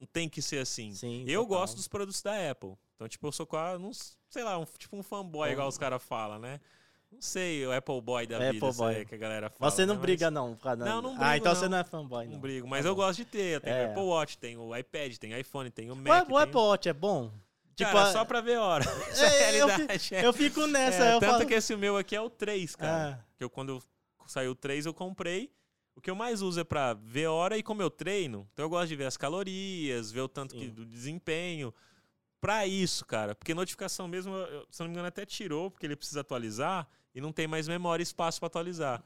Não 0.00 0.06
tem 0.06 0.28
que 0.28 0.40
ser 0.40 0.58
assim. 0.58 0.94
Sim, 0.94 1.24
Eu 1.28 1.42
total. 1.42 1.58
gosto 1.60 1.76
dos 1.76 1.86
produtos 1.86 2.22
da 2.22 2.50
Apple. 2.50 2.72
Então, 2.96 3.06
tipo, 3.06 3.26
eu 3.26 3.32
sou 3.32 3.46
quase, 3.46 3.80
não, 3.82 3.90
sei 4.28 4.42
lá, 4.42 4.56
um, 4.58 4.64
tipo 4.78 4.96
um 4.96 5.02
fanboy, 5.02 5.48
Bom. 5.48 5.52
igual 5.52 5.68
os 5.68 5.76
caras 5.78 6.02
falam, 6.02 6.38
né? 6.38 6.58
Não 7.12 7.20
sei, 7.20 7.66
o 7.66 7.72
Apple 7.72 8.00
Boy 8.00 8.24
da 8.26 8.36
Apple 8.36 8.52
vida, 8.52 8.72
Boy. 8.72 9.04
que 9.04 9.14
a 9.14 9.18
galera 9.18 9.50
fala. 9.50 9.70
Você 9.70 9.84
não 9.84 9.96
né? 9.96 10.00
briga, 10.00 10.30
não, 10.30 10.54
por 10.54 10.62
causa- 10.62 10.84
Não, 10.84 11.02
não 11.02 11.10
Ah, 11.16 11.18
brigo, 11.18 11.34
então 11.36 11.52
não. 11.52 11.60
você 11.60 11.68
não 11.68 11.78
é 11.78 11.84
fanboy, 11.84 12.24
não. 12.26 12.32
não 12.34 12.40
brigo, 12.40 12.68
mas 12.68 12.84
Tá 12.84 12.88
eu 12.88 12.94
gosto 12.94 13.16
de 13.18 13.24
ter. 13.24 13.60
Tem 13.60 13.72
É. 13.72 13.86
o 13.86 13.90
Apple 13.90 14.02
Watch, 14.04 14.38
tem 14.38 14.56
o 14.56 14.76
iPad, 14.76 15.16
tem 15.16 15.34
o 15.34 15.38
iPhone, 15.38 15.70
tem 15.70 15.90
o 15.90 15.94
O, 15.94 15.96
Mac. 15.96 16.30
o 16.30 16.38
Apple. 16.38 16.56
Watch 16.56 16.88
é 16.88 16.92
bom? 16.92 17.30
Tipo, 17.74 17.92
Cara, 17.92 18.08
a- 18.10 18.12
só 18.12 18.24
pra 18.24 18.40
ver 18.40 18.56
a 18.58 18.62
hora. 18.62 18.84
É 19.18 19.56
É, 19.56 19.60
eu 19.60 19.66
realidade. 19.66 20.14
é. 20.14 20.24
Eu 20.26 20.32
fico 20.32 20.66
nessa, 20.66 21.04
É, 21.04 21.14
eu 21.14 21.20
tanto 21.20 21.32
falo... 21.32 21.46
que 21.46 21.54
esse 21.54 21.74
meu 21.76 21.96
aqui 21.96 22.14
é 22.14 22.20
o 22.20 22.30
3, 22.30 22.76
cara. 22.76 23.18
Ah, 23.20 23.24
Que 23.36 23.42
eu, 23.44 23.50
quando 23.50 23.70
eu- 23.72 23.82
saiu 24.26 24.52
o 24.52 24.54
3, 24.54 24.86
eu 24.86 24.94
comprei. 24.94 25.50
O 26.00 26.02
que 26.02 26.10
eu 26.10 26.14
mais 26.16 26.40
uso 26.40 26.58
é 26.58 26.64
pra 26.64 26.94
ver 26.94 27.26
hora 27.26 27.58
e 27.58 27.62
como 27.62 27.82
eu 27.82 27.90
treino. 27.90 28.48
Então 28.54 28.64
eu 28.64 28.70
gosto 28.70 28.88
de 28.88 28.96
ver 28.96 29.04
as 29.04 29.18
calorias, 29.18 30.10
ver 30.10 30.22
o 30.22 30.28
tanto 30.28 30.54
que, 30.56 30.66
do 30.70 30.86
desempenho. 30.86 31.74
Pra 32.40 32.66
isso, 32.66 33.04
cara. 33.04 33.34
Porque 33.34 33.52
notificação 33.52 34.08
mesmo, 34.08 34.34
eu- 34.34 34.66
se 34.70 34.80
não 34.80 34.86
me 34.86 34.94
engano, 34.94 35.08
até 35.08 35.26
tirou, 35.26 35.70
porque 35.70 35.84
ele 35.84 35.94
precisa 35.94 36.22
atualizar 36.22 36.88
e 37.14 37.20
não 37.20 37.32
tem 37.32 37.46
mais 37.46 37.68
memória 37.68 38.00
e 38.00 38.04
espaço 38.04 38.40
pra 38.40 38.46
atualizar. 38.46 39.04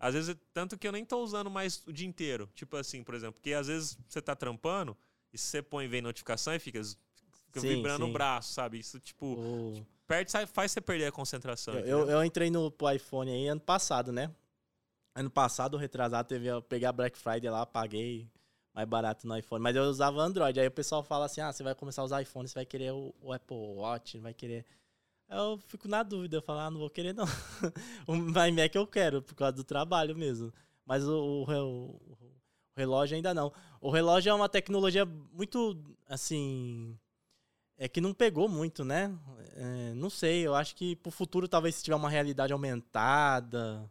Às 0.00 0.14
vezes, 0.14 0.36
tanto 0.52 0.76
que 0.76 0.88
eu 0.88 0.90
nem 0.90 1.04
tô 1.04 1.22
usando 1.22 1.48
mais 1.48 1.80
o 1.86 1.92
dia 1.92 2.08
inteiro. 2.08 2.50
Tipo 2.56 2.76
assim, 2.76 3.04
por 3.04 3.14
exemplo, 3.14 3.34
porque 3.34 3.52
às 3.52 3.68
vezes 3.68 3.96
você 4.08 4.20
tá 4.20 4.34
trampando 4.34 4.96
e 5.32 5.38
você 5.38 5.62
põe 5.62 5.84
e 5.84 5.88
vem 5.88 6.02
notificação 6.02 6.52
e 6.56 6.58
fica, 6.58 6.82
fica 6.82 7.60
Sim, 7.60 7.68
vibrando 7.68 8.04
sim. 8.04 8.10
o 8.10 8.12
braço, 8.12 8.52
sabe? 8.52 8.80
Isso, 8.80 8.98
tipo, 8.98 9.26
o- 9.26 9.86
perde, 10.08 10.32
faz 10.52 10.72
você 10.72 10.80
perder 10.80 11.06
a 11.06 11.12
concentração. 11.12 11.74
eu, 11.74 11.86
eu, 12.00 12.10
eu 12.10 12.24
entrei 12.24 12.50
no 12.50 12.74
iPhone 12.92 13.30
aí 13.30 13.46
ano 13.46 13.60
passado, 13.60 14.10
né? 14.10 14.28
Ano 15.14 15.30
passado, 15.30 15.76
retrasado, 15.76 16.28
teve, 16.28 16.46
eu 16.46 16.62
peguei 16.62 16.86
a 16.88 16.92
Black 16.92 17.18
Friday 17.18 17.50
lá, 17.50 17.66
paguei 17.66 18.30
mais 18.74 18.88
barato 18.88 19.26
no 19.26 19.36
iPhone. 19.36 19.62
Mas 19.62 19.76
eu 19.76 19.82
usava 19.84 20.20
Android. 20.22 20.58
Aí 20.58 20.66
o 20.66 20.70
pessoal 20.70 21.02
fala 21.02 21.26
assim: 21.26 21.40
ah, 21.40 21.52
você 21.52 21.62
vai 21.62 21.74
começar 21.74 22.02
a 22.02 22.04
usar 22.06 22.22
iPhone, 22.22 22.48
você 22.48 22.54
vai 22.54 22.64
querer 22.66 22.92
o, 22.92 23.14
o 23.20 23.32
Apple 23.32 23.56
Watch, 23.56 24.18
vai 24.18 24.32
querer. 24.32 24.64
Eu 25.28 25.58
fico 25.66 25.88
na 25.88 26.02
dúvida, 26.02 26.36
eu 26.36 26.42
falo, 26.42 26.60
ah, 26.60 26.70
não 26.70 26.78
vou 26.80 26.90
querer 26.90 27.14
não. 27.14 27.24
o 28.06 28.14
iMac 28.48 28.76
eu 28.76 28.86
quero, 28.86 29.22
por 29.22 29.34
causa 29.34 29.54
do 29.56 29.64
trabalho 29.64 30.16
mesmo. 30.16 30.52
Mas 30.86 31.06
o, 31.08 31.12
o, 31.14 31.44
o- 31.44 31.96
o 32.18 32.32
relógio 32.76 33.16
ainda 33.16 33.34
não. 33.34 33.52
O 33.80 33.90
relógio 33.90 34.30
é 34.30 34.34
uma 34.34 34.48
tecnologia 34.48 35.04
muito, 35.06 35.76
assim. 36.08 36.98
É 37.78 37.88
que 37.88 38.00
não 38.00 38.14
pegou 38.14 38.48
muito, 38.48 38.84
né? 38.84 39.16
É, 39.56 39.94
não 39.94 40.10
sei, 40.10 40.46
eu 40.46 40.54
acho 40.54 40.74
que 40.76 40.96
pro 40.96 41.10
futuro, 41.10 41.48
talvez 41.48 41.76
se 41.76 41.84
tiver 41.84 41.96
uma 41.96 42.10
realidade 42.10 42.52
aumentada, 42.52 43.90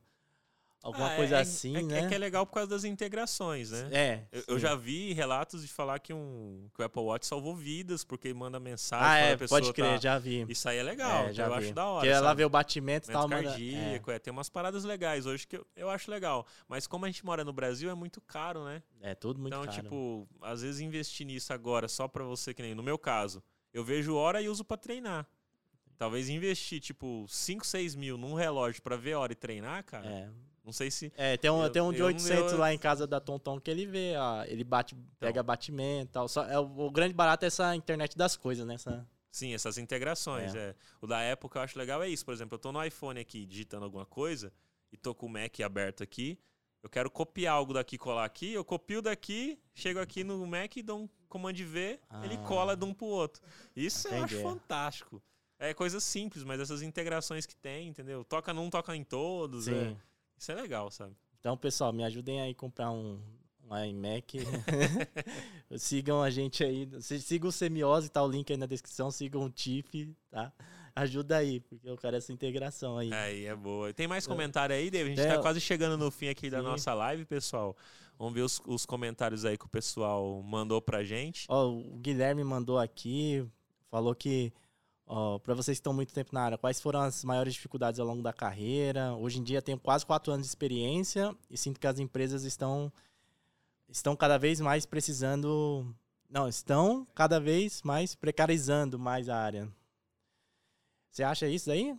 alguma 0.81 1.09
Ah, 1.09 1.13
é- 1.13 1.17
coisa 1.17 1.35
é- 1.37 1.41
assim, 1.41 1.77
é, 1.77 1.81
né? 1.81 1.99
É 1.99 2.07
que 2.07 2.15
é 2.15 2.17
legal 2.17 2.45
por 2.45 2.53
causa 2.53 2.69
das 2.69 2.83
integrações, 2.83 3.71
né? 3.71 3.89
É. 3.91 4.23
Eu, 4.31 4.43
eu 4.49 4.59
já 4.59 4.75
vi 4.75 5.13
relatos 5.13 5.61
de 5.61 5.67
falar 5.67 5.99
que, 5.99 6.13
um, 6.13 6.69
que 6.73 6.81
o 6.81 6.85
Apple 6.85 7.01
Watch 7.01 7.25
salvou 7.25 7.55
vidas, 7.55 8.03
porque 8.03 8.33
manda 8.33 8.59
mensagem 8.59 9.05
Ah, 9.07 9.17
é, 9.17 9.37
pode 9.47 9.71
crer, 9.73 9.93
tá... 9.93 9.97
já 9.97 10.17
vi. 10.19 10.45
Isso 10.49 10.67
aí 10.67 10.77
é 10.77 10.83
legal, 10.83 11.25
É, 11.27 11.33
já 11.33 11.45
eu 11.45 11.51
vi. 11.53 11.57
acho 11.65 11.73
da 11.73 11.85
hora. 11.85 11.99
Porque 12.01 12.09
ela 12.09 12.27
sabe? 12.29 12.37
vê 12.39 12.45
o 12.45 12.49
batimento 12.49 13.09
e 13.09 13.13
tal, 13.13 13.23
Momento 13.23 13.45
manda. 13.45 13.49
É, 13.57 13.71
cardíaco, 13.73 14.11
é, 14.11 14.19
tem 14.19 14.31
umas 14.31 14.49
paradas 14.49 14.83
legais 14.83 15.25
hoje 15.25 15.47
que 15.47 15.57
eu, 15.57 15.65
eu 15.75 15.89
acho 15.89 16.09
legal. 16.09 16.45
Mas 16.67 16.87
como 16.87 17.05
a 17.05 17.09
gente 17.09 17.25
mora 17.25 17.43
no 17.43 17.53
Brasil, 17.53 17.89
é 17.89 17.95
muito 17.95 18.19
caro, 18.21 18.63
né? 18.65 18.81
é 19.01 19.15
tudo 19.15 19.39
muito 19.39 19.53
então, 19.53 19.65
caro. 19.65 19.81
tipo, 19.81 20.27
às 20.41 20.61
vezes 20.61 20.79
investir 20.79 21.25
nisso 21.25 21.51
agora 21.53 21.87
só 21.87 22.07
pra 22.07 22.23
você, 22.23 22.53
que 22.53 22.61
nem 22.61 22.75
no 22.75 22.83
meu 22.83 22.97
caso, 22.99 23.43
eu 23.73 23.83
vejo 23.83 24.15
hora 24.15 24.41
e 24.41 24.47
uso 24.49 24.63
para 24.63 24.77
treinar. 24.77 25.27
Talvez 25.97 26.29
investir, 26.29 26.79
tipo, 26.79 27.25
5, 27.29 27.65
6 27.65 27.93
mil 27.95 28.17
num 28.17 28.33
relógio 28.33 28.81
para 28.81 28.95
ver 28.95 29.13
hora 29.15 29.33
e 29.33 29.35
treinar, 29.35 29.83
cara. 29.83 30.07
É. 30.07 30.29
Não 30.63 30.71
sei 30.71 30.91
se. 30.91 31.11
É, 31.17 31.37
tem 31.37 31.49
um, 31.49 31.63
Eu- 31.63 31.69
tem 31.71 31.81
um 31.81 31.91
de 31.91 31.99
eu- 31.99 32.05
800 32.05 32.51
eu- 32.53 32.57
lá 32.59 32.71
em 32.73 32.77
casa 32.77 33.07
da 33.07 33.19
Tonton 33.19 33.59
que 33.59 33.69
ele 33.71 33.85
vê, 33.85 34.13
ó, 34.15 34.43
ele 34.43 34.63
bate, 34.63 34.95
pega 35.19 35.41
batimento 35.41 36.09
e 36.11 36.13
tal. 36.13 36.27
Só, 36.27 36.43
é, 36.45 36.59
o, 36.59 36.63
o 36.87 36.91
grande 36.91 37.13
barato 37.13 37.43
é 37.43 37.47
essa 37.47 37.75
internet 37.75 38.15
das 38.17 38.35
coisas, 38.37 38.65
né? 38.65 38.75
Essa, 38.75 39.07
Sim, 39.31 39.53
essas 39.53 39.77
integrações. 39.77 40.53
É. 40.53 40.75
O 41.01 41.07
da 41.07 41.31
Apple 41.31 41.49
que 41.49 41.57
eu 41.57 41.61
acho 41.61 41.79
legal 41.79 42.03
é 42.03 42.09
isso. 42.09 42.23
Por 42.25 42.33
exemplo, 42.33 42.55
eu 42.55 42.59
tô 42.59 42.71
no 42.71 42.83
iPhone 42.83 43.19
aqui 43.19 43.45
digitando 43.45 43.85
alguma 43.85 44.05
coisa 44.05 44.51
e 44.91 44.97
tô 44.97 45.15
com 45.15 45.25
o 45.25 45.29
Mac 45.29 45.59
aberto 45.61 46.03
aqui. 46.03 46.37
Eu 46.83 46.89
quero 46.89 47.09
copiar 47.09 47.53
algo 47.55 47.73
daqui 47.73 47.95
e 47.95 47.97
colar 47.97 48.25
aqui. 48.25 48.51
Eu 48.53 48.65
copio 48.65 49.01
daqui, 49.01 49.57
chego 49.73 49.99
aqui 49.99 50.23
no 50.23 50.45
Mac 50.45 50.75
e 50.77 50.83
dou 50.83 50.99
um 51.03 51.09
comando 51.29 51.57
V, 51.65 51.99
ele 52.23 52.35
Ah. 52.35 52.45
cola 52.47 52.75
de 52.75 52.83
um 52.83 52.93
pro 52.93 53.05
outro. 53.07 53.41
Isso 53.75 54.07
eu 54.09 54.23
acho 54.23 54.33
Entendi. 54.35 54.43
fantástico. 54.43 55.23
É 55.57 55.73
coisa 55.75 55.99
simples, 55.99 56.43
mas 56.43 56.59
essas 56.59 56.81
integrações 56.81 57.45
que 57.45 57.55
tem, 57.55 57.87
entendeu? 57.87 58.25
Toca 58.25 58.51
num, 58.53 58.69
toca 58.69 58.95
em 58.95 59.03
todos. 59.03 59.65
Sim. 59.65 59.75
é. 59.75 59.95
Isso 60.41 60.51
é 60.51 60.55
legal, 60.55 60.89
sabe? 60.89 61.15
Então, 61.39 61.55
pessoal, 61.55 61.93
me 61.93 62.03
ajudem 62.03 62.41
aí 62.41 62.49
a 62.49 62.55
comprar 62.55 62.89
um, 62.89 63.21
um 63.69 63.85
iMac. 63.85 64.39
sigam 65.77 66.23
a 66.23 66.31
gente 66.31 66.63
aí. 66.63 66.89
Sigam 66.99 67.49
o 67.49 67.51
Semiose, 67.51 68.09
tá 68.09 68.23
o 68.23 68.27
link 68.27 68.51
aí 68.51 68.57
na 68.57 68.65
descrição. 68.65 69.11
Sigam 69.11 69.43
o 69.43 69.51
TIF, 69.51 70.15
tá? 70.31 70.51
Ajuda 70.95 71.37
aí, 71.37 71.59
porque 71.59 71.87
eu 71.87 71.95
quero 71.95 72.17
essa 72.17 72.33
integração 72.33 72.97
aí. 72.97 73.13
Aí 73.13 73.45
é 73.45 73.55
boa. 73.55 73.93
Tem 73.93 74.07
mais 74.07 74.25
comentário 74.25 74.75
aí, 74.75 74.89
David? 74.89 75.21
A 75.21 75.23
gente 75.23 75.35
tá 75.35 75.41
quase 75.43 75.61
chegando 75.61 75.95
no 75.95 76.09
fim 76.09 76.29
aqui 76.29 76.49
da 76.49 76.57
Sim. 76.57 76.63
nossa 76.63 76.91
live, 76.91 77.23
pessoal. 77.25 77.77
Vamos 78.17 78.33
ver 78.33 78.41
os, 78.41 78.59
os 78.65 78.83
comentários 78.83 79.45
aí 79.45 79.55
que 79.59 79.65
o 79.65 79.69
pessoal 79.69 80.41
mandou 80.41 80.81
pra 80.81 81.03
gente. 81.03 81.45
Ó, 81.49 81.67
o 81.67 81.99
Guilherme 81.99 82.43
mandou 82.43 82.79
aqui, 82.79 83.47
falou 83.91 84.15
que, 84.15 84.51
ó, 85.05 85.39
para 85.39 85.53
vocês 85.53 85.77
que 85.77 85.81
estão 85.81 85.93
muito 85.93 86.13
tempo 86.13 86.29
na 86.33 86.41
área, 86.43 86.57
quais 86.57 86.79
foram 86.81 87.01
as 87.01 87.23
maiores 87.23 87.53
dificuldades 87.53 87.99
ao 87.99 88.05
longo 88.07 88.21
da 88.21 88.33
carreira? 88.33 89.13
Hoje 89.15 89.39
em 89.39 89.43
dia 89.43 89.61
tenho 89.61 89.79
quase 89.79 90.05
quatro 90.05 90.31
anos 90.31 90.45
de 90.45 90.49
experiência 90.51 91.35
e 91.49 91.57
sinto 91.57 91.79
que 91.79 91.87
as 91.87 91.99
empresas 91.99 92.43
estão, 92.43 92.91
estão 93.89 94.15
cada 94.15 94.37
vez 94.37 94.59
mais 94.61 94.85
precisando. 94.85 95.93
Não, 96.29 96.47
estão 96.47 97.05
cada 97.13 97.39
vez 97.39 97.81
mais 97.81 98.15
precarizando 98.15 98.97
mais 98.97 99.27
a 99.27 99.35
área. 99.37 99.69
Você 101.09 101.23
acha 101.23 101.47
isso 101.47 101.69
aí? 101.69 101.95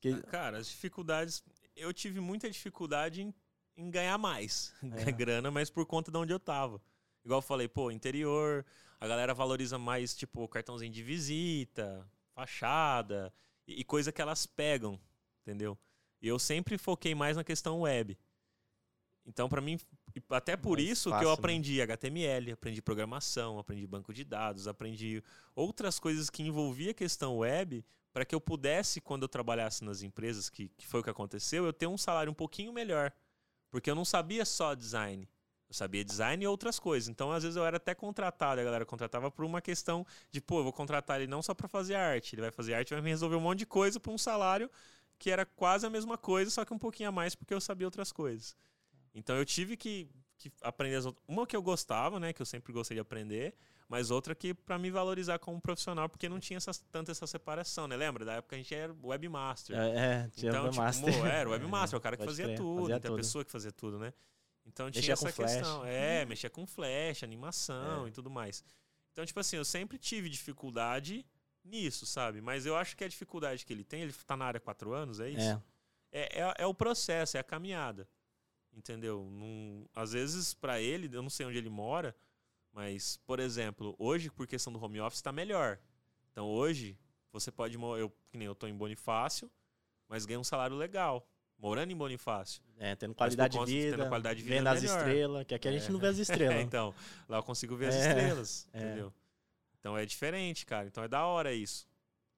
Que, 0.00 0.10
Ah, 0.10 0.22
Cara, 0.22 0.58
as 0.58 0.66
dificuldades. 0.66 1.42
Eu 1.76 1.92
tive 1.92 2.20
muita 2.20 2.50
dificuldade 2.50 3.22
em, 3.22 3.34
em 3.76 3.90
ganhar 3.90 4.18
mais 4.18 4.72
É. 5.06 5.12
grana, 5.12 5.50
mas 5.50 5.70
por 5.70 5.86
conta 5.86 6.10
de 6.10 6.16
onde 6.18 6.32
eu 6.32 6.40
tava. 6.40 6.80
Igual 7.24 7.38
eu 7.38 7.42
falei, 7.42 7.68
pô, 7.68 7.90
interior, 7.90 8.64
a 9.00 9.06
galera 9.06 9.34
valoriza 9.34 9.78
mais, 9.78 10.14
tipo, 10.16 10.46
cartãozinho 10.48 10.90
de 10.92 11.02
visita, 11.02 12.04
fachada 12.36 13.32
e, 13.66 13.80
e 13.80 13.84
coisa 13.84 14.12
que 14.12 14.20
elas 14.20 14.46
pegam, 14.46 15.00
entendeu? 15.42 15.76
E 16.20 16.28
eu 16.28 16.38
sempre 16.38 16.76
foquei 16.76 17.14
mais 17.14 17.36
na 17.36 17.42
questão 17.42 17.80
web. 17.80 18.16
Então, 19.24 19.48
pra 19.48 19.60
mim, 19.60 19.80
até 20.30 20.56
por 20.56 20.78
Mais 20.78 20.88
isso 20.88 21.10
fácil, 21.10 21.18
que 21.18 21.24
eu 21.24 21.30
né? 21.30 21.34
aprendi 21.34 21.82
HTML, 21.82 22.52
aprendi 22.52 22.80
programação, 22.80 23.58
aprendi 23.58 23.86
banco 23.86 24.12
de 24.14 24.22
dados, 24.22 24.68
aprendi 24.68 25.22
outras 25.54 25.98
coisas 25.98 26.30
que 26.30 26.42
envolvia 26.42 26.92
a 26.92 26.94
questão 26.94 27.38
web 27.38 27.84
para 28.12 28.24
que 28.24 28.34
eu 28.34 28.40
pudesse, 28.40 29.00
quando 29.00 29.24
eu 29.24 29.28
trabalhasse 29.28 29.84
nas 29.84 30.02
empresas, 30.02 30.48
que, 30.48 30.68
que 30.68 30.86
foi 30.86 31.00
o 31.00 31.02
que 31.02 31.10
aconteceu, 31.10 31.66
eu 31.66 31.72
ter 31.72 31.86
um 31.86 31.98
salário 31.98 32.30
um 32.30 32.34
pouquinho 32.34 32.72
melhor. 32.72 33.12
Porque 33.70 33.90
eu 33.90 33.94
não 33.94 34.04
sabia 34.04 34.44
só 34.44 34.74
design. 34.74 35.28
Eu 35.68 35.74
sabia 35.74 36.04
design 36.04 36.44
e 36.44 36.46
outras 36.46 36.78
coisas. 36.78 37.08
Então, 37.08 37.32
às 37.32 37.42
vezes, 37.42 37.56
eu 37.56 37.64
era 37.66 37.76
até 37.76 37.94
contratado. 37.94 38.60
A 38.60 38.64
galera 38.64 38.86
contratava 38.86 39.30
por 39.30 39.44
uma 39.44 39.60
questão 39.60 40.06
de, 40.30 40.40
pô, 40.40 40.60
eu 40.60 40.64
vou 40.64 40.72
contratar 40.72 41.20
ele 41.20 41.28
não 41.28 41.42
só 41.42 41.54
para 41.54 41.66
fazer 41.66 41.94
arte. 41.96 42.34
Ele 42.34 42.42
vai 42.42 42.50
fazer 42.52 42.74
arte 42.74 42.92
vai 42.94 43.02
me 43.02 43.10
resolver 43.10 43.36
um 43.36 43.40
monte 43.40 43.60
de 43.60 43.66
coisa 43.66 43.98
por 43.98 44.12
um 44.12 44.18
salário 44.18 44.70
que 45.18 45.30
era 45.30 45.46
quase 45.46 45.86
a 45.86 45.90
mesma 45.90 46.18
coisa, 46.18 46.50
só 46.50 46.64
que 46.64 46.74
um 46.74 46.78
pouquinho 46.78 47.08
a 47.08 47.12
mais 47.12 47.34
porque 47.34 47.52
eu 47.54 47.60
sabia 47.60 47.86
outras 47.86 48.12
coisas. 48.12 48.54
Então, 49.14 49.34
eu 49.36 49.44
tive 49.44 49.76
que, 49.76 50.08
que 50.38 50.52
aprender 50.60 50.96
as 50.96 51.06
outras. 51.06 51.24
Uma 51.26 51.46
que 51.46 51.56
eu 51.56 51.62
gostava, 51.62 52.20
né? 52.20 52.32
Que 52.32 52.42
eu 52.42 52.46
sempre 52.46 52.72
gostei 52.72 52.94
de 52.94 53.00
aprender. 53.00 53.54
Mas 53.88 54.10
outra 54.10 54.34
que 54.34 54.52
para 54.52 54.78
me 54.78 54.90
valorizar 54.90 55.38
como 55.38 55.60
profissional, 55.60 56.08
porque 56.08 56.28
não 56.28 56.40
tinha 56.40 56.56
essas, 56.56 56.78
tanta 56.90 57.12
essa 57.12 57.26
separação, 57.26 57.86
né? 57.86 57.96
Lembra? 57.96 58.24
Da 58.24 58.34
época 58.34 58.56
a 58.56 58.58
gente 58.58 58.74
era 58.74 58.94
webmaster. 59.02 59.76
é, 59.76 59.88
é, 60.24 60.28
tinha 60.34 60.50
Então, 60.50 60.68
tipo, 60.70 60.82
Master. 60.82 61.16
mo, 61.16 61.26
era 61.26 61.48
o 61.48 61.52
webmaster, 61.52 61.96
o 61.98 62.00
cara 62.02 62.16
que 62.16 62.24
fazia 62.24 62.46
crer, 62.46 62.56
tudo, 62.56 62.80
fazia 62.80 62.96
então 62.96 63.08
a 63.08 63.12
tudo. 63.12 63.16
pessoa 63.16 63.44
que 63.44 63.52
fazia 63.52 63.72
tudo, 63.72 63.98
né? 63.98 64.12
Então 64.66 64.90
tinha 64.90 65.00
Mexia 65.00 65.12
essa 65.14 65.26
com 65.26 65.32
flash. 65.32 65.52
questão. 65.52 65.84
É, 65.86 66.24
mexia 66.26 66.50
com 66.50 66.66
flash, 66.66 67.22
animação 67.22 68.04
É. 68.04 68.08
e 68.08 68.12
tudo 68.12 68.28
mais. 68.28 68.64
Então, 69.12 69.24
tipo 69.24 69.38
assim, 69.40 69.56
eu 69.56 69.64
sempre 69.64 69.96
tive 69.96 70.28
dificuldade 70.28 71.24
nisso, 71.64 72.04
sabe? 72.04 72.40
Mas 72.40 72.66
eu 72.66 72.76
acho 72.76 72.96
que 72.96 73.04
a 73.04 73.08
dificuldade 73.08 73.64
que 73.64 73.72
ele 73.72 73.84
tem, 73.84 74.02
ele 74.02 74.12
tá 74.12 74.36
na 74.36 74.44
área 74.44 74.58
há 74.58 74.60
quatro 74.60 74.92
anos, 74.92 75.20
é 75.20 75.30
isso? 75.30 75.40
É. 75.40 75.62
É, 76.12 76.40
é, 76.42 76.54
é 76.58 76.66
o 76.66 76.74
processo, 76.74 77.36
é 77.36 77.40
a 77.40 77.44
caminhada. 77.44 78.08
Entendeu? 78.72 79.26
Não- 79.30 79.88
às 79.94 80.12
vezes, 80.12 80.52
pra 80.52 80.80
ele, 80.80 81.08
eu 81.14 81.22
não 81.22 81.30
sei 81.30 81.46
onde 81.46 81.56
ele 81.56 81.70
mora, 81.70 82.14
mas, 82.72 83.16
por 83.24 83.40
exemplo, 83.40 83.94
hoje, 83.98 84.30
por 84.30 84.46
questão 84.46 84.70
do 84.72 84.82
home 84.82 85.00
office, 85.00 85.22
tá 85.22 85.32
melhor. 85.32 85.78
Então, 86.30 86.46
hoje, 86.46 86.98
você 87.32 87.50
pode. 87.50 87.74
Eu, 87.76 88.10
que 88.28 88.36
nem 88.36 88.46
eu 88.46 88.54
tô 88.54 88.66
em 88.66 88.74
Bonifácio, 88.76 89.50
mas 90.06 90.26
ganho 90.26 90.40
um 90.40 90.44
salário 90.44 90.76
legal. 90.76 91.26
Morando 91.58 91.90
em 91.90 91.96
Bonifácio. 91.96 92.62
É, 92.78 92.94
tendo 92.94 93.14
qualidade 93.14 93.58
de 93.58 93.64
vida, 93.64 93.96
tendo 93.96 94.08
qualidade 94.08 94.38
de 94.38 94.44
vida 94.44 94.56
vendo 94.56 94.66
as 94.68 94.82
melhor. 94.82 94.98
estrelas, 94.98 95.44
que 95.46 95.54
aqui 95.54 95.68
a 95.68 95.72
gente 95.72 95.86
É. 95.88 95.90
não 95.90 95.98
vê 95.98 96.06
as 96.08 96.18
estrelas. 96.18 96.56
É, 96.56 96.60
então, 96.60 96.94
lá 97.28 97.38
eu 97.38 97.42
consigo 97.42 97.74
ver 97.76 97.86
as 97.88 97.94
É, 97.94 98.08
estrelas, 98.08 98.68
é. 98.72 98.78
entendeu? 98.78 99.12
Então 99.80 99.96
é 99.96 100.04
diferente, 100.04 100.66
cara. 100.66 100.86
Então 100.86 101.02
é 101.02 101.08
da 101.08 101.24
hora 101.24 101.52
isso. 101.52 101.88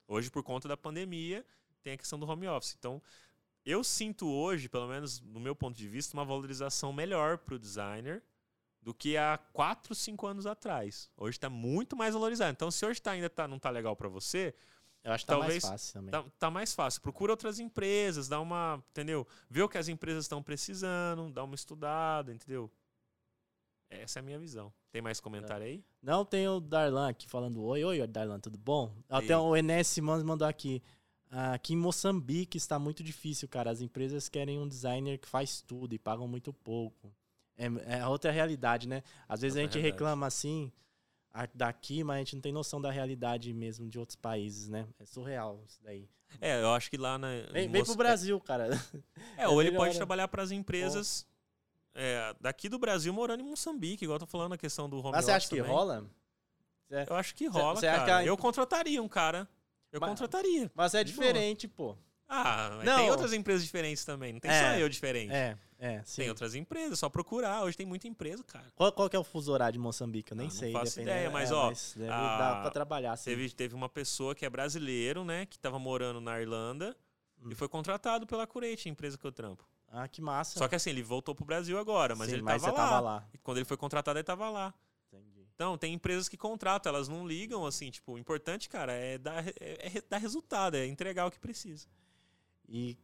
Hoje, 0.07 0.31
por 0.31 0.43
conta 0.43 0.69
da 0.69 0.77
pandemia, 0.77 1.45
tem 1.83 1.95
a 1.95 1.97
questão 1.99 2.19
do 2.19 2.27
home 2.27 2.47
office. 2.47 2.77
Então, 2.79 3.03
eu 3.65 3.83
sinto 3.83 4.29
hoje, 4.29 4.69
pelo 4.69 4.87
menos 4.89 5.21
no 5.21 5.41
meu 5.41 5.55
ponto 5.57 5.77
de 5.77 5.89
vista, 5.89 6.17
uma 6.17 6.25
valorização 6.25 6.93
melhor 6.93 7.39
pro 7.39 7.59
designer 7.59 8.23
do 8.81 8.95
que 8.95 9.17
há 9.17 9.39
4, 9.53 9.95
5 9.95 10.27
anos 10.27 10.47
atrás. 10.47 11.11
Hoje 11.17 11.37
está 11.37 11.51
muito 11.51 11.97
mais 11.97 12.15
valorizado. 12.15 12.53
Então, 12.53 12.71
se 12.71 12.87
hoje 12.87 13.03
tá, 13.03 13.11
ainda 13.11 13.29
tá, 13.29 13.47
não 13.49 13.59
tá 13.59 13.69
legal 13.71 13.95
para 13.97 14.09
você, 14.09 14.55
Eu 15.09 15.15
acho 15.15 15.25
que 15.25 15.29
tá 15.29 15.39
Talvez- 15.39 15.63
mais 15.65 15.73
fácil 15.73 15.93
também. 15.95 16.11
tá, 16.11 16.25
tá 16.39 16.51
mais 16.51 16.75
fácil. 16.75 17.01
Procura 17.01 17.33
outras 17.33 17.59
empresas, 17.59 18.29
dá 18.29 18.41
uma, 18.41 18.83
entendeu? 18.91 19.27
Vê 19.49 19.63
o 19.63 19.69
que 19.69 19.79
as 19.79 19.89
empresas 19.89 20.25
estão 20.25 20.43
precisando, 20.43 21.31
dá 21.33 21.43
uma 21.43 21.55
estudada, 21.55 22.33
entendeu? 22.33 22.71
Essa 23.91 24.19
é 24.19 24.21
a 24.21 24.23
minha 24.23 24.39
visão. 24.39 24.73
Tem 24.93 25.01
mais 25.01 25.19
comentário 25.19 25.65
aí? 25.65 25.83
Não, 26.03 26.25
tem 26.25 26.47
o 26.47 26.61
Darlan 26.61 27.09
aqui 27.09 27.27
falando 27.29 27.63
oi, 27.63 27.83
oi, 27.85 28.07
Darlan, 28.07 28.39
tudo 28.39 28.59
bom? 28.59 28.93
E 29.09 29.15
Até 29.15 29.37
o 29.37 29.57
Enes 29.57 29.87
Simões 29.87 30.23
mandou 30.23 30.47
aqui. 30.47 30.83
"Ah, 31.31 31.55
Aqui 31.55 31.73
em 31.73 31.77
Moçambique 31.77 32.59
está 32.59 32.79
muito 32.79 33.03
difícil, 33.03 33.49
cara. 33.49 33.71
As 33.71 33.81
empresas 33.81 34.29
querem 34.29 34.59
um 34.59 34.69
designer 34.69 35.19
que 35.19 35.29
faz 35.29 35.63
tudo 35.63 35.95
e 35.95 35.99
pagam 35.99 36.29
muito 36.29 36.53
pouco. 36.53 37.11
É, 37.57 37.99
é 37.99 38.07
outra 38.07 38.31
realidade, 38.31 38.87
né? 38.87 39.03
Às 39.27 39.41
vezes 39.41 39.57
a 39.57 39.61
Outra 39.63 39.73
gente 39.73 39.83
realidade. 39.83 39.93
reclama 40.05 40.27
assim 40.27 40.71
a- 40.71 40.88
daqui, 41.55 42.03
mas 42.03 42.17
a 42.17 42.19
gente 42.21 42.35
não 42.37 42.43
tem 42.43 42.53
noção 42.53 42.81
da 42.81 42.91
realidade 42.91 43.53
mesmo 43.53 43.89
de 43.89 43.99
outros 43.99 44.17
países, 44.17 44.69
né? 44.69 44.87
É 44.99 45.07
surreal 45.07 45.63
isso 45.67 45.79
daí. 45.83 46.09
É, 46.41 46.61
eu 46.61 46.73
acho 46.73 46.91
que 46.91 46.97
lá 46.97 47.17
na. 47.19 47.29
Vem, 47.53 47.67
em 47.67 47.71
vem 47.71 47.85
pro 47.85 47.95
Brasil, 47.95 48.39
cara. 48.41 48.69
É, 49.37 49.49
ou 49.49 49.63
ele 49.63 49.73
pode 49.73 49.93
né? 49.93 49.97
trabalhar 49.97 50.29
para 50.29 50.43
as 50.43 50.51
empresas 50.51 51.27
é, 51.95 52.35
daqui 52.41 52.69
do 52.69 52.79
Brasil 52.79 53.13
morando 53.13 53.41
em 53.41 53.45
Moçambique, 53.49 54.05
igual 54.05 54.17
eu 54.17 54.21
tô 54.21 54.27
falando 54.27 54.53
a 54.55 54.59
questão 54.59 54.89
do 54.89 54.99
home 54.99 55.13
Mas 55.13 55.25
você 55.25 55.31
acha 55.31 55.39
office 55.47 55.49
que 55.51 55.57
também. 55.57 55.73
rola? 55.73 56.07
Eu 56.91 57.17
acho 57.17 57.35
que 57.35 57.47
rola, 57.47 57.81
cara. 57.81 58.23
que 58.23 58.29
Eu 58.29 58.37
contrataria 58.37 59.03
um 59.03 59.09
cara. 59.09 59.49
Eu 59.93 60.01
Mas- 60.01 60.11
contrataria. 60.11 60.71
Mas 60.75 60.95
é 60.95 60.99
boa. 60.99 61.05
diferente, 61.05 61.69
pô. 61.69 61.97
Ah, 62.29 62.75
mas 62.77 62.85
Não. 62.85 62.97
tem 62.99 63.11
outras 63.11 63.33
empresas 63.33 63.65
diferentes 63.65 64.05
também. 64.05 64.33
Não 64.35 64.41
tem 64.41 64.51
É, 64.51 64.61
só 64.61 64.79
eu 64.79 64.89
diferente. 64.89 65.33
É, 65.33 65.57
é, 65.79 66.03
sim. 66.05 66.23
Tem 66.23 66.29
outras 66.29 66.55
empresas, 66.55 66.99
só 66.99 67.09
procurar. 67.09 67.63
Hoje 67.63 67.77
tem 67.77 67.87
muita 67.87 68.09
empresa, 68.09 68.43
cara. 68.45 68.67
Qual, 68.75 68.91
qual 68.93 69.09
que 69.09 69.15
é 69.15 69.19
o 69.19 69.25
fuso 69.25 69.53
horário 69.53 69.75
de 69.75 69.79
Moçambique? 69.79 70.33
Eu 70.33 70.37
nem 70.37 70.47
Ah, 70.47 70.51
não 70.51 70.57
sei. 70.57 70.73
faço 70.73 70.97
dependendo- 70.97 71.11
ideia, 71.17 71.31
mas, 71.31 71.51
é, 71.51 71.55
ó, 71.55 71.71
deve 71.97 72.11
a- 72.13 72.39
dar 72.39 72.63
pra 72.63 72.71
trabalhar, 72.71 73.17
sim. 73.17 73.31
Teve, 73.31 73.51
teve 73.51 73.75
uma 73.75 73.89
pessoa 73.89 74.35
que 74.35 74.45
é 74.45 74.51
brasileiro, 74.51 75.25
né? 75.25 75.47
Que 75.47 75.59
tava 75.59 75.79
morando 75.79 76.21
na 76.21 76.41
Irlanda 76.41 76.97
Hum. 77.43 77.49
e 77.51 77.55
foi 77.55 77.69
contratado 77.69 78.27
pela 78.27 78.47
Curate, 78.47 78.89
a 78.89 78.91
empresa 78.93 79.17
que 79.17 79.25
eu 79.27 79.33
trampo. 79.33 79.65
Ah, 79.91 80.07
que 80.07 80.21
massa. 80.21 80.59
Só 80.59 80.69
que 80.69 80.75
assim, 80.75 80.91
ele 80.91 81.03
voltou 81.03 81.35
pro 81.35 81.45
Brasil 81.47 81.79
agora, 81.79 82.15
mas 82.15 82.29
Sim, 82.29 82.35
ele 82.35 82.43
mas 82.43 82.61
tava, 82.61 82.75
você 82.75 82.81
lá. 82.83 82.89
tava 82.89 83.01
lá. 83.01 83.29
E 83.33 83.39
quando 83.39 83.57
ele 83.59 83.65
foi 83.65 83.77
contratado, 83.77 84.19
ele 84.19 84.25
tava 84.25 84.51
lá. 84.51 84.75
Entendi. 85.11 85.47
Então, 85.55 85.79
tem 85.79 85.95
empresas 85.95 86.29
que 86.29 86.37
contratam, 86.37 86.91
elas 86.93 87.09
não 87.09 87.27
ligam, 87.27 87.65
assim, 87.65 87.91
tipo, 87.91 88.13
o 88.13 88.19
importante, 88.19 88.69
cara, 88.69 88.93
é 88.93 89.17
dar, 89.17 89.47
é, 89.49 89.53
é 89.97 90.03
dar 90.09 90.19
resultado, 90.19 90.77
é 90.77 90.87
entregar 90.87 91.27
o 91.27 91.31
que 91.31 91.39
precisa. 91.39 91.87
E 92.69 92.99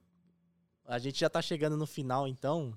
a 0.86 0.98
gente 0.98 1.18
já 1.20 1.28
tá 1.30 1.40
chegando 1.42 1.76
no 1.76 1.86
final, 1.86 2.26
então. 2.28 2.76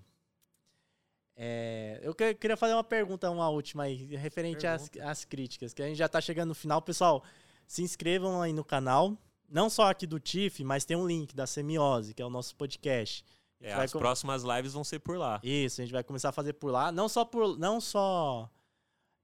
É, 1.35 1.99
eu 2.01 2.15
que- 2.15 2.33
queria 2.33 2.57
fazer 2.57 2.73
uma 2.73 2.83
pergunta, 2.83 3.29
uma 3.29 3.47
última 3.49 3.83
aí, 3.83 4.15
referente 4.15 4.65
às, 4.65 4.89
às 5.03 5.23
críticas, 5.23 5.73
que 5.73 5.83
a 5.83 5.87
gente 5.87 5.97
já 5.97 6.09
tá 6.09 6.19
chegando 6.19 6.49
no 6.49 6.55
final. 6.55 6.81
Pessoal, 6.81 7.23
se 7.67 7.83
inscrevam 7.83 8.41
aí 8.41 8.51
no 8.53 8.63
canal, 8.63 9.15
não 9.47 9.69
só 9.69 9.89
aqui 9.91 10.07
do 10.07 10.19
TIFF, 10.19 10.63
mas 10.63 10.83
tem 10.83 10.97
um 10.97 11.05
link 11.05 11.35
da 11.35 11.45
Semiose, 11.45 12.13
que 12.13 12.21
é 12.21 12.25
o 12.25 12.29
nosso 12.29 12.55
podcast. 12.55 13.23
É, 13.59 13.73
as 13.73 13.91
com- 13.93 13.99
próximas 13.99 14.43
lives 14.43 14.73
vão 14.73 14.83
ser 14.83 14.99
por 14.99 15.17
lá. 15.17 15.39
Isso, 15.43 15.81
a 15.81 15.83
gente 15.83 15.93
vai 15.93 16.03
começar 16.03 16.29
a 16.29 16.31
fazer 16.33 16.53
por 16.53 16.71
lá. 16.71 16.91
Não 16.91 17.07
só 17.09 17.23
por. 17.25 17.57
Não 17.57 17.79
só 17.81 18.49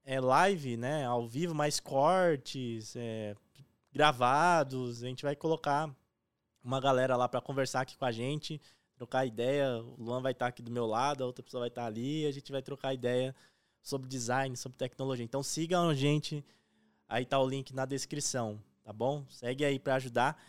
é, 0.04 0.20
live, 0.20 0.76
né? 0.76 1.04
Ao 1.06 1.26
vivo, 1.26 1.54
mas 1.54 1.78
cortes, 1.80 2.94
é, 2.96 3.34
gravados. 3.92 5.02
A 5.02 5.06
gente 5.06 5.22
vai 5.24 5.34
colocar 5.36 5.88
uma 6.64 6.80
galera 6.80 7.16
lá 7.16 7.28
para 7.28 7.40
conversar 7.40 7.82
aqui 7.82 7.96
com 7.96 8.06
a 8.06 8.10
gente, 8.10 8.60
trocar 8.96 9.26
ideia. 9.26 9.82
O 9.82 10.02
Luan 10.02 10.22
vai 10.22 10.32
estar 10.32 10.46
tá 10.46 10.48
aqui 10.48 10.62
do 10.62 10.70
meu 10.70 10.86
lado, 10.86 11.22
a 11.22 11.26
outra 11.26 11.42
pessoa 11.42 11.60
vai 11.60 11.68
estar 11.68 11.82
tá 11.82 11.86
ali. 11.86 12.26
A 12.26 12.32
gente 12.32 12.50
vai 12.50 12.62
trocar 12.62 12.94
ideia 12.94 13.34
sobre 13.82 14.08
design, 14.08 14.56
sobre 14.56 14.78
tecnologia. 14.78 15.24
Então 15.24 15.42
sigam 15.42 15.90
a 15.90 15.94
gente. 15.94 16.44
Aí 17.06 17.26
tá 17.26 17.38
o 17.38 17.46
link 17.46 17.74
na 17.74 17.84
descrição, 17.84 18.58
tá 18.82 18.92
bom? 18.92 19.26
Segue 19.28 19.64
aí 19.64 19.78
para 19.78 19.96
ajudar. 19.96 20.42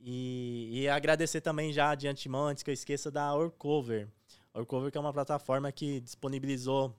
E, 0.00 0.68
e, 0.72 0.88
agradecer 0.88 1.40
também 1.40 1.72
já 1.72 1.94
de 1.94 2.08
antemão, 2.08 2.46
antes 2.46 2.64
que 2.64 2.70
eu 2.70 2.74
esqueça, 2.74 3.08
da 3.08 3.32
Orcover. 3.32 4.08
Orcover 4.52 4.90
que 4.90 4.98
é 4.98 5.00
uma 5.00 5.12
plataforma 5.12 5.70
que 5.70 6.00
disponibilizou 6.00 6.92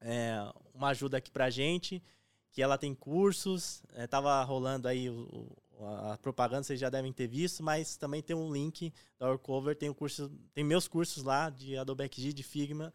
é, 0.00 0.38
uma 0.72 0.88
ajuda 0.88 1.18
aqui 1.18 1.30
pra 1.30 1.50
gente, 1.50 2.02
que 2.50 2.62
ela 2.62 2.78
tem 2.78 2.94
cursos, 2.94 3.82
é, 3.92 4.06
tava 4.06 4.42
rolando 4.42 4.88
aí 4.88 5.10
o, 5.10 5.54
a 5.86 6.18
propaganda, 6.18 6.62
vocês 6.62 6.78
já 6.78 6.90
devem 6.90 7.12
ter 7.12 7.26
visto, 7.26 7.62
mas 7.62 7.96
também 7.96 8.22
tem 8.22 8.34
um 8.34 8.52
link 8.52 8.92
da 9.18 9.30
Orcover, 9.30 9.76
tem 9.76 9.88
o 9.88 9.94
curso, 9.94 10.30
tem 10.52 10.64
meus 10.64 10.88
cursos 10.88 11.22
lá 11.22 11.50
de 11.50 11.76
Adobe 11.76 12.04
XD, 12.04 12.32
de 12.32 12.42
Figma, 12.42 12.92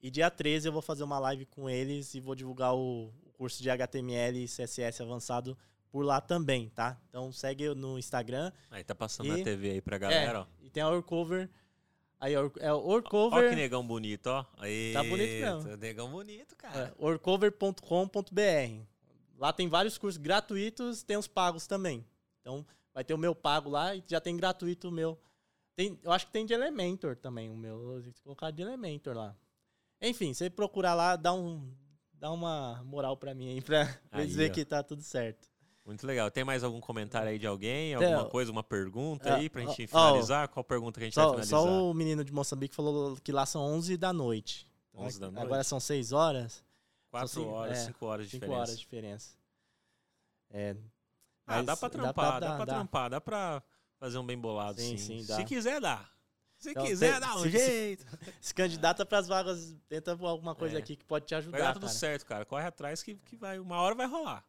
e 0.00 0.10
dia 0.10 0.30
13 0.30 0.68
eu 0.68 0.72
vou 0.72 0.82
fazer 0.82 1.04
uma 1.04 1.18
live 1.18 1.46
com 1.46 1.70
eles 1.70 2.14
e 2.14 2.20
vou 2.20 2.34
divulgar 2.34 2.74
o, 2.74 3.12
curso 3.42 3.60
de 3.60 3.68
HTML 3.68 4.44
e 4.44 4.46
CSS 4.46 5.02
avançado 5.02 5.58
por 5.90 6.04
lá 6.04 6.20
também, 6.20 6.68
tá? 6.68 6.96
Então 7.08 7.32
segue 7.32 7.74
no 7.74 7.98
Instagram. 7.98 8.52
Aí 8.70 8.84
tá 8.84 8.94
passando 8.94 9.26
e, 9.26 9.38
na 9.38 9.44
TV 9.44 9.70
aí 9.72 9.80
pra 9.80 9.98
galera, 9.98 10.38
é, 10.38 10.40
ó. 10.42 10.46
E 10.60 10.70
tem 10.70 10.80
a 10.80 10.88
Orcover. 10.88 11.50
Aí 12.20 12.34
é 12.34 12.72
o 12.72 12.86
Orcover. 12.86 13.44
Ó 13.44 13.48
que 13.48 13.56
negão 13.56 13.84
bonito, 13.84 14.28
ó. 14.28 14.46
Aí, 14.58 14.92
tá 14.92 15.02
bonito 15.02 15.28
mesmo. 15.28 15.76
Negão 15.76 16.08
bonito, 16.08 16.54
cara. 16.56 16.94
É, 16.96 17.04
orcover.com.br. 17.04 18.86
Lá 19.36 19.52
tem 19.52 19.68
vários 19.68 19.98
cursos 19.98 20.22
gratuitos, 20.22 21.02
tem 21.02 21.16
os 21.16 21.26
pagos 21.26 21.66
também. 21.66 22.06
Então 22.42 22.66
vai 22.92 23.02
ter 23.02 23.14
o 23.14 23.18
meu 23.18 23.34
pago 23.34 23.70
lá 23.70 23.96
e 23.96 24.04
já 24.06 24.20
tem 24.20 24.36
gratuito 24.36 24.88
o 24.88 24.92
meu. 24.92 25.18
Tem, 25.74 25.98
eu 26.02 26.12
acho 26.12 26.26
que 26.26 26.32
tem 26.32 26.44
de 26.44 26.52
Elementor 26.52 27.16
também, 27.16 27.48
o 27.48 27.56
meu. 27.56 27.80
Eu 27.80 28.02
vou 28.02 28.12
colocar 28.22 28.50
de 28.50 28.60
Elementor 28.60 29.16
lá. 29.16 29.34
Enfim, 30.00 30.34
você 30.34 30.50
procurar 30.50 30.94
lá, 30.94 31.16
dá, 31.16 31.32
um, 31.32 31.72
dá 32.12 32.30
uma 32.30 32.82
moral 32.84 33.16
pra 33.16 33.32
mim 33.34 33.48
aí, 33.48 33.62
pra 33.62 33.88
aí, 34.12 34.26
dizer 34.26 34.50
ó. 34.50 34.54
que 34.54 34.64
tá 34.64 34.82
tudo 34.82 35.02
certo. 35.02 35.48
Muito 35.84 36.06
legal. 36.06 36.30
Tem 36.30 36.44
mais 36.44 36.62
algum 36.62 36.80
comentário 36.80 37.28
aí 37.28 37.38
de 37.38 37.46
alguém? 37.46 37.94
Alguma 37.94 38.26
coisa, 38.26 38.52
uma 38.52 38.62
pergunta 38.62 39.30
é, 39.30 39.32
aí 39.32 39.50
pra 39.50 39.62
gente 39.62 39.86
finalizar? 39.86 40.48
Qual 40.48 40.62
pergunta 40.62 41.00
que 41.00 41.04
a 41.04 41.06
gente 41.06 41.14
só, 41.14 41.22
vai 41.32 41.44
finalizar? 41.44 41.60
Só 41.60 41.90
o 41.90 41.94
menino 41.94 42.24
de 42.24 42.32
Moçambique 42.32 42.74
falou 42.74 43.16
que 43.16 43.32
lá 43.32 43.46
são 43.46 43.62
11 43.62 43.96
da 43.96 44.12
noite. 44.12 44.68
11 44.94 45.18
da 45.18 45.30
noite? 45.30 45.44
Agora 45.44 45.64
são 45.64 45.80
6 45.80 46.12
horas. 46.12 46.64
4 47.10 47.46
horas, 47.46 47.78
5 47.78 48.04
é, 48.04 48.08
horas 48.08 48.26
de 48.26 48.32
cinco 48.32 48.40
diferença. 48.40 48.60
horas 48.60 48.74
de 48.74 48.80
diferença. 48.80 49.36
É, 50.50 50.76
ah, 51.58 51.62
dá 51.62 51.76
pra 51.76 51.90
trampar, 51.90 52.12
dá 52.12 52.30
pra, 52.30 52.40
dá, 52.40 52.48
dá 52.48 52.56
pra 52.56 52.66
trampar, 52.66 53.10
dá 53.10 53.20
pra 53.20 53.62
fazer 53.98 54.18
um 54.18 54.26
bem 54.26 54.38
bolado, 54.38 54.80
sim. 54.80 54.96
sim. 54.96 55.22
sim 55.22 55.34
Se 55.34 55.44
quiser, 55.44 55.80
dá. 55.80 56.08
Se 56.56 56.70
então, 56.70 56.86
quiser, 56.86 57.18
dá 57.18 57.34
um 57.34 57.42
se, 57.42 57.50
jeito. 57.50 58.04
Se, 58.04 58.34
se 58.40 58.54
candidata 58.54 59.04
pras 59.04 59.26
vagas, 59.26 59.76
tenta 59.88 60.12
alguma 60.12 60.54
coisa 60.54 60.76
é. 60.76 60.78
aqui 60.78 60.94
que 60.94 61.04
pode 61.04 61.26
te 61.26 61.34
ajudar. 61.34 61.58
Vai 61.58 61.66
dar 61.66 61.72
tudo 61.72 61.86
cara. 61.86 61.92
certo, 61.92 62.24
cara. 62.24 62.44
Corre 62.44 62.66
atrás 62.66 63.02
que, 63.02 63.16
que 63.16 63.36
vai, 63.36 63.58
uma 63.58 63.80
hora 63.80 63.96
vai 63.96 64.06
rolar. 64.06 64.44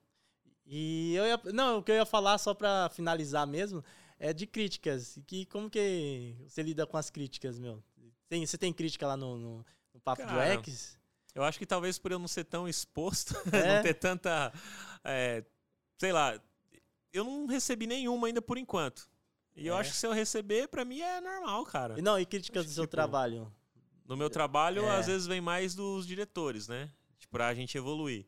E 0.66 1.16
eu 1.16 1.26
ia. 1.26 1.40
Não, 1.52 1.80
o 1.80 1.84
que 1.84 1.92
eu 1.92 1.96
ia 1.96 2.06
falar 2.06 2.38
só 2.38 2.54
pra 2.54 2.90
finalizar 2.90 3.46
mesmo 3.48 3.84
é 4.20 4.32
de 4.32 4.46
críticas. 4.46 5.18
Que, 5.26 5.46
como 5.48 5.70
que 5.70 6.36
você 6.48 6.62
lida 6.62 6.86
com 6.86 6.98
as 6.98 7.10
críticas, 7.10 7.58
meu? 7.58 7.84
Tem, 8.30 8.46
você 8.46 8.58
tem 8.58 8.72
crítica 8.72 9.08
lá 9.08 9.18
no, 9.18 9.38
no, 9.38 9.66
no 9.94 10.00
Papo 10.00 10.22
Cara, 10.22 10.56
do 10.56 10.64
X? 10.64 10.98
Eu 11.36 11.44
acho 11.44 11.58
que 11.58 11.66
talvez 11.66 11.98
por 11.98 12.12
eu 12.12 12.20
não 12.20 12.28
ser 12.28 12.44
tão 12.44 12.68
exposto, 12.68 13.36
é? 13.52 13.76
não 13.76 13.84
ter 13.84 13.96
tanta. 13.96 14.54
É, 15.04 15.44
sei 15.98 16.12
lá. 16.12 16.40
Eu 17.14 17.24
não 17.24 17.46
recebi 17.46 17.86
nenhuma 17.86 18.28
ainda 18.28 18.42
por 18.42 18.58
enquanto. 18.58 19.08
E 19.56 19.68
é. 19.68 19.70
eu 19.70 19.78
acho 19.78 19.92
que 19.92 19.98
se 19.98 20.08
eu 20.08 20.12
receber, 20.12 20.68
pra 20.68 20.84
mim 20.84 21.00
é 21.00 21.22
normal, 21.22 21.64
cara. 21.66 21.98
E 21.98 22.02
não, 22.02 22.20
e 22.20 22.26
críticas 22.26 22.62
acho 22.62 22.70
do 22.70 22.74
seu 22.74 22.84
tipo, 22.86 22.92
trabalho? 22.92 23.54
No 24.06 24.18
meu 24.18 24.30
trabalho, 24.30 24.86
é. 24.86 24.98
às 24.98 25.06
vezes 25.06 25.28
vem 25.28 25.40
mais 25.40 25.76
dos 25.76 26.08
diretores, 26.08 26.68
né? 26.68 26.90
Tipo, 27.20 27.32
pra 27.32 27.54
gente 27.54 27.78
evoluir. 27.78 28.26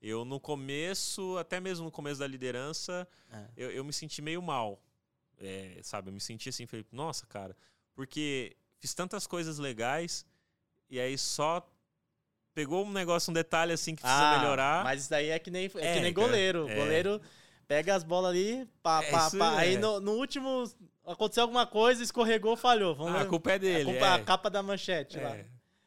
Eu, 0.00 0.24
no 0.24 0.38
começo, 0.38 1.36
até 1.38 1.58
mesmo 1.58 1.86
no 1.86 1.90
começo 1.90 2.20
da 2.20 2.26
liderança, 2.26 3.08
é. 3.32 3.44
eu, 3.56 3.70
eu, 3.70 3.84
me 3.84 3.92
senti 3.92 4.20
meio 4.20 4.42
mal. 4.42 4.80
É, 5.38 5.80
sabe? 5.82 6.10
Eu 6.10 6.12
me 6.12 6.20
senti 6.20 6.50
assim, 6.50 6.66
falei, 6.66 6.84
nossa, 6.92 7.26
cara, 7.26 7.56
porque 7.94 8.56
fiz 8.78 8.94
tantas 8.94 9.26
coisas 9.26 9.58
legais 9.58 10.24
e 10.88 11.00
aí 11.00 11.16
só 11.18 11.66
pegou 12.54 12.84
um 12.84 12.92
negócio, 12.92 13.30
um 13.30 13.34
detalhe 13.34 13.72
assim 13.72 13.94
que 13.94 14.02
precisa 14.02 14.22
ah, 14.22 14.38
melhorar. 14.38 14.84
Mas 14.84 15.02
isso 15.02 15.10
daí 15.10 15.28
é 15.28 15.38
que 15.38 15.50
nem, 15.50 15.70
é, 15.74 15.86
é 15.86 15.94
que 15.94 16.00
nem 16.00 16.12
goleiro. 16.12 16.68
É. 16.68 16.76
Goleiro 16.76 17.20
pega 17.66 17.94
as 17.94 18.02
bolas 18.02 18.30
ali, 18.30 18.68
pá, 18.82 19.02
é 19.02 19.10
pá, 19.10 19.30
pá. 19.30 19.58
Aí 19.58 19.76
no, 19.76 20.00
no, 20.00 20.12
último 20.12 20.64
aconteceu 21.04 21.42
alguma 21.42 21.66
coisa, 21.66 22.02
escorregou, 22.02 22.56
falhou. 22.56 22.94
Vamos 22.94 23.14
ah, 23.14 23.22
a 23.22 23.26
culpa 23.26 23.52
é 23.52 23.58
dele. 23.58 23.82
A 23.82 23.84
culpa 23.92 24.06
é 24.06 24.12
a 24.12 24.24
capa 24.24 24.48
da 24.50 24.62
manchete 24.62 25.18
lá. 25.18 25.36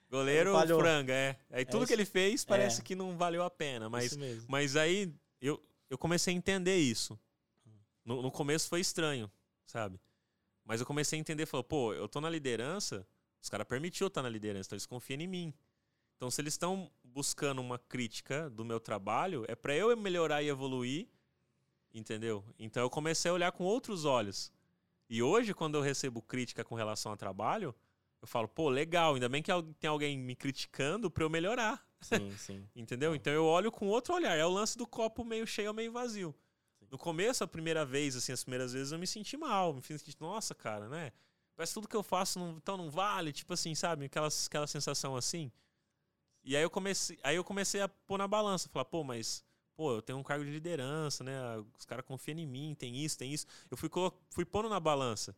Goleiro 0.10 0.54
franga, 0.78 1.14
é. 1.14 1.36
Aí 1.52 1.66
tudo 1.66 1.84
é 1.84 1.88
que 1.88 1.94
ele 1.94 2.06
fez 2.06 2.44
parece 2.44 2.82
é. 2.82 2.84
que 2.84 2.96
não 2.96 3.16
valeu 3.16 3.44
a 3.44 3.50
pena. 3.50 3.90
Mas, 3.90 4.18
mas 4.48 4.76
aí 4.76 5.14
eu, 5.40 5.62
eu 5.90 5.98
comecei 5.98 6.34
a 6.34 6.38
entender 6.38 6.78
isso. 6.78 7.18
No, 8.04 8.22
no 8.24 8.32
começo 8.32 8.68
foi 8.68 8.80
estranho, 8.80 9.32
sabe? 9.66 10.00
Mas 10.66 10.80
eu 10.80 10.86
comecei 10.86 11.18
a 11.18 11.20
entender, 11.20 11.46
falou, 11.46 11.64
pô, 11.64 11.94
eu 11.94 12.08
tô 12.08 12.20
na 12.20 12.30
liderança, 12.30 13.06
os 13.42 13.50
caras 13.50 13.68
permitiu 13.68 14.08
estar 14.08 14.22
na 14.22 14.30
liderança, 14.30 14.68
então 14.68 14.76
eles 14.76 14.86
confiam 14.86 15.20
em 15.20 15.28
mim. 15.28 15.54
Então, 16.16 16.30
se 16.30 16.42
eles 16.42 16.54
estão 16.54 16.92
buscando 17.04 17.62
uma 17.62 17.80
crítica 17.80 18.50
do 18.50 18.66
meu 18.66 18.80
trabalho, 18.80 19.46
é 19.48 19.56
para 19.56 19.76
eu 19.76 19.96
melhorar 19.96 20.44
e 20.44 20.50
evoluir, 20.50 21.08
entendeu? 21.94 22.44
Então, 22.58 22.84
eu 22.84 22.90
comecei 22.90 23.30
a 23.30 23.34
olhar 23.34 23.52
com 23.52 23.64
outros 23.64 24.06
olhos. 24.06 24.52
E 25.10 25.24
hoje, 25.24 25.54
quando 25.54 25.76
eu 25.76 25.82
recebo 25.82 26.22
crítica 26.22 26.64
com 26.64 26.76
relação 26.76 27.12
ao 27.12 27.18
trabalho, 27.18 27.74
eu 28.22 28.28
falo, 28.28 28.48
pô, 28.48 28.70
legal, 28.70 29.16
ainda 29.16 29.30
bem 29.30 29.42
que 29.42 29.52
tem 29.80 29.90
alguém 29.90 30.18
me 30.18 30.36
criticando 30.36 31.10
pra 31.10 31.24
eu 31.24 31.30
melhorar. 31.30 31.84
Sim, 32.02 32.32
sim. 32.38 32.68
Entendeu? 32.76 33.16
Então 33.16 33.32
eu 33.32 33.46
olho 33.46 33.72
com 33.72 33.88
outro 33.88 34.14
olhar. 34.14 34.38
É 34.38 34.46
o 34.46 34.50
lance 34.50 34.78
do 34.78 34.86
copo 34.86 35.24
meio 35.24 35.48
cheio 35.48 35.70
ou 35.70 35.74
meio 35.74 35.92
vazio. 35.92 36.36
Sim. 36.80 36.88
No 36.92 36.98
começo, 36.98 37.44
a 37.44 37.48
primeira 37.48 37.86
vez, 37.86 38.16
assim, 38.16 38.32
as 38.32 38.44
primeiras 38.44 38.74
vezes 38.74 38.92
eu 38.92 39.00
me 39.00 39.08
senti 39.08 39.38
mal. 39.38 39.74
Me 39.74 39.82
senti, 39.82 40.16
nossa, 40.20 40.54
cara, 40.54 40.90
né? 40.90 41.12
Parece 41.56 41.74
tudo 41.74 41.88
que 41.88 41.96
eu 41.96 42.04
faço, 42.04 42.40
não, 42.40 42.52
então 42.52 42.78
não 42.78 42.90
vale. 42.90 43.32
Tipo 43.32 43.54
assim, 43.54 43.74
sabe? 43.74 44.06
Aquela, 44.06 44.30
aquela 44.46 44.68
sensação 44.68 45.16
assim. 45.16 45.52
E 46.44 46.56
aí 46.56 46.64
eu 46.64 46.70
comecei, 46.70 47.18
aí 47.24 47.36
eu 47.36 47.44
comecei 47.44 47.82
a 47.82 47.88
pôr 47.88 48.18
na 48.18 48.28
balança. 48.28 48.70
Falar, 48.70 48.86
pô, 48.86 49.04
mas 49.04 49.44
pô, 49.80 49.94
eu 49.94 50.02
tenho 50.02 50.18
um 50.18 50.24
cargo 50.24 50.44
de 50.44 50.52
liderança, 50.52 51.24
né? 51.24 51.40
Os 51.78 51.86
caras 51.86 52.04
confiam 52.04 52.38
em 52.38 52.46
mim, 52.46 52.76
tem 52.78 52.98
isso, 52.98 53.18
tem 53.18 53.34
isso. 53.34 53.46
Eu 53.72 53.78
fui, 53.78 53.90
fui 54.30 54.44
pondo 54.44 54.68
na 54.68 54.78
balança. 54.78 55.34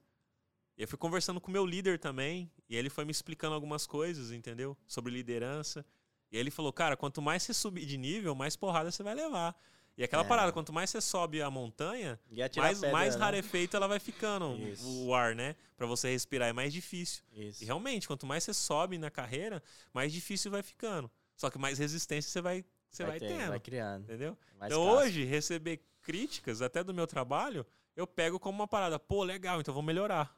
E 0.76 0.82
eu 0.82 0.88
fui 0.88 0.98
conversando 0.98 1.40
com 1.40 1.50
o 1.50 1.52
meu 1.52 1.64
líder 1.64 2.00
também, 2.00 2.52
e 2.68 2.76
ele 2.76 2.90
foi 2.90 3.06
me 3.06 3.12
explicando 3.12 3.54
algumas 3.54 3.86
coisas, 3.86 4.32
entendeu? 4.32 4.76
Sobre 4.88 5.14
liderança. 5.14 5.86
E 6.32 6.38
ele 6.40 6.50
falou, 6.50 6.74
cara, 6.74 6.98
quanto 6.98 7.22
mais 7.22 7.44
você 7.44 7.54
subir 7.54 7.86
de 7.86 8.00
nível, 8.00 8.34
mais 8.34 8.56
porrada 8.56 8.90
você 8.90 9.04
vai 9.04 9.14
levar. 9.14 9.56
E 9.96 10.04
aquela 10.04 10.24
é. 10.24 10.28
parada, 10.28 10.52
quanto 10.52 10.74
mais 10.74 10.90
você 10.90 11.02
sobe 11.02 11.40
a 11.40 11.52
montanha, 11.52 12.20
mais, 12.58 12.80
pedra, 12.80 12.92
mais 12.92 13.16
né? 13.16 13.22
rarefeito 13.22 13.78
ela 13.78 13.88
vai 13.88 14.00
ficando 14.00 14.58
o 15.06 15.14
ar, 15.14 15.36
né? 15.36 15.56
Para 15.78 15.86
você 15.86 16.10
respirar 16.10 16.50
é 16.50 16.54
mais 16.54 16.74
difícil. 16.74 17.22
Isso. 17.32 17.64
E 17.64 17.68
realmente, 17.68 18.08
quanto 18.08 18.26
mais 18.26 18.44
você 18.44 18.56
sobe 18.56 18.98
na 18.98 19.12
carreira, 19.12 19.62
mais 19.94 20.12
difícil 20.12 20.50
vai 20.50 20.64
ficando. 20.64 21.12
Só 21.36 21.50
que 21.52 21.60
mais 21.60 21.78
resistência 21.78 22.32
você 22.32 22.42
vai, 22.42 22.66
você 22.92 23.04
vai, 23.04 23.20
vai 23.20 23.30
tendo. 23.30 23.50
Vai 23.50 23.60
criando. 23.60 24.04
Entendeu? 24.04 24.38
Mais 24.60 24.72
então 24.72 24.88
hoje, 24.88 25.24
receber 25.24 25.82
críticas 26.02 26.62
até 26.62 26.84
do 26.84 26.94
meu 26.94 27.08
trabalho, 27.08 27.66
eu 27.96 28.06
pego 28.06 28.40
como 28.40 28.60
uma 28.60 28.68
parada, 28.68 29.00
pô, 29.00 29.24
legal, 29.24 29.62
então 29.62 29.74
vou 29.74 29.84
melhorar. 29.84 30.36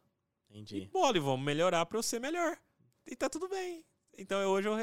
Entendi. 0.50 0.84
E 0.84 0.88
bola, 0.88 1.20
vamos 1.20 1.44
melhorar 1.44 1.86
para 1.86 1.98
eu 1.98 2.04
ser 2.04 2.20
melhor. 2.20 2.58
E 3.08 3.16
tá 3.16 3.28
tudo 3.28 3.50
bem. 3.50 3.84
Então 4.16 4.40
hoje 4.48 4.68
eu 4.68 4.76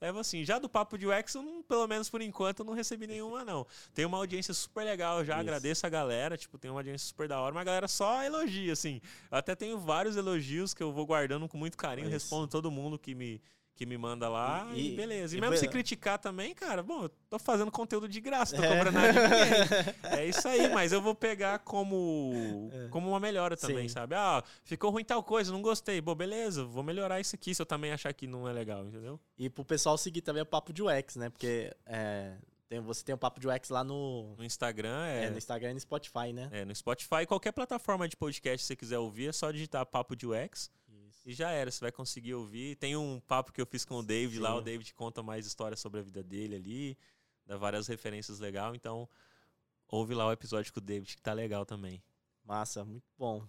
levo 0.00 0.18
assim. 0.18 0.44
Já 0.44 0.58
do 0.58 0.68
Papo 0.68 0.98
de 0.98 1.06
UX, 1.06 1.34
eu 1.34 1.42
não, 1.42 1.62
pelo 1.62 1.86
menos 1.86 2.10
por 2.10 2.20
enquanto, 2.20 2.60
eu 2.60 2.64
não 2.66 2.74
recebi 2.74 3.06
nenhuma, 3.06 3.42
não. 3.44 3.66
Tem 3.94 4.04
uma 4.04 4.18
audiência 4.18 4.52
super 4.52 4.84
legal, 4.84 5.20
eu 5.20 5.24
já 5.24 5.34
Isso. 5.34 5.40
agradeço 5.40 5.86
a 5.86 5.88
galera. 5.88 6.36
Tipo, 6.36 6.58
tem 6.58 6.70
uma 6.70 6.80
audiência 6.80 7.08
super 7.08 7.26
da 7.26 7.40
hora, 7.40 7.54
mas 7.54 7.62
a 7.62 7.64
galera 7.64 7.88
só 7.88 8.22
elogia, 8.22 8.72
assim. 8.72 9.00
Eu 9.30 9.38
até 9.38 9.54
tenho 9.54 9.78
vários 9.78 10.16
elogios 10.16 10.74
que 10.74 10.82
eu 10.82 10.92
vou 10.92 11.06
guardando 11.06 11.48
com 11.48 11.56
muito 11.56 11.78
carinho, 11.78 12.06
Isso. 12.08 12.12
respondo 12.12 12.46
todo 12.46 12.70
mundo 12.70 12.98
que 12.98 13.14
me, 13.14 13.40
que 13.74 13.84
me 13.84 13.98
manda 13.98 14.28
lá 14.28 14.68
e, 14.72 14.92
e 14.92 14.96
beleza. 14.96 15.34
E, 15.34 15.38
e 15.38 15.40
mesmo 15.40 15.56
se 15.56 15.68
criticar 15.68 16.18
também, 16.18 16.54
cara, 16.54 16.82
bom, 16.82 17.04
eu 17.04 17.08
tô 17.28 17.38
fazendo 17.38 17.70
conteúdo 17.70 18.08
de 18.08 18.20
graça, 18.20 18.56
tô 18.56 18.62
é. 18.62 18.68
cobrando 18.68 18.92
nada 18.92 19.12
de 19.12 19.18
ninguém. 19.18 19.94
é 20.18 20.26
isso 20.26 20.46
aí, 20.46 20.68
mas 20.72 20.92
eu 20.92 21.00
vou 21.00 21.14
pegar 21.14 21.58
como, 21.60 22.70
é. 22.72 22.88
como 22.88 23.08
uma 23.08 23.20
melhora 23.20 23.56
também, 23.56 23.88
Sim. 23.88 23.94
sabe? 23.94 24.14
Ah, 24.14 24.42
ficou 24.62 24.90
ruim 24.90 25.04
tal 25.04 25.22
coisa, 25.22 25.52
não 25.52 25.60
gostei. 25.60 26.00
Bom, 26.00 26.14
beleza, 26.14 26.64
vou 26.64 26.82
melhorar 26.82 27.20
isso 27.20 27.34
aqui 27.34 27.54
se 27.54 27.60
eu 27.60 27.66
também 27.66 27.92
achar 27.92 28.12
que 28.12 28.26
não 28.26 28.48
é 28.48 28.52
legal, 28.52 28.84
entendeu? 28.84 29.18
E 29.36 29.50
pro 29.50 29.64
pessoal 29.64 29.98
seguir 29.98 30.22
também 30.22 30.42
o 30.42 30.46
Papo 30.46 30.72
de 30.72 30.82
UX, 30.82 31.16
né? 31.16 31.28
Porque 31.28 31.74
é, 31.84 32.36
tem, 32.68 32.80
você 32.80 33.04
tem 33.04 33.14
o 33.14 33.18
Papo 33.18 33.40
de 33.40 33.48
UX 33.48 33.68
lá 33.68 33.84
no... 33.84 34.34
No 34.36 34.44
Instagram, 34.44 35.04
é... 35.04 35.24
é... 35.24 35.30
No 35.30 35.38
Instagram 35.38 35.70
e 35.72 35.74
no 35.74 35.80
Spotify, 35.80 36.32
né? 36.32 36.48
É, 36.52 36.64
no 36.64 36.74
Spotify. 36.74 37.26
Qualquer 37.26 37.52
plataforma 37.52 38.08
de 38.08 38.16
podcast 38.16 38.58
que 38.58 38.66
você 38.66 38.76
quiser 38.76 38.98
ouvir, 38.98 39.28
é 39.28 39.32
só 39.32 39.50
digitar 39.50 39.84
Papo 39.84 40.16
de 40.16 40.26
UX. 40.26 40.70
E 41.24 41.32
já 41.32 41.50
era, 41.50 41.70
você 41.70 41.80
vai 41.80 41.90
conseguir 41.92 42.34
ouvir. 42.34 42.76
Tem 42.76 42.96
um 42.96 43.18
papo 43.20 43.52
que 43.52 43.60
eu 43.60 43.66
fiz 43.66 43.84
com 43.84 43.96
o 43.96 44.02
David 44.02 44.36
Sim. 44.36 44.42
lá, 44.42 44.54
o 44.54 44.60
David 44.60 44.92
conta 44.94 45.22
mais 45.22 45.46
histórias 45.46 45.80
sobre 45.80 46.00
a 46.00 46.02
vida 46.02 46.22
dele 46.22 46.56
ali, 46.56 46.98
dá 47.46 47.56
várias 47.56 47.86
referências 47.86 48.40
legais. 48.40 48.74
Então, 48.74 49.08
ouve 49.88 50.14
lá 50.14 50.26
o 50.26 50.32
episódio 50.32 50.72
com 50.72 50.80
o 50.80 50.82
David, 50.82 51.16
que 51.16 51.22
tá 51.22 51.32
legal 51.32 51.64
também. 51.64 52.02
Massa, 52.44 52.84
muito 52.84 53.06
bom. 53.18 53.42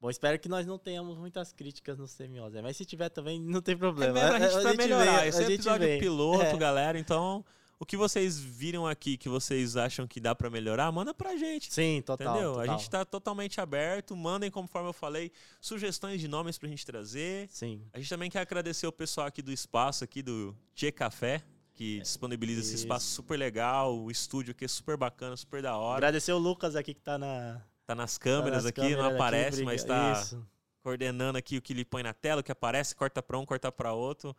Bom, 0.00 0.08
espero 0.08 0.38
que 0.38 0.48
nós 0.48 0.64
não 0.64 0.78
tenhamos 0.78 1.18
muitas 1.18 1.52
críticas 1.52 1.98
no 1.98 2.06
Semiose, 2.06 2.62
mas 2.62 2.76
se 2.76 2.84
tiver 2.84 3.08
também 3.08 3.40
não 3.40 3.60
tem 3.60 3.76
problema. 3.76 4.16
É 4.20 4.22
mesmo, 4.22 4.36
a 4.36 4.48
gente 4.50 4.62
vai 4.62 4.76
melhorar. 4.76 5.22
vê, 5.22 5.28
Esse 5.28 5.42
é 5.42 5.46
episódio 5.52 5.86
vê. 5.88 5.98
piloto, 5.98 6.44
É. 6.44 6.56
galera. 6.56 6.96
Então, 7.00 7.44
o 7.80 7.86
que 7.86 7.96
vocês 7.96 8.38
viram 8.38 8.86
aqui 8.86 9.16
que 9.16 9.28
vocês 9.28 9.76
acham 9.76 10.06
que 10.06 10.18
dá 10.20 10.34
pra 10.34 10.50
melhorar, 10.50 10.90
manda 10.90 11.14
pra 11.14 11.36
gente. 11.36 11.72
Sim, 11.72 12.02
total. 12.04 12.32
Entendeu? 12.34 12.54
total. 12.54 12.74
A 12.74 12.76
gente 12.78 12.90
tá 12.90 13.04
totalmente 13.04 13.60
aberto. 13.60 14.16
Mandem, 14.16 14.50
conforme 14.50 14.88
eu 14.88 14.92
falei, 14.92 15.30
sugestões 15.60 16.20
de 16.20 16.26
nomes 16.28 16.58
pra 16.58 16.68
gente 16.68 16.84
trazer. 16.84 17.48
Sim. 17.50 17.82
A 17.92 17.98
gente 17.98 18.08
também 18.08 18.28
quer 18.30 18.40
agradecer 18.40 18.86
o 18.86 18.92
pessoal 18.92 19.26
aqui 19.28 19.40
do 19.42 19.52
espaço, 19.52 20.02
aqui 20.02 20.22
do 20.22 20.56
Tchê 20.74 20.90
Café, 20.90 21.42
que 21.74 22.00
disponibiliza 22.00 22.60
esse 22.60 22.74
isso. 22.74 22.84
espaço 22.84 23.06
super 23.06 23.38
legal. 23.38 23.96
O 23.96 24.10
estúdio 24.10 24.50
aqui 24.50 24.64
é 24.64 24.68
super 24.68 24.96
bacana, 24.96 25.36
super 25.36 25.62
da 25.62 25.76
hora. 25.76 25.98
Agradecer 25.98 26.32
o 26.32 26.38
Lucas 26.38 26.74
aqui 26.74 26.94
que 26.94 27.00
tá 27.00 27.16
na. 27.16 27.62
Tá 27.86 27.94
nas 27.94 28.18
tá 28.18 28.24
câmeras 28.24 28.64
nas 28.64 28.66
aqui, 28.66 28.80
câmeras 28.80 28.98
não 28.98 29.06
aqui, 29.06 29.14
aparece, 29.16 29.62
mas 29.62 29.82
briga- 29.82 29.94
tá 30.14 30.20
Isso. 30.20 30.46
coordenando 30.82 31.38
aqui 31.38 31.56
o 31.56 31.62
que 31.62 31.72
ele 31.72 31.84
põe 31.84 32.02
na 32.02 32.12
tela, 32.12 32.40
o 32.40 32.44
que 32.44 32.52
aparece, 32.52 32.94
corta 32.94 33.22
pra 33.22 33.38
um, 33.38 33.46
corta 33.46 33.70
pra 33.72 33.92
outro. 33.94 34.36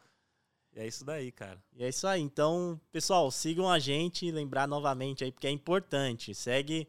É 0.76 0.88
isso 0.88 1.04
daí, 1.04 1.32
cara. 1.32 1.62
E 1.76 1.84
é 1.84 1.90
isso 1.90 2.08
aí. 2.08 2.22
Então, 2.22 2.80
pessoal, 2.92 3.30
sigam 3.32 3.70
a 3.70 3.80
gente. 3.80 4.32
Lembrar 4.32 4.68
novamente 4.68 5.24
aí, 5.24 5.32
porque 5.32 5.48
é 5.48 5.52
importante. 5.52 6.34
Segue 6.34 6.88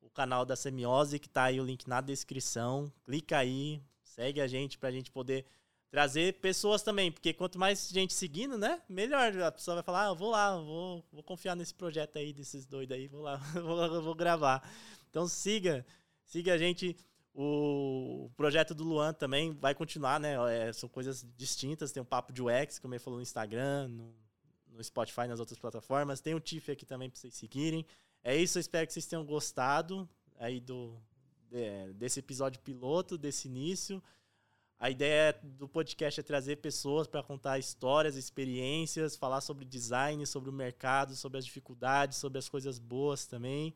o 0.00 0.10
canal 0.10 0.44
da 0.44 0.56
Semiose, 0.56 1.18
que 1.18 1.28
tá 1.28 1.44
aí 1.44 1.60
o 1.60 1.64
link 1.64 1.88
na 1.88 2.00
descrição. 2.00 2.92
Clica 3.04 3.38
aí, 3.38 3.82
segue 4.02 4.40
a 4.40 4.46
gente 4.46 4.78
pra 4.78 4.90
gente 4.90 5.10
poder 5.10 5.44
trazer 5.90 6.34
pessoas 6.34 6.82
também. 6.82 7.10
Porque 7.10 7.32
quanto 7.32 7.58
mais 7.58 7.88
gente 7.88 8.14
seguindo, 8.14 8.58
né? 8.58 8.80
Melhor. 8.88 9.36
A 9.42 9.52
pessoa 9.52 9.76
vai 9.76 9.82
falar, 9.82 10.08
ah, 10.08 10.14
vou 10.14 10.30
lá, 10.30 10.56
vou, 10.56 11.04
vou 11.12 11.22
confiar 11.22 11.56
nesse 11.56 11.74
projeto 11.74 12.18
aí, 12.18 12.32
desses 12.32 12.66
doidos 12.66 12.96
aí, 12.96 13.08
vou 13.08 13.22
lá, 13.22 13.36
vou, 13.54 14.02
vou 14.02 14.14
gravar. 14.14 14.62
Então 15.10 15.26
siga, 15.26 15.86
siga 16.24 16.54
a 16.54 16.58
gente. 16.58 16.96
O 17.38 18.30
projeto 18.34 18.74
do 18.74 18.82
Luan 18.82 19.12
também 19.12 19.52
vai 19.52 19.74
continuar, 19.74 20.18
né? 20.18 20.36
É, 20.50 20.72
são 20.72 20.88
coisas 20.88 21.26
distintas. 21.36 21.92
Tem 21.92 22.02
o 22.02 22.06
Papo 22.06 22.32
de 22.32 22.40
UX, 22.42 22.78
como 22.78 22.94
ele 22.94 22.98
falou 22.98 23.18
no 23.18 23.22
Instagram, 23.22 23.88
no, 23.88 24.14
no 24.68 24.82
Spotify, 24.82 25.26
nas 25.28 25.38
outras 25.38 25.58
plataformas. 25.58 26.22
Tem 26.22 26.34
o 26.34 26.40
Tiff 26.40 26.70
aqui 26.70 26.86
também 26.86 27.10
para 27.10 27.20
vocês 27.20 27.34
seguirem. 27.34 27.84
É 28.24 28.34
isso, 28.34 28.56
eu 28.56 28.60
espero 28.60 28.86
que 28.86 28.92
vocês 28.94 29.04
tenham 29.06 29.22
gostado 29.24 30.08
aí 30.38 30.60
do, 30.60 30.98
de- 31.50 31.92
desse 31.92 32.20
episódio 32.20 32.58
piloto, 32.60 33.18
desse 33.18 33.48
início. 33.48 34.02
A 34.78 34.90
ideia 34.90 35.38
do 35.42 35.68
podcast 35.68 36.18
é 36.18 36.22
trazer 36.22 36.56
pessoas 36.56 37.06
para 37.06 37.22
contar 37.22 37.58
histórias, 37.58 38.16
experiências, 38.16 39.14
falar 39.14 39.42
sobre 39.42 39.64
design, 39.66 40.26
sobre 40.26 40.48
o 40.48 40.52
mercado, 40.52 41.14
sobre 41.14 41.38
as 41.38 41.44
dificuldades, 41.44 42.16
sobre 42.16 42.38
as 42.38 42.48
coisas 42.48 42.78
boas 42.78 43.26
também. 43.26 43.74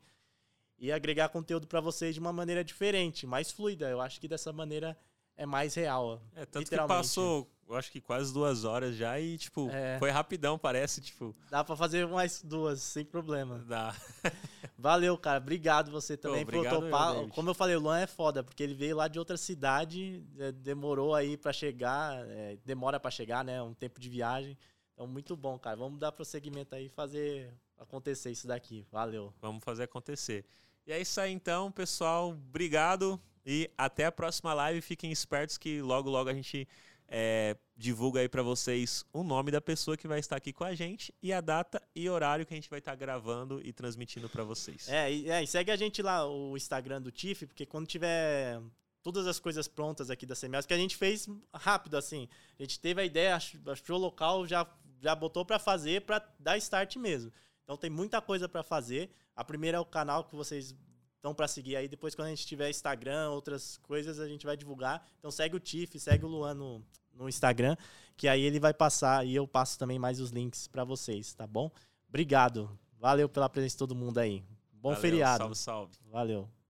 E 0.81 0.91
agregar 0.91 1.29
conteúdo 1.29 1.67
para 1.67 1.79
vocês 1.79 2.15
de 2.15 2.19
uma 2.19 2.33
maneira 2.33 2.63
diferente, 2.63 3.27
mais 3.27 3.51
fluida. 3.51 3.87
Eu 3.87 4.01
acho 4.01 4.19
que 4.19 4.27
dessa 4.27 4.51
maneira 4.51 4.97
é 5.37 5.45
mais 5.45 5.75
real. 5.75 6.19
É, 6.35 6.43
tanto 6.43 6.67
que 6.69 6.75
passou, 6.87 7.47
eu 7.69 7.75
acho 7.75 7.91
que 7.91 8.01
quase 8.01 8.33
duas 8.33 8.65
horas 8.65 8.95
já 8.95 9.19
e, 9.19 9.37
tipo, 9.37 9.69
É. 9.69 9.99
foi 9.99 10.09
rapidão, 10.09 10.57
parece, 10.57 10.99
tipo, 10.99 11.35
Dá 11.51 11.63
para 11.63 11.75
fazer 11.75 12.07
mais 12.07 12.41
duas, 12.41 12.81
sem 12.81 13.05
problema. 13.05 13.59
dá. 13.59 13.95
Valeu, 14.75 15.15
cara. 15.19 15.37
Obrigado 15.37 15.91
você 15.91 16.17
também 16.17 16.41
obrigado 16.41 16.75
por 16.77 16.85
eu, 16.85 16.89
topar. 16.89 17.13
David. 17.13 17.31
Como 17.33 17.49
eu 17.51 17.53
falei, 17.53 17.75
o 17.75 17.79
Luan 17.79 17.99
é 17.99 18.07
foda, 18.07 18.43
porque 18.43 18.63
ele 18.63 18.73
veio 18.73 18.95
lá 18.95 19.07
de 19.07 19.19
outra 19.19 19.37
cidade, 19.37 20.25
é, 20.39 20.51
demorou 20.51 21.13
aí 21.13 21.37
pra 21.37 21.53
chegar, 21.53 22.27
é, 22.27 22.57
demora 22.65 22.99
pra 22.99 23.11
chegar, 23.11 23.45
né? 23.45 23.61
Um 23.61 23.75
tempo 23.75 23.99
de 23.99 24.09
viagem. 24.09 24.57
Então, 24.95 25.05
muito 25.05 25.35
bom, 25.37 25.59
cara. 25.59 25.75
Vamos 25.75 25.99
dar 25.99 26.11
prosseguimento 26.11 26.73
aí 26.73 26.87
e 26.87 26.89
fazer 26.89 27.53
acontecer 27.77 28.31
isso 28.31 28.47
daqui. 28.47 28.85
Valeu. 28.91 29.31
Vamos 29.39 29.63
fazer 29.63 29.83
acontecer. 29.83 30.43
E 30.85 30.91
é 30.91 30.99
isso 30.99 31.19
aí 31.21 31.31
então, 31.31 31.71
pessoal. 31.71 32.29
Obrigado 32.29 33.19
e 33.45 33.69
até 33.77 34.05
a 34.05 34.11
próxima 34.11 34.53
live. 34.53 34.81
Fiquem 34.81 35.11
espertos 35.11 35.57
que 35.57 35.81
logo, 35.81 36.09
logo 36.09 36.29
a 36.29 36.33
gente 36.33 36.67
é, 37.07 37.55
divulga 37.77 38.19
aí 38.21 38.29
pra 38.29 38.41
vocês 38.41 39.05
o 39.13 39.23
nome 39.23 39.51
da 39.51 39.61
pessoa 39.61 39.95
que 39.97 40.07
vai 40.07 40.19
estar 40.19 40.35
aqui 40.37 40.51
com 40.53 40.63
a 40.63 40.73
gente 40.73 41.13
e 41.21 41.31
a 41.31 41.41
data 41.41 41.81
e 41.95 42.09
horário 42.09 42.45
que 42.45 42.53
a 42.53 42.57
gente 42.57 42.69
vai 42.69 42.79
estar 42.79 42.95
gravando 42.95 43.61
e 43.63 43.71
transmitindo 43.71 44.27
pra 44.29 44.43
vocês. 44.43 44.87
É, 44.89 45.11
e, 45.11 45.29
é, 45.29 45.43
e 45.43 45.47
segue 45.47 45.71
a 45.71 45.75
gente 45.75 46.01
lá, 46.01 46.25
o 46.27 46.55
Instagram 46.57 47.01
do 47.01 47.11
Tiff, 47.11 47.45
porque 47.45 47.65
quando 47.65 47.85
tiver 47.87 48.59
todas 49.03 49.25
as 49.27 49.39
coisas 49.39 49.67
prontas 49.67 50.09
aqui 50.09 50.25
da 50.25 50.35
CMS, 50.35 50.65
que 50.67 50.73
a 50.73 50.77
gente 50.77 50.95
fez 50.95 51.27
rápido, 51.53 51.97
assim. 51.97 52.27
A 52.59 52.63
gente 52.63 52.79
teve 52.79 53.01
a 53.01 53.05
ideia, 53.05 53.35
ach- 53.35 53.55
achou 53.67 53.97
o 53.97 53.99
local, 53.99 54.45
já, 54.47 54.65
já 55.01 55.15
botou 55.15 55.43
pra 55.45 55.57
fazer, 55.59 56.01
pra 56.01 56.23
dar 56.39 56.57
start 56.57 56.95
mesmo. 56.97 57.31
Então 57.63 57.75
tem 57.77 57.89
muita 57.89 58.21
coisa 58.21 58.47
pra 58.47 58.61
fazer. 58.63 59.11
A 59.41 59.43
primeira 59.43 59.77
é 59.77 59.79
o 59.79 59.85
canal 59.85 60.23
que 60.23 60.35
vocês 60.35 60.75
estão 61.15 61.33
pra 61.33 61.47
seguir 61.47 61.75
aí. 61.75 61.87
Depois, 61.87 62.13
quando 62.13 62.27
a 62.27 62.29
gente 62.29 62.45
tiver 62.45 62.69
Instagram, 62.69 63.31
outras 63.31 63.77
coisas, 63.77 64.19
a 64.19 64.27
gente 64.27 64.45
vai 64.45 64.55
divulgar. 64.55 65.03
Então 65.17 65.31
segue 65.31 65.55
o 65.55 65.59
Tiff, 65.59 65.99
segue 65.99 66.23
o 66.23 66.27
Luan 66.27 66.53
no, 66.53 66.85
no 67.11 67.27
Instagram, 67.27 67.75
que 68.15 68.27
aí 68.27 68.43
ele 68.43 68.59
vai 68.59 68.71
passar 68.71 69.25
e 69.25 69.33
eu 69.33 69.47
passo 69.47 69.79
também 69.79 69.97
mais 69.97 70.19
os 70.19 70.29
links 70.29 70.67
pra 70.67 70.83
vocês, 70.83 71.33
tá 71.33 71.47
bom? 71.47 71.71
Obrigado. 72.07 72.69
Valeu 72.99 73.27
pela 73.27 73.49
presença 73.49 73.73
de 73.73 73.79
todo 73.79 73.95
mundo 73.95 74.19
aí. 74.19 74.43
Bom 74.73 74.89
Valeu, 74.89 75.01
feriado. 75.01 75.39
Salve, 75.39 75.55
salve. 75.55 75.97
Valeu. 76.11 76.47